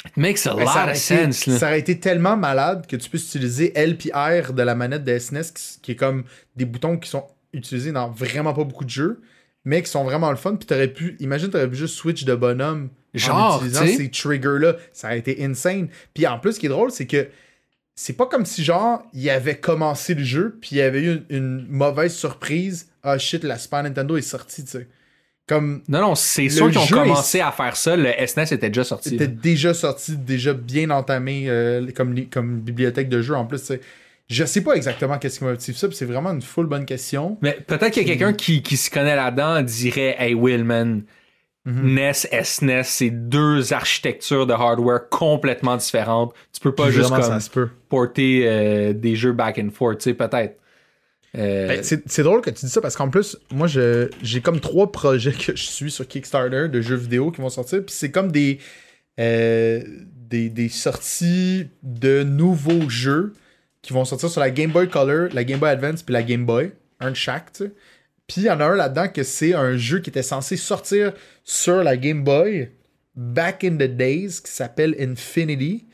It 0.05 0.17
makes 0.17 0.47
a 0.47 0.53
Ben, 0.55 0.61
lot 0.63 0.67
ça, 0.71 0.85
of 0.91 0.95
sense, 0.97 1.41
été, 1.43 1.51
là. 1.51 1.57
ça 1.59 1.67
aurait 1.67 1.79
été 1.79 1.99
tellement 1.99 2.35
malade 2.35 2.87
que 2.87 2.95
tu 2.95 3.07
puisses 3.09 3.27
utiliser 3.35 3.71
L 3.75 3.97
puis 3.97 4.09
R 4.11 4.53
de 4.53 4.63
la 4.63 4.73
manette 4.73 5.03
de 5.03 5.17
SNES, 5.19 5.53
qui, 5.53 5.79
qui 5.81 5.91
est 5.91 5.95
comme 5.95 6.23
des 6.55 6.65
boutons 6.65 6.97
qui 6.97 7.07
sont 7.09 7.25
utilisés 7.53 7.91
dans 7.91 8.09
vraiment 8.09 8.53
pas 8.53 8.63
beaucoup 8.63 8.83
de 8.85 8.89
jeux, 8.89 9.21
mais 9.63 9.83
qui 9.83 9.91
sont 9.91 10.03
vraiment 10.03 10.31
le 10.31 10.37
fun. 10.37 10.55
Puis 10.55 10.65
t'aurais 10.65 10.87
pu, 10.87 11.15
imagine, 11.19 11.49
t'aurais 11.51 11.69
pu 11.69 11.75
juste 11.75 11.95
switch 11.95 12.23
de 12.25 12.33
bonhomme 12.33 12.89
en 13.13 13.17
Genre, 13.17 13.57
utilisant 13.57 13.81
tu 13.85 13.87
sais. 13.91 13.97
ces 13.97 14.09
triggers-là. 14.09 14.75
Ça 14.91 15.07
aurait 15.09 15.19
été 15.19 15.43
insane. 15.43 15.89
Puis 16.15 16.25
en 16.25 16.39
plus, 16.39 16.53
ce 16.53 16.59
qui 16.59 16.65
est 16.65 16.69
drôle, 16.69 16.89
c'est 16.91 17.05
que 17.05 17.27
c'est 17.95 18.13
pas 18.13 18.25
comme 18.25 18.45
si, 18.45 18.63
genre, 18.63 19.03
il 19.13 19.29
avait 19.29 19.57
commencé 19.57 20.13
le 20.15 20.23
jeu, 20.23 20.57
puis 20.61 20.69
il 20.73 20.77
y 20.77 20.81
avait 20.81 21.01
eu 21.01 21.23
une, 21.29 21.37
une 21.37 21.67
mauvaise 21.67 22.13
surprise. 22.15 22.89
Ah 23.03 23.17
shit, 23.17 23.43
la 23.43 23.57
Super 23.57 23.83
Nintendo 23.83 24.17
est 24.17 24.21
sortie, 24.21 24.63
tu 24.63 24.71
sais. 24.71 24.87
Comme 25.47 25.81
Non, 25.89 25.99
non, 26.01 26.15
c'est 26.15 26.47
sûr 26.49 26.69
qu'ils 26.69 26.77
ont 26.79 26.85
est- 26.85 26.89
commencé 26.89 27.41
à 27.41 27.51
faire 27.51 27.75
ça. 27.75 27.95
Le 27.97 28.09
SNES 28.25 28.53
était 28.53 28.69
déjà 28.69 28.83
sorti. 28.83 29.09
C'était 29.09 29.25
là. 29.27 29.31
déjà 29.41 29.73
sorti, 29.73 30.15
déjà 30.15 30.53
bien 30.53 30.89
entamé 30.91 31.45
euh, 31.49 31.87
comme, 31.95 32.15
comme 32.29 32.59
bibliothèque 32.61 33.09
de 33.09 33.21
jeu 33.21 33.35
en 33.35 33.45
plus. 33.45 33.57
c'est- 33.61 33.81
Je 34.29 34.45
sais 34.45 34.61
pas 34.61 34.75
exactement 34.75 35.17
qu'est-ce 35.17 35.39
qui 35.39 35.43
motive 35.43 35.75
ça, 35.75 35.87
puis 35.89 35.97
c'est 35.97 36.05
vraiment 36.05 36.31
une 36.31 36.41
full 36.41 36.67
bonne 36.67 36.85
question. 36.85 37.37
Mais 37.41 37.53
peut-être 37.67 37.91
qu'il 37.91 38.03
y 38.03 38.05
a 38.05 38.09
quelqu'un 38.15 38.31
qui, 38.33 38.61
qui 38.61 38.77
s'y 38.77 38.89
connaît 38.89 39.15
là-dedans 39.15 39.61
dirait 39.61 40.15
Hey 40.17 40.33
Will, 40.35 40.63
Mhm. 41.65 41.93
NES, 41.93 42.13
SNES, 42.43 42.83
c'est 42.85 43.09
deux 43.11 43.71
architectures 43.73 44.47
de 44.47 44.53
hardware 44.53 45.07
complètement 45.09 45.77
différentes. 45.77 46.33
Tu 46.51 46.59
peux 46.59 46.73
pas 46.73 46.89
juste 46.89 47.09
comme 47.09 47.21
ça 47.21 47.39
se 47.39 47.49
peut. 47.51 47.69
porter 47.87 48.43
euh, 48.47 48.93
des 48.93 49.15
jeux 49.15 49.31
back 49.33 49.59
and 49.59 49.69
forth, 49.71 49.99
tu 49.99 50.05
sais, 50.05 50.13
peut-être. 50.15 50.57
Euh, 51.37 51.67
Ben, 51.67 51.83
c'est 51.83 52.01
c'est 52.09 52.23
drôle 52.23 52.41
que 52.41 52.49
tu 52.49 52.65
dis 52.65 52.71
ça 52.71 52.81
parce 52.81 52.95
qu'en 52.97 53.09
plus, 53.09 53.37
moi, 53.53 53.67
je- 53.67 54.09
j'ai 54.23 54.41
comme 54.41 54.59
trois 54.59 54.91
projets 54.91 55.31
que 55.31 55.55
je 55.55 55.63
suis 55.63 55.91
sur 55.91 56.07
Kickstarter 56.07 56.67
de 56.67 56.81
jeux 56.81 56.95
vidéo 56.97 57.31
qui 57.31 57.39
vont 57.41 57.49
sortir, 57.49 57.85
puis 57.85 57.93
c'est 57.95 58.11
comme 58.11 58.31
des, 58.31 58.57
euh, 59.19 59.81
des, 60.29 60.49
des 60.49 60.67
sorties 60.69 61.67
de 61.83 62.23
nouveaux 62.23 62.89
jeux 62.89 63.33
qui 63.81 63.93
vont 63.93 64.03
sortir 64.05 64.29
sur 64.29 64.41
la 64.41 64.49
Game 64.51 64.71
Boy 64.71 64.89
Color, 64.89 65.29
la 65.33 65.43
Game 65.43 65.59
Boy 65.59 65.69
Advance, 65.69 66.03
puis 66.03 66.13
la 66.13 66.23
Game 66.23 66.45
Boy, 66.45 66.71
un 66.99 67.11
de 67.11 67.15
chaque, 67.15 67.53
tu 67.53 67.65
sais. 67.65 67.71
Puis 68.31 68.39
il 68.41 68.43
y 68.45 68.49
en 68.49 68.61
a 68.61 68.65
un 68.65 68.75
là-dedans 68.77 69.09
que 69.09 69.23
c'est 69.23 69.53
un 69.53 69.75
jeu 69.75 69.99
qui 69.99 70.09
était 70.09 70.23
censé 70.23 70.55
sortir 70.55 71.11
sur 71.43 71.83
la 71.83 71.97
Game 71.97 72.23
Boy 72.23 72.69
back 73.13 73.65
in 73.65 73.71
the 73.75 73.83
days 73.93 74.39
qui 74.41 74.49
s'appelle 74.49 74.95
Infinity. 74.97 75.85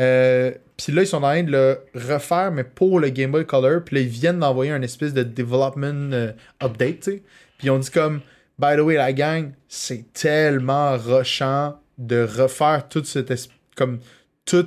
Euh, 0.00 0.50
puis 0.76 0.92
là, 0.92 1.02
ils 1.02 1.06
sont 1.06 1.18
en 1.18 1.20
train 1.20 1.44
de 1.44 1.52
le 1.52 1.78
refaire, 1.94 2.50
mais 2.50 2.64
pour 2.64 2.98
le 2.98 3.10
Game 3.10 3.30
Boy 3.30 3.46
Color. 3.46 3.84
Puis 3.84 3.94
là, 3.94 4.02
ils 4.02 4.08
viennent 4.08 4.40
d'envoyer 4.40 4.72
un 4.72 4.82
espèce 4.82 5.14
de 5.14 5.22
development 5.22 6.12
euh, 6.12 6.32
update, 6.60 6.98
tu 6.98 7.10
sais. 7.12 7.22
Puis 7.58 7.70
on 7.70 7.78
dit 7.78 7.92
comme, 7.92 8.22
by 8.58 8.74
the 8.76 8.80
way, 8.80 8.96
la 8.96 9.12
gang, 9.12 9.52
c'est 9.68 10.12
tellement 10.12 10.96
rushant 10.96 11.78
de 11.96 12.24
refaire 12.24 12.88
tout 12.88 13.04
cet 13.04 13.30
es- 13.30 13.48
comme 13.76 14.00
tout 14.44 14.66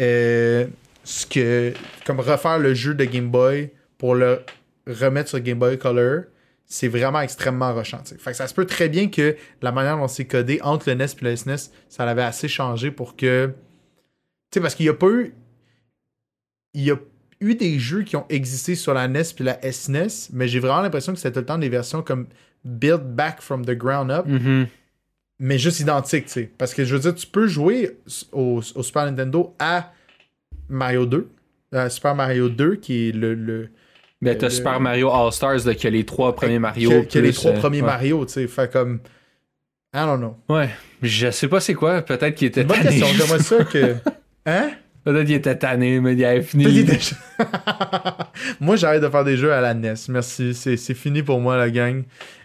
euh, 0.00 0.66
ce 1.04 1.26
que, 1.26 1.74
comme 2.06 2.20
refaire 2.20 2.58
le 2.58 2.72
jeu 2.72 2.94
de 2.94 3.04
Game 3.04 3.28
Boy 3.28 3.68
pour 3.98 4.14
le 4.14 4.40
remettre 4.86 5.28
sur 5.28 5.40
Game 5.40 5.58
Boy 5.58 5.76
Color. 5.78 6.22
C'est 6.74 6.88
vraiment 6.88 7.20
extrêmement 7.20 7.72
sais. 7.84 8.18
Fait 8.18 8.32
que 8.32 8.36
ça 8.36 8.48
se 8.48 8.52
peut 8.52 8.66
très 8.66 8.88
bien 8.88 9.08
que 9.08 9.36
la 9.62 9.70
manière 9.70 9.96
dont 9.96 10.08
c'est 10.08 10.24
codé 10.24 10.58
entre 10.60 10.90
le 10.90 10.96
NES 10.96 11.04
et 11.04 11.24
le 11.24 11.36
SNES, 11.36 11.70
ça 11.88 12.04
l'avait 12.04 12.24
assez 12.24 12.48
changé 12.48 12.90
pour 12.90 13.14
que 13.14 13.46
tu 13.46 13.52
sais, 14.54 14.60
parce 14.60 14.74
qu'il 14.74 14.86
y 14.86 14.88
a 14.88 14.94
pas 14.94 15.06
eu. 15.06 15.34
Il 16.72 16.82
y 16.82 16.90
a 16.90 16.96
eu 17.38 17.54
des 17.54 17.78
jeux 17.78 18.02
qui 18.02 18.16
ont 18.16 18.26
existé 18.28 18.74
sur 18.74 18.92
la 18.92 19.06
NES 19.06 19.22
puis 19.36 19.44
la 19.44 19.60
SNES, 19.70 20.30
mais 20.32 20.48
j'ai 20.48 20.58
vraiment 20.58 20.80
l'impression 20.80 21.12
que 21.12 21.18
c'était 21.20 21.34
tout 21.34 21.38
le 21.38 21.46
temps 21.46 21.58
des 21.58 21.68
versions 21.68 22.02
comme 22.02 22.26
build 22.64 23.14
back 23.14 23.40
from 23.40 23.64
the 23.64 23.78
ground 23.78 24.10
up, 24.10 24.26
mhm. 24.26 24.66
mais 25.38 25.60
juste 25.60 25.78
identiques, 25.78 26.26
tu 26.26 26.32
sais. 26.32 26.50
Parce 26.58 26.74
que 26.74 26.84
je 26.84 26.96
veux 26.96 27.00
dire, 27.00 27.14
tu 27.14 27.28
peux 27.28 27.46
jouer 27.46 28.00
au, 28.32 28.60
au 28.74 28.82
Super 28.82 29.04
Nintendo 29.04 29.54
à 29.60 29.92
Mario 30.68 31.06
2, 31.06 31.28
à 31.70 31.88
Super 31.88 32.16
Mario 32.16 32.48
2, 32.48 32.74
qui 32.74 33.10
est 33.10 33.12
le. 33.12 33.34
le 33.34 33.70
Ben, 34.24 34.38
t'as 34.38 34.46
le- 34.46 34.52
Super 34.52 34.80
Mario 34.80 35.10
All-Stars, 35.10 35.66
là, 35.66 35.74
qui 35.74 35.86
a 35.86 35.90
les 35.90 36.04
trois 36.04 36.34
premiers 36.34 36.58
Mario. 36.58 36.90
qui 36.90 36.96
a- 36.96 37.04
qui 37.04 37.18
a 37.18 37.20
les 37.20 37.32
trois 37.32 37.52
euh, 37.52 37.58
premiers 37.58 37.80
ouais. 37.80 37.86
Mario, 37.86 38.24
tu 38.26 38.32
sais. 38.32 38.46
Fait 38.46 38.70
comme. 38.72 39.00
I 39.94 39.98
don't 40.06 40.18
know. 40.18 40.36
Ouais. 40.48 40.70
Je 41.02 41.30
sais 41.30 41.46
pas 41.48 41.60
c'est 41.60 41.74
quoi. 41.74 42.02
Peut-être 42.02 42.34
qu'il 42.34 42.48
était 42.48 42.64
bonne 42.64 42.80
question. 42.80 43.06
J'aimerais 43.16 43.38
ça 43.42 43.64
que. 43.64 43.94
Hein? 44.46 44.72
Peut-être 45.04 45.24
qu'il 45.26 45.34
était 45.36 45.56
tanné, 45.56 46.00
mais 46.00 46.14
il 46.14 46.24
avait 46.24 46.42
fini. 46.42 46.64
Petit 46.64 46.84
déj- 46.84 47.14
moi, 48.60 48.76
j'arrête 48.76 49.02
de 49.02 49.08
faire 49.08 49.24
des 49.24 49.36
jeux 49.36 49.52
à 49.52 49.60
la 49.60 49.72
NES. 49.74 49.94
Merci. 50.08 50.54
C'est 50.54 50.76
c'est 50.76 50.94
fini 50.94 51.22
pour 51.22 51.40
moi, 51.40 51.56
la 51.56 51.70
gang. 51.70 52.02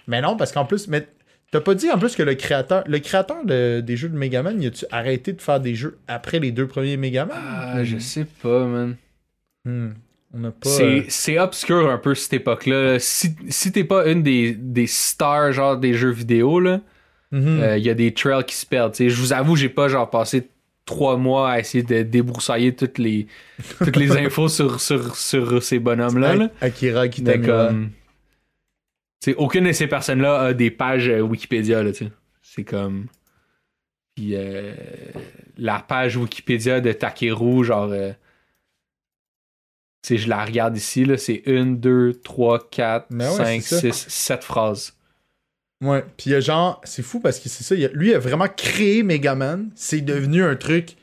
Mais 0.08 0.22
non, 0.22 0.36
parce 0.38 0.52
qu'en 0.52 0.66
plus, 0.66 0.88
mais 0.88 1.08
t'as 1.52 1.62
pas 1.62 1.74
dit 1.76 1.90
en 1.92 1.98
plus 1.98 2.16
que 2.16 2.24
le 2.24 2.36
créateur, 2.36 2.84
le 2.88 3.00
créateur 3.00 3.44
de- 3.46 3.82
des 3.82 3.98
jeux 3.98 4.10
de 4.10 4.18
Megaman, 4.18 4.62
il 4.62 4.68
a-tu 4.68 4.86
arrêté 4.92 5.34
de 5.34 5.42
faire 5.42 5.60
des 5.60 5.76
jeux 5.76 5.98
après 6.08 6.40
les 6.40 6.52
deux 6.52 6.68
premiers 6.68 6.98
Megaman? 6.98 7.36
Ah, 7.38 7.84
je 7.84 7.98
sais 7.98 8.26
pas, 8.42 8.66
man. 8.66 8.96
Hmm. 9.66 9.90
C'est, 10.64 10.84
euh, 10.84 11.04
c'est 11.08 11.40
obscur 11.40 11.90
un 11.90 11.98
peu 11.98 12.14
cette 12.14 12.34
époque-là. 12.34 13.00
Si, 13.00 13.36
si 13.50 13.72
t'es 13.72 13.84
pas 13.84 14.08
une 14.08 14.22
des, 14.22 14.54
des 14.54 14.86
stars 14.86 15.52
genre 15.54 15.78
des 15.78 15.96
jeux 15.96 16.12
vidéo, 16.12 16.60
là, 16.60 16.82
mhm. 17.32 17.60
euh, 17.62 17.78
il 17.78 17.84
y 17.84 17.90
a 17.90 17.96
des 17.96 18.14
trails 18.14 18.44
qui 18.46 18.56
se 18.56 18.66
perdent. 18.66 18.96
Je 18.96 19.10
vous 19.16 19.34
avoue, 19.34 19.56
j'ai 19.56 19.70
pas 19.70 19.88
genre 19.88 20.10
passé 20.10 20.48
trois 20.86 21.18
mois 21.18 21.52
à 21.52 21.60
essayer 21.60 21.84
de 21.84 22.04
débroussailler 22.04 22.76
toutes 22.76 23.00
les, 23.00 23.28
toutes 23.80 23.96
les 23.96 24.12
infos 24.18 24.50
sur, 24.50 24.80
sur, 24.80 25.16
sur 25.16 25.64
ces 25.64 25.80
bonhommes-là. 25.80 26.36
là. 26.36 26.50
Akira 26.62 27.08
Kitamura. 27.08 27.68
comme. 27.68 27.90
Aucune 29.38 29.66
de 29.66 29.72
ces 29.72 29.88
personnes-là 29.88 30.40
a 30.40 30.54
des 30.54 30.72
pages 30.72 31.10
euh, 31.10 31.22
Wikipédia, 31.22 31.84
là, 31.84 31.92
tu 31.92 32.06
sais. 32.06 32.12
C'est 32.42 32.64
comme. 32.64 33.08
Puis 34.16 34.32
euh, 34.34 34.74
la 35.58 35.80
page 35.80 36.18
Wikipédia 36.18 36.82
de 36.82 36.92
Takeru, 36.92 37.64
genre. 37.64 37.90
euh, 37.92 38.12
je 40.08 40.28
la 40.30 40.44
regarde 40.46 40.76
ici, 40.78 41.06
là, 41.06 41.18
c'est 41.18 41.44
1, 41.46 41.66
2, 41.68 42.20
3, 42.24 42.70
4, 42.70 43.08
Mais 43.10 43.28
ouais, 43.28 43.36
5, 43.36 43.62
c'est 43.62 43.92
ça. 43.92 43.94
6, 43.94 44.06
7 44.10 44.44
phrases. 44.44 44.94
Ouais, 45.82 46.04
puis 46.18 46.30
il 46.30 46.34
y 46.34 46.36
a 46.36 46.40
genre, 46.42 46.82
c'est 46.84 47.02
fou 47.04 47.20
parce 47.20 47.40
que 47.40 47.48
c'est 47.48 47.64
ça, 47.64 47.74
il 47.76 47.86
a- 47.86 47.90
lui 47.94 48.10
il 48.10 48.14
a 48.16 48.20
vraiment 48.20 48.48
créé 48.48 49.02
Megaman, 49.02 49.70
c'est 49.76 50.02
devenu 50.02 50.44
un 50.44 50.56
truc 50.58 50.96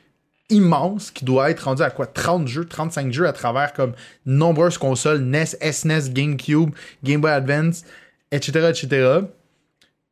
immense 0.49 1.09
qui 1.11 1.25
doit 1.25 1.49
être 1.49 1.61
rendu 1.61 1.81
à 1.81 1.89
quoi 1.89 2.05
30 2.05 2.47
jeux, 2.47 2.63
35 2.65 3.11
jeux 3.11 3.27
à 3.27 3.33
travers 3.33 3.73
comme 3.73 3.93
nombreuses 4.25 4.77
consoles, 4.77 5.19
NES, 5.21 5.45
SNES, 5.61 6.11
GameCube, 6.13 6.69
Game 7.03 7.21
Boy 7.21 7.31
Advance, 7.31 7.83
etc., 8.31 8.69
etc. 8.69 9.21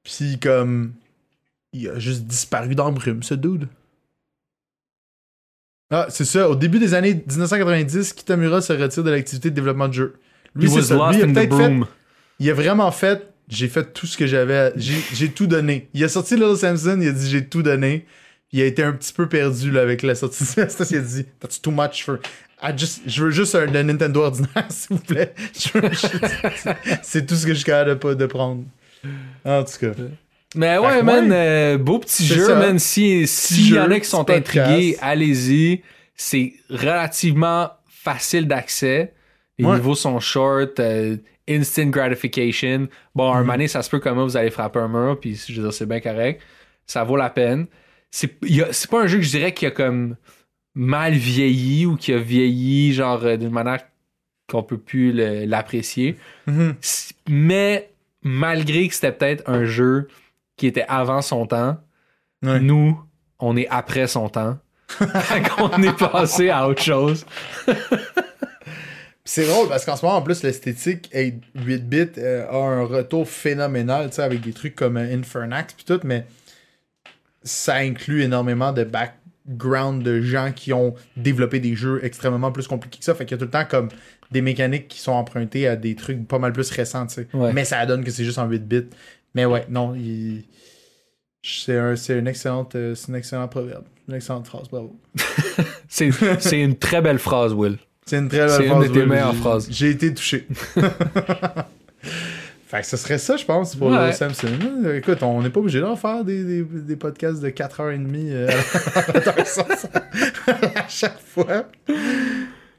Puis 0.03 0.39
comme 0.41 0.93
il 1.71 1.87
a 1.89 1.99
juste 1.99 2.23
disparu 2.23 2.73
dans 2.75 2.87
le 2.87 2.95
brume, 2.95 3.21
ce 3.23 3.33
dude. 3.35 3.67
Ah, 5.97 6.07
c'est 6.09 6.25
ça, 6.25 6.49
au 6.49 6.55
début 6.55 6.77
des 6.77 6.93
années 6.93 7.13
1990, 7.13 8.11
Kitamura 8.11 8.59
se 8.59 8.73
retire 8.73 9.01
de 9.01 9.11
l'activité 9.11 9.49
de 9.49 9.55
développement 9.55 9.87
de 9.87 9.93
jeux. 9.93 10.15
Lui, 10.53 10.69
c'est 10.69 10.81
ça. 10.81 10.95
Lui, 11.09 11.19
il 11.19 11.23
a 11.23 11.27
peut-être 11.27 11.55
fait 11.57 11.73
il 12.39 12.49
a 12.49 12.53
vraiment 12.53 12.91
fait 12.91 13.29
j'ai 13.47 13.69
fait 13.69 13.93
tout 13.93 14.05
ce 14.05 14.17
que 14.17 14.27
j'avais 14.27 14.57
à- 14.57 14.71
j'ai 14.75 15.29
tout 15.29 15.47
donné. 15.47 15.87
Il 15.93 16.03
a 16.03 16.09
sorti 16.09 16.35
Little 16.35 16.57
Samson 16.57 16.99
il 17.01 17.07
a 17.07 17.11
dit 17.13 17.29
j'ai 17.29 17.45
tout 17.45 17.63
donné. 17.63 18.05
Il 18.51 18.61
a 18.61 18.65
été 18.65 18.83
un 18.83 18.91
petit 18.91 19.13
peu 19.13 19.29
perdu 19.29 19.71
là, 19.71 19.81
avec 19.83 20.01
la 20.03 20.15
sortie 20.15 20.43
de 20.43 20.67
ça 20.67 20.83
il 20.91 20.97
a 20.97 21.01
dit 21.01 21.25
that's 21.39 21.61
too 21.61 21.71
much 21.71 22.03
for 22.03 22.17
I 22.61 22.73
just, 22.75 23.01
je 23.05 23.23
veux 23.23 23.31
juste 23.31 23.55
un, 23.55 23.73
un 23.73 23.83
Nintendo 23.83 24.23
ordinaire 24.23 24.65
s'il 24.69 24.97
vous 24.97 25.01
plaît. 25.01 25.33
Veux 25.73 25.81
c'est 27.03 27.25
tout 27.25 27.35
ce 27.35 27.45
que 27.45 27.53
je 27.53 27.59
suis 27.59 27.65
capable 27.65 28.17
de 28.17 28.25
prendre. 28.25 28.65
En 29.45 29.63
tout 29.63 29.77
cas 29.79 29.91
Mais 30.55 30.77
ouais, 30.77 31.03
man, 31.03 31.29
ouais. 31.29 31.35
euh, 31.35 31.77
beau 31.77 31.99
petit 31.99 32.25
jeu, 32.25 32.45
ça. 32.45 32.55
man. 32.55 32.79
Si, 32.79 33.27
s'il 33.27 33.65
y 33.65 33.69
jeu, 33.69 33.81
en 33.81 33.91
a 33.91 33.99
qui 33.99 34.07
sont 34.07 34.29
intrigués, 34.29 34.97
allez-y. 35.01 35.81
C'est 36.15 36.53
relativement 36.69 37.71
facile 37.89 38.47
d'accès. 38.47 39.13
Les 39.57 39.65
Ouais. 39.65 39.75
niveaux 39.75 39.95
sont 39.95 40.19
short, 40.19 40.79
euh, 40.79 41.17
instant 41.49 41.85
gratification. 41.87 42.87
Bon, 43.13 43.31
un 43.33 43.43
mané, 43.43 43.67
ça 43.67 43.81
se 43.81 43.89
peut 43.89 43.99
comment 43.99 44.23
vous 44.23 44.37
allez 44.37 44.49
frapper 44.51 44.79
un 44.79 44.87
mur, 44.87 45.19
puis 45.19 45.35
je 45.47 45.53
veux 45.55 45.63
dire, 45.63 45.73
c'est 45.73 45.85
bien 45.87 45.99
correct. 45.99 46.41
Ça 46.85 47.03
vaut 47.03 47.17
la 47.17 47.29
peine. 47.29 47.67
C'est 48.11 48.37
y 48.43 48.61
pas 48.89 49.01
un 49.01 49.07
jeu 49.07 49.17
que 49.17 49.23
je 49.23 49.29
dirais 49.29 49.53
qui 49.53 49.65
a 49.65 49.71
comme 49.71 50.15
mal 50.73 51.13
vieilli 51.13 51.85
ou 51.85 51.95
qui 51.95 52.13
a 52.13 52.17
vieilli, 52.17 52.93
genre, 52.93 53.23
euh, 53.25 53.37
d'une 53.37 53.49
manière 53.51 53.79
qu'on 54.49 54.63
peut 54.63 54.77
plus 54.77 55.11
l'apprécier. 55.45 56.15
Mhm. 56.47 56.75
S- 56.81 57.13
Mais 57.27 57.89
malgré 58.23 58.87
que 58.87 58.93
c'était 58.93 59.11
peut-être 59.11 59.43
un 59.49 59.65
jeu 59.65 60.07
qui 60.57 60.67
était 60.67 60.85
avant 60.87 61.21
son 61.21 61.45
temps, 61.45 61.77
Ouais. 62.43 62.59
nous, 62.59 62.99
on 63.39 63.57
est 63.57 63.67
après 63.69 64.07
son 64.07 64.29
temps. 64.29 64.57
Qu'on 65.57 65.81
est 65.81 65.97
passé 65.97 66.49
à 66.49 66.67
autre 66.67 66.81
chose. 66.83 67.25
c'est 69.23 69.47
drôle 69.47 69.67
parce 69.67 69.83
qu'en 69.85 69.95
ce 69.95 70.05
moment 70.05 70.17
en 70.19 70.21
plus 70.21 70.43
l'esthétique 70.43 71.09
8-bit 71.13 72.17
euh, 72.19 72.47
a 72.47 72.55
un 72.55 72.83
retour 72.85 73.27
phénoménal 73.27 74.09
tu 74.09 74.17
sais 74.17 74.21
avec 74.21 74.41
des 74.41 74.53
trucs 74.53 74.75
comme 74.75 74.97
euh, 74.97 75.15
Infernax 75.17 75.73
puis 75.73 75.85
tout 75.85 75.99
mais 76.03 76.27
ça 77.43 77.75
inclut 77.77 78.21
énormément 78.21 78.71
de 78.73 78.83
background 78.83 80.03
de 80.03 80.21
gens 80.21 80.51
qui 80.51 80.71
ont 80.73 80.93
développé 81.17 81.59
des 81.59 81.75
jeux 81.75 81.99
extrêmement 82.03 82.51
plus 82.51 82.67
compliqués 82.67 82.97
que 82.99 83.05
ça. 83.05 83.13
Fait 83.13 83.25
qu'il 83.25 83.35
y 83.35 83.35
a 83.35 83.37
tout 83.37 83.45
le 83.45 83.51
temps 83.51 83.65
comme 83.69 83.89
des 84.31 84.41
mécaniques 84.41 84.87
qui 84.87 84.99
sont 84.99 85.11
empruntées 85.11 85.67
à 85.67 85.75
des 85.75 85.93
trucs 85.95 86.27
pas 86.27 86.39
mal 86.39 86.51
plus 86.53 86.71
récents, 86.71 87.05
tu 87.05 87.13
sais. 87.15 87.27
Ouais. 87.35 87.53
Mais 87.53 87.63
ça 87.63 87.85
donne 87.85 88.03
que 88.03 88.09
c'est 88.09 88.23
juste 88.23 88.39
en 88.39 88.47
8 88.47 88.67
bits. 88.67 88.87
Mais 89.35 89.45
ouais, 89.45 89.65
non, 89.69 89.93
il... 89.95 90.45
c'est 91.43 91.77
un, 91.77 91.95
c'est 91.95 92.17
une 92.17 92.27
excellente, 92.27 92.73
euh, 92.75 92.95
c'est 92.95 93.09
une 93.09 93.15
excellente 93.15 93.51
proverbe. 93.51 93.83
Une 94.07 94.15
excellente 94.15 94.47
phrase, 94.47 94.67
bravo. 94.69 94.95
C'est 95.87 96.09
c'est 96.39 96.59
une 96.59 96.75
très 96.77 97.01
belle 97.01 97.19
phrase, 97.19 97.53
Will. 97.53 97.77
C'est 98.05 98.17
une 98.17 98.27
très 98.27 98.39
belle 98.39 98.49
C'est 98.49 98.63
une 98.65 98.69
phrase. 98.71 98.87
de 98.87 98.93
tes 98.93 98.99
Will. 98.99 99.07
meilleures 99.09 99.35
phrases. 99.35 99.67
J'ai 99.71 99.91
été 99.91 100.13
touché. 100.13 100.47
fait 102.67 102.81
que 102.81 102.85
ce 102.85 102.97
serait 102.97 103.17
ça, 103.17 103.37
je 103.37 103.45
pense, 103.45 103.75
pour 103.75 103.89
Ouais. 103.89 104.07
le 104.07 104.11
Samson. 104.13 104.47
Euh, 104.85 104.97
Écoute, 104.97 105.23
on 105.23 105.41
n'est 105.41 105.49
pas 105.49 105.59
obligé 105.59 105.79
d'en 105.79 105.95
faire 105.95 106.23
des, 106.23 106.43
des, 106.43 106.63
des 106.63 106.95
podcasts 106.95 107.41
de 107.41 107.49
4h30 107.49 108.07
euh, 108.15 108.47
à, 110.47 110.87
chaque 110.89 111.19
fois. 111.19 111.65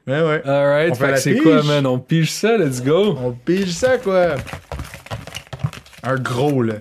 Mais 0.07 0.21
ouais. 0.23 0.43
Alright, 0.45 0.97
fait 0.97 1.13
que 1.13 1.17
c'est 1.19 1.37
quoi, 1.37 1.63
man? 1.65 1.87
On 1.87 1.99
pige 1.99 2.31
ça, 2.31 2.57
let's 2.57 2.83
go. 2.83 3.17
On 3.21 3.33
pige 3.33 3.71
ça, 3.73 3.99
quoi. 3.99 4.37
Un 6.09 6.21
gros, 6.21 6.63
là. 6.63 6.75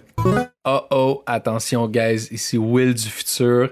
Oh 0.65 0.81
oh, 0.91 1.23
attention, 1.25 1.87
guys. 1.87 2.27
Ici 2.29 2.59
Will 2.59 2.93
du 2.93 3.09
futur. 3.09 3.71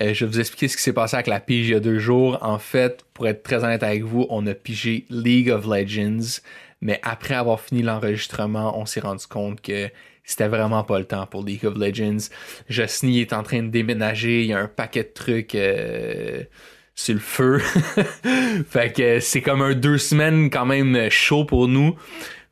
Euh, 0.00 0.12
je 0.12 0.24
vais 0.24 0.30
vous 0.32 0.40
expliquer 0.40 0.66
ce 0.66 0.76
qui 0.76 0.82
s'est 0.82 0.92
passé 0.92 1.14
avec 1.14 1.28
la 1.28 1.38
pige 1.38 1.68
il 1.68 1.72
y 1.72 1.76
a 1.76 1.80
deux 1.80 2.00
jours. 2.00 2.36
En 2.42 2.58
fait, 2.58 3.04
pour 3.14 3.28
être 3.28 3.44
très 3.44 3.62
honnête 3.62 3.84
avec 3.84 4.02
vous, 4.02 4.26
on 4.28 4.44
a 4.48 4.54
pigé 4.54 5.04
League 5.08 5.50
of 5.50 5.66
Legends. 5.66 6.40
Mais 6.80 6.98
après 7.04 7.34
avoir 7.34 7.60
fini 7.60 7.82
l'enregistrement, 7.82 8.76
on 8.76 8.86
s'est 8.86 8.98
rendu 8.98 9.24
compte 9.28 9.60
que 9.60 9.88
c'était 10.24 10.48
vraiment 10.48 10.82
pas 10.82 10.98
le 10.98 11.04
temps 11.04 11.26
pour 11.26 11.44
League 11.44 11.64
of 11.64 11.76
Legends. 11.76 12.28
Jocny 12.68 13.20
est 13.20 13.32
en 13.32 13.44
train 13.44 13.62
de 13.62 13.68
déménager. 13.68 14.42
Il 14.42 14.48
y 14.48 14.52
a 14.52 14.58
un 14.58 14.66
paquet 14.66 15.04
de 15.04 15.12
trucs 15.14 15.54
euh, 15.54 16.42
sur 16.96 17.14
le 17.14 17.20
feu. 17.20 17.58
fait 18.68 18.92
que 18.92 19.20
c'est 19.20 19.42
comme 19.42 19.62
un 19.62 19.74
deux 19.74 19.98
semaines 19.98 20.50
quand 20.50 20.66
même 20.66 21.08
chaud 21.08 21.44
pour 21.44 21.68
nous. 21.68 21.94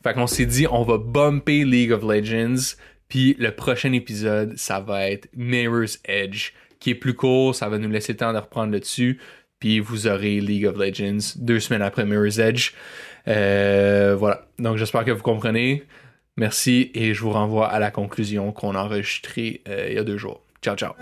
Fait 0.06 0.14
qu'on 0.14 0.28
s'est 0.28 0.46
dit, 0.46 0.68
on 0.70 0.84
va 0.84 0.98
bumper 0.98 1.64
League 1.64 1.90
of 1.90 2.04
Legends. 2.04 2.76
Puis 3.08 3.34
le 3.40 3.50
prochain 3.50 3.92
épisode, 3.92 4.56
ça 4.56 4.78
va 4.78 5.10
être 5.10 5.26
Mirror's 5.34 5.98
Edge, 6.04 6.52
qui 6.78 6.90
est 6.90 6.94
plus 6.94 7.14
court. 7.14 7.56
Ça 7.56 7.68
va 7.68 7.76
nous 7.78 7.88
laisser 7.88 8.12
le 8.12 8.18
temps 8.18 8.32
de 8.32 8.38
reprendre 8.38 8.70
le 8.70 8.78
dessus. 8.78 9.18
Puis 9.58 9.80
vous 9.80 10.06
aurez 10.06 10.38
League 10.38 10.64
of 10.64 10.76
Legends 10.76 11.34
deux 11.34 11.58
semaines 11.58 11.82
après 11.82 12.06
Mirror's 12.06 12.38
Edge. 12.38 12.70
Euh, 13.26 14.14
voilà. 14.16 14.46
Donc 14.60 14.76
j'espère 14.76 15.04
que 15.04 15.10
vous 15.10 15.24
comprenez. 15.24 15.82
Merci 16.36 16.92
et 16.94 17.12
je 17.12 17.20
vous 17.22 17.32
renvoie 17.32 17.66
à 17.66 17.80
la 17.80 17.90
conclusion 17.90 18.52
qu'on 18.52 18.76
a 18.76 18.84
enregistrée 18.84 19.62
euh, 19.68 19.86
il 19.88 19.96
y 19.96 19.98
a 19.98 20.04
deux 20.04 20.18
jours. 20.18 20.40
Ciao, 20.62 20.76
ciao. 20.76 20.92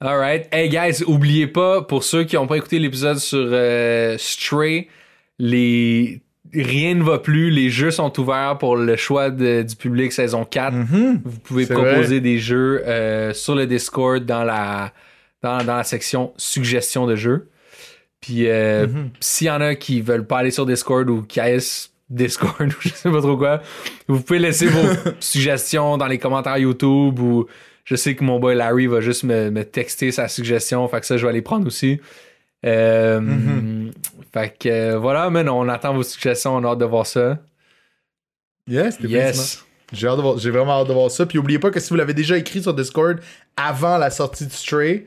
Alright. 0.00 0.48
Hey 0.50 0.68
guys, 0.68 1.04
oubliez 1.06 1.46
pas, 1.46 1.82
pour 1.82 2.02
ceux 2.02 2.24
qui 2.24 2.34
n'ont 2.34 2.48
pas 2.48 2.56
écouté 2.56 2.80
l'épisode 2.80 3.18
sur 3.18 3.38
euh, 3.38 4.16
Stray, 4.18 4.88
les... 5.38 6.22
rien 6.54 6.94
ne 6.94 7.02
va 7.02 7.18
plus. 7.18 7.50
Les 7.50 7.70
jeux 7.70 7.90
sont 7.90 8.18
ouverts 8.20 8.56
pour 8.58 8.76
le 8.76 8.96
choix 8.96 9.30
de- 9.30 9.62
du 9.62 9.76
public 9.76 10.12
saison 10.12 10.44
4. 10.44 10.74
Vous 11.24 11.38
pouvez 11.44 11.66
proposer 11.66 12.20
des 12.20 12.38
jeux 12.38 12.82
euh, 12.86 13.32
sur 13.34 13.54
le 13.54 13.66
Discord 13.66 14.24
dans 14.24 14.44
la, 14.44 14.92
dans, 15.42 15.58
dans 15.64 15.76
la 15.76 15.84
section 15.84 16.32
suggestions 16.36 17.06
de 17.06 17.16
jeux. 17.16 17.48
Puis 18.20 18.48
euh, 18.48 18.86
Mhm. 18.86 19.10
s'il 19.20 19.46
y 19.46 19.50
en 19.50 19.60
a 19.60 19.74
qui 19.74 20.00
veulent 20.00 20.26
pas 20.26 20.38
aller 20.38 20.50
sur 20.50 20.66
Discord 20.66 21.08
ou 21.08 21.22
qui 21.22 21.40
Discord 22.10 22.68
ou 22.72 22.76
je 22.80 22.88
sais 22.88 23.10
pas 23.10 23.20
trop 23.20 23.36
quoi, 23.36 23.62
vous 24.08 24.20
pouvez 24.20 24.38
laisser 24.38 24.66
vos 24.66 24.88
suggestions 25.20 25.96
dans 25.98 26.06
les 26.06 26.18
commentaires 26.18 26.58
YouTube 26.58 27.18
ou 27.20 27.46
je 27.84 27.94
sais 27.96 28.14
que 28.14 28.24
mon 28.24 28.38
boy 28.38 28.54
Larry 28.54 28.86
va 28.86 29.00
juste 29.00 29.24
me, 29.24 29.50
me 29.50 29.62
texter 29.64 30.10
sa 30.12 30.26
suggestion, 30.28 30.86
fait 30.88 31.00
que 31.00 31.06
ça 31.06 31.16
je 31.16 31.22
vais 31.24 31.28
aller 31.30 31.42
prendre 31.42 31.66
aussi. 31.66 32.00
Euh. 32.66 33.90
Fait 34.32 34.56
que 34.58 34.96
voilà, 34.96 35.30
man, 35.30 35.48
on 35.48 35.68
attend 35.68 35.94
vos 35.94 36.02
suggestions, 36.02 36.56
on 36.56 36.64
a 36.64 36.68
hâte 36.68 36.78
de 36.78 36.84
voir 36.84 37.06
ça. 37.06 37.38
Yes. 38.66 38.98
Yes. 39.00 39.64
J'ai 39.92 40.08
j'ai 40.36 40.50
vraiment 40.50 40.80
hâte 40.82 40.88
de 40.88 40.92
voir 40.92 41.10
ça. 41.10 41.24
Puis 41.24 41.38
oubliez 41.38 41.58
pas 41.58 41.70
que 41.70 41.80
si 41.80 41.88
vous 41.90 41.96
l'avez 41.96 42.14
déjà 42.14 42.36
écrit 42.36 42.62
sur 42.62 42.74
Discord 42.74 43.20
avant 43.56 43.96
la 43.96 44.10
sortie 44.10 44.46
de 44.46 44.52
Stray, 44.52 45.06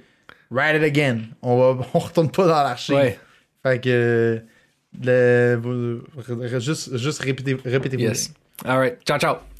write 0.49 0.75
it 0.77 0.83
again. 0.83 1.21
On 1.41 1.57
va, 1.57 1.85
on 1.93 1.99
retourne 1.99 2.31
pas 2.31 2.43
dans 2.47 2.63
l'archive. 2.63 2.95
Ouais. 2.95 3.19
Fait 3.63 3.79
que 3.79 4.41
le, 4.99 6.01
juste, 6.59 6.97
juste 6.97 7.21
répétez, 7.21 7.57
répétez-vous. 7.63 8.03
Yes. 8.03 8.33
All 8.65 8.77
right. 8.79 8.97
Ciao, 9.05 9.19
ciao. 9.19 9.50